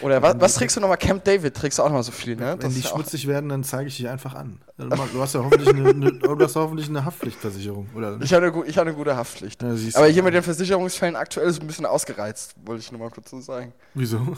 Oder 0.00 0.22
was, 0.22 0.38
was 0.38 0.54
trägst 0.54 0.76
du 0.76 0.80
nochmal? 0.80 0.96
Camp 0.96 1.24
David 1.24 1.56
trägst 1.56 1.78
du 1.78 1.82
auch 1.82 1.86
nochmal 1.86 2.04
so 2.04 2.12
viel, 2.12 2.36
ne? 2.36 2.56
Wenn 2.60 2.72
die 2.72 2.82
schmutzig 2.82 3.26
werden, 3.26 3.48
dann 3.48 3.64
zeige 3.64 3.88
ich 3.88 3.96
dich 3.96 4.08
einfach 4.08 4.34
an. 4.34 4.60
Du 4.76 5.20
hast 5.20 5.34
ja 5.34 5.42
hoffentlich 5.42 5.68
eine, 5.70 5.88
eine, 5.90 6.12
du 6.12 6.38
hast 6.38 6.54
hoffentlich 6.54 6.88
eine 6.88 7.04
Haftpflichtversicherung, 7.04 7.88
oder? 7.96 8.16
Ich 8.20 8.32
habe 8.32 8.46
eine, 8.46 8.54
hab 8.54 8.82
eine 8.82 8.94
gute 8.94 9.16
Haftpflicht. 9.16 9.60
Ja, 9.60 9.70
Aber 9.94 10.06
hier 10.06 10.22
mit 10.22 10.34
den 10.34 10.42
Versicherungsfällen 10.44 11.16
aktuell 11.16 11.48
ist 11.48 11.60
ein 11.60 11.66
bisschen 11.66 11.86
ausgereizt, 11.86 12.54
wollte 12.64 12.80
ich 12.80 12.92
nur 12.92 13.00
mal 13.00 13.10
kurz 13.10 13.30
so 13.30 13.40
sagen. 13.40 13.72
Wieso? 13.94 14.36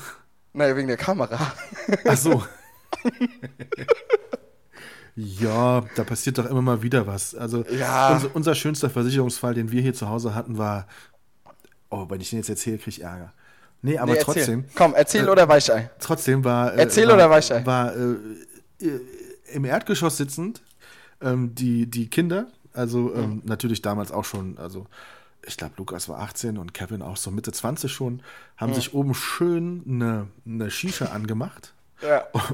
Naja, 0.55 0.77
wegen 0.77 0.89
der 0.89 0.97
Kamera. 0.97 1.53
Ach 2.07 2.17
so. 2.17 2.43
ja, 5.17 5.85
da 5.95 6.05
passiert 6.05 6.39
doch 6.39 6.47
immer 6.47 6.63
mal 6.63 6.83
wieder 6.83 7.07
was. 7.07 7.35
Also 7.35 7.65
ja. 7.67 8.15
unser, 8.15 8.35
unser, 8.35 8.55
schönster 8.55 8.91
Versicherungsfall, 8.91 9.55
den 9.55 9.71
wir 9.71 9.83
hier 9.83 9.95
zu 9.95 10.09
Hause 10.09 10.35
hatten, 10.35 10.59
war. 10.59 10.87
Oh, 11.91 12.07
wenn 12.09 12.21
ich 12.21 12.31
den 12.31 12.41
jetzt 12.41 12.49
erzähle, 12.49 12.79
kriege 12.79 12.91
ich 12.91 13.03
Ärger. 13.03 13.33
Nee, 13.83 13.99
aber 13.99 14.15
nee, 14.15 14.21
trotzdem. 14.21 14.65
Komm, 14.75 14.95
erzähl 14.95 15.27
äh, 15.27 15.31
oder 15.31 15.49
Weichei. 15.49 15.91
Trotzdem 15.99 16.43
war. 16.43 16.75
Äh, 16.75 16.81
erzähl 16.81 17.07
war, 17.07 17.15
oder 17.15 17.31
Weichei. 17.31 17.65
War 17.67 17.95
äh, 17.95 18.17
im 19.53 19.65
Erdgeschoss 19.65 20.17
sitzend 20.17 20.63
ähm, 21.21 21.55
die, 21.55 21.87
die 21.87 22.09
Kinder, 22.09 22.47
also 22.73 23.15
ähm, 23.15 23.31
mhm. 23.31 23.43
natürlich 23.45 23.83
damals 23.83 24.13
auch 24.13 24.25
schon, 24.25 24.59
also 24.59 24.87
ich 25.47 25.57
glaube, 25.57 25.75
Lukas 25.77 26.09
war 26.09 26.21
18 26.21 26.59
und 26.59 26.75
Kevin 26.75 27.03
auch 27.03 27.17
so 27.17 27.31
Mitte 27.31 27.53
20 27.53 27.93
schon, 27.93 28.23
haben 28.57 28.71
mhm. 28.71 28.75
sich 28.75 28.95
oben 28.95 29.15
schön 29.15 29.83
eine, 29.87 30.29
eine 30.47 30.71
Shisha 30.71 31.07
angemacht. 31.07 31.73
Ja. 32.03 32.27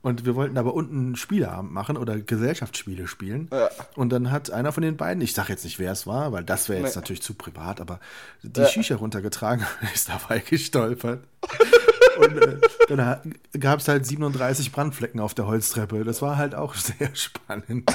Und 0.00 0.24
wir 0.24 0.36
wollten 0.36 0.56
aber 0.58 0.74
unten 0.74 1.16
Spieleabend 1.16 1.72
machen 1.72 1.96
oder 1.96 2.18
Gesellschaftsspiele 2.18 3.08
spielen. 3.08 3.48
Ja. 3.52 3.68
Und 3.96 4.10
dann 4.10 4.30
hat 4.30 4.50
einer 4.50 4.72
von 4.72 4.82
den 4.82 4.96
beiden, 4.96 5.20
ich 5.22 5.34
sage 5.34 5.52
jetzt 5.52 5.64
nicht, 5.64 5.78
wer 5.78 5.90
es 5.90 6.06
war, 6.06 6.32
weil 6.32 6.44
das 6.44 6.68
wäre 6.68 6.80
jetzt 6.80 6.94
nee. 6.94 7.00
natürlich 7.00 7.22
zu 7.22 7.34
privat, 7.34 7.80
aber 7.80 7.98
die 8.42 8.60
ja. 8.60 8.66
Shisha 8.66 8.96
runtergetragen, 8.96 9.66
ist 9.94 10.08
dabei 10.08 10.38
gestolpert. 10.38 11.24
Und 12.18 12.36
äh, 12.36 12.58
dann 12.88 13.34
gab 13.58 13.80
es 13.80 13.88
halt 13.88 14.06
37 14.06 14.72
Brandflecken 14.72 15.20
auf 15.20 15.34
der 15.34 15.46
Holztreppe. 15.46 16.04
Das 16.04 16.22
war 16.22 16.36
halt 16.36 16.54
auch 16.54 16.74
sehr 16.74 17.14
spannend. 17.14 17.90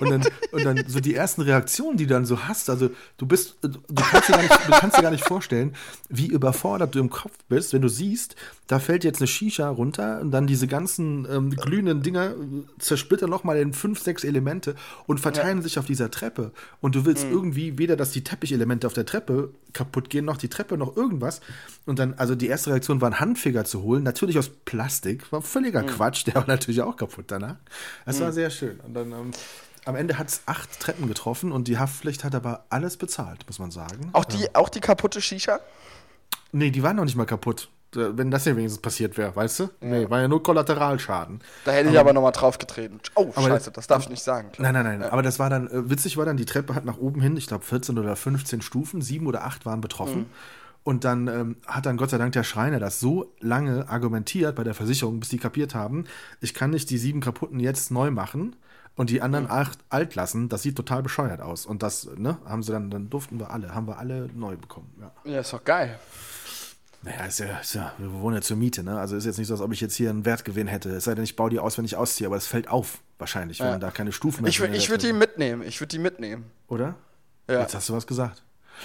Und 0.00 0.10
dann, 0.10 0.24
und 0.52 0.64
dann 0.64 0.84
so 0.86 1.00
die 1.00 1.14
ersten 1.14 1.42
Reaktionen, 1.42 1.96
die 1.96 2.06
du 2.06 2.14
dann 2.14 2.26
so 2.26 2.44
hast, 2.48 2.68
also 2.70 2.90
du 3.18 3.26
bist, 3.26 3.56
du 3.62 3.70
kannst, 3.94 4.28
dir 4.28 4.32
gar 4.32 4.42
nicht, 4.42 4.54
du 4.66 4.72
kannst 4.72 4.98
dir 4.98 5.02
gar 5.02 5.10
nicht 5.10 5.24
vorstellen, 5.24 5.74
wie 6.08 6.26
überfordert 6.26 6.94
du 6.94 6.98
im 6.98 7.10
Kopf 7.10 7.32
bist, 7.48 7.72
wenn 7.72 7.82
du 7.82 7.88
siehst, 7.88 8.36
da 8.66 8.80
fällt 8.80 9.04
jetzt 9.04 9.20
eine 9.20 9.28
Shisha 9.28 9.68
runter 9.68 10.20
und 10.20 10.32
dann 10.32 10.46
diese 10.46 10.66
ganzen 10.66 11.26
ähm, 11.30 11.50
glühenden 11.50 12.02
Dinger 12.02 12.34
zersplittern 12.78 13.30
nochmal 13.30 13.58
in 13.58 13.72
fünf, 13.72 14.00
sechs 14.00 14.24
Elemente 14.24 14.74
und 15.06 15.20
verteilen 15.20 15.58
ja. 15.58 15.62
sich 15.62 15.78
auf 15.78 15.86
dieser 15.86 16.10
Treppe. 16.10 16.50
Und 16.80 16.94
du 16.94 17.04
willst 17.04 17.26
mhm. 17.26 17.32
irgendwie 17.32 17.78
weder, 17.78 17.96
dass 17.96 18.10
die 18.10 18.24
Teppichelemente 18.24 18.86
auf 18.86 18.92
der 18.92 19.06
Treppe 19.06 19.50
kaputt 19.72 20.10
gehen, 20.10 20.24
noch 20.24 20.36
die 20.36 20.48
Treppe, 20.48 20.76
noch 20.76 20.96
irgendwas. 20.96 21.40
Und 21.84 21.98
dann, 21.98 22.14
also 22.14 22.34
die 22.34 22.48
erste 22.48 22.70
Reaktion 22.70 23.00
war, 23.00 23.06
einen 23.06 23.20
Handfeger 23.46 23.64
zu 23.64 23.82
holen, 23.82 24.02
natürlich 24.02 24.38
aus 24.38 24.48
Plastik, 24.48 25.30
war 25.30 25.40
völliger 25.42 25.82
mhm. 25.82 25.86
Quatsch, 25.86 26.26
der 26.26 26.34
war 26.34 26.46
natürlich 26.46 26.82
auch 26.82 26.96
kaputt 26.96 27.26
danach. 27.28 27.56
Das 28.04 28.18
mhm. 28.18 28.24
war 28.24 28.32
sehr 28.32 28.50
schön. 28.50 28.80
Und 28.80 28.94
dann 28.94 29.12
ähm, 29.12 29.30
am 29.84 29.94
Ende 29.94 30.18
hat 30.18 30.28
es 30.28 30.42
acht 30.46 30.80
Treppen 30.80 31.06
getroffen 31.06 31.52
und 31.52 31.68
die 31.68 31.78
Haftpflicht 31.78 32.24
hat 32.24 32.34
aber 32.34 32.64
alles 32.70 32.96
bezahlt, 32.96 33.46
muss 33.46 33.58
man 33.58 33.70
sagen. 33.70 34.10
Auch 34.12 34.24
die, 34.24 34.42
ja. 34.42 34.48
auch 34.54 34.68
die 34.68 34.80
kaputte 34.80 35.20
Shisha? 35.20 35.60
Nee, 36.52 36.70
die 36.70 36.82
waren 36.82 36.96
noch 36.96 37.04
nicht 37.04 37.16
mal 37.16 37.26
kaputt. 37.26 37.68
Wenn 37.92 38.30
das 38.30 38.44
hier 38.44 38.56
wenigstens 38.56 38.82
passiert 38.82 39.16
wäre, 39.16 39.34
weißt 39.34 39.60
du? 39.60 39.62
Ja. 39.64 39.70
Nee, 39.80 40.10
war 40.10 40.20
ja 40.20 40.28
nur 40.28 40.42
Kollateralschaden. 40.42 41.40
Da 41.64 41.70
hätte 41.70 41.88
ich 41.88 41.94
aber, 41.94 42.10
aber 42.10 42.12
nochmal 42.14 42.32
draufgetreten. 42.32 43.00
Oh, 43.14 43.32
scheiße, 43.32 43.70
das 43.70 43.86
darf 43.86 44.02
ich 44.02 44.10
nicht 44.10 44.22
sagen. 44.22 44.50
Nein, 44.58 44.74
nein, 44.74 44.84
nein. 44.84 45.00
Ja. 45.02 45.12
Aber 45.12 45.22
das 45.22 45.38
war 45.38 45.48
dann, 45.48 45.68
äh, 45.68 45.88
witzig 45.88 46.16
war 46.16 46.26
dann, 46.26 46.36
die 46.36 46.44
Treppe 46.44 46.74
hat 46.74 46.84
nach 46.84 46.98
oben 46.98 47.22
hin, 47.22 47.36
ich 47.36 47.46
glaube 47.46 47.64
14 47.64 47.96
oder 47.96 48.16
15 48.16 48.60
Stufen, 48.60 49.00
sieben 49.00 49.26
oder 49.26 49.44
acht 49.44 49.64
waren 49.64 49.80
betroffen. 49.80 50.22
Mhm. 50.22 50.26
Und 50.86 51.02
dann 51.02 51.26
ähm, 51.26 51.56
hat 51.66 51.84
dann 51.84 51.96
Gott 51.96 52.10
sei 52.10 52.18
Dank 52.18 52.30
der 52.30 52.44
Schreiner 52.44 52.78
das 52.78 53.00
so 53.00 53.34
lange 53.40 53.88
argumentiert 53.88 54.54
bei 54.54 54.62
der 54.62 54.72
Versicherung, 54.72 55.18
bis 55.18 55.30
die 55.30 55.38
kapiert 55.38 55.74
haben, 55.74 56.04
ich 56.40 56.54
kann 56.54 56.70
nicht 56.70 56.90
die 56.90 56.98
sieben 56.98 57.20
kaputten 57.20 57.58
jetzt 57.58 57.90
neu 57.90 58.12
machen 58.12 58.54
und 58.94 59.10
die 59.10 59.20
anderen 59.20 59.50
acht 59.50 59.80
alt 59.90 60.14
lassen. 60.14 60.48
Das 60.48 60.62
sieht 60.62 60.76
total 60.76 61.02
bescheuert 61.02 61.40
aus. 61.40 61.66
Und 61.66 61.82
das, 61.82 62.08
ne, 62.16 62.38
haben 62.44 62.62
sie 62.62 62.70
dann, 62.70 62.88
dann 62.88 63.10
durften 63.10 63.40
wir 63.40 63.50
alle, 63.50 63.74
haben 63.74 63.88
wir 63.88 63.98
alle 63.98 64.30
neu 64.32 64.56
bekommen. 64.56 64.94
Ja, 65.00 65.32
ja 65.32 65.40
ist 65.40 65.52
doch 65.52 65.64
geil. 65.64 65.98
Naja, 67.02 67.24
ist 67.24 67.40
ja, 67.40 67.58
ist 67.58 67.74
ja, 67.74 67.92
wir 67.98 68.12
wohnen 68.12 68.36
ja 68.36 68.42
zur 68.42 68.56
Miete, 68.56 68.84
ne? 68.84 68.96
Also 68.96 69.16
ist 69.16 69.24
jetzt 69.24 69.38
nicht 69.38 69.48
so, 69.48 69.54
als 69.54 69.62
ob 69.62 69.72
ich 69.72 69.80
jetzt 69.80 69.96
hier 69.96 70.10
einen 70.10 70.24
Wertgewinn 70.24 70.68
hätte. 70.68 70.90
Es 70.90 71.02
sei 71.02 71.16
denn, 71.16 71.24
ich 71.24 71.34
baue 71.34 71.50
die 71.50 71.58
aus, 71.58 71.76
wenn 71.78 71.84
ich 71.84 71.96
ausziehe, 71.96 72.28
aber 72.28 72.36
es 72.36 72.46
fällt 72.46 72.68
auf, 72.68 73.00
wahrscheinlich, 73.18 73.58
wenn 73.58 73.66
ja. 73.66 73.78
da 73.78 73.90
keine 73.90 74.12
Stufen 74.12 74.42
mehr 74.42 74.50
Ich, 74.50 74.60
ich 74.60 74.88
würde 74.88 75.04
die 75.04 75.12
mitnehmen, 75.12 75.62
ich 75.62 75.80
würde 75.80 75.90
die 75.90 75.98
mitnehmen. 75.98 76.44
Oder? 76.68 76.94
Ja. 77.50 77.62
Jetzt 77.62 77.74
hast 77.74 77.88
du 77.88 77.92
was 77.92 78.06
gesagt. 78.06 78.44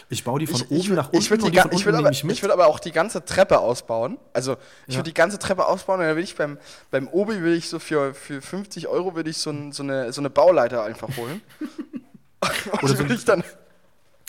Ich 0.09 0.23
baue 0.23 0.39
die 0.39 0.47
von 0.47 0.61
ich, 0.61 0.71
oben 0.71 0.79
ich, 0.79 0.89
nach 0.89 1.05
unten. 1.07 1.17
Ich 1.17 1.29
würde 1.29 1.43
die, 1.49 1.57
ich 1.57 1.85
würd 1.85 1.95
aber, 1.95 2.11
würd 2.11 2.51
aber 2.51 2.67
auch 2.67 2.79
die 2.79 2.91
ganze 2.91 3.25
Treppe 3.25 3.59
ausbauen. 3.59 4.17
Also 4.33 4.57
ich 4.87 4.93
ja. 4.93 4.99
würde 4.99 5.09
die 5.09 5.13
ganze 5.13 5.39
Treppe 5.39 5.65
ausbauen 5.65 5.99
und 5.99 6.05
dann 6.05 6.15
will 6.15 6.23
ich 6.23 6.35
beim, 6.35 6.57
beim 6.89 7.07
Obi 7.07 7.41
will 7.41 7.53
ich 7.53 7.69
so 7.69 7.79
für, 7.79 8.13
für 8.13 8.41
50 8.41 8.87
Euro 8.87 9.15
würde 9.15 9.29
ich 9.29 9.37
so, 9.37 9.51
ein, 9.51 9.71
so, 9.71 9.83
eine, 9.83 10.11
so 10.13 10.21
eine 10.21 10.29
Bauleiter 10.29 10.83
einfach 10.83 11.15
holen. 11.17 11.41
Oder 12.81 12.95
so 12.95 13.03
ich 13.03 13.25
dann 13.25 13.43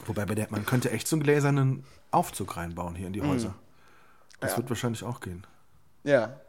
Wobei 0.06 0.26
bei 0.26 0.34
der, 0.34 0.48
man 0.50 0.66
könnte 0.66 0.90
echt 0.90 1.06
so 1.06 1.16
einen 1.16 1.22
gläsernen 1.22 1.84
Aufzug 2.10 2.56
reinbauen 2.56 2.94
hier 2.94 3.06
in 3.06 3.12
die 3.12 3.20
mhm. 3.20 3.30
Häuser. 3.30 3.54
Das 4.40 4.52
ja. 4.52 4.56
wird 4.58 4.68
wahrscheinlich 4.70 5.04
auch 5.04 5.20
gehen. 5.20 5.46
Ja. 6.04 6.40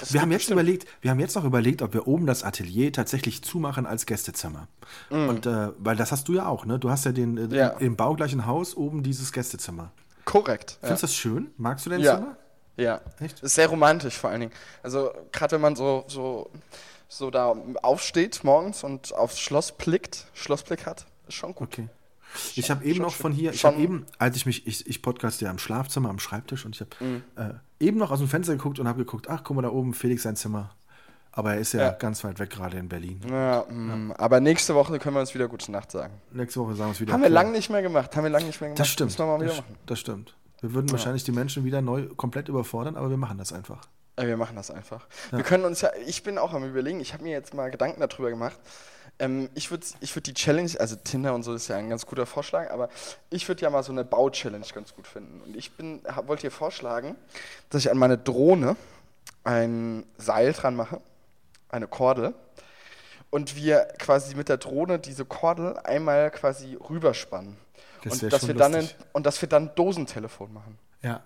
Das 0.00 0.12
wir 0.12 0.20
haben 0.20 0.32
jetzt 0.32 0.50
überlegt, 0.50 0.86
wir 1.00 1.10
haben 1.10 1.20
jetzt 1.20 1.34
noch 1.36 1.44
überlegt, 1.44 1.82
ob 1.82 1.94
wir 1.94 2.06
oben 2.06 2.26
das 2.26 2.42
Atelier 2.42 2.92
tatsächlich 2.92 3.42
zumachen 3.42 3.86
als 3.86 4.06
Gästezimmer. 4.06 4.68
Mm. 5.10 5.28
Und 5.28 5.46
äh, 5.46 5.68
weil 5.78 5.96
das 5.96 6.12
hast 6.12 6.28
du 6.28 6.34
ja 6.34 6.46
auch, 6.46 6.64
ne? 6.64 6.78
Du 6.78 6.90
hast 6.90 7.04
ja 7.04 7.12
den 7.12 7.52
äh, 7.52 7.56
ja. 7.56 7.68
im 7.78 7.96
baugleichen 7.96 8.46
Haus 8.46 8.76
oben 8.76 9.02
dieses 9.02 9.32
Gästezimmer. 9.32 9.92
Korrekt. 10.24 10.78
Findest 10.80 11.02
du 11.02 11.06
ja. 11.06 11.08
das 11.08 11.14
schön? 11.14 11.50
Magst 11.56 11.86
du 11.86 11.90
dein 11.90 12.00
ja. 12.00 12.16
Zimmer? 12.16 12.36
Ja. 12.76 13.00
Echt? 13.20 13.42
Ist 13.42 13.54
sehr 13.54 13.68
romantisch 13.68 14.16
vor 14.16 14.30
allen 14.30 14.40
Dingen. 14.40 14.52
Also 14.82 15.10
gerade 15.32 15.52
wenn 15.52 15.60
man 15.60 15.76
so, 15.76 16.04
so, 16.06 16.50
so 17.08 17.30
da 17.30 17.54
aufsteht 17.82 18.44
morgens 18.44 18.84
und 18.84 19.14
aufs 19.14 19.40
Schloss 19.40 19.72
blickt, 19.72 20.26
Schlossblick 20.34 20.86
hat, 20.86 21.06
ist 21.26 21.34
schon 21.34 21.54
gut. 21.54 21.68
Okay. 21.72 21.88
Ich 22.54 22.70
habe 22.70 22.84
eben 22.84 23.00
noch 23.00 23.14
von 23.14 23.32
hier, 23.32 23.52
ich 23.52 23.64
habe 23.64 23.80
eben, 23.80 24.06
als 24.18 24.36
ich 24.36 24.46
mich, 24.46 24.66
ich, 24.66 24.86
ich 24.86 25.02
podcaste 25.02 25.44
ja 25.44 25.50
im 25.50 25.58
Schlafzimmer, 25.58 26.10
am 26.10 26.18
Schreibtisch 26.18 26.64
und 26.64 26.74
ich 26.74 26.80
habe 26.80 26.90
mhm. 27.00 27.22
äh, 27.36 27.54
eben 27.84 27.98
noch 27.98 28.10
aus 28.10 28.18
dem 28.18 28.28
Fenster 28.28 28.52
geguckt 28.52 28.78
und 28.78 28.88
habe 28.88 28.98
geguckt, 28.98 29.28
ach, 29.28 29.42
guck 29.44 29.56
mal 29.56 29.62
da 29.62 29.70
oben, 29.70 29.94
Felix 29.94 30.22
sein 30.22 30.36
Zimmer. 30.36 30.70
Aber 31.32 31.54
er 31.54 31.60
ist 31.60 31.72
ja, 31.72 31.82
ja. 31.82 31.90
ganz 31.92 32.24
weit 32.24 32.40
weg 32.40 32.50
gerade 32.50 32.78
in 32.78 32.88
Berlin. 32.88 33.20
Ja, 33.28 33.60
ja, 33.60 33.64
aber 34.16 34.40
nächste 34.40 34.74
Woche 34.74 34.98
können 34.98 35.14
wir 35.14 35.20
uns 35.20 35.34
wieder 35.34 35.46
gute 35.46 35.70
Nacht 35.70 35.92
sagen. 35.92 36.14
Nächste 36.32 36.58
Woche 36.60 36.74
sagen 36.74 36.90
wir 36.90 36.94
es 36.94 37.00
wieder. 37.00 37.12
Haben 37.12 37.22
wir 37.22 37.28
lange 37.28 37.52
nicht 37.52 37.70
mehr 37.70 37.82
gemacht. 37.82 38.16
Haben 38.16 38.24
wir 38.24 38.30
lange 38.30 38.46
nicht 38.46 38.60
mehr 38.60 38.70
gemacht. 38.70 38.80
Das 38.80 38.88
stimmt. 38.88 39.16
Das, 39.16 39.18
machen. 39.18 39.76
Das 39.86 40.00
stimmt. 40.00 40.34
Wir 40.60 40.74
würden 40.74 40.90
wahrscheinlich 40.90 41.22
die 41.22 41.30
Menschen 41.32 41.64
wieder 41.64 41.80
neu 41.80 42.06
komplett 42.16 42.48
überfordern, 42.48 42.96
aber 42.96 43.10
wir 43.10 43.16
machen 43.16 43.38
das 43.38 43.52
einfach. 43.52 43.86
Wir 44.16 44.36
machen 44.36 44.56
das 44.56 44.70
einfach. 44.70 45.06
Wir 45.30 45.44
können 45.44 45.64
uns 45.64 45.80
ja, 45.80 45.90
ich 46.06 46.24
bin 46.24 46.38
auch 46.38 46.52
am 46.52 46.64
überlegen, 46.64 46.98
ich 46.98 47.12
habe 47.12 47.22
mir 47.22 47.30
jetzt 47.30 47.54
mal 47.54 47.70
Gedanken 47.70 48.00
darüber 48.00 48.30
gemacht, 48.30 48.58
ähm, 49.18 49.48
ich 49.54 49.70
würde 49.70 49.86
ich 50.00 50.14
würd 50.14 50.26
die 50.26 50.34
Challenge, 50.34 50.70
also 50.78 50.96
Tinder 50.96 51.34
und 51.34 51.42
so 51.42 51.54
ist 51.54 51.68
ja 51.68 51.76
ein 51.76 51.88
ganz 51.88 52.06
guter 52.06 52.26
Vorschlag, 52.26 52.70
aber 52.70 52.88
ich 53.30 53.48
würde 53.48 53.62
ja 53.62 53.70
mal 53.70 53.82
so 53.82 53.92
eine 53.92 54.04
Bau-Challenge 54.04 54.66
ganz 54.74 54.94
gut 54.94 55.06
finden. 55.06 55.40
Und 55.40 55.56
ich 55.56 55.72
wollte 55.78 56.42
hier 56.42 56.50
vorschlagen, 56.50 57.16
dass 57.70 57.82
ich 57.82 57.90
an 57.90 57.98
meine 57.98 58.18
Drohne 58.18 58.76
ein 59.44 60.04
Seil 60.18 60.52
dran 60.52 60.76
mache, 60.76 61.00
eine 61.68 61.88
Kordel, 61.88 62.34
und 63.30 63.56
wir 63.56 63.88
quasi 63.98 64.34
mit 64.34 64.48
der 64.48 64.56
Drohne 64.56 64.98
diese 64.98 65.24
Kordel 65.24 65.76
einmal 65.78 66.30
quasi 66.30 66.74
rüberspannen. 66.76 67.56
Das 68.04 68.22
und, 68.22 68.32
dass 68.32 68.46
wir 68.46 68.54
dann 68.54 68.74
ein, 68.74 68.88
und 69.12 69.26
dass 69.26 69.40
wir 69.42 69.48
dann 69.48 69.74
Dosentelefon 69.74 70.52
machen. 70.52 70.78
Ja. 71.02 71.22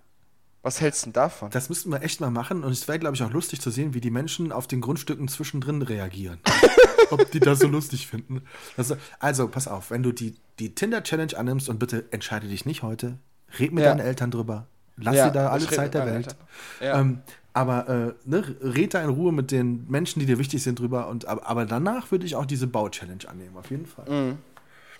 Was 0.62 0.80
hältst 0.80 1.02
du 1.02 1.06
denn 1.06 1.12
davon? 1.14 1.50
Das 1.50 1.68
müssten 1.68 1.90
wir 1.90 2.02
echt 2.02 2.20
mal 2.20 2.30
machen 2.30 2.62
und 2.62 2.70
es 2.70 2.86
wäre, 2.86 2.98
glaube 2.98 3.16
ich, 3.16 3.22
auch 3.22 3.32
lustig 3.32 3.60
zu 3.60 3.70
sehen, 3.70 3.94
wie 3.94 4.00
die 4.00 4.10
Menschen 4.12 4.52
auf 4.52 4.66
den 4.68 4.80
Grundstücken 4.80 5.26
zwischendrin 5.28 5.82
reagieren. 5.82 6.38
Ob 7.10 7.30
die 7.32 7.40
das 7.40 7.58
so 7.58 7.66
lustig 7.68 8.06
finden. 8.06 8.42
Das, 8.76 8.94
also, 9.18 9.48
pass 9.48 9.66
auf, 9.68 9.90
wenn 9.90 10.02
du 10.02 10.12
die, 10.12 10.36
die 10.60 10.74
Tinder-Challenge 10.74 11.36
annimmst 11.36 11.68
und 11.68 11.78
bitte 11.78 12.04
entscheide 12.12 12.46
dich 12.48 12.64
nicht 12.64 12.82
heute, 12.82 13.18
red 13.58 13.72
mit 13.72 13.82
Ja. 13.84 13.90
deinen 13.90 14.06
Eltern 14.06 14.30
drüber. 14.30 14.66
Lass 14.96 15.16
Ja, 15.16 15.26
dir 15.28 15.32
da 15.32 15.48
alle 15.50 15.66
Zeit 15.66 15.94
der 15.94 16.06
Welt. 16.06 16.36
Ja. 16.80 17.00
Ähm, 17.00 17.20
aber 17.54 17.88
äh, 17.88 18.14
ne, 18.24 18.44
red 18.62 18.94
da 18.94 19.02
in 19.02 19.10
Ruhe 19.10 19.32
mit 19.32 19.50
den 19.50 19.86
Menschen, 19.90 20.20
die 20.20 20.26
dir 20.26 20.38
wichtig 20.38 20.62
sind, 20.62 20.78
drüber. 20.78 21.08
Und, 21.08 21.26
aber, 21.26 21.46
aber 21.46 21.66
danach 21.66 22.10
würde 22.12 22.24
ich 22.24 22.36
auch 22.36 22.46
diese 22.46 22.66
Bau-Challenge 22.66 23.28
annehmen, 23.28 23.56
auf 23.56 23.70
jeden 23.70 23.86
Fall. 23.86 24.08
Mhm. 24.08 24.38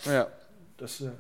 Ja. 0.05 0.27
Das, 0.77 1.01
äh, 1.01 1.11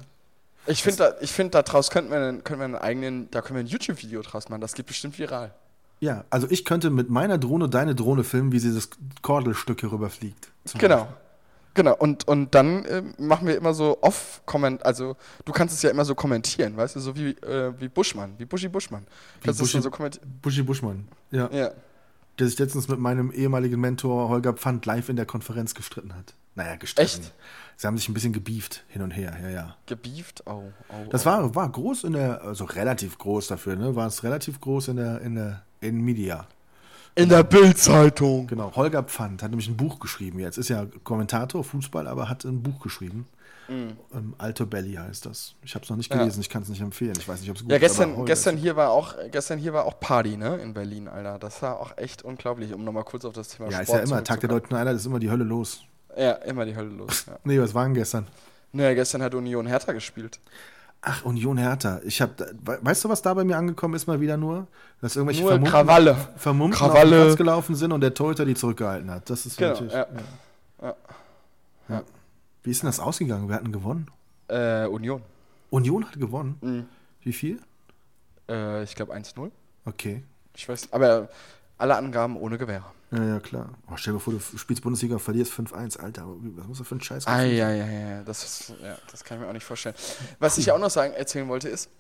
Ich 0.67 0.83
finde, 0.83 0.99
da, 0.99 1.15
ich 1.21 1.33
find, 1.33 1.55
daraus 1.55 1.91
könnten 1.91 2.11
wir, 2.11 2.19
einen, 2.19 2.45
können 2.45 2.61
wir 2.61 2.65
einen 2.67 2.75
eigenen, 2.77 3.31
da 3.31 3.41
können 3.43 3.57
wir 3.57 3.65
ein 3.65 3.67
YouTube-Video 3.67 4.23
draus 4.23 4.49
machen. 4.49 4.61
Das 4.61 4.75
geht 4.75 4.87
bestimmt 4.87 5.19
viral. 5.19 5.53
ja, 6.01 6.25
also 6.31 6.47
ich 6.51 6.65
könnte 6.65 6.91
mit 6.91 7.11
meiner 7.11 7.39
Drohne 7.39 7.69
deine 7.69 7.95
Drohne 7.95 8.23
filmen, 8.25 8.53
wie 8.53 8.59
sie 8.61 8.75
das 8.75 8.91
Kordelstück 9.23 9.81
hier 9.81 9.91
rüberfliegt. 9.93 10.51
Genau. 10.79 11.09
Genau, 11.75 11.97
und, 11.97 12.29
und 12.29 12.55
dann 12.55 12.85
äh, 12.85 13.03
machen 13.17 13.47
wir 13.47 13.57
immer 13.57 13.73
so 13.73 13.97
off-Comment, 14.03 14.85
also 14.85 15.17
du 15.47 15.53
kannst 15.53 15.75
es 15.75 15.81
ja 15.81 15.89
immer 15.89 16.05
so 16.05 16.15
kommentieren, 16.15 16.77
weißt 16.77 16.97
du, 16.97 17.01
so 17.01 17.17
wie, 17.17 17.31
äh, 17.31 17.73
wie 17.81 17.89
Buschmann, 17.89 18.35
wie 18.37 18.45
Buschi 18.45 18.69
Buschmann. 18.69 19.07
Kannst 19.43 19.59
du 19.59 19.65
das 19.65 19.73
Buschi- 19.73 19.81
so 19.81 19.91
kommentieren? 19.91 20.39
Buschi 20.43 20.63
Buschmann. 20.63 21.09
Ja. 21.31 21.49
Ja. 21.51 21.71
Der 22.39 22.47
sich 22.47 22.59
letztens 22.59 22.89
mit 22.89 22.99
meinem 22.99 23.33
ehemaligen 23.33 23.81
Mentor 23.81 24.29
Holger 24.29 24.53
Pfand 24.53 24.85
live 24.85 25.09
in 25.09 25.17
der 25.17 25.25
Konferenz 25.25 25.75
gestritten 25.75 26.15
hat. 26.15 26.35
Naja, 26.55 26.77
gestritten. 26.77 27.23
Echt? 27.23 27.33
Sie 27.77 27.87
haben 27.87 27.97
sich 27.97 28.09
ein 28.09 28.15
bisschen 28.15 28.33
gebieft 28.33 28.85
hin 28.89 29.03
und 29.03 29.11
her, 29.11 29.35
ja, 29.43 29.49
ja. 29.49 29.77
Gebieft? 29.87 30.43
Oh, 30.47 30.65
oh, 30.91 30.95
Das 31.11 31.25
war, 31.27 31.55
war 31.55 31.69
groß 31.69 32.05
in 32.05 32.13
der, 32.13 32.43
also 32.43 32.65
relativ 32.65 33.19
groß 33.19 33.49
dafür, 33.49 33.77
ne? 33.77 33.97
War 33.97 34.07
es 34.07 34.23
relativ 34.23 34.61
groß 34.61 34.89
in 34.89 34.97
der, 34.97 35.21
in 35.23 35.35
der, 35.35 35.63
in 35.81 36.01
Media. 36.01 36.47
In 37.15 37.29
der 37.29 37.43
Bild-Zeitung. 37.43 38.47
Genau. 38.47 38.75
Holger 38.75 39.03
Pfand 39.03 39.43
hat 39.43 39.51
nämlich 39.51 39.69
ein 39.69 39.77
Buch 39.77 39.99
geschrieben 40.01 40.39
jetzt. 40.39 40.57
Ist 40.59 40.69
ja 40.69 40.87
Kommentator, 41.05 41.63
Fußball, 41.65 42.07
aber 42.07 42.29
hat 42.29 42.45
ein 42.45 42.63
Buch 42.63 42.81
geschrieben. 42.81 43.27
Ähm, 43.69 44.35
Alto 44.39 44.67
Belly 44.67 44.95
heißt 44.95 45.25
das. 45.25 45.55
Ich 45.63 45.75
habe 45.75 45.83
es 45.85 45.89
noch 45.91 45.97
nicht 45.97 46.11
Mhm. 46.11 46.17
Ja. 46.19 46.23
gelesen, 46.25 46.41
ich 46.41 46.51
kann 46.51 46.63
es 46.63 46.69
nicht 46.69 46.81
empfehlen. 46.83 47.15
Ich 47.19 47.27
weiß 47.27 47.41
nicht, 47.41 47.49
ob 47.51 47.57
es 47.57 47.63
gut 47.63 47.71
Ja, 47.71 47.77
ist. 47.77 47.83
gestern, 47.83 48.11
Holger 48.17 48.25
gestern, 48.27 48.57
ist- 48.57 48.61
hier 48.63 48.77
war 48.77 48.91
auch, 48.91 49.15
gestern 49.31 49.59
hier 49.59 49.73
war 49.73 49.85
auch 49.87 49.99
Party, 49.99 50.37
ne, 50.37 50.57
in 50.57 50.75
Berlin, 50.75 51.09
Alter. 51.09 51.39
Das 51.39 51.63
war 51.63 51.81
auch 51.81 51.97
echt 51.97 52.23
unglaublich, 52.23 52.75
um 52.75 52.85
nochmal 52.85 53.05
kurz 53.05 53.25
auf 53.25 53.33
das 53.33 53.49
Thema 53.49 53.71
Ja, 53.71 53.79
ist 53.81 53.89
Sport 53.89 54.01
ja 54.01 54.05
immer, 54.05 54.25
Tag 54.25 54.41
der. 54.41 54.51
Deutschen 54.51 54.75
Einheit 54.75 54.97
ist 54.97 55.07
immer 55.07 55.19
die 55.21 55.31
Hölle 55.31 55.45
los. 55.45 55.85
Ja, 56.17 56.33
immer 56.33 56.65
die 56.65 56.77
Hölle 56.77 56.91
los. 56.91 57.25
Ja. 57.27 57.39
Nee, 57.45 57.59
was 57.61 57.75
war 57.75 57.85
denn 57.85 57.95
gestern? 57.95 58.27
Naja, 58.73 58.95
gestern 58.95 59.23
hat 59.23 59.35
Union 59.35 59.67
Hertha 59.67 59.93
gespielt. 59.93 60.41
Ach, 61.03 61.25
Union 61.25 61.59
Hertha. 61.59 62.01
Ich 62.05 62.23
hab, 62.23 62.31
weißt 62.65 63.05
du, 63.05 63.09
was 63.09 63.23
da 63.23 63.35
bei 63.35 63.43
mir 63.45 63.57
angekommen 63.57 63.95
ist 63.95 64.07
mal 64.07 64.21
wieder 64.21 64.37
nur? 64.37 64.67
Dass 65.01 65.17
irgendwelche 65.17 65.41
Nur 65.43 65.51
Vermummten, 65.51 65.73
Krawalle. 65.73 66.17
Vermummten 66.37 66.81
auf 66.81 66.93
Krawalle. 66.93 67.11
den 67.17 67.25
Platz 67.27 67.37
gelaufen 67.37 67.75
sind 67.75 67.93
und 67.93 68.01
der 68.03 68.15
Torhüter 68.15 68.45
die 68.45 68.55
zurückgehalten 68.55 69.11
hat. 69.11 69.29
Das 69.29 69.45
ist 69.45 69.57
Genau, 69.59 69.71
natürlich. 69.73 69.93
ja. 69.95 70.07
ja. 70.83 70.95
Ja. 71.89 72.03
Wie 72.63 72.71
ist 72.71 72.83
denn 72.83 72.89
das 72.89 73.01
ausgegangen? 73.01 73.49
Wir 73.49 73.57
hatten 73.57 73.73
gewonnen. 73.73 74.07
Äh, 74.49 74.87
Union. 74.87 75.23
Union 75.71 76.05
hat 76.07 76.19
gewonnen. 76.21 76.57
Mhm. 76.61 76.87
Wie 77.23 77.33
viel? 77.33 77.61
Äh, 78.49 78.85
ich 78.85 78.95
glaube 78.95 79.13
1-0. 79.15 79.51
Okay. 79.85 80.23
Ich 80.55 80.69
weiß, 80.69 80.93
aber 80.93 81.29
alle 81.79 81.97
Angaben 81.97 82.37
ohne 82.37 82.59
Gewähr. 82.59 82.85
Ja, 83.13 83.23
ja, 83.25 83.41
klar. 83.41 83.69
Oh, 83.91 83.97
stell 83.97 84.15
dir 84.15 84.21
vor, 84.21 84.33
du 84.33 84.41
spielst 84.41 84.83
Bundesliga 84.83 85.15
und 85.15 85.21
verlierst 85.21 85.53
5-1. 85.53 86.01
Alter, 86.01 86.25
was 86.27 86.67
muss 86.67 86.79
das 86.79 86.89
für 86.89 86.95
ein 86.95 87.01
Scheiß 87.03 87.27
Ah, 87.27 87.43
ja, 87.43 87.71
ja, 87.71 87.87
ja, 87.87 88.23
das, 88.23 88.43
ist, 88.43 88.75
ja, 88.83 88.97
das 89.11 89.23
kann 89.23 89.37
ich 89.37 89.43
mir 89.43 89.49
auch 89.49 89.53
nicht 89.53 89.65
vorstellen. 89.65 89.95
Was 90.39 90.57
ich 90.57 90.73
auch 90.73 90.79
noch 90.79 90.91
sagen, 90.91 91.13
erzählen 91.13 91.47
wollte 91.47 91.69
ist, 91.69 91.91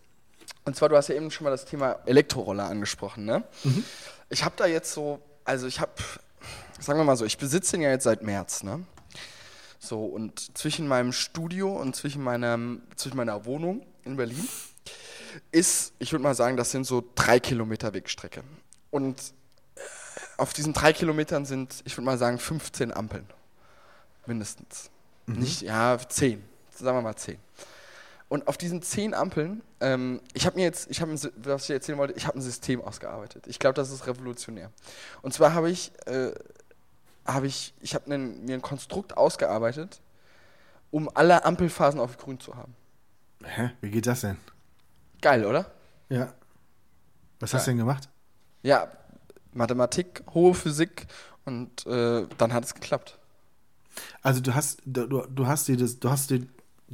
und 0.64 0.74
zwar, 0.74 0.88
du 0.88 0.96
hast 0.96 1.08
ja 1.08 1.14
eben 1.14 1.30
schon 1.30 1.44
mal 1.44 1.50
das 1.50 1.66
Thema 1.66 1.98
Elektroroller 2.06 2.64
angesprochen, 2.64 3.26
ne? 3.26 3.44
Ich 4.30 4.44
habe 4.44 4.54
da 4.56 4.66
jetzt 4.66 4.92
so, 4.92 5.20
also 5.44 5.66
ich 5.66 5.80
habe, 5.80 5.92
sagen 6.80 6.98
wir 6.98 7.04
mal 7.04 7.16
so, 7.16 7.26
ich 7.26 7.36
besitze 7.36 7.72
den 7.72 7.82
ja 7.82 7.90
jetzt 7.90 8.04
seit 8.04 8.22
März, 8.22 8.62
ne? 8.62 8.82
So, 9.78 10.04
und 10.04 10.56
zwischen 10.56 10.88
meinem 10.88 11.12
Studio 11.12 11.76
und 11.76 11.94
zwischen, 11.94 12.22
meinem, 12.22 12.82
zwischen 12.96 13.16
meiner 13.16 13.44
Wohnung 13.44 13.84
in 14.04 14.16
Berlin 14.16 14.48
ist, 15.50 15.92
ich 15.98 16.12
würde 16.12 16.22
mal 16.22 16.34
sagen, 16.34 16.56
das 16.56 16.70
sind 16.70 16.84
so 16.84 17.04
drei 17.14 17.38
Kilometer 17.38 17.92
Wegstrecke. 17.92 18.44
Und 18.90 19.34
auf 20.42 20.52
diesen 20.52 20.72
drei 20.72 20.92
Kilometern 20.92 21.44
sind, 21.44 21.82
ich 21.84 21.96
würde 21.96 22.04
mal 22.04 22.18
sagen, 22.18 22.36
15 22.36 22.92
Ampeln. 22.92 23.24
Mindestens. 24.26 24.90
Nicht, 25.26 25.62
ja, 25.62 25.96
10. 25.96 26.42
Sagen 26.74 26.98
wir 26.98 27.02
mal 27.02 27.14
10. 27.14 27.38
Und 28.28 28.48
auf 28.48 28.56
diesen 28.56 28.82
10 28.82 29.14
Ampeln, 29.14 29.62
ähm, 29.78 30.20
ich 30.34 30.44
habe 30.44 30.56
mir 30.56 30.64
jetzt, 30.64 30.90
ich 30.90 31.00
habe, 31.00 31.12
was 31.12 31.64
ich 31.64 31.70
erzählen 31.70 31.96
wollte, 31.96 32.14
ich 32.14 32.26
habe 32.26 32.36
ein 32.38 32.42
System 32.42 32.80
ausgearbeitet. 32.82 33.46
Ich 33.46 33.60
glaube, 33.60 33.74
das 33.74 33.92
ist 33.92 34.04
revolutionär. 34.08 34.72
Und 35.22 35.32
zwar 35.32 35.54
habe 35.54 35.70
ich, 35.70 35.92
äh, 36.06 36.32
habe 37.24 37.46
ich, 37.46 37.72
ich 37.80 37.94
habe 37.94 38.10
mir 38.10 38.54
ein 38.54 38.62
Konstrukt 38.62 39.16
ausgearbeitet, 39.16 40.00
um 40.90 41.08
alle 41.14 41.44
Ampelphasen 41.44 42.00
auf 42.00 42.18
grün 42.18 42.40
zu 42.40 42.56
haben. 42.56 42.74
Hä? 43.44 43.70
Wie 43.80 43.90
geht 43.90 44.08
das 44.08 44.22
denn? 44.22 44.38
Geil, 45.20 45.46
oder? 45.46 45.70
Ja. 46.08 46.32
Was 47.38 47.54
hast 47.54 47.68
du 47.68 47.70
denn 47.70 47.78
gemacht? 47.78 48.08
Ja, 48.62 48.90
Mathematik, 49.52 50.22
hohe 50.34 50.54
Physik 50.54 51.06
und 51.44 51.86
äh, 51.86 52.26
dann 52.38 52.52
hat 52.52 52.64
es 52.64 52.74
geklappt. 52.74 53.18
Also 54.22 54.40
du 54.40 54.54
hast, 54.54 54.80
du, 54.86 55.06
du 55.06 55.46
hast 55.46 55.68
dir 55.68 55.76
das, 55.76 55.98
du 55.98 56.10
hast 56.10 56.30
dir, 56.30 56.46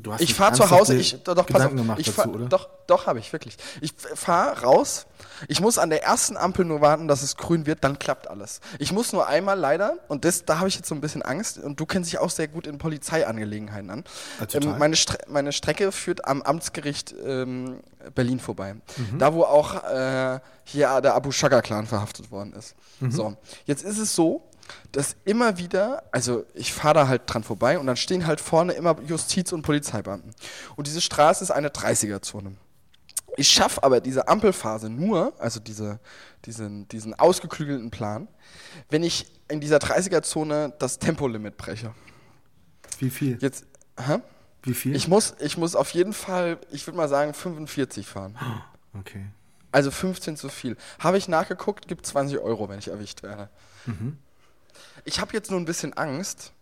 du 0.02 0.12
hast 0.12 0.20
Ich 0.20 0.34
fahre 0.34 0.54
zu 0.54 0.70
Hause, 0.70 0.96
ich, 0.96 1.22
doch, 1.22 1.34
pass 1.34 1.46
Gedanken 1.46 1.78
auf, 1.78 1.82
gemacht 1.82 2.00
ich 2.00 2.06
dazu, 2.06 2.20
fahr, 2.22 2.34
oder? 2.34 2.46
Doch, 2.46 2.68
doch, 2.86 3.06
habe 3.06 3.18
ich, 3.18 3.32
wirklich. 3.32 3.56
Ich 3.80 3.92
fahre 4.14 4.62
raus, 4.62 5.06
ich 5.48 5.60
muss 5.60 5.78
an 5.78 5.90
der 5.90 6.02
ersten 6.02 6.36
Ampel 6.36 6.64
nur 6.64 6.80
warten, 6.80 7.08
dass 7.08 7.22
es 7.22 7.36
grün 7.36 7.66
wird, 7.66 7.84
dann 7.84 7.98
klappt 7.98 8.28
alles. 8.28 8.60
Ich 8.78 8.92
muss 8.92 9.12
nur 9.12 9.26
einmal 9.26 9.58
leider, 9.58 9.98
und 10.08 10.24
das, 10.24 10.44
da 10.44 10.58
habe 10.58 10.68
ich 10.68 10.76
jetzt 10.76 10.88
so 10.88 10.94
ein 10.94 11.00
bisschen 11.00 11.22
Angst, 11.22 11.58
und 11.58 11.78
du 11.78 11.86
kennst 11.86 12.10
dich 12.12 12.18
auch 12.18 12.30
sehr 12.30 12.48
gut 12.48 12.66
in 12.66 12.78
Polizeiangelegenheiten 12.78 13.90
an. 13.90 14.04
Ja. 14.40 14.60
Ähm, 14.60 14.78
meine, 14.78 14.96
Stre 14.96 15.18
meine 15.28 15.52
Strecke 15.52 15.92
führt 15.92 16.24
am 16.24 16.42
Amtsgericht 16.42 17.14
ähm, 17.24 17.80
Berlin 18.14 18.40
vorbei. 18.40 18.74
Mhm. 18.74 19.18
Da, 19.18 19.34
wo 19.34 19.42
auch 19.42 19.84
äh, 19.84 20.40
hier 20.64 21.00
der 21.00 21.14
Abu 21.14 21.30
Shaka-Clan 21.30 21.86
verhaftet 21.86 22.30
worden 22.30 22.52
ist. 22.52 22.74
Mhm. 23.00 23.10
So, 23.10 23.36
jetzt 23.66 23.84
ist 23.84 23.98
es 23.98 24.14
so, 24.14 24.47
dass 24.92 25.16
immer 25.24 25.58
wieder, 25.58 26.04
also 26.12 26.44
ich 26.54 26.72
fahre 26.72 26.94
da 26.94 27.08
halt 27.08 27.22
dran 27.26 27.42
vorbei 27.42 27.78
und 27.78 27.86
dann 27.86 27.96
stehen 27.96 28.26
halt 28.26 28.40
vorne 28.40 28.72
immer 28.72 28.96
Justiz- 29.02 29.52
und 29.52 29.62
Polizeibeamten. 29.62 30.34
Und 30.76 30.86
diese 30.86 31.00
Straße 31.00 31.44
ist 31.44 31.50
eine 31.50 31.68
30er-Zone. 31.68 32.56
Ich 33.36 33.48
schaffe 33.48 33.82
aber 33.84 34.00
diese 34.00 34.26
Ampelphase 34.26 34.90
nur, 34.90 35.32
also 35.38 35.60
diese, 35.60 36.00
diesen, 36.44 36.88
diesen 36.88 37.14
ausgeklügelten 37.14 37.90
Plan, 37.90 38.26
wenn 38.90 39.04
ich 39.04 39.26
in 39.48 39.60
dieser 39.60 39.78
30er-Zone 39.78 40.74
das 40.78 40.98
Tempolimit 40.98 41.56
breche. 41.56 41.94
Wie 42.98 43.10
viel? 43.10 43.38
Jetzt, 43.40 43.64
hä? 43.96 44.18
Wie 44.62 44.74
viel? 44.74 44.96
Ich 44.96 45.08
muss, 45.08 45.34
ich 45.38 45.56
muss 45.56 45.76
auf 45.76 45.90
jeden 45.90 46.12
Fall, 46.12 46.58
ich 46.70 46.86
würde 46.86 46.96
mal 46.96 47.08
sagen, 47.08 47.32
45 47.32 48.06
fahren. 48.06 48.36
okay. 48.98 49.26
Also 49.70 49.90
15 49.90 50.36
zu 50.36 50.48
viel. 50.48 50.76
Habe 50.98 51.18
ich 51.18 51.28
nachgeguckt, 51.28 51.88
gibt 51.88 52.06
20 52.06 52.38
Euro, 52.38 52.68
wenn 52.68 52.78
ich 52.78 52.88
erwischt 52.88 53.22
werde. 53.22 53.50
Ich 55.04 55.20
habe 55.20 55.32
jetzt 55.32 55.50
nur 55.50 55.58
ein 55.60 55.64
bisschen 55.64 55.92
Angst. 55.94 56.52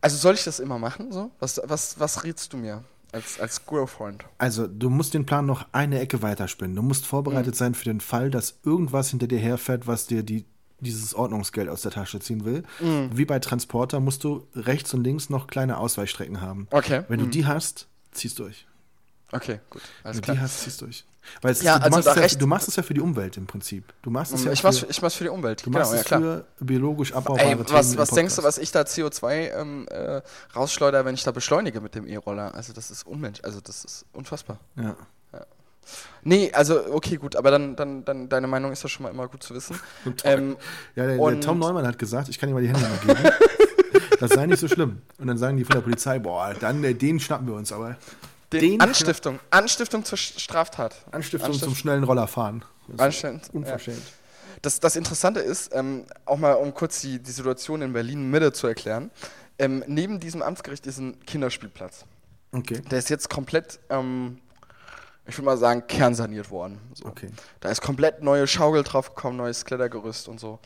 Also 0.00 0.16
soll 0.16 0.34
ich 0.34 0.44
das 0.44 0.60
immer 0.60 0.78
machen? 0.78 1.12
So? 1.12 1.30
Was, 1.40 1.60
was, 1.64 2.00
was 2.00 2.24
rätst 2.24 2.52
du 2.52 2.56
mir 2.56 2.84
als, 3.12 3.38
als 3.38 3.66
Girlfriend? 3.66 4.24
Also, 4.38 4.66
du 4.66 4.88
musst 4.88 5.12
den 5.14 5.26
Plan 5.26 5.44
noch 5.46 5.66
eine 5.72 6.00
Ecke 6.00 6.22
weiterspinnen. 6.22 6.74
Du 6.74 6.82
musst 6.82 7.02
Mhm. 7.04 7.08
vorbereitet 7.08 7.54
sein 7.56 7.74
für 7.74 7.84
den 7.84 8.00
Fall, 8.00 8.30
dass 8.30 8.58
irgendwas 8.64 9.10
hinter 9.10 9.26
dir 9.26 9.38
herfährt, 9.38 9.86
was 9.86 10.06
dir 10.06 10.22
die, 10.22 10.46
dieses 10.78 11.12
Ordnungsgeld 11.14 11.68
aus 11.68 11.82
der 11.82 11.90
Tasche 11.90 12.18
ziehen 12.20 12.44
will. 12.46 12.62
Mhm. 12.80 13.10
Wie 13.12 13.26
bei 13.26 13.38
Transporter 13.40 14.00
musst 14.00 14.24
du 14.24 14.46
rechts 14.54 14.94
und 14.94 15.04
links 15.04 15.28
noch 15.28 15.46
kleine 15.48 15.76
Ausweichstrecken 15.76 16.40
haben. 16.40 16.66
Okay. 16.70 17.02
Wenn 17.08 17.18
du 17.20 17.26
Mhm. 17.26 17.30
die 17.32 17.46
hast, 17.46 17.86
ziehst 18.12 18.38
durch. 18.38 18.66
Okay, 19.32 19.60
gut. 19.68 19.82
Alles 20.02 20.16
Wenn 20.16 20.20
du 20.22 20.24
klar. 20.24 20.36
die 20.36 20.42
hast, 20.42 20.60
ziehst 20.62 20.80
durch. 20.80 21.04
Weil 21.42 21.54
Ja, 21.56 21.78
du, 21.78 21.84
also 21.84 22.10
machst 22.10 22.32
ja, 22.32 22.38
du 22.38 22.46
machst 22.46 22.68
es 22.68 22.76
ja 22.76 22.82
für 22.82 22.94
die 22.94 23.00
Umwelt 23.00 23.36
im 23.36 23.46
Prinzip. 23.46 23.84
Du 24.02 24.10
machst 24.10 24.32
es 24.32 24.44
ja 24.44 24.52
ich 24.52 24.60
für, 24.60 24.66
mach's, 24.68 24.86
ich 24.88 25.02
mach's 25.02 25.14
für 25.14 25.24
die 25.24 25.30
Umwelt. 25.30 25.64
du 25.64 25.70
machst 25.70 25.90
genau, 25.90 25.94
ja 25.94 26.00
es 26.00 26.06
klar. 26.06 26.20
für 26.56 26.64
biologisch 26.64 27.12
abbaubare 27.12 27.46
Ey, 27.46 27.58
was, 27.68 27.96
was 27.96 28.10
denkst 28.10 28.36
du, 28.36 28.42
was 28.42 28.58
ich 28.58 28.72
da 28.72 28.82
CO2 28.82 29.52
ähm, 29.52 29.86
äh, 29.90 30.22
rausschleuder, 30.54 31.04
wenn 31.04 31.14
ich 31.14 31.24
da 31.24 31.32
beschleunige 31.32 31.80
mit 31.80 31.94
dem 31.94 32.06
E-Roller? 32.06 32.54
Also 32.54 32.72
das 32.72 32.90
ist 32.90 33.06
unmensch, 33.06 33.40
also 33.42 33.60
das 33.60 33.84
ist 33.84 34.06
unfassbar. 34.12 34.58
Ja. 34.76 34.96
Nee, 36.22 36.52
also 36.52 36.92
okay, 36.92 37.16
gut, 37.16 37.36
aber 37.36 37.50
dann, 37.50 37.76
dann, 37.76 38.04
dann 38.04 38.28
deine 38.28 38.46
Meinung 38.46 38.72
ist 38.72 38.82
ja 38.82 38.88
schon 38.88 39.04
mal 39.04 39.10
immer 39.10 39.26
gut 39.28 39.42
zu 39.42 39.54
wissen. 39.54 39.80
ähm, 40.24 40.56
Ja, 40.94 41.06
der, 41.06 41.16
der 41.16 41.40
Tom 41.40 41.58
Neumann 41.58 41.86
hat 41.86 41.98
gesagt, 41.98 42.28
ich 42.28 42.38
kann 42.38 42.48
ihm 42.48 42.54
mal 42.54 42.62
die 42.62 42.68
Hände 42.68 42.80
mal 42.80 43.14
geben. 43.14 43.34
das 44.20 44.30
sei 44.32 44.46
nicht 44.46 44.60
so 44.60 44.68
schlimm. 44.68 45.00
Und 45.18 45.26
dann 45.26 45.38
sagen 45.38 45.56
die 45.56 45.64
von 45.64 45.74
der 45.74 45.82
Polizei, 45.82 46.18
boah, 46.18 46.54
dann 46.58 46.84
äh, 46.84 46.94
den 46.94 47.20
schnappen 47.20 47.46
wir 47.46 47.54
uns 47.54 47.72
aber. 47.72 47.96
Den 48.52 48.60
Den- 48.60 48.80
Anstiftung, 48.80 49.38
Anstiftung 49.50 50.04
zur 50.04 50.18
Straftat. 50.18 50.96
Anstiftung 51.12 51.52
zum 51.52 51.62
Anstift- 51.62 51.80
schnellen 51.80 52.04
Rollerfahren. 52.04 52.64
Ist 52.88 53.00
Anstand, 53.00 53.46
ja. 53.46 53.52
Unverschämt. 53.54 54.02
Das, 54.62 54.80
das 54.80 54.96
Interessante 54.96 55.40
ist, 55.40 55.74
ähm, 55.74 56.04
auch 56.26 56.36
mal 56.38 56.52
um 56.52 56.74
kurz 56.74 57.00
die, 57.00 57.18
die 57.18 57.30
Situation 57.30 57.80
in 57.82 57.92
Berlin 57.92 58.30
Mitte 58.30 58.52
zu 58.52 58.66
erklären, 58.66 59.10
ähm, 59.58 59.84
neben 59.86 60.20
diesem 60.20 60.42
Amtsgericht 60.42 60.86
ist 60.86 60.98
ein 60.98 61.18
Kinderspielplatz. 61.24 62.04
Okay. 62.52 62.80
Der 62.90 62.98
ist 62.98 63.08
jetzt 63.08 63.30
komplett, 63.30 63.78
ähm, 63.88 64.38
ich 65.26 65.36
würde 65.38 65.46
mal 65.46 65.56
sagen, 65.56 65.86
kernsaniert 65.86 66.50
worden. 66.50 66.78
So. 66.94 67.06
Okay. 67.06 67.30
Da 67.60 67.70
ist 67.70 67.80
komplett 67.80 68.22
neue 68.22 68.46
Schaukel 68.46 68.82
drauf 68.82 69.14
gekommen, 69.14 69.36
neues 69.36 69.64
Klettergerüst 69.64 70.28
und 70.28 70.40
so. 70.40 70.58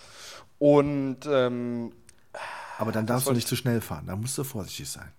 Und 0.58 1.18
ähm, 1.28 1.92
Aber 2.78 2.90
dann 2.90 3.06
darfst 3.06 3.28
du 3.28 3.32
nicht 3.32 3.46
zu 3.46 3.54
schnell 3.56 3.80
fahren. 3.80 4.06
Da 4.06 4.16
musst 4.16 4.38
du 4.38 4.44
vorsichtig 4.44 4.88
sein. 4.90 5.12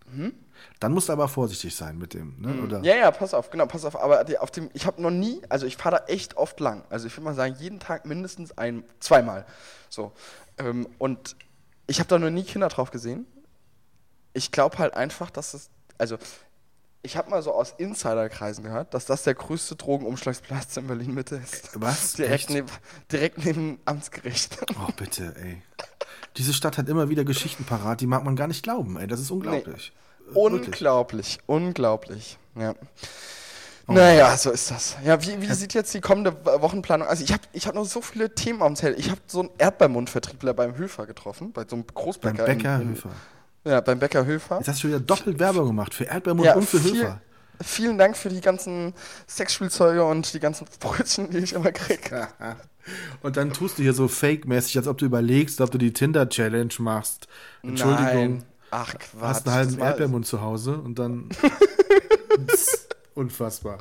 Dann 0.80 0.92
musst 0.92 1.10
du 1.10 1.14
aber 1.14 1.28
vorsichtig 1.28 1.76
sein 1.76 1.98
mit 1.98 2.14
dem, 2.14 2.36
ne? 2.40 2.62
Oder? 2.62 2.82
Ja, 2.82 2.96
ja, 2.96 3.12
pass 3.12 3.34
auf, 3.34 3.50
genau, 3.50 3.66
pass 3.66 3.86
auf. 3.86 3.96
Aber 3.96 4.26
auf 4.40 4.52
dem, 4.52 4.70
ich 4.74 4.86
habe 4.86 5.02
noch 5.02 5.12
nie, 5.12 5.42
also 5.50 5.66
ich 5.66 5.78
fahre 5.78 5.98
da 5.98 6.06
echt 6.06 6.38
oft 6.38 6.60
lang. 6.60 6.84
Also 6.90 7.08
ich 7.08 7.14
würde 7.14 7.26
mal 7.26 7.34
sagen, 7.36 7.56
jeden 7.60 7.80
Tag 7.80 8.06
mindestens 8.06 8.58
ein, 8.58 8.84
zweimal. 9.00 9.46
So. 9.90 10.12
Ähm, 10.58 10.88
und 10.98 11.36
ich 11.88 12.00
habe 12.00 12.10
da 12.10 12.20
noch 12.20 12.30
nie 12.30 12.44
Kinder 12.44 12.68
drauf 12.68 12.92
gesehen. 12.92 13.26
Ich 14.34 14.52
glaube 14.52 14.78
halt 14.78 14.96
einfach, 14.96 15.30
dass 15.30 15.54
es, 15.54 15.70
also 15.98 16.18
ich 17.06 17.16
habe 17.16 17.30
mal 17.30 17.42
so 17.42 17.54
aus 17.54 17.74
Insiderkreisen 17.78 18.64
gehört, 18.64 18.94
dass 18.94 19.06
das 19.06 19.24
der 19.24 19.36
größte 19.36 19.76
Drogenumschlagsplatz 19.76 20.76
in 20.78 20.88
Berlin 20.88 21.14
Mitte 21.14 21.36
ist. 21.36 21.80
Was? 21.80 22.14
Direkt 22.18 22.50
neben, 22.50 22.68
direkt 23.12 23.46
neben 23.46 23.80
Amtsgericht. 23.86 24.58
Oh, 24.74 24.92
bitte, 24.98 25.36
ey. 25.38 25.62
Diese 26.38 26.54
Stadt 26.54 26.78
hat 26.78 26.90
immer 26.90 27.08
wieder 27.10 27.24
Geschichten 27.24 27.64
parat, 27.64 28.02
die 28.02 28.08
mag 28.08 28.24
man 28.24 28.36
gar 28.36 28.48
nicht 28.48 28.64
glauben, 28.64 28.98
ey. 28.98 29.08
Das 29.08 29.20
ist 29.20 29.32
unglaublich. 29.32 29.94
Äh, 30.32 30.36
wirklich. 30.36 30.68
Unglaublich, 30.68 31.40
unglaublich. 31.46 32.38
Ja. 32.56 32.74
Oh. 33.88 33.94
Naja, 33.94 34.36
so 34.36 34.50
ist 34.50 34.72
das. 34.72 34.98
Ja, 35.06 35.22
wie, 35.22 35.40
wie 35.42 35.54
sieht 35.54 35.76
jetzt 35.76 35.94
die 35.94 36.02
kommende 36.02 36.36
Wochenplanung? 36.44 37.08
Also 37.08 37.24
ich 37.24 37.32
habe 37.32 37.44
ich 37.54 37.68
hab 37.68 37.76
noch 37.76 37.86
so 37.86 38.02
viele 38.02 38.34
Themen 38.34 38.64
am 38.64 38.76
Zettel. 38.76 39.00
Ich 39.00 39.12
habe 39.12 39.22
so 39.28 39.42
einen 39.42 39.50
Erdbeermundvertriebler 39.60 40.56
beim 40.56 40.76
Höfer 40.78 41.06
getroffen, 41.06 41.52
bei 41.52 41.66
so 41.68 41.76
einem 41.76 41.86
Beim 41.86 41.94
Großbäcker. 41.94 42.46
Bäcker 42.46 42.76
in, 42.78 42.82
in, 42.82 42.90
Höfer. 42.90 43.10
Ja, 43.64 43.82
beim 43.82 44.00
Bäcker 44.00 44.26
Höfer. 44.26 44.58
Jetzt 44.58 44.70
hast 44.70 44.84
du 44.84 44.88
wieder 44.88 45.00
doppelt 45.00 45.38
Werbung 45.40 45.68
gemacht 45.68 45.94
für 45.94 46.06
Erdbeermund 46.06 46.46
Ja, 46.48 46.56
und 46.56 46.68
für 46.68 46.80
viel- 46.80 47.02
Höfer. 47.04 47.22
Vielen 47.64 47.98
Dank 47.98 48.18
für 48.18 48.28
die 48.28 48.42
ganzen 48.42 48.94
Sexspielzeuge 49.28 50.04
und 50.04 50.34
die 50.34 50.42
ganzen 50.42 50.68
Brötchen, 50.80 51.30
die 51.30 51.38
ich 51.38 51.54
immer 51.54 51.72
kriege. 51.72 52.28
Und 53.24 53.36
dann 53.36 53.52
tust 53.52 53.80
du 53.80 53.82
hier 53.82 53.94
so 53.94 54.08
fake-mäßig, 54.08 54.78
als 54.78 54.88
ob 54.88 55.00
du 55.00 55.06
überlegst, 55.06 55.60
ob 55.60 55.72
du 55.72 55.80
die 55.80 55.92
Tinder-Challenge 55.92 56.74
machst. 56.80 57.28
Entschuldigung. 57.64 58.06
Nein. 58.14 58.44
Ach, 58.76 58.94
Quatsch. 58.94 59.22
Hast 59.22 59.48
einen 59.48 59.56
halben 59.56 59.80
Erdbeermund 59.80 60.28
zu 60.28 60.42
Hause 60.42 60.78
und 60.78 61.00
dann. 61.00 61.30
Unfassbar. 63.14 63.78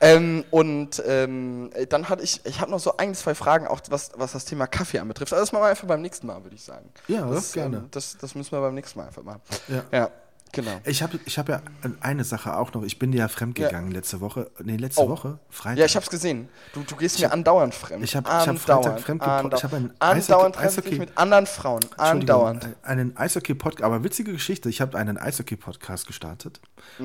Ähm, 0.00 0.44
und 0.52 1.02
ähm, 1.04 1.70
dann 1.88 2.08
hatte 2.08 2.22
ich, 2.22 2.40
ich 2.46 2.60
habe 2.60 2.70
noch 2.70 2.78
so 2.78 2.96
ein, 2.96 3.12
zwei 3.16 3.34
Fragen, 3.34 3.66
auch 3.66 3.80
was, 3.90 4.12
was 4.14 4.30
das 4.30 4.44
Thema 4.44 4.68
Kaffee 4.68 5.00
anbetrifft. 5.00 5.32
Also 5.32 5.42
das 5.42 5.50
machen 5.50 5.64
wir 5.64 5.68
einfach 5.70 5.88
beim 5.88 6.00
nächsten 6.02 6.28
Mal, 6.28 6.44
würde 6.44 6.54
ich 6.54 6.62
sagen. 6.62 6.88
Ja, 7.08 7.28
das, 7.28 7.52
gerne. 7.52 7.78
Ähm, 7.78 7.88
das, 7.90 8.16
das 8.16 8.36
müssen 8.36 8.52
wir 8.52 8.60
beim 8.60 8.76
nächsten 8.76 9.00
Mal 9.00 9.06
einfach 9.08 9.24
machen. 9.24 9.40
Ja. 9.66 9.82
Ja, 9.90 10.10
genau. 10.52 10.80
Ich 10.84 11.02
habe 11.02 11.18
ich 11.24 11.38
hab 11.38 11.48
ja 11.48 11.62
eine 12.00 12.24
Sache 12.24 12.56
auch 12.56 12.72
noch. 12.74 12.82
Ich 12.82 12.98
bin 12.98 13.12
dir 13.12 13.18
ja 13.18 13.28
fremdgegangen 13.28 13.90
letzte 13.92 14.20
Woche. 14.20 14.50
Nee, 14.62 14.76
letzte 14.76 15.02
Oh. 15.02 15.08
Woche. 15.08 15.38
Freitag. 15.50 15.78
Ja, 15.78 15.84
ich 15.86 15.96
hab's 15.96 16.10
gesehen. 16.10 16.48
Du, 16.72 16.82
du 16.82 16.96
gehst 16.96 17.18
mir 17.20 17.32
andauernd 17.32 17.74
fremd. 17.74 18.02
ich 18.04 18.16
hab- 18.16 18.26
ich 18.26 18.30
hab 18.48 18.58
Freitag 18.58 19.00
fremd 19.00 19.22
andauernd. 19.22 19.54
ich 19.54 19.64
hab 19.64 19.72
einen 19.74 19.92
Andauernd 19.98 20.56
Eishockey- 20.58 20.92
ich 20.92 20.98
mit 20.98 21.16
anderen 21.18 21.46
Frauen. 21.46 21.80
Andauernd. 21.96 22.64
äh, 22.64 22.68
Einen 22.82 23.16
Eishockey-Podcast, 23.16 23.82
aber 23.84 24.04
witzige 24.04 24.32
Geschichte. 24.32 24.68
Ich 24.68 24.80
habe 24.80 24.98
einen 24.98 25.18
Eishockey-Podcast 25.18 26.06
gestartet. 26.06 26.60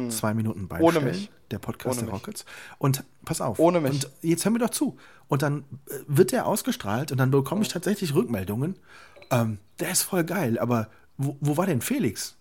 Zwei 0.09 0.33
Minuten. 0.33 0.69
Hm. 0.69 0.81
Ohne 0.81 0.99
mich. 1.01 1.29
Der 1.51 1.59
Podcast 1.59 1.97
Ohne 1.99 2.05
der 2.07 2.13
mich. 2.13 2.21
Rockets. 2.23 2.45
Und 2.79 3.03
pass 3.25 3.41
auf. 3.41 3.59
Ohne 3.59 3.79
mich. 3.81 3.91
Und 3.91 4.09
jetzt 4.21 4.43
hör 4.45 4.51
mir 4.51 4.59
doch 4.59 4.69
zu. 4.71 4.97
Und 5.27 5.41
dann 5.43 5.65
äh, 5.89 5.93
wird 6.07 6.31
der 6.31 6.45
ausgestrahlt 6.47 7.11
und 7.11 7.17
dann 7.19 7.31
bekomme 7.31 7.61
ich 7.61 7.67
tatsächlich 7.67 8.13
Rückmeldungen. 8.15 8.75
Ähm, 9.31 9.59
der 9.79 9.91
ist 9.91 10.03
voll 10.03 10.23
geil, 10.23 10.57
aber 10.59 10.89
wo, 11.17 11.37
wo 11.41 11.57
war 11.57 11.65
denn 11.67 11.81
Felix? 11.81 12.37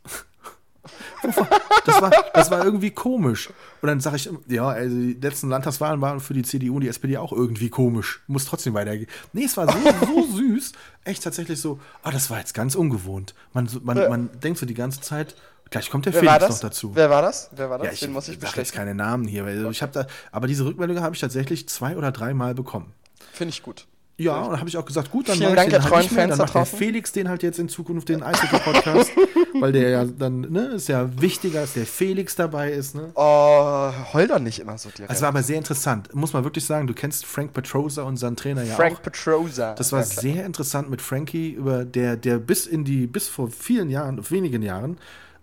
Das, 1.87 2.01
war, 2.03 2.11
das 2.35 2.51
war 2.51 2.65
irgendwie 2.65 2.91
komisch. 2.91 3.49
Und 3.81 3.87
dann 3.89 4.01
sage 4.01 4.17
ich, 4.17 4.31
ja, 4.49 4.67
also 4.69 4.97
die 4.97 5.15
letzten 5.15 5.49
Landtagswahlen 5.49 6.01
waren 6.01 6.21
für 6.21 6.35
die 6.35 6.43
CDU 6.43 6.75
und 6.77 6.81
die 6.83 6.89
SPD 6.89 7.17
auch 7.19 7.33
irgendwie 7.33 7.69
komisch. 7.71 8.21
Muss 8.27 8.45
trotzdem 8.45 8.75
weitergehen. 8.75 9.09
Nee, 9.33 9.45
es 9.45 9.57
war 9.57 9.71
so, 9.73 9.79
so 10.07 10.27
süß. 10.37 10.73
Echt 11.05 11.23
tatsächlich 11.23 11.61
so, 11.61 11.81
ah, 12.03 12.11
das 12.11 12.31
war 12.31 12.39
jetzt 12.39 12.55
ganz 12.55 12.75
ungewohnt. 12.75 13.35
Man, 13.53 13.69
man, 13.83 13.97
Ja. 13.99 14.09
man 14.09 14.31
denkt 14.41 14.59
so 14.59 14.67
die 14.67 14.75
ganze 14.75 15.01
Zeit, 15.01 15.35
gleich 15.71 15.89
kommt 15.91 16.07
der 16.07 16.15
Wer 16.15 16.21
Felix 16.21 16.49
noch 16.49 16.61
dazu. 16.61 16.91
Wer 16.95 17.11
war 17.11 17.23
das? 17.23 17.51
Wer 17.55 17.71
war 17.71 17.79
das? 17.79 17.87
ja, 17.87 17.93
ich, 17.93 18.01
Den 18.01 18.13
muss 18.13 18.29
ich 18.29 18.39
sag 18.41 18.57
jetzt 18.57 18.73
keine 18.73 18.95
Namen 18.95 19.27
hier, 19.27 19.45
weil 19.47 19.71
ich 19.71 19.83
habe 19.83 19.93
da, 19.93 20.07
aber 20.33 20.47
diese 20.47 20.65
Rückmeldung 20.65 21.01
habe 21.01 21.15
ich 21.15 21.21
tatsächlich 21.21 21.69
zwei 21.69 21.97
oder 21.97 22.11
dreimal 22.13 22.55
bekommen. 22.55 22.93
Finde 23.33 23.51
ich 23.51 23.63
gut. 23.63 23.87
Ja, 24.19 24.37
und 24.43 24.51
dann 24.51 24.61
habe 24.61 24.69
ich 24.69 24.77
auch 24.77 24.85
gesagt, 24.85 25.11
gut, 25.11 25.29
dann 25.29 25.37
Vielen 25.37 25.55
mache 25.55 25.67
ich 25.67 25.73
Dank, 25.73 25.83
den 25.85 25.91
halt 25.91 26.03
nicht 26.03 26.13
mehr. 26.13 26.21
Fans 26.29 26.31
Dann 26.39 26.47
da 26.47 26.61
macht 26.61 26.73
der. 26.73 26.79
Felix 26.79 27.13
den 27.13 27.29
halt 27.29 27.43
jetzt 27.43 27.59
in 27.59 27.69
Zukunft 27.69 28.09
den 28.09 28.23
Eishockey-Podcast, 28.23 29.11
weil 29.61 29.73
der 29.73 29.89
ja 29.89 30.05
dann, 30.05 30.43
ne, 30.43 30.67
ist 30.75 30.89
ja 30.89 31.09
wichtiger, 31.21 31.63
dass 31.63 31.73
der 31.73 31.87
Felix 31.87 32.37
dabei 32.37 32.71
ist, 32.73 32.95
ne. 32.95 33.11
Oh, 33.15 33.91
heul 34.13 34.29
doch 34.29 34.39
nicht 34.39 34.59
immer 34.61 34.77
so 34.79 34.91
direkt. 34.91 35.13
Es 35.13 35.23
war 35.23 35.29
aber 35.29 35.43
sehr 35.43 35.57
interessant, 35.59 36.15
muss 36.15 36.33
man 36.35 36.45
wirklich 36.45 36.65
sagen, 36.65 36.87
du 36.87 36.95
kennst 36.95 37.25
Frank 37.27 37.53
Petrosa, 37.55 38.03
unseren 38.03 38.37
Trainer 38.37 38.63
ja 38.63 38.75
Frank 38.75 38.99
auch. 38.99 39.03
Petrosa. 39.03 39.75
Das 39.75 39.93
war 39.93 40.01
Ja, 40.01 40.05
sehr 40.07 40.45
interessant 40.47 40.91
mit 40.91 41.01
Frankie, 41.03 41.51
über 41.51 41.85
der, 41.85 42.17
der 42.17 42.39
bis 42.39 42.67
in 42.67 42.85
die, 42.85 43.07
bis 43.07 43.29
vor 43.29 43.51
vielen 43.51 43.89
Jahren, 43.91 44.31
wenigen 44.31 44.63
Jahren, 44.63 44.99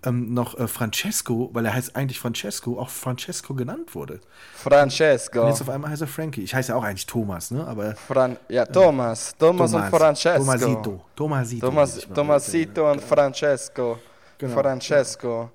ähm, 0.05 0.33
noch 0.33 0.57
äh, 0.57 0.67
Francesco, 0.67 1.49
weil 1.53 1.65
er 1.65 1.73
heißt 1.73 1.95
eigentlich 1.95 2.19
Francesco, 2.19 2.79
auch 2.79 2.89
Francesco 2.89 3.53
genannt 3.53 3.93
wurde. 3.95 4.19
Francesco. 4.55 5.41
Und 5.41 5.49
jetzt 5.49 5.61
auf 5.61 5.69
einmal 5.69 5.91
heißt 5.91 6.01
er 6.01 6.07
Frankie. 6.07 6.41
Ich 6.43 6.53
heiße 6.53 6.71
ja 6.71 6.75
auch 6.77 6.83
eigentlich 6.83 7.05
Thomas, 7.05 7.51
ne? 7.51 7.65
Aber 7.67 7.95
Fran 7.95 8.37
ja, 8.47 8.65
Thomas. 8.65 9.35
Thomas, 9.37 9.73
und 9.73 9.83
Francesco. 9.89 10.39
Tomasito. 10.43 11.01
Tomasito. 11.15 11.65
Thomas, 11.67 12.07
Tomasito 12.13 12.91
und 12.91 13.01
Francesco. 13.01 13.99
Genau. 14.37 14.53
Francesco. 14.61 15.51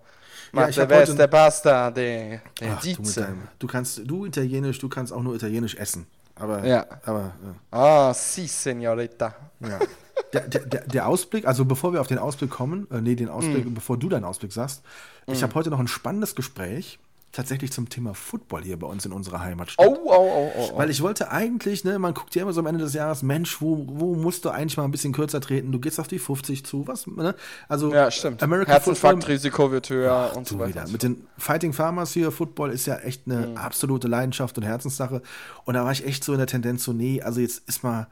Ja, 0.52 0.68
ich 0.68 0.76
te 0.76 0.82
hab 0.82 0.92
heute- 0.92 1.06
beste 1.06 1.28
pasta 1.28 1.90
de, 1.90 2.38
de 2.60 2.68
Ach, 2.70 2.80
du, 2.82 3.02
deinem, 3.20 3.48
du 3.58 3.66
kannst, 3.66 4.00
du 4.04 4.24
Italienisch, 4.26 4.78
du 4.78 4.88
kannst 4.88 5.12
auch 5.12 5.22
nur 5.22 5.34
Italienisch 5.34 5.74
essen. 5.74 6.06
Aber, 6.36 6.64
Ja. 6.64 6.84
aber 7.04 7.32
Ah, 7.70 8.12
si, 8.14 8.46
Signorita. 8.46 9.34
ja. 9.60 9.78
Der, 10.34 10.60
der, 10.64 10.80
der, 10.86 11.08
Ausblick, 11.08 11.46
also 11.46 11.64
bevor 11.64 11.92
wir 11.92 12.00
auf 12.00 12.08
den 12.08 12.18
Ausblick 12.18 12.50
kommen, 12.50 12.86
äh, 12.90 13.00
nee, 13.00 13.14
den 13.14 13.28
Ausblick, 13.28 13.64
Mm. 13.66 13.74
bevor 13.74 13.96
du 13.96 14.08
deinen 14.08 14.24
Ausblick 14.24 14.52
sagst, 14.52 14.82
ich 15.26 15.42
habe 15.42 15.54
heute 15.54 15.70
noch 15.70 15.78
ein 15.80 15.88
spannendes 15.88 16.34
Gespräch, 16.34 16.98
tatsächlich 17.32 17.72
zum 17.72 17.88
Thema 17.88 18.14
Football 18.14 18.62
hier 18.62 18.78
bei 18.78 18.86
uns 18.86 19.04
in 19.06 19.10
unserer 19.12 19.40
Heimatstadt. 19.40 19.84
Oh, 19.88 19.96
oh, 20.04 20.12
oh, 20.14 20.52
oh. 20.72 20.78
Weil 20.78 20.88
ich 20.90 21.02
wollte 21.02 21.32
eigentlich, 21.32 21.82
ne, 21.84 21.98
man 21.98 22.14
guckt 22.14 22.32
ja 22.36 22.42
immer 22.42 22.52
so 22.52 22.60
am 22.60 22.66
Ende 22.66 22.84
des 22.84 22.94
Jahres, 22.94 23.22
Mensch, 23.24 23.60
wo, 23.60 23.84
wo 23.88 24.14
musst 24.14 24.44
du 24.44 24.50
eigentlich 24.50 24.76
mal 24.76 24.84
ein 24.84 24.92
bisschen 24.92 25.12
kürzer 25.12 25.40
treten? 25.40 25.72
Du 25.72 25.80
gehst 25.80 25.98
auf 25.98 26.06
die 26.06 26.20
50 26.20 26.64
zu, 26.64 26.86
was, 26.86 27.06
ne? 27.08 27.34
Also, 27.68 27.92
Ja, 27.92 28.08
stimmt. 28.12 28.40
American 28.42 28.72
Herzinfarktrisiko 28.72 29.72
wird 29.72 29.90
höher 29.90 30.32
und 30.36 30.46
so 30.46 30.58
weiter. 30.60 30.68
wieder. 30.68 30.88
Mit 30.88 31.02
den 31.02 31.26
Fighting 31.36 31.72
Farmers 31.72 32.12
hier, 32.12 32.30
Football 32.30 32.70
ist 32.70 32.86
ja 32.86 32.98
echt 32.98 33.22
eine 33.26 33.48
Mhm. 33.48 33.56
absolute 33.56 34.06
Leidenschaft 34.06 34.56
und 34.56 34.62
Herzenssache. 34.64 35.20
Und 35.64 35.74
da 35.74 35.84
war 35.84 35.90
ich 35.92 36.06
echt 36.06 36.22
so 36.22 36.32
in 36.32 36.38
der 36.38 36.46
Tendenz 36.46 36.84
so, 36.84 36.92
nee, 36.92 37.20
also 37.20 37.40
jetzt 37.40 37.68
ist 37.68 37.82
mal, 37.82 38.06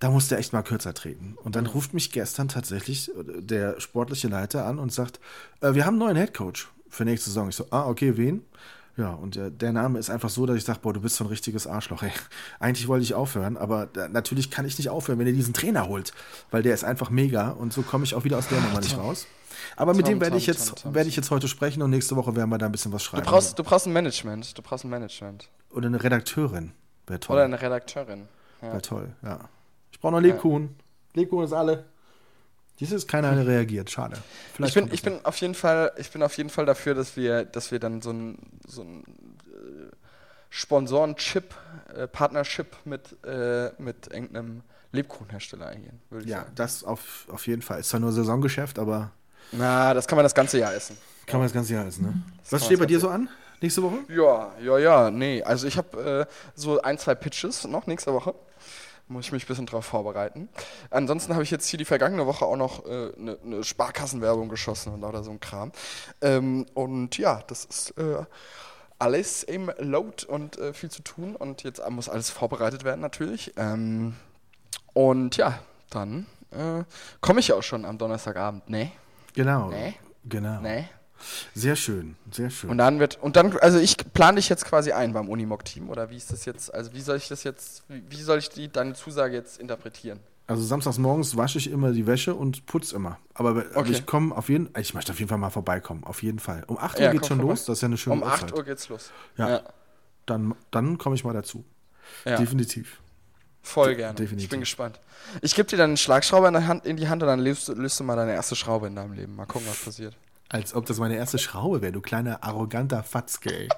da 0.00 0.10
musst 0.10 0.30
du 0.30 0.36
echt 0.36 0.52
mal 0.52 0.62
kürzer 0.62 0.94
treten. 0.94 1.36
Und 1.44 1.56
dann 1.56 1.66
ruft 1.66 1.94
mich 1.94 2.10
gestern 2.10 2.48
tatsächlich 2.48 3.10
der 3.16 3.78
sportliche 3.80 4.28
Leiter 4.28 4.66
an 4.66 4.78
und 4.78 4.92
sagt, 4.92 5.20
äh, 5.60 5.74
wir 5.74 5.84
haben 5.84 5.94
einen 5.94 6.00
neuen 6.00 6.16
Headcoach 6.16 6.68
für 6.88 7.04
nächste 7.04 7.30
Saison. 7.30 7.48
Ich 7.50 7.56
so, 7.56 7.66
ah, 7.70 7.86
okay, 7.86 8.16
wen? 8.16 8.44
Ja, 8.96 9.10
und 9.10 9.36
der, 9.36 9.50
der 9.50 9.72
Name 9.72 9.98
ist 9.98 10.10
einfach 10.10 10.30
so, 10.30 10.46
dass 10.46 10.56
ich 10.56 10.64
sage, 10.64 10.80
boah, 10.82 10.92
du 10.92 11.00
bist 11.00 11.16
so 11.16 11.24
ein 11.24 11.28
richtiges 11.28 11.66
Arschloch, 11.66 12.02
ey. 12.02 12.10
Eigentlich 12.60 12.88
wollte 12.88 13.04
ich 13.04 13.14
aufhören, 13.14 13.56
aber 13.56 13.86
da, 13.86 14.08
natürlich 14.08 14.50
kann 14.50 14.66
ich 14.66 14.76
nicht 14.78 14.88
aufhören, 14.88 15.18
wenn 15.18 15.26
ihr 15.26 15.32
diesen 15.32 15.54
Trainer 15.54 15.86
holt, 15.86 16.12
weil 16.50 16.62
der 16.62 16.74
ist 16.74 16.84
einfach 16.84 17.10
mega 17.10 17.50
und 17.50 17.72
so 17.72 17.82
komme 17.82 18.04
ich 18.04 18.14
auch 18.14 18.24
wieder 18.24 18.38
aus 18.38 18.48
der 18.48 18.60
Nummer 18.60 18.80
nicht 18.80 18.98
raus. 18.98 19.26
Aber 19.76 19.94
mit 19.94 20.06
Tom, 20.06 20.14
dem 20.14 20.20
werde 20.20 20.36
ich 20.36 20.46
jetzt 20.46 20.84
werde 20.92 21.08
ich 21.08 21.16
jetzt 21.16 21.30
heute 21.30 21.46
sprechen 21.46 21.82
und 21.82 21.90
nächste 21.90 22.16
Woche 22.16 22.34
werden 22.34 22.50
wir 22.50 22.58
da 22.58 22.66
ein 22.66 22.72
bisschen 22.72 22.92
was 22.92 23.02
schreiben. 23.02 23.24
Du 23.24 23.30
brauchst, 23.30 23.58
du 23.58 23.62
brauchst 23.62 23.86
ein 23.86 23.92
Management. 23.92 24.56
Du 24.56 24.62
brauchst 24.62 24.84
ein 24.84 24.90
Management. 24.90 25.48
Oder 25.70 25.86
eine 25.86 26.02
Redakteurin. 26.02 26.72
Wäre 27.06 27.20
toll. 27.20 27.36
Oder 27.36 27.44
eine 27.44 27.60
Redakteurin. 27.60 28.28
Ja. 28.62 28.68
Wäre 28.68 28.82
toll, 28.82 29.12
ja. 29.22 29.48
Ich 30.00 30.02
brauche 30.02 30.12
noch 30.12 30.20
Lebkuchen. 30.20 30.74
Lebkuchen 31.12 31.44
ist 31.44 31.52
alle. 31.52 31.84
Dies 32.78 32.90
ist 32.90 33.06
keiner, 33.06 33.34
der 33.34 33.46
reagiert. 33.46 33.90
Schade. 33.90 34.16
Vielleicht 34.54 34.74
Ich 34.74 34.82
bin, 34.82 34.94
ich 34.94 35.02
das 35.02 35.12
bin 35.12 35.24
auf 35.26 35.36
jeden 35.36 35.54
Fall, 35.54 35.92
ich 35.98 36.10
bin 36.10 36.22
auf 36.22 36.34
jeden 36.38 36.48
Fall 36.48 36.64
dafür, 36.64 36.94
dass 36.94 37.18
wir, 37.18 37.44
dass 37.44 37.70
wir 37.70 37.78
dann 37.80 38.00
so 38.00 38.10
ein, 38.10 38.38
so 38.66 38.80
ein 38.80 39.00
äh, 39.48 39.94
Sponsoren-Chip, 40.48 41.54
äh, 41.94 42.06
Partnership 42.08 42.74
mit, 42.86 43.22
äh, 43.26 43.72
mit 43.76 44.06
irgendeinem 44.10 44.62
Lebkuchenhersteller 44.92 45.66
eingehen, 45.66 46.00
würde 46.08 46.24
ich 46.24 46.30
Ja, 46.30 46.38
sagen. 46.38 46.52
das 46.54 46.82
auf, 46.82 47.26
auf 47.30 47.46
jeden 47.46 47.60
Fall. 47.60 47.80
Ist 47.80 47.90
zwar 47.90 48.00
nur 48.00 48.12
Saisongeschäft, 48.12 48.78
aber 48.78 49.10
Na, 49.52 49.92
das 49.92 50.08
kann 50.08 50.16
man 50.16 50.24
das 50.24 50.34
ganze 50.34 50.58
Jahr 50.58 50.72
essen. 50.74 50.96
kann 51.26 51.38
man 51.40 51.44
das 51.46 51.52
ganze 51.52 51.74
Jahr 51.74 51.86
essen, 51.86 52.06
ne? 52.06 52.14
Was 52.48 52.60
kann 52.60 52.66
steht 52.66 52.78
bei 52.78 52.86
dir 52.86 52.96
das 52.96 53.02
so 53.02 53.10
an? 53.10 53.28
Nächste 53.60 53.82
Woche? 53.82 53.98
Ja, 54.08 54.52
ja, 54.62 54.78
ja, 54.78 55.10
nee. 55.10 55.42
Also 55.42 55.66
ich 55.66 55.76
habe 55.76 56.26
äh, 56.26 56.32
so 56.54 56.80
ein, 56.80 56.96
zwei 56.96 57.14
Pitches 57.14 57.66
noch 57.68 57.86
nächste 57.86 58.14
Woche. 58.14 58.34
Muss 59.10 59.26
ich 59.26 59.32
mich 59.32 59.44
ein 59.44 59.48
bisschen 59.48 59.66
drauf 59.66 59.84
vorbereiten. 59.86 60.48
Ansonsten 60.90 61.32
habe 61.34 61.42
ich 61.42 61.50
jetzt 61.50 61.66
hier 61.66 61.78
die 61.78 61.84
vergangene 61.84 62.26
Woche 62.26 62.44
auch 62.46 62.56
noch 62.56 62.84
eine 62.84 62.94
äh, 62.94 63.12
ne- 63.20 63.38
ne 63.42 63.64
Sparkassenwerbung 63.64 64.48
geschossen 64.48 64.92
und 64.94 65.00
lauter 65.00 65.24
so 65.24 65.32
ein 65.32 65.40
Kram. 65.40 65.72
Ähm, 66.20 66.64
und 66.74 67.18
ja, 67.18 67.42
das 67.48 67.64
ist 67.64 67.90
äh, 67.98 68.22
alles 69.00 69.42
im 69.42 69.70
Load 69.78 70.26
und 70.26 70.58
äh, 70.58 70.72
viel 70.72 70.92
zu 70.92 71.02
tun. 71.02 71.34
Und 71.34 71.64
jetzt 71.64 71.82
muss 71.90 72.08
alles 72.08 72.30
vorbereitet 72.30 72.84
werden 72.84 73.00
natürlich. 73.00 73.52
Ähm, 73.56 74.14
und 74.92 75.36
ja, 75.36 75.58
dann 75.90 76.26
äh, 76.52 76.84
komme 77.20 77.40
ich 77.40 77.52
auch 77.52 77.62
schon 77.64 77.84
am 77.84 77.98
Donnerstagabend. 77.98 78.70
Nee, 78.70 78.92
Genau. 79.34 79.70
Nee. 79.70 79.94
Genau. 80.24 80.60
nee. 80.60 80.88
Sehr 81.54 81.76
schön, 81.76 82.16
sehr 82.30 82.50
schön. 82.50 82.70
Und 82.70 82.78
dann 82.78 82.98
wird, 83.00 83.18
und 83.20 83.36
dann, 83.36 83.56
also 83.58 83.78
ich 83.78 83.96
plane 84.12 84.36
dich 84.36 84.48
jetzt 84.48 84.64
quasi 84.64 84.92
ein 84.92 85.12
beim 85.12 85.28
Unimog-Team, 85.28 85.88
oder 85.90 86.10
wie 86.10 86.16
ist 86.16 86.32
das 86.32 86.44
jetzt, 86.44 86.72
also 86.72 86.92
wie 86.94 87.00
soll 87.00 87.16
ich 87.16 87.28
das 87.28 87.44
jetzt, 87.44 87.84
wie, 87.88 88.22
soll 88.22 88.38
ich 88.38 88.48
die, 88.48 88.68
deine 88.68 88.94
Zusage 88.94 89.34
jetzt 89.34 89.60
interpretieren? 89.60 90.20
Also 90.46 90.64
samstags 90.64 90.98
morgens 90.98 91.36
wasche 91.36 91.58
ich 91.58 91.70
immer 91.70 91.92
die 91.92 92.06
Wäsche 92.06 92.34
und 92.34 92.66
putze 92.66 92.96
immer. 92.96 93.18
Aber, 93.34 93.50
okay. 93.50 93.68
aber 93.74 93.88
ich 93.88 94.04
komme 94.04 94.36
auf 94.36 94.48
jeden 94.48 94.68
ich 94.76 94.94
möchte 94.94 95.12
auf 95.12 95.18
jeden 95.20 95.28
Fall 95.28 95.38
mal 95.38 95.50
vorbeikommen, 95.50 96.02
auf 96.02 96.24
jeden 96.24 96.40
Fall. 96.40 96.64
Um 96.66 96.76
8 96.76 96.96
Uhr 96.96 97.04
ja, 97.04 97.12
geht's 97.12 97.28
schon 97.28 97.36
vorbei. 97.36 97.52
los, 97.52 97.66
das 97.66 97.78
ist 97.78 97.82
ja 97.82 97.86
eine 97.86 97.96
schöne 97.96 98.16
Um 98.16 98.24
8 98.24 98.42
Uhrzeit. 98.42 98.58
Uhr 98.58 98.64
geht's 98.64 98.88
los. 98.88 99.12
Ja. 99.36 99.48
ja. 99.48 99.62
Dann, 100.26 100.56
dann 100.72 100.98
komme 100.98 101.14
ich 101.14 101.22
mal 101.22 101.34
dazu. 101.34 101.64
Ja. 102.24 102.36
Definitiv. 102.36 103.00
Voll 103.62 103.94
gerne. 103.94 104.14
Definitiv. 104.14 104.44
Ich 104.44 104.50
bin 104.50 104.60
gespannt. 104.60 104.98
Ich 105.42 105.54
gebe 105.54 105.68
dir 105.68 105.76
dann 105.76 105.90
einen 105.90 105.96
Schlagschrauber 105.96 106.48
in, 106.48 106.66
Hand, 106.66 106.84
in 106.84 106.96
die 106.96 107.08
Hand 107.08 107.22
und 107.22 107.28
dann 107.28 107.40
löst, 107.40 107.68
löst 107.68 108.00
du 108.00 108.04
mal 108.04 108.16
deine 108.16 108.32
erste 108.32 108.56
Schraube 108.56 108.86
in 108.86 108.96
deinem 108.96 109.12
Leben. 109.12 109.36
Mal 109.36 109.46
gucken, 109.46 109.68
was 109.68 109.84
passiert. 109.84 110.16
Als 110.50 110.74
ob 110.74 110.84
das 110.84 110.98
meine 110.98 111.16
erste 111.16 111.38
Schraube 111.38 111.80
wäre, 111.80 111.92
du 111.92 112.00
kleiner 112.00 112.42
arroganter 112.42 113.04
Fatzke, 113.04 113.56
ey. 113.56 113.68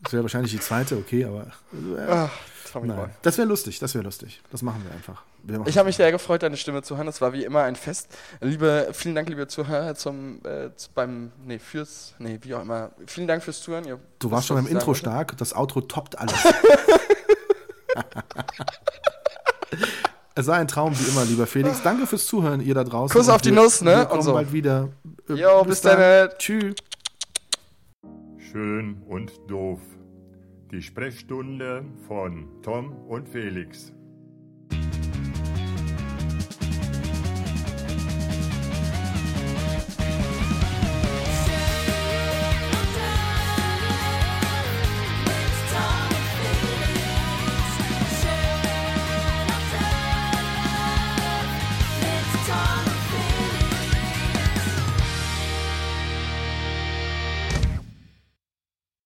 Das 0.00 0.12
wäre 0.12 0.22
wahrscheinlich 0.22 0.52
die 0.52 0.60
zweite, 0.60 0.96
okay, 0.96 1.24
aber. 1.24 1.48
Äh, 1.72 2.06
Ach. 2.08 2.30
Das 3.22 3.38
wäre 3.38 3.46
lustig, 3.46 3.78
das 3.78 3.94
wäre 3.94 4.02
lustig. 4.02 4.42
Das 4.50 4.62
machen 4.62 4.82
wir 4.84 4.92
einfach. 4.92 5.22
Wir 5.44 5.64
ich 5.66 5.78
habe 5.78 5.86
mich 5.86 5.96
sehr 5.96 6.10
gefreut, 6.10 6.42
deine 6.42 6.56
Stimme 6.56 6.82
zu 6.82 6.96
hören. 6.96 7.06
Es 7.06 7.20
war 7.20 7.32
wie 7.32 7.44
immer 7.44 7.62
ein 7.62 7.76
Fest. 7.76 8.08
Liebe, 8.40 8.88
vielen 8.92 9.14
Dank, 9.14 9.28
liebe 9.28 9.46
Zuhörer, 9.46 9.94
zum, 9.94 10.40
äh, 10.44 10.70
beim, 10.94 11.30
nee, 11.44 11.60
fürs, 11.60 12.14
nee, 12.18 12.38
wie 12.42 12.54
auch 12.54 12.62
immer. 12.62 12.90
Vielen 13.06 13.28
Dank 13.28 13.44
fürs 13.44 13.60
Zuhören. 13.60 13.84
Ihr 13.84 14.00
du 14.18 14.30
warst 14.30 14.48
schon 14.48 14.56
beim 14.56 14.66
Intro 14.66 14.88
wollte. 14.88 15.00
stark, 15.00 15.36
das 15.36 15.54
Outro 15.54 15.82
toppt 15.82 16.18
alles. 16.18 16.34
Es 20.36 20.46
sei 20.46 20.54
ein 20.54 20.66
Traum, 20.66 20.92
wie 20.98 21.10
immer, 21.10 21.24
lieber 21.24 21.46
Felix. 21.46 21.80
Danke 21.82 22.08
fürs 22.08 22.26
Zuhören, 22.26 22.60
ihr 22.60 22.74
da 22.74 22.82
draußen. 22.82 23.16
Kuss 23.16 23.28
auf 23.28 23.40
die 23.40 23.52
Nuss, 23.52 23.82
ne? 23.82 23.98
Wir 23.98 24.06
kommen 24.06 24.22
so. 24.22 24.32
bald 24.32 24.52
wieder. 24.52 24.88
Jo, 25.28 25.60
bis, 25.60 25.68
bis 25.68 25.80
dann. 25.82 25.98
dann. 26.00 26.30
Tschüss. 26.38 26.74
Schön 28.38 29.00
und 29.06 29.30
doof. 29.46 29.78
Die 30.72 30.82
Sprechstunde 30.82 31.84
von 32.08 32.48
Tom 32.62 32.92
und 33.06 33.28
Felix. 33.28 33.93